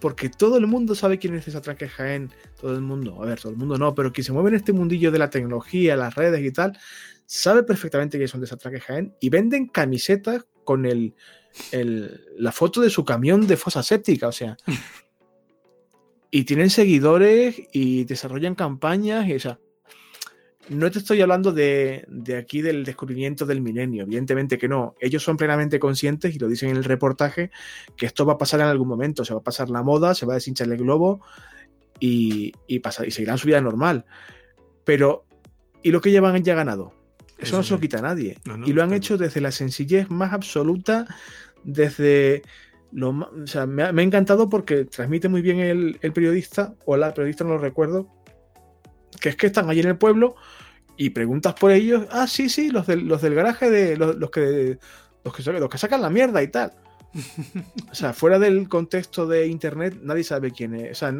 Porque 0.00 0.28
todo 0.28 0.56
el 0.56 0.66
mundo 0.66 0.94
sabe 0.94 1.18
quién 1.18 1.34
es 1.34 1.46
esa 1.46 1.62
Jaén, 1.62 2.30
todo 2.60 2.74
el 2.74 2.80
mundo, 2.80 3.22
a 3.22 3.26
ver, 3.26 3.40
todo 3.40 3.52
el 3.52 3.58
mundo 3.58 3.78
no, 3.78 3.94
pero 3.94 4.12
quien 4.12 4.24
se 4.24 4.32
mueve 4.32 4.48
en 4.50 4.56
este 4.56 4.72
mundillo 4.72 5.12
de 5.12 5.18
la 5.18 5.30
tecnología, 5.30 5.94
las 5.94 6.14
redes 6.14 6.44
y 6.44 6.50
tal, 6.50 6.76
sabe 7.26 7.62
perfectamente 7.62 8.18
que 8.18 8.26
son 8.26 8.40
de 8.40 8.80
Jaén 8.80 9.14
y 9.20 9.30
venden 9.30 9.66
camisetas 9.66 10.46
con 10.64 10.84
el, 10.84 11.14
la 12.36 12.52
foto 12.52 12.80
de 12.80 12.90
su 12.90 13.04
camión 13.04 13.46
de 13.46 13.56
fosa 13.56 13.82
séptica, 13.82 14.28
o 14.28 14.32
sea. 14.32 14.56
y 16.30 16.44
tienen 16.44 16.70
seguidores 16.70 17.62
y 17.72 18.04
desarrollan 18.04 18.54
campañas 18.54 19.28
y, 19.28 19.34
o 19.34 19.40
sea, 19.40 19.60
no 20.68 20.90
te 20.90 20.98
estoy 20.98 21.20
hablando 21.20 21.52
de, 21.52 22.04
de, 22.08 22.36
aquí 22.36 22.62
del 22.62 22.84
descubrimiento 22.84 23.46
del 23.46 23.60
milenio, 23.60 24.04
evidentemente 24.04 24.58
que 24.58 24.68
no. 24.68 24.94
Ellos 25.00 25.22
son 25.22 25.36
plenamente 25.36 25.78
conscientes 25.78 26.34
y 26.34 26.38
lo 26.38 26.48
dicen 26.48 26.70
en 26.70 26.76
el 26.76 26.84
reportaje 26.84 27.50
que 27.96 28.06
esto 28.06 28.24
va 28.24 28.34
a 28.34 28.38
pasar 28.38 28.60
en 28.60 28.66
algún 28.66 28.88
momento. 28.88 29.24
Se 29.24 29.34
va 29.34 29.40
a 29.40 29.44
pasar 29.44 29.70
la 29.70 29.82
moda, 29.82 30.14
se 30.14 30.26
va 30.26 30.34
a 30.34 30.36
deshinchar 30.36 30.68
el 30.68 30.78
globo 30.78 31.20
y, 31.98 32.52
y, 32.66 32.80
y 32.80 33.10
seguirán 33.10 33.38
su 33.38 33.46
vida 33.46 33.60
normal. 33.60 34.04
Pero, 34.84 35.24
¿y 35.82 35.90
lo 35.90 36.00
que 36.00 36.10
llevan 36.10 36.42
ya 36.42 36.54
ganado? 36.54 36.92
Eso, 37.38 37.56
no 37.56 37.62
se 37.62 37.74
lo 37.74 37.80
quita 37.80 37.98
a 37.98 38.02
nadie. 38.02 38.38
y 38.64 38.72
lo 38.72 38.82
han 38.82 38.92
hecho 38.92 39.18
desde 39.18 39.40
la 39.40 39.50
sencillez 39.50 40.08
más 40.10 40.32
absoluta, 40.32 41.06
desde 41.64 42.42
lo 42.92 43.10
o 43.10 43.46
sea, 43.46 43.66
me 43.66 43.82
ha, 43.82 43.90
encantado 43.90 44.48
porque 44.48 44.84
transmite 44.84 45.28
muy 45.28 45.42
bien 45.42 45.58
el, 45.58 46.12
periodista, 46.12 46.74
o 46.84 46.96
la 46.96 47.12
periodista 47.14 47.44
no 47.44 47.50
lo 47.50 47.58
recuerdo, 47.58 48.06
que 49.20 49.30
es 49.30 49.36
que 49.36 49.46
están 49.46 49.68
allí 49.68 49.80
en 49.80 49.88
el 49.88 49.98
pueblo 49.98 50.36
y 50.96 51.10
preguntas 51.10 51.54
por 51.54 51.70
ellos, 51.70 52.06
ah, 52.10 52.26
sí, 52.26 52.48
sí, 52.48 52.70
los 52.70 52.86
del, 52.86 53.06
los 53.06 53.22
del 53.22 53.34
garaje 53.34 53.70
de 53.70 53.96
los, 53.96 54.14
que 54.30 54.78
los 55.24 55.34
que, 55.34 55.52
los 55.52 55.68
que 55.68 55.78
sacan 55.78 56.02
la 56.02 56.10
mierda 56.10 56.42
y 56.42 56.48
tal. 56.48 56.72
o 57.90 57.94
sea, 57.94 58.12
fuera 58.12 58.38
del 58.38 58.68
contexto 58.68 59.26
de 59.26 59.46
internet, 59.46 59.98
nadie 60.02 60.24
sabe 60.24 60.50
quién 60.50 60.74
es. 60.74 60.92
O 60.92 60.94
sea, 60.94 61.14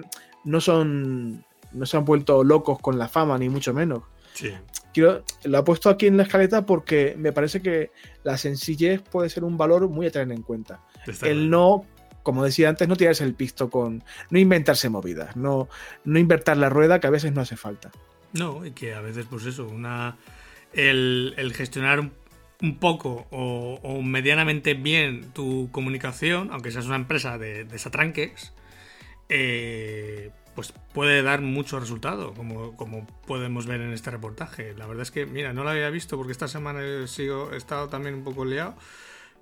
no 0.45 0.61
son. 0.61 1.45
No 1.73 1.87
se 1.87 1.97
han 1.97 2.05
vuelto 2.05 2.45
locos 2.45 2.79
con 2.81 2.99
la 2.99 3.09
fama, 3.09 3.39
ni 3.39 3.49
mucho 3.49 3.73
menos. 3.73 4.03
Sí 4.35 4.53
quiero, 4.93 5.25
lo 5.45 5.59
he 5.59 5.63
puesto 5.63 5.89
aquí 5.89 6.07
en 6.07 6.17
la 6.17 6.25
escaleta 6.25 6.65
porque 6.65 7.15
me 7.19 7.33
parece 7.33 7.61
que 7.61 7.91
la 8.23 8.37
sencillez 8.37 9.03
puede 9.03 9.29
ser 9.29 9.45
un 9.45 9.57
valor 9.57 9.89
muy 9.89 10.07
a 10.07 10.11
tener 10.11 10.37
en 10.37 10.43
cuenta. 10.43 10.81
el 11.23 11.51
no, 11.51 11.85
como 12.23 12.45
decía 12.45 12.69
antes, 12.69 12.89
no 12.89 12.97
tirarse 12.97 13.25
el 13.25 13.35
pisto 13.35 13.71
con. 13.71 14.03
No 14.31 14.39
inventarse 14.39 14.89
movidas, 14.89 15.37
no, 15.37 15.69
no 16.05 16.19
invertir 16.19 16.57
la 16.57 16.69
rueda 16.69 17.01
que 17.01 17.07
a 17.07 17.11
veces 17.11 17.33
no 17.33 17.41
hace 17.41 17.57
falta. 17.57 17.91
No, 18.33 18.65
y 18.65 18.73
que 18.73 18.95
a 18.95 19.01
veces, 19.01 19.27
pues 19.29 19.45
eso, 19.47 19.67
una. 19.67 20.17
El, 20.73 21.53
gestionar 21.55 22.01
un, 22.01 22.79
poco 22.79 23.27
o, 23.31 24.03
medianamente 24.03 24.75
bien 24.75 25.33
tu 25.33 25.69
comunicación, 25.71 26.51
aunque 26.51 26.71
seas 26.71 26.87
una 26.87 26.97
empresa 26.97 27.37
de, 27.37 27.65
de 27.65 27.79
satranques, 27.79 28.53
eh, 29.29 30.31
pues 30.55 30.73
puede 30.93 31.23
dar 31.23 31.41
mucho 31.41 31.81
resultado, 31.81 32.35
como, 32.35 32.77
como 32.77 33.07
podemos 33.27 33.67
ver 33.67 33.81
en 33.81 33.93
este 33.93 34.11
reportaje. 34.11 34.75
La 34.75 34.87
verdad 34.87 35.03
es 35.03 35.11
que, 35.11 35.27
mira, 35.27 35.53
no 35.53 35.65
lo 35.65 35.71
había 35.71 35.89
visto 35.91 36.17
porque 36.17 36.33
esta 36.33 36.49
semana 36.49 36.83
he, 36.83 37.07
sigo, 37.09 37.53
he 37.53 37.57
estado 37.57 37.89
también 37.89 38.15
un 38.15 38.25
poco 38.25 38.45
liado, 38.45 38.75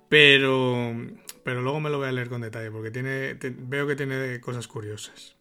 pero, 0.07 0.95
pero 1.43 1.61
luego 1.61 1.79
me 1.79 1.89
lo 1.89 1.97
voy 1.97 2.07
a 2.07 2.11
leer 2.11 2.29
con 2.29 2.41
detalle 2.41 2.71
porque 2.71 2.91
tiene, 2.91 3.37
veo 3.59 3.87
que 3.87 3.95
tiene 3.95 4.39
cosas 4.39 4.67
curiosas. 4.67 5.35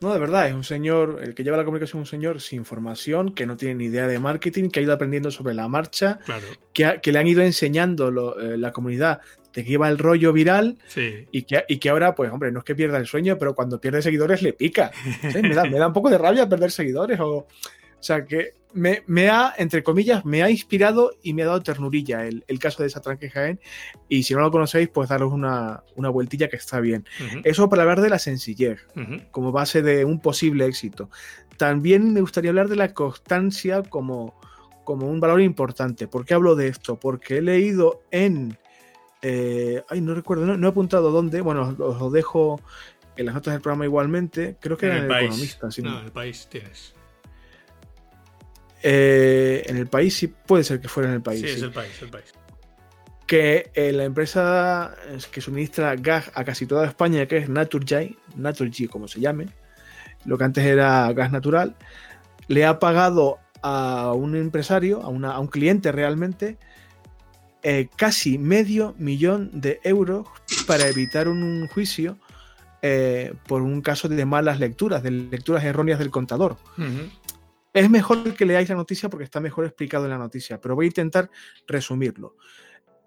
No, 0.00 0.12
de 0.12 0.18
verdad, 0.18 0.46
es 0.46 0.54
un 0.54 0.64
señor, 0.64 1.20
el 1.22 1.34
que 1.34 1.42
lleva 1.42 1.56
la 1.56 1.64
comunicación 1.64 2.02
es 2.02 2.08
un 2.08 2.10
señor 2.10 2.42
sin 2.42 2.66
formación, 2.66 3.34
que 3.34 3.46
no 3.46 3.56
tiene 3.56 3.76
ni 3.76 3.84
idea 3.86 4.06
de 4.06 4.18
marketing, 4.18 4.68
que 4.68 4.80
ha 4.80 4.82
ido 4.82 4.92
aprendiendo 4.92 5.30
sobre 5.30 5.54
la 5.54 5.68
marcha, 5.68 6.18
que, 6.74 7.00
que, 7.02 7.12
le 7.12 7.18
han 7.18 7.26
ido 7.26 7.42
enseñando 7.42 8.38
eh, 8.38 8.58
la 8.58 8.72
comunidad 8.72 9.22
te 9.56 9.64
lleva 9.64 9.88
el 9.88 9.96
rollo 9.96 10.34
viral 10.34 10.76
y, 11.32 11.44
que, 11.44 11.64
y 11.66 11.78
que 11.78 11.88
ahora, 11.88 12.14
pues 12.14 12.30
hombre, 12.30 12.52
no 12.52 12.58
es 12.58 12.64
que 12.66 12.74
pierda 12.74 12.98
el 12.98 13.06
sueño, 13.06 13.38
pero 13.38 13.54
cuando 13.54 13.80
pierde 13.80 14.02
seguidores 14.02 14.42
le 14.42 14.52
pica. 14.52 14.90
Me, 15.22 15.54
da, 15.54 15.64
me, 15.64 15.78
da, 15.78 15.86
un 15.86 15.94
poco 15.94 16.10
de 16.10 16.18
rabia 16.18 16.46
perder 16.46 16.70
seguidores. 16.70 17.18
O, 17.20 17.46
o 17.98 18.02
sea, 18.02 18.24
que 18.24 18.54
me, 18.72 19.02
me, 19.06 19.30
ha, 19.30 19.54
entre 19.56 19.82
comillas, 19.82 20.24
me 20.24 20.42
ha 20.42 20.50
inspirado 20.50 21.12
y 21.22 21.32
me 21.32 21.42
ha 21.42 21.46
dado 21.46 21.62
ternurilla 21.62 22.26
el, 22.26 22.44
el 22.46 22.58
caso 22.58 22.82
de 22.82 22.88
esa 22.88 23.00
tranque 23.00 23.30
Jaén. 23.30 23.58
Y 24.08 24.22
si 24.24 24.34
no 24.34 24.40
lo 24.40 24.50
conocéis, 24.50 24.88
pues 24.88 25.08
daros 25.08 25.32
una, 25.32 25.82
una 25.96 26.10
vueltilla 26.10 26.48
que 26.48 26.56
está 26.56 26.80
bien. 26.80 27.06
Eso 27.42 27.68
para 27.68 27.82
hablar 27.82 28.02
de 28.02 28.10
la 28.10 28.18
sencillez, 28.18 28.86
como 29.30 29.50
base 29.50 29.82
de 29.82 30.04
un 30.04 30.20
posible 30.20 30.66
éxito. 30.66 31.10
También 31.56 32.12
me 32.12 32.20
gustaría 32.20 32.50
hablar 32.50 32.68
de 32.68 32.76
la 32.76 32.92
constancia 32.92 33.82
como, 33.82 34.38
como 34.84 35.08
un 35.08 35.20
valor 35.20 35.40
importante. 35.40 36.06
¿Por 36.06 36.26
qué 36.26 36.34
hablo 36.34 36.54
de 36.54 36.68
esto? 36.68 37.00
Porque 37.00 37.38
he 37.38 37.42
leído 37.42 38.02
en 38.10 38.58
eh, 39.22 39.82
ay, 39.88 40.02
no 40.02 40.14
recuerdo, 40.14 40.56
no, 40.56 40.66
he 40.66 40.70
apuntado 40.70 41.10
dónde. 41.10 41.40
Bueno, 41.40 41.74
os 41.78 41.98
lo 41.98 42.10
dejo 42.10 42.60
en 43.16 43.26
las 43.26 43.34
notas 43.34 43.54
del 43.54 43.62
programa 43.62 43.86
igualmente. 43.86 44.56
Creo 44.60 44.76
que 44.76 44.86
en 44.86 44.92
era 44.92 45.04
el 45.04 45.10
en 45.10 45.16
el 45.16 45.24
Economista. 45.24 45.68
no, 45.82 45.98
en 45.98 46.04
el 46.04 46.12
país 46.12 46.46
tienes. 46.50 46.95
Eh, 48.88 49.64
en 49.66 49.78
el 49.78 49.88
país 49.88 50.16
sí 50.16 50.28
puede 50.28 50.62
ser 50.62 50.80
que 50.80 50.86
fuera 50.86 51.08
en 51.08 51.16
el 51.16 51.20
país. 51.20 51.40
Sí, 51.40 51.48
es 51.48 51.62
el 51.62 51.72
país, 51.72 51.90
el 52.02 52.08
país. 52.08 52.32
Que 53.26 53.72
eh, 53.74 53.90
la 53.90 54.04
empresa 54.04 54.94
que 55.32 55.40
suministra 55.40 55.96
gas 55.96 56.30
a 56.34 56.44
casi 56.44 56.66
toda 56.66 56.86
España, 56.86 57.26
que 57.26 57.38
es 57.38 57.48
Naturgy, 57.48 58.16
Naturgy 58.36 58.86
como 58.86 59.08
se 59.08 59.18
llame, 59.18 59.48
lo 60.24 60.38
que 60.38 60.44
antes 60.44 60.64
era 60.64 61.12
gas 61.14 61.32
natural, 61.32 61.74
le 62.46 62.64
ha 62.64 62.78
pagado 62.78 63.40
a 63.60 64.12
un 64.12 64.36
empresario, 64.36 65.02
a, 65.02 65.32
a 65.32 65.40
un 65.40 65.48
cliente 65.48 65.90
realmente, 65.90 66.56
eh, 67.64 67.88
casi 67.96 68.38
medio 68.38 68.94
millón 68.98 69.50
de 69.52 69.80
euros 69.82 70.28
para 70.68 70.86
evitar 70.86 71.26
un, 71.26 71.66
juicio 71.66 72.18
por 73.48 73.62
un 73.62 73.80
caso 73.80 74.08
de 74.08 74.24
malas 74.24 74.60
lecturas, 74.60 75.02
de 75.02 75.10
lecturas 75.10 75.64
erróneas 75.64 75.98
del 75.98 76.12
contador. 76.12 76.56
Es 77.76 77.90
mejor 77.90 78.34
que 78.34 78.46
leáis 78.46 78.70
la 78.70 78.74
noticia 78.74 79.10
porque 79.10 79.24
está 79.24 79.38
mejor 79.38 79.66
explicado 79.66 80.04
en 80.06 80.10
la 80.10 80.16
noticia, 80.16 80.58
pero 80.58 80.74
voy 80.74 80.86
a 80.86 80.88
intentar 80.88 81.30
resumirlo. 81.66 82.36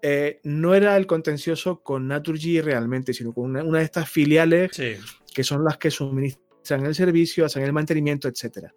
Eh, 0.00 0.38
no 0.44 0.74
era 0.76 0.96
el 0.96 1.08
contencioso 1.08 1.82
con 1.82 2.06
Naturgy 2.06 2.60
realmente, 2.60 3.12
sino 3.12 3.32
con 3.32 3.56
una, 3.56 3.78
de 3.78 3.84
estas 3.84 4.08
filiales 4.08 4.70
que 5.34 5.44
son 5.44 5.64
las 5.64 5.76
que 5.76 5.90
suministran 5.90 6.86
el 6.86 6.94
servicio, 6.94 7.44
hacen 7.44 7.64
el 7.64 7.72
mantenimiento, 7.72 8.28
etc. 8.28 8.68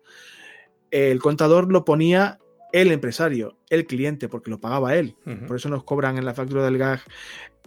El 0.90 1.20
contador 1.20 1.72
lo 1.72 1.86
ponía 1.86 2.40
el 2.72 2.92
empresario, 2.92 3.60
el 3.70 3.86
cliente, 3.86 4.30
porque 4.30 4.50
lo 4.50 4.60
pagaba 4.60 4.96
él. 4.96 5.16
Por 5.48 5.58
eso 5.58 5.70
nos 5.70 5.84
cobran 5.84 6.18
en 6.18 6.26
la 6.26 6.34
factura 6.34 6.66
del 6.66 6.80
gas 6.80 7.04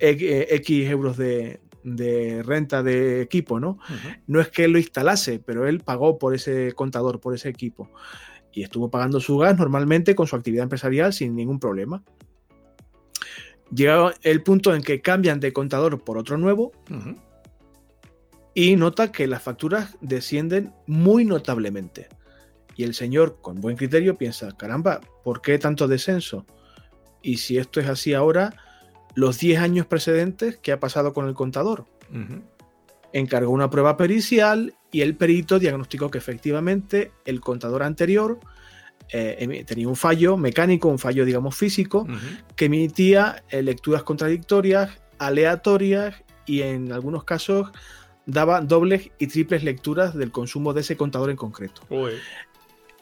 X 0.01 0.91
euros 0.91 1.17
de, 1.17 1.61
de 1.87 2.43
renta 2.43 2.83
de 2.83 3.23
equipo, 3.23 3.61
¿no? 3.61 3.79
No 4.27 4.41
es 4.41 4.49
que 4.49 4.65
él 4.65 4.73
lo 4.73 4.79
instalase, 4.79 5.39
pero 5.39 5.69
él 5.69 5.81
pagó 5.81 6.19
por 6.19 6.35
ese 6.35 6.73
contador, 6.73 7.21
por 7.21 7.35
ese 7.35 7.49
equipo. 7.49 7.91
Y 8.53 8.65
estuvo 8.65 8.91
pagando 8.91 9.21
su 9.21 9.39
gas 9.39 9.57
normalmente 9.57 10.15
con 10.17 10.27
su 10.27 10.35
actividad 10.35 10.65
empresarial 10.65 11.13
sin 11.13 11.37
ningún 11.37 11.61
problema. 11.61 12.03
Llega 13.73 14.15
el 14.23 14.43
punto 14.43 14.75
en 14.75 14.83
que 14.83 15.01
cambian 15.01 15.39
de 15.39 15.53
contador 15.53 16.03
por 16.03 16.19
otro 16.19 16.39
nuevo 16.39 16.73
y 18.53 18.75
nota 18.75 19.13
que 19.13 19.29
las 19.29 19.43
facturas 19.43 19.97
descienden 20.01 20.73
muy 20.87 21.25
notablemente. 21.25 22.09
Y 22.75 22.83
el 22.83 22.95
señor, 22.95 23.39
con 23.41 23.61
buen 23.61 23.77
criterio, 23.77 24.19
piensa, 24.19 24.57
caramba, 24.57 25.01
¿por 25.23 25.41
qué 25.41 25.59
tanto 25.59 25.87
descenso? 25.87 26.47
Y 27.23 27.37
si 27.39 27.59
esto 27.59 27.81
es 27.81 27.89
así 27.89 28.13
ahora, 28.13 28.55
los 29.17 29.39
10 29.39 29.59
años 29.61 29.87
precedentes, 29.87 30.59
¿qué 30.59 30.73
ha 30.73 30.79
pasado 30.79 31.13
con 31.13 31.27
el 31.27 31.35
contador? 31.35 31.87
Encargó 33.13 33.51
una 33.51 33.71
prueba 33.71 33.97
pericial 33.97 34.75
y 34.93 35.01
el 35.01 35.17
perito 35.17 35.59
diagnosticó 35.59 36.11
que 36.11 36.19
efectivamente 36.19 37.13
el 37.25 37.41
contador 37.41 37.83
anterior 37.83 38.39
eh, 39.11 39.65
tenía 39.67 39.89
un 39.89 39.97
fallo 39.97 40.37
mecánico, 40.37 40.89
un 40.89 40.99
fallo, 40.99 41.25
digamos, 41.25 41.57
físico, 41.57 42.07
que 42.57 42.67
emitía 42.67 43.43
eh, 43.49 43.63
lecturas 43.63 44.03
contradictorias, 44.03 44.91
aleatorias 45.19 46.15
y 46.45 46.61
en 46.61 46.93
algunos 46.93 47.25
casos 47.25 47.73
daba 48.27 48.61
dobles 48.61 49.13
y 49.19 49.29
triples 49.29 49.65
lecturas 49.65 50.15
del 50.15 50.31
consumo 50.31 50.75
de 50.75 50.83
ese 50.83 50.99
contador 50.99 51.31
en 51.31 51.37
concreto. 51.37 51.81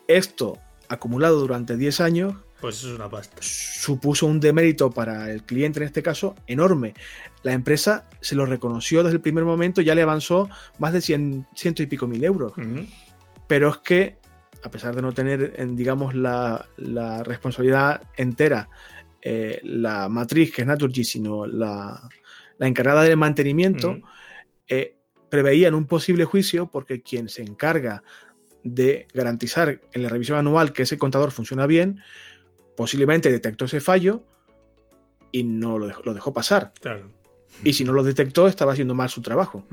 Esto, 0.06 0.58
acumulado 0.88 1.40
durante 1.40 1.76
10 1.76 2.00
años, 2.00 2.34
pues 2.64 2.82
es 2.82 2.92
una 2.92 3.10
pasta. 3.10 3.36
Supuso 3.40 4.24
un 4.24 4.40
demérito 4.40 4.90
para 4.90 5.30
el 5.30 5.42
cliente 5.42 5.80
en 5.80 5.84
este 5.84 6.02
caso 6.02 6.34
enorme. 6.46 6.94
La 7.42 7.52
empresa 7.52 8.08
se 8.22 8.34
lo 8.34 8.46
reconoció 8.46 9.02
desde 9.02 9.16
el 9.16 9.20
primer 9.20 9.44
momento, 9.44 9.82
ya 9.82 9.94
le 9.94 10.00
avanzó 10.00 10.48
más 10.78 10.94
de 10.94 11.02
100, 11.02 11.46
ciento 11.54 11.82
y 11.82 11.86
pico 11.86 12.06
mil 12.06 12.24
euros. 12.24 12.54
Pero 13.46 13.68
es 13.68 13.76
que, 13.84 14.16
a 14.62 14.70
pesar 14.70 14.96
de 14.96 15.02
no 15.02 15.12
tener, 15.12 15.74
digamos, 15.76 16.14
la, 16.14 16.66
responsabilidad 17.26 18.00
entera, 18.16 18.70
eh, 19.20 19.60
la 19.62 20.08
matriz 20.08 20.50
que 20.50 20.62
es 20.62 20.66
Naturgy, 20.66 21.04
sino 21.04 21.44
la, 21.44 22.08
encargada 22.60 23.02
del 23.02 23.18
mantenimiento, 23.18 23.98
eh, 24.68 24.96
preveían 25.28 25.74
un 25.74 25.84
posible 25.84 26.24
juicio 26.24 26.70
porque 26.70 27.02
quien 27.02 27.28
se 27.28 27.42
encarga 27.42 28.02
de 28.62 29.06
garantizar 29.12 29.82
en 29.92 30.02
la 30.02 30.08
revisión 30.08 30.38
anual 30.38 30.72
que 30.72 30.84
ese 30.84 30.96
contador 30.96 31.30
funciona 31.30 31.66
bien, 31.66 32.00
posiblemente 32.76 33.30
detectó 33.30 33.64
ese 33.64 33.80
fallo 33.80 34.24
y 35.32 35.44
no 35.44 35.78
lo 35.78 36.14
dejó, 36.14 36.32
pasar. 36.32 36.72
Y 37.62 37.72
si 37.72 37.84
no 37.84 37.92
lo 37.92 38.02
detectó, 38.02 38.46
estaba 38.46 38.72
haciendo 38.72 38.94
mal 38.94 39.08
su 39.10 39.22
trabajo. 39.22 39.66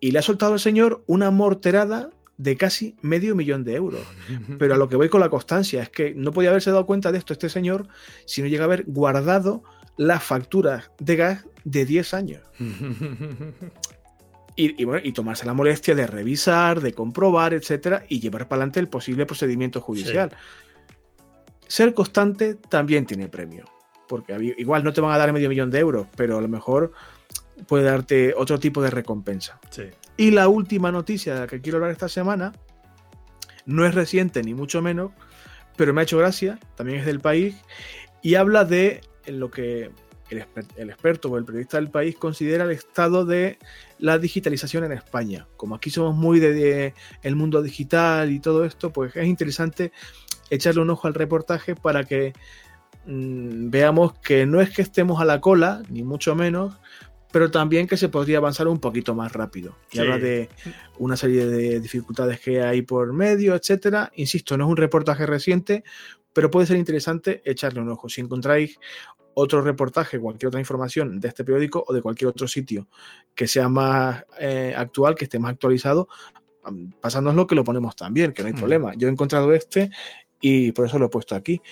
Y 0.00 0.10
le 0.10 0.18
ha 0.18 0.22
soltado 0.22 0.54
al 0.54 0.60
señor 0.60 1.02
una 1.06 1.30
morterada 1.30 2.10
de 2.36 2.56
casi 2.56 2.96
medio 3.02 3.34
millón 3.34 3.64
de 3.64 3.74
euros. 3.74 4.02
Pero 4.58 4.74
a 4.74 4.76
lo 4.76 4.88
que 4.88 4.96
voy 4.96 5.08
con 5.08 5.20
la 5.20 5.30
constancia 5.30 5.82
es 5.82 5.90
que 5.90 6.14
no 6.14 6.32
podía 6.32 6.50
haberse 6.50 6.70
dado 6.70 6.86
cuenta 6.86 7.12
de 7.12 7.18
esto 7.18 7.32
este 7.32 7.48
señor 7.48 7.88
si 8.26 8.42
no 8.42 8.48
llega 8.48 8.64
a 8.64 8.66
haber 8.66 8.84
guardado 8.86 9.62
las 9.96 10.22
facturas 10.22 10.90
de 10.98 11.16
gas 11.16 11.46
de 11.64 11.84
10 11.84 12.14
años. 12.14 12.42
Y, 14.54 15.12
tomarse 15.12 15.46
la 15.46 15.54
molestia 15.54 15.94
de 15.94 16.06
revisar, 16.06 16.82
de 16.82 16.92
comprobar, 16.92 17.54
etcétera, 17.54 18.04
y 18.06 18.20
llevar 18.20 18.48
para 18.48 18.58
adelante 18.58 18.80
el 18.80 18.88
posible 18.88 19.24
procedimiento 19.24 19.80
judicial. 19.80 20.30
Ser 21.72 21.94
constante 21.94 22.54
también 22.54 23.06
tiene 23.06 23.28
premio, 23.28 23.64
porque 24.06 24.54
igual 24.58 24.84
no 24.84 24.92
te 24.92 25.00
van 25.00 25.10
a 25.14 25.16
dar 25.16 25.32
medio 25.32 25.48
millón 25.48 25.70
de 25.70 25.78
euros, 25.78 26.06
pero 26.14 26.36
a 26.36 26.40
lo 26.42 26.46
mejor 26.46 26.92
puede 27.66 27.84
darte 27.84 28.34
otro 28.36 28.60
tipo 28.60 28.82
de 28.82 28.90
recompensa. 28.90 29.58
Y 30.18 30.32
la 30.32 30.48
última 30.48 30.92
noticia 30.92 31.32
de 31.32 31.40
la 31.40 31.46
que 31.46 31.62
quiero 31.62 31.78
hablar 31.78 31.90
esta 31.90 32.10
semana 32.10 32.52
no 33.64 33.86
es 33.86 33.94
reciente 33.94 34.42
ni 34.42 34.52
mucho 34.52 34.82
menos, 34.82 35.12
pero 35.74 35.94
me 35.94 36.02
ha 36.02 36.04
hecho 36.04 36.18
gracia, 36.18 36.60
también 36.76 36.98
es 36.98 37.06
del 37.06 37.20
país, 37.20 37.54
y 38.20 38.34
habla 38.34 38.66
de 38.66 39.00
lo 39.26 39.50
que 39.50 39.90
el, 40.28 40.90
experto 40.90 41.30
o 41.30 41.38
el 41.38 41.46
periodista 41.46 41.78
del 41.78 41.90
país 41.90 42.16
considera 42.16 42.64
el 42.64 42.72
estado 42.72 43.24
de 43.24 43.58
la 43.98 44.18
digitalización 44.18 44.84
en 44.84 44.92
España. 44.92 45.48
Como 45.56 45.74
aquí 45.74 45.88
somos 45.88 46.14
muy 46.14 46.38
de, 46.38 46.92
el 47.22 47.34
mundo 47.34 47.62
digital 47.62 48.30
y 48.30 48.40
todo 48.40 48.66
esto, 48.66 48.92
pues 48.92 49.16
es 49.16 49.26
interesante 49.26 49.90
echarle 50.54 50.82
un 50.82 50.90
ojo 50.90 51.08
al 51.08 51.14
reportaje 51.14 51.74
para 51.74 52.04
que 52.04 52.32
mm, 53.06 53.70
veamos 53.70 54.12
que 54.18 54.46
no 54.46 54.60
es 54.60 54.70
que 54.70 54.82
estemos 54.82 55.20
a 55.20 55.24
la 55.24 55.40
cola, 55.40 55.82
ni 55.88 56.02
mucho 56.02 56.34
menos, 56.34 56.74
pero 57.32 57.50
también 57.50 57.86
que 57.86 57.96
se 57.96 58.10
podría 58.10 58.38
avanzar 58.38 58.68
un 58.68 58.78
poquito 58.78 59.14
más 59.14 59.32
rápido. 59.32 59.76
Y 59.90 59.98
habla 59.98 60.18
de 60.18 60.50
una 60.98 61.16
serie 61.16 61.46
de 61.46 61.80
dificultades 61.80 62.38
que 62.40 62.62
hay 62.62 62.82
por 62.82 63.12
medio, 63.14 63.54
etcétera. 63.54 64.12
Insisto, 64.16 64.58
no 64.58 64.66
es 64.66 64.70
un 64.70 64.76
reportaje 64.76 65.24
reciente, 65.24 65.82
pero 66.34 66.50
puede 66.50 66.66
ser 66.66 66.76
interesante 66.76 67.40
echarle 67.46 67.80
un 67.80 67.88
ojo. 67.88 68.10
Si 68.10 68.20
encontráis 68.20 68.78
otro 69.34 69.62
reportaje, 69.62 70.20
cualquier 70.20 70.48
otra 70.48 70.60
información 70.60 71.18
de 71.18 71.28
este 71.28 71.42
periódico 71.42 71.82
o 71.88 71.94
de 71.94 72.02
cualquier 72.02 72.28
otro 72.28 72.46
sitio 72.46 72.86
que 73.34 73.46
sea 73.46 73.70
más 73.70 74.26
eh, 74.38 74.74
actual, 74.76 75.14
que 75.14 75.24
esté 75.24 75.38
más 75.38 75.52
actualizado, 75.52 76.08
pasándonos 77.00 77.46
que 77.46 77.54
lo 77.54 77.64
ponemos 77.64 77.96
también, 77.96 78.32
que 78.32 78.42
no 78.42 78.48
hay 78.48 78.54
problema. 78.54 78.94
Yo 78.94 79.08
he 79.08 79.10
encontrado 79.10 79.52
este 79.52 79.90
y 80.42 80.72
por 80.72 80.84
eso 80.84 80.98
lo 80.98 81.06
he 81.06 81.08
puesto 81.08 81.34
aquí. 81.34 81.62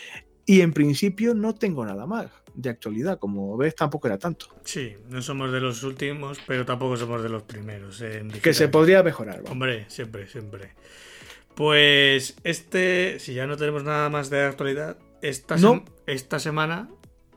Y 0.46 0.62
en 0.62 0.72
principio 0.72 1.34
no 1.34 1.54
tengo 1.54 1.84
nada 1.84 2.06
más 2.06 2.30
de 2.54 2.70
actualidad, 2.70 3.18
como 3.18 3.56
ves 3.56 3.74
tampoco 3.74 4.08
era 4.08 4.18
tanto. 4.18 4.46
Sí, 4.64 4.94
no 5.08 5.20
somos 5.20 5.52
de 5.52 5.60
los 5.60 5.82
últimos, 5.82 6.38
pero 6.46 6.64
tampoco 6.64 6.96
somos 6.96 7.22
de 7.22 7.28
los 7.28 7.42
primeros. 7.42 8.02
que 8.42 8.54
se 8.54 8.68
podría 8.68 9.02
mejorar. 9.02 9.42
Hombre, 9.48 9.84
siempre, 9.88 10.26
siempre. 10.26 10.74
Pues 11.54 12.36
este, 12.42 13.18
si 13.18 13.34
ya 13.34 13.46
no 13.46 13.56
tenemos 13.56 13.84
nada 13.84 14.08
más 14.08 14.30
de 14.30 14.42
actualidad, 14.42 14.96
esta, 15.20 15.56
esta 16.06 16.38
semana 16.38 16.88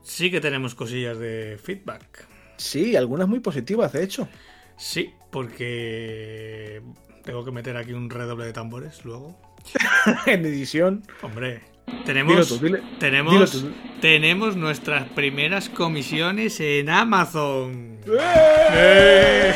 sí 0.02 0.30
que 0.30 0.40
tenemos 0.40 0.74
cosillas 0.74 1.18
de 1.18 1.58
feedback. 1.62 2.26
Sí, 2.56 2.96
algunas 2.96 3.28
muy 3.28 3.40
positivas, 3.40 3.92
de 3.92 4.04
hecho. 4.04 4.28
Sí, 4.76 5.12
porque 5.30 6.82
tengo 7.24 7.44
que 7.44 7.50
meter 7.50 7.76
aquí 7.76 7.92
un 7.92 8.10
redoble 8.10 8.46
de 8.46 8.52
tambores 8.52 9.04
luego. 9.04 9.36
en 10.26 10.44
edición. 10.44 11.02
Hombre, 11.22 11.62
tenemos, 12.04 12.60
tenemos, 12.98 13.64
tenemos 14.00 14.56
nuestras 14.56 15.08
primeras 15.10 15.68
comisiones 15.68 16.60
en 16.60 16.90
Amazon. 16.90 17.98
¡Eh! 18.06 18.72
¡Eh! 18.72 19.54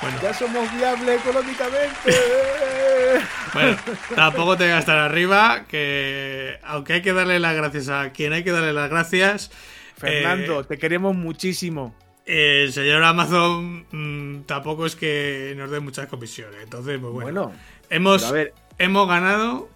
Bueno. 0.00 0.18
Ya 0.22 0.34
somos 0.34 0.76
viables 0.76 1.20
económicamente. 1.20 1.88
Bueno, 3.54 3.78
tampoco 4.14 4.58
te 4.58 4.68
voy 4.68 4.78
estar 4.78 4.98
arriba, 4.98 5.64
que 5.68 6.58
aunque 6.62 6.92
hay 6.92 7.02
que 7.02 7.14
darle 7.14 7.40
las 7.40 7.56
gracias 7.56 7.88
a 7.88 8.12
quien 8.12 8.34
hay 8.34 8.44
que 8.44 8.52
darle 8.52 8.74
las 8.74 8.90
gracias. 8.90 9.50
Fernando, 9.96 10.60
eh, 10.60 10.64
te 10.68 10.78
queremos 10.78 11.16
muchísimo. 11.16 11.94
El 12.26 12.72
señor 12.74 13.02
Amazon 13.02 13.86
mm, 13.90 14.42
tampoco 14.42 14.84
es 14.84 14.94
que 14.96 15.54
nos 15.56 15.70
dé 15.70 15.80
muchas 15.80 16.08
comisiones. 16.08 16.62
Entonces, 16.62 16.98
pues 17.00 17.12
bueno. 17.12 17.52
Hemos, 17.90 18.32
hemos 18.78 19.08
ganado, 19.08 19.68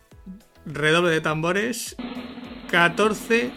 redoble 0.66 1.10
de 1.10 1.20
tambores, 1.20 1.96
14 2.70 3.50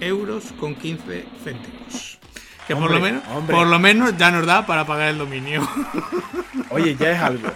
euros 0.00 0.52
con 0.58 0.74
15 0.74 1.24
céntimos. 1.44 2.18
Que 2.66 2.76
por, 2.76 2.90
lo 2.90 3.00
menos, 3.00 3.22
por 3.50 3.66
lo 3.66 3.78
menos 3.80 4.16
ya 4.16 4.30
nos 4.30 4.46
da 4.46 4.64
para 4.64 4.86
pagar 4.86 5.08
el 5.08 5.18
dominio. 5.18 5.68
Oye, 6.70 6.96
ya 6.96 7.10
es 7.10 7.20
algo. 7.20 7.48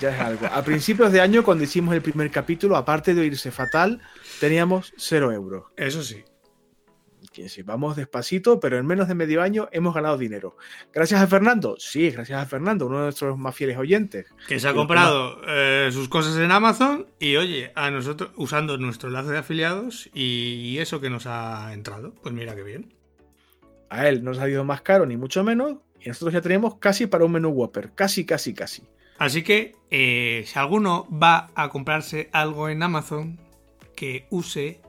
Ya 0.00 0.10
es 0.10 0.20
algo. 0.20 0.46
A 0.46 0.62
principios 0.62 1.12
de 1.12 1.20
año, 1.20 1.42
cuando 1.42 1.64
hicimos 1.64 1.94
el 1.94 2.02
primer 2.02 2.30
capítulo, 2.30 2.76
aparte 2.76 3.14
de 3.14 3.22
oírse 3.22 3.50
fatal, 3.50 4.00
teníamos 4.38 4.92
cero 4.96 5.32
euros. 5.32 5.64
Eso 5.76 6.02
sí. 6.02 6.24
Que 7.40 7.48
si 7.48 7.62
vamos 7.62 7.96
despacito, 7.96 8.60
pero 8.60 8.76
en 8.76 8.84
menos 8.84 9.08
de 9.08 9.14
medio 9.14 9.40
año 9.40 9.70
hemos 9.72 9.94
ganado 9.94 10.18
dinero. 10.18 10.58
Gracias 10.92 11.22
a 11.22 11.26
Fernando. 11.26 11.76
Sí, 11.78 12.10
gracias 12.10 12.42
a 12.42 12.44
Fernando, 12.44 12.86
uno 12.86 12.98
de 12.98 13.04
nuestros 13.04 13.38
más 13.38 13.54
fieles 13.54 13.78
oyentes. 13.78 14.26
Que 14.46 14.60
se 14.60 14.68
ha 14.68 14.74
comprado 14.74 15.40
eh, 15.48 15.88
sus 15.90 16.10
cosas 16.10 16.36
en 16.36 16.52
Amazon 16.52 17.06
y 17.18 17.36
oye, 17.36 17.72
a 17.74 17.90
nosotros, 17.90 18.32
usando 18.36 18.76
nuestro 18.76 19.08
enlace 19.08 19.30
de 19.30 19.38
afiliados 19.38 20.10
y 20.12 20.76
eso 20.80 21.00
que 21.00 21.08
nos 21.08 21.26
ha 21.26 21.72
entrado. 21.72 22.12
Pues 22.22 22.34
mira 22.34 22.54
qué 22.54 22.62
bien. 22.62 22.92
A 23.88 24.06
él 24.06 24.22
no 24.22 24.32
nos 24.32 24.38
ha 24.40 24.48
ido 24.48 24.62
más 24.62 24.82
caro, 24.82 25.06
ni 25.06 25.16
mucho 25.16 25.42
menos. 25.42 25.78
Y 25.98 26.08
nosotros 26.08 26.34
ya 26.34 26.42
tenemos 26.42 26.74
casi 26.76 27.06
para 27.06 27.24
un 27.24 27.32
menú 27.32 27.48
Whopper. 27.48 27.92
Casi, 27.94 28.26
casi, 28.26 28.52
casi. 28.52 28.82
Así 29.16 29.42
que 29.42 29.76
eh, 29.90 30.44
si 30.46 30.58
alguno 30.58 31.08
va 31.10 31.48
a 31.54 31.70
comprarse 31.70 32.28
algo 32.32 32.68
en 32.68 32.82
Amazon, 32.82 33.40
que 33.96 34.26
use 34.28 34.82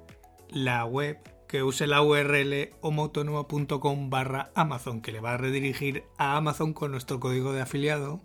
la 0.50 0.84
web, 0.86 1.18
que 1.52 1.64
use 1.64 1.86
la 1.86 2.02
URL 2.02 2.72
homoautónoma.com 2.80 4.10
barra 4.10 4.52
Amazon, 4.56 5.02
que 5.02 5.12
le 5.12 5.20
va 5.20 5.34
a 5.34 5.38
redirigir 5.38 6.06
a 6.18 6.38
Amazon 6.38 6.72
con 6.74 6.92
nuestro 6.92 7.20
código 7.20 7.52
de 7.52 7.62
afiliado. 7.62 8.22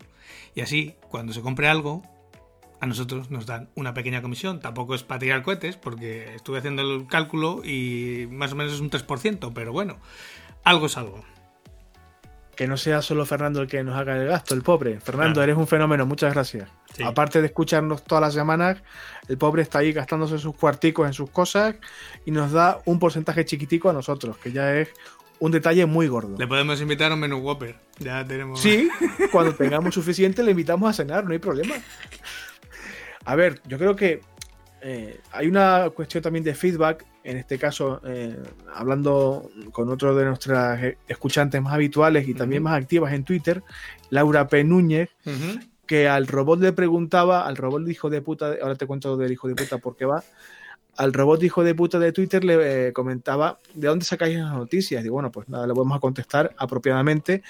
Y 0.55 0.61
así, 0.61 0.95
cuando 1.09 1.33
se 1.33 1.41
compre 1.41 1.67
algo, 1.67 2.03
a 2.79 2.85
nosotros 2.85 3.29
nos 3.29 3.45
dan 3.45 3.69
una 3.75 3.93
pequeña 3.93 4.21
comisión. 4.21 4.61
Tampoco 4.61 4.95
es 4.95 5.03
para 5.03 5.19
tirar 5.19 5.43
cohetes, 5.43 5.75
porque 5.75 6.35
estuve 6.35 6.59
haciendo 6.59 6.81
el 6.83 7.05
cálculo 7.07 7.63
y 7.65 8.29
más 8.31 8.53
o 8.53 8.55
menos 8.55 8.71
es 8.73 8.79
un 8.79 8.89
3%, 8.89 9.51
pero 9.53 9.73
bueno, 9.73 9.97
algo 10.63 10.85
es 10.85 10.95
algo. 10.97 11.21
que 12.55 12.65
no 12.67 12.75
sea 12.75 13.03
solo 13.03 13.23
Fernando 13.27 13.61
el 13.61 13.67
que 13.67 13.83
nos 13.83 13.95
haga 13.95 14.17
el 14.17 14.27
gasto, 14.29 14.55
el 14.55 14.63
pobre. 14.63 14.99
Fernando, 14.99 15.33
Claro. 15.35 15.43
eres 15.43 15.57
un 15.57 15.67
fenómeno, 15.67 16.07
muchas 16.07 16.33
gracias. 16.33 16.67
Sí. 16.91 17.03
Aparte 17.03 17.39
de 17.39 17.45
escucharnos 17.45 18.03
todas 18.03 18.19
las 18.23 18.33
semanas, 18.33 18.81
el 19.27 19.37
pobre 19.37 19.61
está 19.61 19.79
ahí 19.79 19.91
gastándose 19.91 20.37
sus 20.37 20.55
cuarticos 20.55 21.07
en 21.07 21.13
sus 21.13 21.29
cosas 21.29 21.75
y 22.25 22.31
nos 22.31 22.51
da 22.51 22.79
un 22.85 22.99
porcentaje 22.99 23.45
chiquitico 23.45 23.89
a 23.89 23.93
nosotros, 23.93 24.37
que 24.37 24.51
ya 24.51 24.75
es 24.75 24.89
un 25.39 25.51
detalle 25.51 25.85
muy 25.85 26.07
gordo. 26.07 26.35
Le 26.37 26.47
podemos 26.47 26.81
invitar 26.81 27.11
a 27.11 27.15
un 27.15 27.21
menú 27.21 27.37
Whopper. 27.37 27.75
Ya 27.99 28.25
tenemos. 28.25 28.59
Sí, 28.59 28.89
cuando 29.31 29.53
tengamos 29.53 29.93
suficiente 29.93 30.43
le 30.43 30.51
invitamos 30.51 30.89
a 30.89 30.93
cenar, 30.93 31.25
no 31.25 31.31
hay 31.31 31.39
problema. 31.39 31.75
A 33.25 33.35
ver, 33.35 33.61
yo 33.67 33.77
creo 33.77 33.95
que 33.95 34.21
eh, 34.81 35.19
hay 35.31 35.47
una 35.47 35.89
cuestión 35.89 36.23
también 36.23 36.43
de 36.43 36.55
feedback, 36.55 37.05
en 37.23 37.37
este 37.37 37.57
caso, 37.57 37.99
eh, 38.05 38.37
hablando 38.73 39.51
con 39.71 39.89
otro 39.89 40.15
de 40.15 40.25
nuestras 40.25 40.79
escuchantes 41.07 41.61
más 41.61 41.73
habituales 41.73 42.27
y 42.27 42.33
también 42.33 42.63
más 42.63 42.81
activas 42.81 43.13
en 43.13 43.23
Twitter, 43.23 43.63
Laura 44.09 44.47
P. 44.47 44.63
Núñez. 44.63 45.09
Que 45.87 46.07
al 46.07 46.27
robot 46.27 46.59
le 46.59 46.73
preguntaba, 46.73 47.47
al 47.47 47.55
robot 47.55 47.87
hijo 47.87 48.09
de 48.09 48.21
puta, 48.21 48.55
ahora 48.61 48.75
te 48.75 48.85
cuento 48.85 49.17
del 49.17 49.31
hijo 49.31 49.47
de 49.47 49.55
puta 49.55 49.77
porque 49.79 50.05
va, 50.05 50.23
al 50.97 51.13
robot 51.13 51.43
hijo 51.43 51.63
de 51.63 51.75
puta 51.75 51.99
de 51.99 52.11
Twitter 52.11 52.43
le 52.43 52.87
eh, 52.87 52.93
comentaba, 52.93 53.59
¿de 53.73 53.87
dónde 53.87 54.05
sacáis 54.05 54.37
las 54.37 54.53
noticias? 54.53 55.03
Digo, 55.03 55.13
bueno, 55.13 55.31
pues 55.31 55.47
nada, 55.49 55.67
le 55.67 55.73
vamos 55.73 55.95
a 55.95 55.99
contestar 55.99 56.53
apropiadamente 56.57 57.43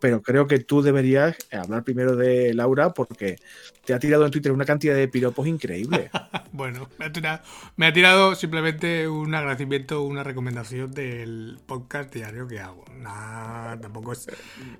pero 0.00 0.22
creo 0.22 0.46
que 0.46 0.58
tú 0.58 0.82
deberías 0.82 1.36
eh, 1.50 1.56
hablar 1.56 1.84
primero 1.84 2.16
de 2.16 2.54
Laura 2.54 2.90
porque 2.90 3.36
te 3.84 3.94
ha 3.94 3.98
tirado 3.98 4.24
en 4.24 4.30
Twitter 4.30 4.52
una 4.52 4.64
cantidad 4.64 4.94
de 4.94 5.08
piropos 5.08 5.46
increíble. 5.46 6.10
Bueno, 6.52 6.88
me 6.98 7.04
ha, 7.04 7.12
tirado, 7.12 7.42
me 7.76 7.86
ha 7.86 7.92
tirado 7.92 8.34
simplemente 8.34 9.08
un 9.08 9.34
agradecimiento, 9.34 10.02
una 10.04 10.22
recomendación 10.22 10.90
del 10.90 11.58
podcast 11.66 12.14
diario 12.14 12.48
que 12.48 12.60
hago. 12.60 12.82
Nada, 12.98 13.78
tampoco 13.78 14.12
es 14.12 14.26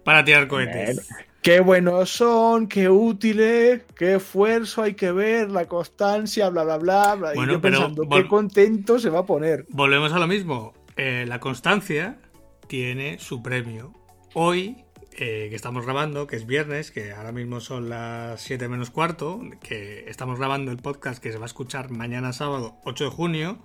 para 0.02 0.24
tirar 0.24 0.48
cohetes. 0.48 1.06
qué 1.42 1.60
buenos 1.60 2.08
son, 2.08 2.66
qué 2.66 2.88
útiles, 2.88 3.82
qué 3.94 4.14
esfuerzo 4.14 4.84
hay 4.84 4.94
que 4.94 5.12
ver, 5.12 5.50
la 5.50 5.66
constancia, 5.66 6.48
bla, 6.48 6.64
bla, 6.64 6.78
bla. 6.78 7.14
bla. 7.14 7.32
Bueno, 7.34 7.52
y 7.52 7.54
yo 7.56 7.60
pero 7.60 7.78
pensando, 7.78 8.05
qué 8.08 8.26
contento 8.28 8.98
se 8.98 9.10
va 9.10 9.20
a 9.20 9.26
poner. 9.26 9.66
Volvemos 9.68 10.12
a 10.12 10.18
lo 10.18 10.26
mismo. 10.26 10.74
Eh, 10.96 11.24
la 11.26 11.40
constancia 11.40 12.18
tiene 12.66 13.18
su 13.18 13.42
premio. 13.42 13.92
Hoy, 14.34 14.84
eh, 15.12 15.46
que 15.48 15.56
estamos 15.56 15.84
grabando, 15.84 16.26
que 16.26 16.36
es 16.36 16.46
viernes, 16.46 16.90
que 16.90 17.12
ahora 17.12 17.32
mismo 17.32 17.60
son 17.60 17.88
las 17.88 18.40
7 18.40 18.68
menos 18.68 18.90
cuarto, 18.90 19.40
que 19.62 20.04
estamos 20.08 20.38
grabando 20.38 20.70
el 20.70 20.78
podcast 20.78 21.22
que 21.22 21.32
se 21.32 21.38
va 21.38 21.44
a 21.44 21.46
escuchar 21.46 21.90
mañana 21.90 22.32
sábado 22.32 22.76
8 22.84 23.04
de 23.04 23.10
junio, 23.10 23.58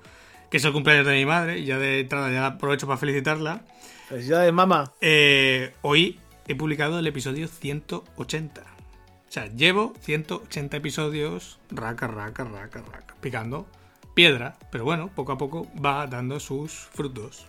que 0.50 0.58
es 0.58 0.66
el 0.66 0.74
cumpleaños 0.74 1.06
de 1.08 1.14
mi 1.14 1.26
madre, 1.26 1.60
y 1.60 1.66
ya 1.66 1.78
de 1.78 2.02
entrada 2.02 2.32
ya 2.32 2.46
aprovecho 2.46 2.88
para 2.88 2.98
felicitarla. 2.98 3.66
Felicidades, 4.08 4.52
mamá. 4.52 4.94
Eh, 5.02 5.74
hoy 5.82 6.20
he 6.48 6.56
publicado 6.56 7.00
el 7.00 7.08
episodio 7.08 7.48
180. 7.48 8.62
O 8.62 9.34
sea, 9.34 9.48
llevo 9.48 9.94
180 10.02 10.76
episodios, 10.78 11.60
raca, 11.70 12.08
raca, 12.08 12.44
raca, 12.44 12.82
raca, 12.82 13.16
picando 13.22 13.68
piedra, 14.14 14.56
pero 14.72 14.84
bueno, 14.84 15.10
poco 15.16 15.32
a 15.32 15.38
poco 15.38 15.68
va 15.84 16.08
dando 16.08 16.40
sus 16.40 16.72
frutos. 16.72 17.46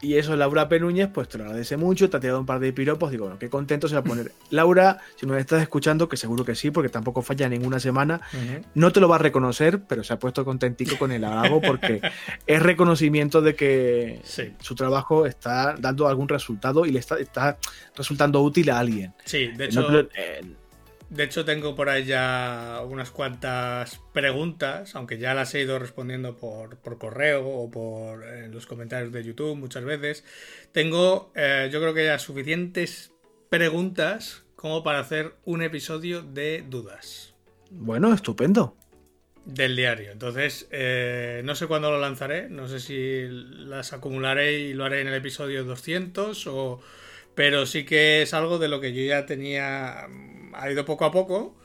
Y 0.00 0.18
eso, 0.18 0.36
Laura 0.36 0.68
P. 0.68 0.80
Núñez, 0.80 1.08
pues 1.14 1.30
te 1.30 1.38
lo 1.38 1.44
agradece 1.44 1.78
mucho, 1.78 2.10
te 2.10 2.18
ha 2.18 2.20
tirado 2.20 2.38
un 2.38 2.44
par 2.44 2.60
de 2.60 2.74
piropos, 2.74 3.10
digo, 3.10 3.24
bueno, 3.24 3.38
qué 3.38 3.48
contento 3.48 3.88
se 3.88 3.94
va 3.94 4.00
a 4.00 4.04
poner. 4.04 4.32
Laura, 4.50 4.98
si 5.16 5.24
nos 5.24 5.38
estás 5.38 5.62
escuchando, 5.62 6.10
que 6.10 6.18
seguro 6.18 6.44
que 6.44 6.54
sí, 6.54 6.70
porque 6.70 6.90
tampoco 6.90 7.22
falla 7.22 7.48
ninguna 7.48 7.80
semana, 7.80 8.20
no 8.74 8.92
te 8.92 9.00
lo 9.00 9.08
va 9.08 9.16
a 9.16 9.20
reconocer, 9.20 9.84
pero 9.84 10.04
se 10.04 10.12
ha 10.12 10.18
puesto 10.18 10.44
contentico 10.44 10.98
con 10.98 11.10
el 11.10 11.24
halago 11.24 11.62
porque 11.62 12.02
es 12.46 12.62
reconocimiento 12.62 13.40
de 13.40 13.54
que 13.54 14.20
Sí. 14.24 14.52
su 14.60 14.74
trabajo 14.74 15.24
está 15.24 15.74
dando 15.78 16.06
algún 16.06 16.28
resultado 16.28 16.84
y 16.84 16.90
le 16.90 16.98
está, 16.98 17.16
está 17.18 17.56
resultando 17.96 18.42
útil 18.42 18.68
a 18.70 18.80
alguien. 18.80 19.14
Sí, 19.24 19.46
de 19.56 19.68
No 19.70 19.80
hecho, 19.80 20.00
eh, 20.16 20.42
de 21.10 21.24
hecho 21.24 21.44
tengo 21.44 21.74
por 21.74 21.88
ahí 21.88 22.04
ya 22.04 22.82
unas 22.86 23.10
cuantas 23.10 24.00
preguntas, 24.12 24.94
aunque 24.94 25.18
ya 25.18 25.34
las 25.34 25.54
he 25.54 25.60
ido 25.60 25.78
respondiendo 25.78 26.36
por, 26.36 26.76
por 26.78 26.98
correo 26.98 27.46
o 27.46 27.70
por 27.70 28.24
en 28.24 28.52
los 28.52 28.66
comentarios 28.66 29.12
de 29.12 29.24
YouTube 29.24 29.56
muchas 29.56 29.84
veces. 29.84 30.24
Tengo, 30.72 31.32
eh, 31.34 31.68
yo 31.72 31.80
creo 31.80 31.94
que 31.94 32.04
ya 32.04 32.18
suficientes 32.18 33.12
preguntas 33.48 34.44
como 34.56 34.82
para 34.82 35.00
hacer 35.00 35.34
un 35.44 35.62
episodio 35.62 36.22
de 36.22 36.64
dudas. 36.68 37.34
bueno, 37.70 38.12
estupendo. 38.12 38.76
del 39.44 39.76
diario. 39.76 40.10
Entonces, 40.10 40.66
eh, 40.70 41.42
no 41.44 41.54
sé 41.54 41.66
cuándo 41.66 41.90
lo 41.90 42.00
lanzaré, 42.00 42.48
no 42.48 42.66
sé 42.66 42.80
si 42.80 43.26
las 43.28 43.92
acumularé 43.92 44.58
y 44.58 44.72
lo 44.72 44.84
haré 44.84 45.02
en 45.02 45.08
el 45.08 45.14
episodio 45.14 45.64
200 45.64 46.46
o... 46.46 46.80
Pero 47.34 47.66
sí 47.66 47.84
que 47.84 48.22
es 48.22 48.32
algo 48.32 48.58
de 48.58 48.68
lo 48.68 48.80
que 48.80 48.94
yo 48.94 49.02
ya 49.02 49.26
tenía... 49.26 50.06
Ha 50.56 50.70
ido 50.70 50.84
poco 50.84 51.04
a 51.04 51.10
poco 51.10 51.56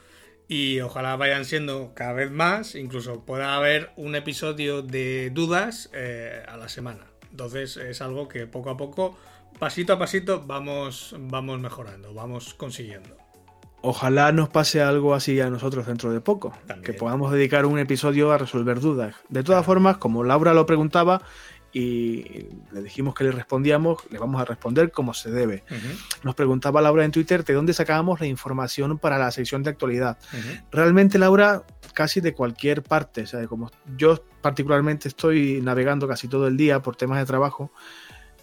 y 0.48 0.80
ojalá 0.82 1.16
vayan 1.16 1.46
siendo 1.46 1.94
cada 1.94 2.14
vez 2.14 2.32
más. 2.32 2.76
Incluso 2.76 3.24
pueda 3.26 3.56
haber 3.56 3.92
un 3.96 4.16
episodio 4.16 4.82
de 4.82 5.30
dudas 5.30 5.90
eh, 5.94 6.44
a 6.48 6.58
la 6.58 6.70
semana. 6.70 7.06
Entonces 7.32 7.78
es 7.78 8.02
algo 8.02 8.28
que 8.28 8.48
poco 8.48 8.72
a 8.72 8.78
poco, 8.78 9.18
pasito 9.60 9.94
a 9.94 10.00
pasito, 10.00 10.44
vamos, 10.46 11.16
vamos 11.20 11.60
mejorando, 11.60 12.14
vamos 12.14 12.54
consiguiendo. 12.56 13.16
Ojalá 13.82 14.34
nos 14.34 14.50
pase 14.50 14.82
algo 14.82 15.14
así 15.14 15.40
a 15.40 15.50
nosotros 15.50 15.88
dentro 15.88 16.12
de 16.12 16.20
poco, 16.20 16.52
También. 16.68 16.82
que 16.84 16.94
podamos 16.94 17.32
dedicar 17.32 17.66
un 17.66 17.80
episodio 17.80 18.32
a 18.32 18.38
resolver 18.38 18.82
dudas. 18.82 19.16
De 19.30 19.42
todas 19.42 19.66
formas, 19.66 19.98
como 19.98 20.26
Laura 20.26 20.54
lo 20.54 20.66
preguntaba 20.66 21.22
y 21.72 22.48
le 22.72 22.82
dijimos 22.82 23.14
que 23.14 23.24
le 23.24 23.32
respondíamos, 23.32 24.00
le 24.10 24.18
vamos 24.18 24.42
a 24.42 24.46
responder 24.46 24.92
como 24.92 25.14
se 25.14 25.30
debe. 25.30 25.64
Nos 26.24 26.36
preguntaba 26.36 26.82
Laura 26.82 27.06
en 27.06 27.12
Twitter 27.12 27.44
de 27.44 27.54
dónde 27.54 27.74
sacábamos 27.74 28.20
la 28.20 28.26
información 28.26 28.98
para 28.98 29.18
la 29.18 29.32
sección 29.32 29.64
de 29.64 29.70
actualidad. 29.70 30.18
Realmente, 30.72 31.20
Laura, 31.20 31.64
casi 31.94 32.22
de 32.22 32.34
cualquier 32.34 32.82
parte, 32.82 33.24
o 33.24 33.28
sea, 33.28 33.46
como 33.48 33.72
yo 33.98 34.24
particularmente 34.42 35.08
estoy 35.08 35.62
navegando 35.62 36.08
casi 36.08 36.28
todo 36.28 36.48
el 36.48 36.58
día 36.58 36.82
por 36.82 36.96
temas 36.96 37.20
de 37.20 37.26
trabajo, 37.26 37.72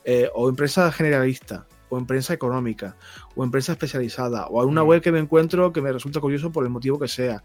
eh, 0.04 0.30
o 0.34 0.48
empresa 0.48 0.92
generalista, 0.92 1.66
o 1.88 1.98
empresa 1.98 2.32
económica, 2.32 2.96
o 3.34 3.44
empresa 3.44 3.72
especializada, 3.72 4.46
o 4.46 4.60
alguna 4.60 4.82
web 4.82 5.00
que 5.02 5.12
me 5.12 5.18
encuentro 5.18 5.72
que 5.72 5.82
me 5.82 5.92
resulta 5.92 6.20
curioso 6.20 6.52
por 6.52 6.64
el 6.64 6.70
motivo 6.70 6.98
que 6.98 7.08
sea. 7.08 7.44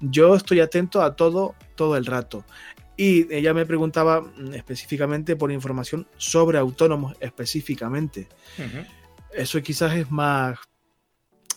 Yo 0.00 0.34
estoy 0.34 0.60
atento 0.60 1.02
a 1.02 1.14
todo, 1.14 1.54
todo 1.76 1.96
el 1.96 2.06
rato. 2.06 2.44
Y 3.00 3.34
ella 3.34 3.54
me 3.54 3.64
preguntaba 3.64 4.20
mm, 4.20 4.52
específicamente 4.52 5.34
por 5.34 5.50
información 5.50 6.06
sobre 6.18 6.58
autónomos 6.58 7.16
específicamente. 7.18 8.28
Eso 9.32 9.62
quizás 9.62 9.96
es 9.96 10.10
más, 10.10 10.58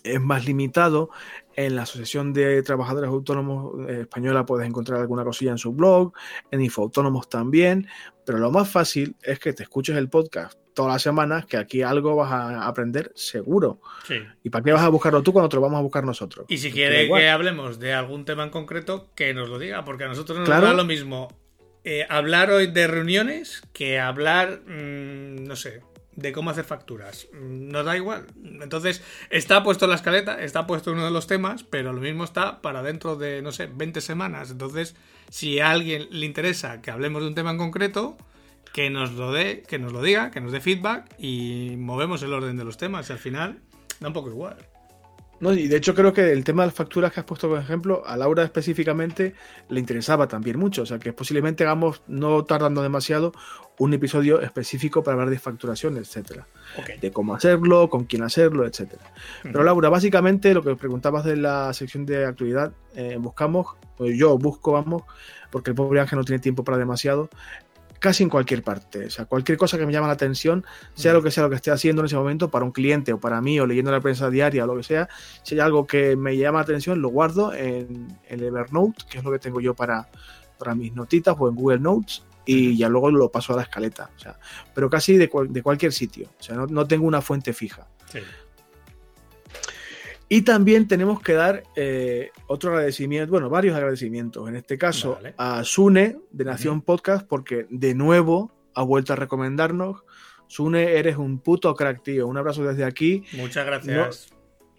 es 0.05 0.21
más 0.21 0.45
limitado. 0.45 1.09
En 1.57 1.75
la 1.75 1.81
Asociación 1.81 2.31
de 2.31 2.63
Trabajadores 2.63 3.09
Autónomos 3.09 3.89
eh, 3.89 3.99
Española 4.03 4.45
puedes 4.45 4.65
encontrar 4.65 5.01
alguna 5.01 5.25
cosilla 5.25 5.51
en 5.51 5.57
su 5.57 5.73
blog, 5.73 6.13
en 6.49 6.61
Infoautónomos 6.61 7.27
también, 7.27 7.87
pero 8.25 8.37
lo 8.37 8.49
más 8.49 8.69
fácil 8.69 9.17
es 9.21 9.37
que 9.37 9.51
te 9.51 9.63
escuches 9.63 9.97
el 9.97 10.07
podcast 10.07 10.62
todas 10.73 10.91
las 10.93 11.01
semanas, 11.01 11.45
que 11.45 11.57
aquí 11.57 11.81
algo 11.81 12.15
vas 12.15 12.31
a 12.31 12.67
aprender 12.67 13.11
seguro. 13.15 13.79
Sí. 14.07 14.15
¿Y 14.43 14.49
para 14.49 14.63
qué 14.63 14.71
vas 14.71 14.81
a 14.83 14.89
buscarlo 14.89 15.21
tú 15.23 15.31
cuando 15.33 15.49
te 15.49 15.55
lo 15.57 15.61
vamos 15.61 15.79
a 15.79 15.81
buscar 15.81 16.03
nosotros? 16.03 16.45
Y 16.49 16.57
si 16.57 16.67
Pues 16.67 16.73
quiere 16.73 17.03
igual. 17.05 17.21
que 17.21 17.29
hablemos 17.29 17.79
de 17.79 17.93
algún 17.93 18.25
tema 18.25 18.43
en 18.43 18.49
concreto, 18.49 19.09
que 19.15 19.33
nos 19.33 19.49
lo 19.49 19.59
diga, 19.59 19.83
porque 19.85 20.03
a 20.03 20.07
nosotros 20.07 20.37
nos 20.39 20.47
Claro. 20.47 20.67
da 20.67 20.73
lo 20.73 20.85
mismo 20.85 21.27
eh, 21.85 22.05
hablar 22.09 22.49
hoy 22.49 22.67
de 22.67 22.87
reuniones 22.87 23.61
que 23.73 23.99
hablar, 23.99 24.61
mm, 24.65 25.43
no 25.43 25.55
sé, 25.57 25.81
de 26.15 26.31
cómo 26.31 26.49
hacer 26.51 26.63
facturas. 26.63 27.27
Mm, 27.33 27.69
Nos 27.69 27.85
da 27.85 27.97
igual. 27.97 28.27
Entonces, 28.61 29.03
está 29.29 29.63
puesto 29.63 29.85
en 29.85 29.89
la 29.89 29.95
escaleta, 29.97 30.41
está 30.41 30.65
puesto 30.65 30.91
uno 30.93 31.03
de 31.03 31.11
los 31.11 31.27
temas, 31.27 31.63
pero 31.63 31.91
lo 31.91 31.99
mismo 31.99 32.23
está 32.23 32.61
para 32.61 32.83
dentro 32.83 33.15
de, 33.17 33.41
no 33.41 33.51
sé, 33.51 33.67
20 33.67 33.99
semanas. 33.99 34.51
Entonces, 34.51 34.95
si 35.29 35.59
a 35.59 35.71
alguien 35.71 36.07
le 36.11 36.25
interesa 36.25 36.81
que 36.81 36.89
hablemos 36.91 37.21
de 37.21 37.27
un 37.29 37.35
tema 37.35 37.51
en 37.51 37.57
concreto, 37.57 38.15
que 38.73 38.89
nos 38.89 39.13
lo 39.13 39.31
dé, 39.31 39.63
que 39.67 39.79
nos 39.79 39.93
lo 39.93 40.01
diga, 40.01 40.31
que 40.31 40.41
nos 40.41 40.51
dé 40.51 40.59
feedback 40.59 41.15
y 41.19 41.75
movemos 41.77 42.23
el 42.23 42.33
orden 42.33 42.57
de 42.57 42.65
los 42.65 42.77
temas. 42.77 43.09
Y 43.09 43.13
al 43.13 43.19
final, 43.19 43.59
da 43.99 44.07
un 44.07 44.13
poco 44.13 44.29
igual. 44.29 44.57
No, 45.39 45.53
y 45.53 45.67
de 45.67 45.77
hecho 45.77 45.93
creo 45.93 46.13
que 46.13 46.31
el 46.31 46.43
tema 46.43 46.63
de 46.63 46.67
las 46.67 46.75
facturas 46.75 47.11
que 47.11 47.19
has 47.19 47.25
puesto 47.25 47.49
como 47.49 47.59
ejemplo, 47.59 48.01
a 48.05 48.15
Laura 48.15 48.43
específicamente 48.43 49.35
le 49.69 49.79
interesaba 49.79 50.27
también 50.27 50.57
mucho. 50.57 50.83
O 50.83 50.85
sea 50.85 50.99
que 50.99 51.13
posiblemente 51.13 51.63
hagamos, 51.65 52.01
no 52.07 52.45
tardando 52.45 52.81
demasiado, 52.81 53.33
un 53.77 53.93
episodio 53.93 54.41
específico 54.41 55.03
para 55.03 55.15
hablar 55.15 55.29
de 55.29 55.39
facturación, 55.39 55.97
etcétera. 55.97 56.47
De 57.01 57.11
cómo 57.11 57.35
hacerlo, 57.35 57.89
con 57.89 58.05
quién 58.05 58.23
hacerlo, 58.23 58.65
etcétera. 58.65 59.03
Pero. 59.43 59.63
Laura, 59.63 59.89
básicamente 59.89 60.53
lo 60.53 60.63
que 60.63 60.75
preguntabas 60.75 61.25
de 61.25 61.35
la 61.35 61.73
sección 61.73 62.05
de 62.05 62.25
actualidad, 62.25 62.71
eh, 62.95 63.17
buscamos, 63.19 63.67
o 63.97 64.05
yo 64.07 64.37
busco, 64.37 64.71
vamos, 64.71 65.03
porque 65.51 65.71
el 65.71 65.75
pobre 65.75 65.99
Ángel 65.99 66.17
no 66.17 66.25
tiene 66.25 66.39
tiempo 66.39 66.63
para 66.63 66.77
demasiado, 66.77 67.29
casi 68.03 68.21
en 68.23 68.29
cualquier 68.29 68.63
parte. 68.63 69.05
O 69.05 69.09
sea, 69.09 69.23
cualquier 69.23 69.57
cosa 69.57 69.77
que 69.77 69.85
me 69.85 69.93
llama 69.93 70.07
la 70.07 70.13
atención, 70.13 70.65
sea 70.93 71.13
Mm. 71.13 71.15
lo 71.15 71.23
que 71.23 71.31
sea 71.31 71.43
lo 71.43 71.49
que 71.49 71.55
esté 71.55 71.71
haciendo 71.71 72.01
en 72.01 72.07
ese 72.07 72.17
momento 72.17 72.51
para 72.51 72.65
un 72.65 72.73
cliente 72.73 73.13
o 73.13 73.19
para 73.21 73.39
mí 73.39 73.57
o 73.61 73.65
leyendo 73.65 73.91
la 73.91 74.01
prensa 74.01 74.29
diaria 74.29 74.65
o 74.65 74.67
lo 74.67 74.75
que 74.75 74.83
sea, 74.83 75.07
si 75.41 75.55
hay 75.55 75.61
algo 75.61 75.87
que 75.87 76.17
me 76.17 76.35
llama 76.35 76.57
la 76.59 76.63
atención, 76.63 77.01
lo 77.01 77.07
guardo 77.07 77.53
en 77.53 78.07
el 78.27 78.43
Evernote, 78.43 79.05
que 79.09 79.19
es 79.19 79.23
lo 79.23 79.31
que 79.31 79.39
tengo 79.39 79.61
yo 79.61 79.73
para, 79.73 80.09
para 80.59 80.75
mis 80.75 80.93
notitas 80.93 81.33
o 81.39 81.47
en 81.47 81.55
Google 81.55 81.79
Notes. 81.79 82.23
Y 82.45 82.75
ya 82.75 82.89
luego 82.89 83.09
lo 83.09 83.29
paso 83.31 83.53
a 83.53 83.55
la 83.55 83.61
escaleta. 83.61 84.09
O 84.17 84.19
sea, 84.19 84.37
pero 84.75 84.89
casi 84.89 85.15
de, 85.15 85.29
cual- 85.29 85.53
de 85.53 85.63
cualquier 85.63 85.93
sitio. 85.93 86.27
O 86.37 86.43
sea, 86.43 86.55
no, 86.57 86.67
no 86.67 86.85
tengo 86.85 87.07
una 87.07 87.21
fuente 87.21 87.53
fija. 87.53 87.87
Y 90.33 90.41
también 90.41 90.87
tenemos 90.87 91.21
que 91.21 91.33
dar 91.33 91.61
eh, 91.75 92.31
otro 92.47 92.71
agradecimiento, 92.71 93.29
bueno, 93.29 93.51
varios 93.51 93.75
agradecimientos. 93.75 94.49
En 94.49 94.55
este 94.55 94.79
caso 94.79 95.19
a 95.37 95.63
Sune 95.63 96.17
de 96.31 96.43
Nación 96.43 96.81
Podcast, 96.81 97.27
porque 97.27 97.67
de 97.69 97.93
nuevo 97.93 98.51
ha 98.73 98.81
vuelto 98.81 99.13
a 99.13 99.15
recomendarnos. 99.15 100.01
Sune, 100.47 100.97
eres 100.97 101.17
un 101.17 101.37
puto 101.37 101.75
crack, 101.75 102.01
tío. 102.01 102.25
Un 102.25 102.37
abrazo 102.37 102.63
desde 102.63 102.83
aquí. 102.83 103.23
Muchas 103.33 103.63
gracias 103.63 104.33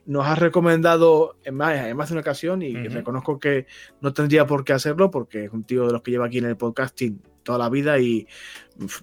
nos 0.06 0.26
has 0.26 0.38
recomendado 0.38 1.36
en 1.44 1.54
más, 1.54 1.78
en 1.78 1.96
más 1.96 2.08
de 2.10 2.14
una 2.14 2.20
ocasión 2.20 2.60
y 2.60 2.74
reconozco 2.88 3.38
que 3.38 3.66
no 4.02 4.12
tendría 4.12 4.46
por 4.46 4.62
qué 4.62 4.74
hacerlo 4.74 5.10
porque 5.10 5.44
es 5.44 5.50
un 5.50 5.64
tío 5.64 5.86
de 5.86 5.92
los 5.92 6.02
que 6.02 6.10
lleva 6.10 6.26
aquí 6.26 6.38
en 6.38 6.44
el 6.44 6.58
podcasting 6.58 7.22
toda 7.42 7.58
la 7.58 7.68
vida 7.68 7.98
y 7.98 8.26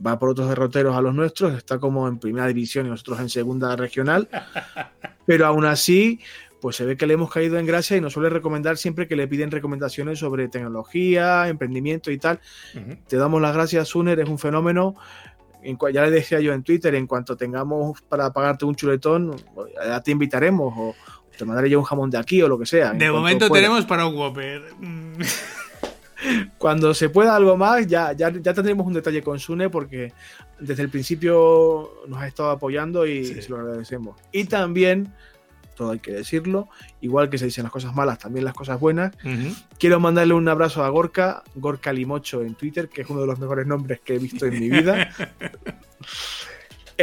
va 0.05 0.19
por 0.19 0.29
otros 0.29 0.49
derroteros 0.49 0.95
a 0.95 1.01
los 1.01 1.15
nuestros, 1.15 1.53
está 1.53 1.79
como 1.79 2.07
en 2.07 2.19
primera 2.19 2.47
división 2.47 2.87
y 2.87 2.89
nosotros 2.89 3.19
en 3.19 3.29
segunda 3.29 3.75
regional, 3.75 4.27
pero 5.25 5.45
aún 5.45 5.65
así, 5.65 6.19
pues 6.59 6.75
se 6.75 6.85
ve 6.85 6.97
que 6.97 7.07
le 7.07 7.15
hemos 7.15 7.31
caído 7.31 7.57
en 7.57 7.65
gracia 7.65 7.97
y 7.97 8.01
nos 8.01 8.13
suele 8.13 8.29
recomendar 8.29 8.77
siempre 8.77 9.07
que 9.07 9.15
le 9.15 9.27
piden 9.27 9.51
recomendaciones 9.51 10.19
sobre 10.19 10.47
tecnología, 10.47 11.47
emprendimiento 11.47 12.11
y 12.11 12.17
tal. 12.17 12.39
Te 13.07 13.17
damos 13.17 13.41
las 13.41 13.53
gracias, 13.53 13.87
Suner, 13.87 14.19
es 14.19 14.29
un 14.29 14.39
fenómeno 14.39 14.95
ya 15.93 16.03
le 16.03 16.11
decía 16.11 16.39
yo 16.39 16.53
en 16.53 16.63
Twitter, 16.63 16.95
en 16.95 17.07
cuanto 17.07 17.35
tengamos 17.37 18.01
para 18.01 18.31
pagarte 18.31 18.65
un 18.65 18.75
chuletón, 18.75 19.35
ya 19.85 20.01
te 20.01 20.11
invitaremos 20.11 20.73
o 20.75 20.95
te 21.37 21.45
mandaré 21.45 21.69
yo 21.69 21.79
un 21.79 21.85
jamón 21.85 22.09
de 22.09 22.17
aquí 22.17 22.41
o 22.41 22.47
lo 22.47 22.57
que 22.57 22.65
sea. 22.65 22.93
De 22.93 23.11
momento 23.11 23.49
tenemos 23.49 23.85
para 23.85 24.05
un 24.05 24.15
Whopper. 24.15 24.63
Cuando 26.57 26.93
se 26.93 27.09
pueda 27.09 27.35
algo 27.35 27.57
más, 27.57 27.87
ya, 27.87 28.13
ya, 28.13 28.31
ya, 28.31 28.53
tendremos 28.53 28.85
un 28.85 28.93
detalle 28.93 29.21
con 29.23 29.39
Sune 29.39 29.69
porque 29.69 30.13
desde 30.59 30.83
el 30.83 30.89
principio 30.89 32.03
nos 32.07 32.21
ha 32.21 32.27
estado 32.27 32.51
apoyando 32.51 33.05
y 33.05 33.25
se 33.25 33.49
lo 33.49 33.57
agradecemos. 33.57 34.17
Y 34.31 34.45
también 34.45 35.13
todo 35.75 35.91
hay 35.91 35.99
que 35.99 36.11
decirlo. 36.11 36.69
Igual 37.01 37.29
que 37.29 37.37
se 37.37 37.45
dicen 37.45 37.63
las 37.63 37.71
cosas 37.71 37.95
malas, 37.95 38.19
también 38.19 38.45
las 38.45 38.53
cosas 38.53 38.79
buenas. 38.79 39.13
Quiero 39.79 39.99
mandarle 39.99 40.33
un 40.33 40.47
abrazo 40.47 40.83
a 40.83 40.89
Gorka, 40.89 41.43
Gorka 41.55 41.91
Limocho 41.91 42.41
en 42.43 42.55
Twitter, 42.55 42.87
que 42.87 43.01
es 43.01 43.09
uno 43.09 43.21
de 43.21 43.27
los 43.27 43.39
mejores 43.39 43.65
nombres 43.65 43.99
que 44.01 44.15
he 44.15 44.19
visto 44.19 44.45
en 44.45 44.59
mi 44.59 44.69
vida. 44.69 45.09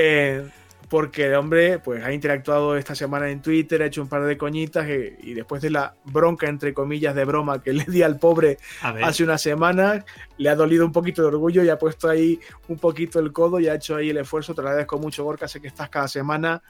Eh, 0.00 0.48
porque 0.88 1.26
el 1.26 1.34
hombre 1.34 1.78
pues, 1.78 2.04
ha 2.04 2.12
interactuado 2.12 2.76
esta 2.76 2.94
semana 2.94 3.28
en 3.30 3.42
Twitter, 3.42 3.82
ha 3.82 3.86
hecho 3.86 4.02
un 4.02 4.08
par 4.08 4.24
de 4.24 4.36
coñitas 4.36 4.86
y, 4.88 5.34
después 5.34 5.60
de 5.62 5.70
la 5.70 5.94
bronca, 6.04 6.48
entre 6.48 6.72
comillas, 6.72 7.14
de 7.14 7.24
broma 7.24 7.62
que 7.62 7.72
le 7.72 7.84
di 7.84 8.02
al 8.02 8.18
pobre 8.18 8.58
hace 8.82 9.24
una 9.24 9.38
semana, 9.38 10.04
le 10.38 10.48
ha 10.48 10.54
dolido 10.54 10.84
un 10.84 10.92
poquito 10.92 11.22
de 11.22 11.28
orgullo 11.28 11.62
y 11.62 11.68
ha 11.68 11.78
puesto 11.78 12.08
ahí 12.08 12.38
un 12.68 12.78
poquito 12.78 13.18
el 13.20 13.32
codo 13.32 13.60
y 13.60 13.68
ha 13.68 13.74
hecho 13.74 13.96
ahí 13.96 14.10
el 14.10 14.18
esfuerzo. 14.18 14.54
Te 14.54 14.60
agradezco 14.60 14.98
mucho, 14.98 15.24
Gorka, 15.24 15.46
sé 15.48 15.60
que 15.60 15.68
estás 15.68 15.90
cada 15.90 16.08
semana 16.08 16.62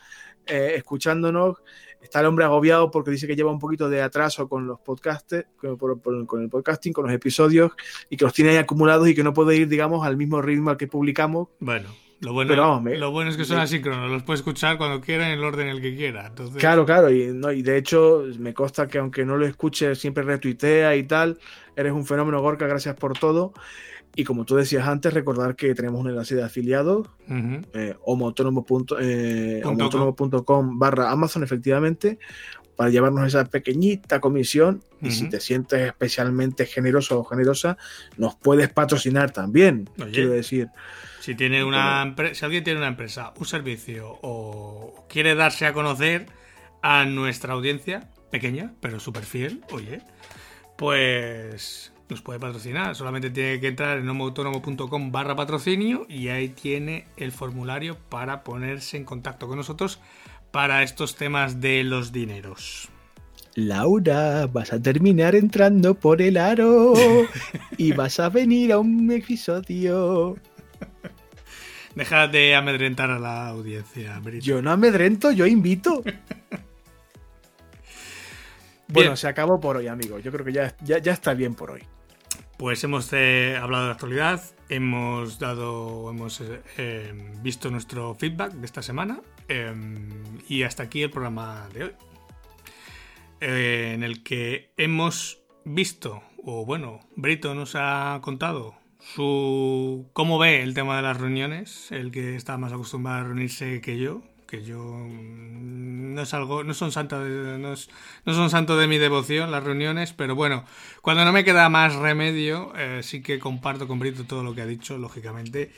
eh, 0.46 0.74
escuchándonos 0.76 1.56
está 2.00 2.20
el 2.20 2.26
hombre 2.26 2.44
agobiado 2.44 2.90
porque 2.90 3.10
dice 3.10 3.26
que 3.26 3.36
lleva 3.36 3.50
un 3.50 3.58
poquito 3.58 3.88
de 3.88 4.02
atraso 4.02 4.48
con 4.48 4.66
los 4.66 4.80
podcasts, 4.80 5.44
con, 5.56 6.40
el 6.40 6.48
podcasting, 6.48 6.92
con 6.92 7.06
los 7.06 7.12
episodios 7.12 7.72
y 8.08 8.16
que 8.16 8.24
los 8.24 8.32
tiene 8.32 8.52
ahí 8.52 8.56
acumulados 8.56 9.08
y 9.08 9.14
que 9.14 9.24
no 9.24 9.34
puede 9.34 9.56
ir, 9.56 9.68
digamos, 9.68 10.06
al 10.06 10.16
mismo 10.16 10.40
ritmo 10.40 10.70
al 10.70 10.76
que 10.76 10.86
publicamos. 10.86 11.48
Bueno. 11.60 11.88
Lo 12.20 12.32
bueno, 12.32 12.80
lo 12.82 13.10
bueno 13.12 13.30
es 13.30 13.36
que 13.36 13.44
son 13.44 13.60
asíncronos, 13.60 14.10
los 14.10 14.24
puede 14.24 14.38
escuchar 14.38 14.76
cuando 14.76 15.00
quiera 15.00 15.28
en 15.28 15.38
el 15.38 15.44
orden 15.44 15.68
en 15.68 15.76
el 15.76 15.82
que 15.82 15.94
quiera. 15.94 16.32
Claro, 16.56 16.84
claro, 16.84 17.12
y, 17.12 17.28
no, 17.28 17.52
y 17.52 17.62
de 17.62 17.76
hecho 17.76 18.24
me 18.40 18.52
consta 18.52 18.88
que 18.88 18.98
aunque 18.98 19.24
no 19.24 19.36
lo 19.36 19.46
escuche, 19.46 19.94
siempre 19.94 20.24
retuitea 20.24 20.96
y 20.96 21.04
tal. 21.04 21.38
Eres 21.76 21.92
un 21.92 22.04
fenómeno, 22.04 22.40
Gorka, 22.40 22.66
gracias 22.66 22.96
por 22.96 23.16
todo. 23.16 23.52
Y 24.16 24.24
como 24.24 24.44
tú 24.44 24.56
decías 24.56 24.88
antes, 24.88 25.14
recordar 25.14 25.54
que 25.54 25.76
tenemos 25.76 26.00
un 26.00 26.08
enlace 26.08 26.34
de 26.34 26.42
afiliados, 26.42 27.06
uh 27.28 27.62
barra 30.76 31.10
Amazon, 31.12 31.44
efectivamente, 31.44 32.18
para 32.74 32.90
llevarnos 32.90 33.28
esa 33.28 33.44
pequeñita 33.44 34.18
comisión. 34.18 34.82
Y 35.00 35.12
si 35.12 35.28
te 35.28 35.38
sientes 35.38 35.86
especialmente 35.86 36.66
generoso 36.66 37.20
o 37.20 37.24
generosa, 37.24 37.76
nos 38.16 38.34
puedes 38.34 38.70
patrocinar 38.70 39.30
también. 39.30 39.88
quiero 40.12 40.30
decir. 40.30 40.68
Si, 41.20 41.34
tiene 41.34 41.64
una 41.64 42.14
si 42.32 42.44
alguien 42.44 42.64
tiene 42.64 42.78
una 42.78 42.88
empresa, 42.88 43.32
un 43.36 43.46
servicio 43.46 44.18
o 44.22 45.06
quiere 45.08 45.34
darse 45.34 45.66
a 45.66 45.72
conocer 45.72 46.26
a 46.82 47.04
nuestra 47.04 47.54
audiencia, 47.54 48.08
pequeña, 48.30 48.72
pero 48.80 49.00
súper 49.00 49.24
fiel, 49.24 49.62
oye, 49.70 50.00
pues 50.76 51.92
nos 52.08 52.22
puede 52.22 52.38
patrocinar. 52.38 52.94
Solamente 52.94 53.30
tiene 53.30 53.60
que 53.60 53.68
entrar 53.68 53.98
en 53.98 54.08
homoautónomo.com 54.08 55.12
barra 55.12 55.36
patrocinio 55.36 56.06
y 56.08 56.28
ahí 56.28 56.48
tiene 56.48 57.06
el 57.16 57.32
formulario 57.32 57.96
para 58.08 58.44
ponerse 58.44 58.96
en 58.96 59.04
contacto 59.04 59.48
con 59.48 59.56
nosotros 59.56 60.00
para 60.50 60.82
estos 60.82 61.16
temas 61.16 61.60
de 61.60 61.84
los 61.84 62.12
dineros. 62.12 62.88
Laura, 63.54 64.46
vas 64.46 64.72
a 64.72 64.80
terminar 64.80 65.34
entrando 65.34 65.94
por 65.94 66.22
el 66.22 66.36
aro 66.36 66.94
y 67.76 67.92
vas 67.92 68.20
a 68.20 68.28
venir 68.28 68.72
a 68.72 68.78
un 68.78 69.10
episodio. 69.10 70.36
Deja 71.98 72.28
de 72.28 72.54
amedrentar 72.54 73.10
a 73.10 73.18
la 73.18 73.48
audiencia, 73.48 74.22
Yo 74.40 74.62
no 74.62 74.70
amedrento, 74.70 75.32
yo 75.32 75.46
invito. 75.46 76.04
bueno, 78.86 79.16
se 79.16 79.26
acabó 79.26 79.58
por 79.58 79.78
hoy, 79.78 79.88
amigos. 79.88 80.22
Yo 80.22 80.30
creo 80.30 80.44
que 80.44 80.52
ya, 80.52 80.76
ya 80.84 81.12
está 81.12 81.34
bien 81.34 81.56
por 81.56 81.72
hoy. 81.72 81.82
Pues 82.56 82.84
hemos 82.84 83.12
eh, 83.12 83.58
hablado 83.60 83.82
de 83.82 83.88
la 83.88 83.94
actualidad, 83.94 84.40
hemos 84.68 85.40
dado, 85.40 86.08
hemos 86.08 86.40
eh, 86.40 86.62
em, 86.76 87.42
visto 87.42 87.68
nuestro 87.68 88.14
feedback 88.14 88.52
de 88.52 88.66
esta 88.66 88.80
semana 88.80 89.20
em, 89.48 90.08
y 90.48 90.62
hasta 90.62 90.84
aquí 90.84 91.02
el 91.02 91.10
programa 91.10 91.68
de 91.74 91.82
hoy, 91.82 91.92
eh, 93.40 93.90
en 93.92 94.04
el 94.04 94.22
que 94.22 94.70
hemos 94.76 95.42
visto, 95.64 96.22
o 96.44 96.64
bueno, 96.64 97.00
Brito 97.16 97.56
nos 97.56 97.74
ha 97.74 98.20
contado 98.22 98.77
su 99.00 100.08
cómo 100.12 100.38
ve 100.38 100.62
el 100.62 100.74
tema 100.74 100.96
de 100.96 101.02
las 101.02 101.16
reuniones, 101.16 101.90
el 101.92 102.10
que 102.10 102.36
está 102.36 102.58
más 102.58 102.72
acostumbrado 102.72 103.18
a 103.18 103.24
reunirse 103.24 103.80
que 103.80 103.98
yo, 103.98 104.22
que 104.46 104.64
yo 104.64 104.78
mm, 104.78 106.14
no 106.14 106.22
es 106.22 106.34
algo, 106.34 106.64
no 106.64 106.74
son 106.74 106.90
santos 106.90 107.24
de, 107.24 107.58
no, 107.58 107.76
son 108.34 108.50
santo 108.50 108.76
de 108.76 108.88
mi 108.88 108.98
devoción 108.98 109.50
las 109.50 109.62
reuniones, 109.62 110.12
pero 110.12 110.34
bueno, 110.34 110.64
cuando 111.02 111.24
no 111.24 111.32
me 111.32 111.44
queda 111.44 111.68
más 111.68 111.94
remedio, 111.94 112.72
eh, 112.76 113.00
sí 113.02 113.22
que 113.22 113.38
comparto 113.38 113.86
con 113.86 113.98
Brito 113.98 114.24
todo 114.24 114.42
lo 114.42 114.54
que 114.54 114.62
ha 114.62 114.66
dicho, 114.66 114.98
lógicamente, 114.98 115.70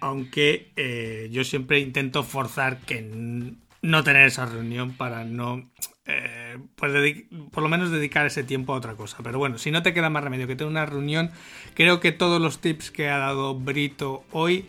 aunque 0.00 0.72
eh, 0.76 1.28
yo 1.30 1.44
siempre 1.44 1.80
intento 1.80 2.22
forzar 2.22 2.80
que 2.80 3.54
no 3.82 4.04
tener 4.04 4.26
esa 4.26 4.46
reunión 4.46 4.92
para 4.96 5.24
no 5.24 5.70
eh, 6.10 6.58
pues 6.76 7.24
por 7.50 7.62
lo 7.62 7.68
menos 7.68 7.90
dedicar 7.90 8.26
ese 8.26 8.44
tiempo 8.44 8.74
a 8.74 8.76
otra 8.76 8.94
cosa. 8.94 9.18
Pero 9.22 9.38
bueno, 9.38 9.58
si 9.58 9.70
no 9.70 9.82
te 9.82 9.94
queda 9.94 10.10
más 10.10 10.24
remedio 10.24 10.46
que 10.46 10.56
tener 10.56 10.70
una 10.70 10.86
reunión, 10.86 11.30
creo 11.74 12.00
que 12.00 12.12
todos 12.12 12.40
los 12.40 12.60
tips 12.60 12.90
que 12.90 13.08
ha 13.08 13.18
dado 13.18 13.54
Brito 13.54 14.24
hoy 14.32 14.66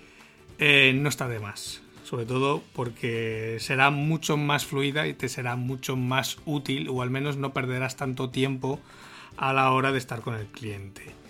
no 0.59 1.09
está 1.09 1.27
de 1.27 1.39
más 1.39 1.81
sobre 2.11 2.25
todo 2.25 2.61
porque 2.73 3.55
será 3.61 3.89
mucho 3.89 4.35
más 4.35 4.65
fluida 4.65 5.07
y 5.07 5.13
te 5.13 5.29
será 5.29 5.55
mucho 5.55 5.95
más 5.95 6.39
útil 6.45 6.89
o 6.89 7.01
al 7.01 7.09
menos 7.09 7.37
no 7.37 7.53
perderás 7.53 7.95
tanto 7.95 8.29
tiempo 8.29 8.81
a 9.37 9.53
la 9.53 9.71
hora 9.71 9.93
de 9.93 9.97
estar 9.97 10.19
con 10.19 10.35
el 10.35 10.47
cliente. 10.47 11.20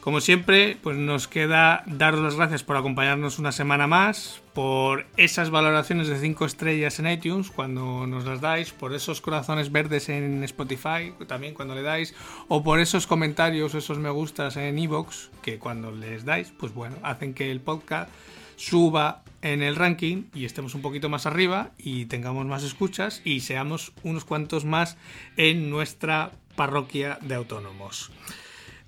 Como 0.00 0.20
siempre, 0.20 0.78
pues 0.80 0.96
nos 0.96 1.26
queda 1.28 1.82
daros 1.86 2.20
las 2.20 2.36
gracias 2.36 2.62
por 2.62 2.76
acompañarnos 2.76 3.38
una 3.38 3.52
semana 3.52 3.86
más, 3.86 4.40
por 4.54 5.06
esas 5.16 5.50
valoraciones 5.50 6.06
de 6.06 6.18
5 6.18 6.46
estrellas 6.46 6.98
en 6.98 7.08
iTunes 7.08 7.50
cuando 7.50 8.06
nos 8.06 8.24
las 8.24 8.40
dais, 8.40 8.72
por 8.72 8.94
esos 8.94 9.20
corazones 9.20 9.72
verdes 9.72 10.08
en 10.08 10.44
Spotify 10.44 11.12
también 11.26 11.52
cuando 11.52 11.74
le 11.74 11.82
dais, 11.82 12.14
o 12.46 12.62
por 12.62 12.78
esos 12.78 13.06
comentarios, 13.06 13.74
esos 13.74 13.98
me 13.98 14.08
gustas 14.08 14.56
en 14.56 14.78
iVoox 14.78 15.30
que 15.42 15.58
cuando 15.58 15.90
les 15.90 16.24
dais, 16.24 16.52
pues 16.56 16.72
bueno, 16.72 16.96
hacen 17.02 17.34
que 17.34 17.50
el 17.50 17.60
podcast 17.60 18.08
suba 18.56 19.22
en 19.42 19.62
el 19.62 19.76
ranking 19.76 20.24
y 20.32 20.44
estemos 20.44 20.74
un 20.74 20.82
poquito 20.82 21.08
más 21.08 21.26
arriba 21.26 21.70
y 21.76 22.06
tengamos 22.06 22.46
más 22.46 22.62
escuchas 22.62 23.20
y 23.24 23.40
seamos 23.40 23.92
unos 24.04 24.24
cuantos 24.24 24.64
más 24.64 24.96
en 25.36 25.70
nuestra 25.70 26.32
parroquia 26.56 27.18
de 27.20 27.34
autónomos. 27.34 28.10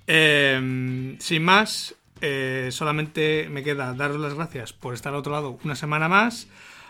Em, 0.07 1.17
sin 1.19 1.43
más, 1.43 1.95
eh, 2.21 2.69
solamente 2.71 3.47
me 3.49 3.63
queda 3.63 3.93
daros 3.93 4.19
las 4.19 4.33
gracias 4.33 4.73
por 4.73 4.93
estar 4.93 5.13
al 5.13 5.19
otro 5.19 5.31
lado 5.31 5.59
una 5.63 5.75
semana 5.75 6.07
más. 6.07 6.47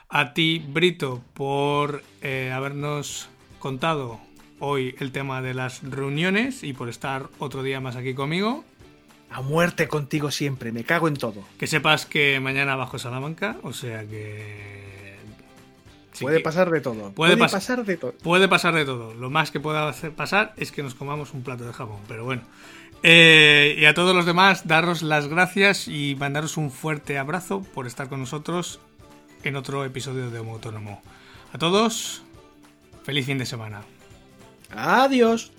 A 0.10 0.34
ti, 0.34 0.64
Brito, 0.68 1.24
por 1.34 2.04
eh, 2.22 2.52
habernos 2.54 3.30
contado 3.60 4.20
hoy 4.60 4.96
el 5.00 5.12
tema 5.12 5.42
de 5.42 5.54
las 5.54 5.82
reuniones 5.84 6.64
y 6.64 6.74
por 6.74 6.90
estar 6.90 7.30
otro 7.40 7.64
día 7.64 7.80
más 7.80 7.96
aquí 7.96 8.14
conmigo. 8.14 8.66
A 9.30 9.42
muerte 9.42 9.88
contigo 9.88 10.30
siempre, 10.30 10.74
me 10.74 10.84
cago 10.84 11.08
en 11.08 11.16
todo. 11.16 11.44
Que 11.58 11.66
sepas 11.66 12.06
que 12.06 12.40
mañana 12.42 12.76
bajo 12.76 13.00
Salamanca, 13.00 13.56
o 13.64 13.72
sea 13.72 14.06
que. 14.06 15.16
puede 16.20 16.42
pasar 16.42 16.70
de 16.70 16.82
todo. 16.82 17.12
Puede, 17.14 17.38
pasar 17.38 17.86
de 17.86 17.96
todo. 17.96 18.12
Puede 18.12 18.50
pasar 18.50 18.74
de 18.74 18.84
todo. 18.84 19.14
Lo 19.14 19.30
más 19.30 19.52
que 19.52 19.62
pueda 19.62 19.94
pasar 20.18 20.54
es 20.58 20.74
que 20.74 20.84
nos 20.84 20.96
comamos 20.96 21.34
un 21.34 21.44
plato 21.44 21.66
de 21.66 21.72
jamón, 21.72 22.02
pero 22.10 22.26
bueno. 22.26 22.42
Eh, 23.04 23.76
y 23.80 23.86
a 23.86 23.94
todos 23.94 24.16
los 24.16 24.26
demás, 24.26 24.68
daros 24.68 25.02
las 25.02 25.28
gracias 25.28 25.88
y 25.88 26.16
mandaros 26.20 26.58
un 26.58 26.72
fuerte 26.72 27.18
abrazo 27.18 27.64
por 27.74 27.88
estar 27.88 28.10
con 28.10 28.20
nosotros 28.20 28.80
en 29.44 29.56
otro 29.56 29.86
episodio 29.86 30.30
de 30.30 30.40
Homo 30.40 30.54
Autónomo. 30.54 31.02
A 31.54 31.58
todos, 31.58 32.24
feliz 33.04 33.26
fin 33.26 33.38
de 33.38 33.46
semana. 33.46 33.82
Adiós. 34.70 35.52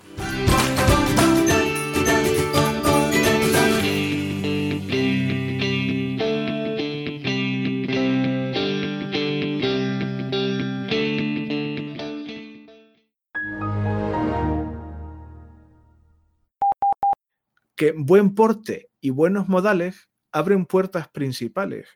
Que 17.83 17.91
buen 17.91 18.33
porte 18.33 18.89
y 19.01 19.09
buenos 19.09 19.49
modales 19.49 20.09
abren 20.31 20.65
puertas 20.65 21.09
principales 21.09 21.89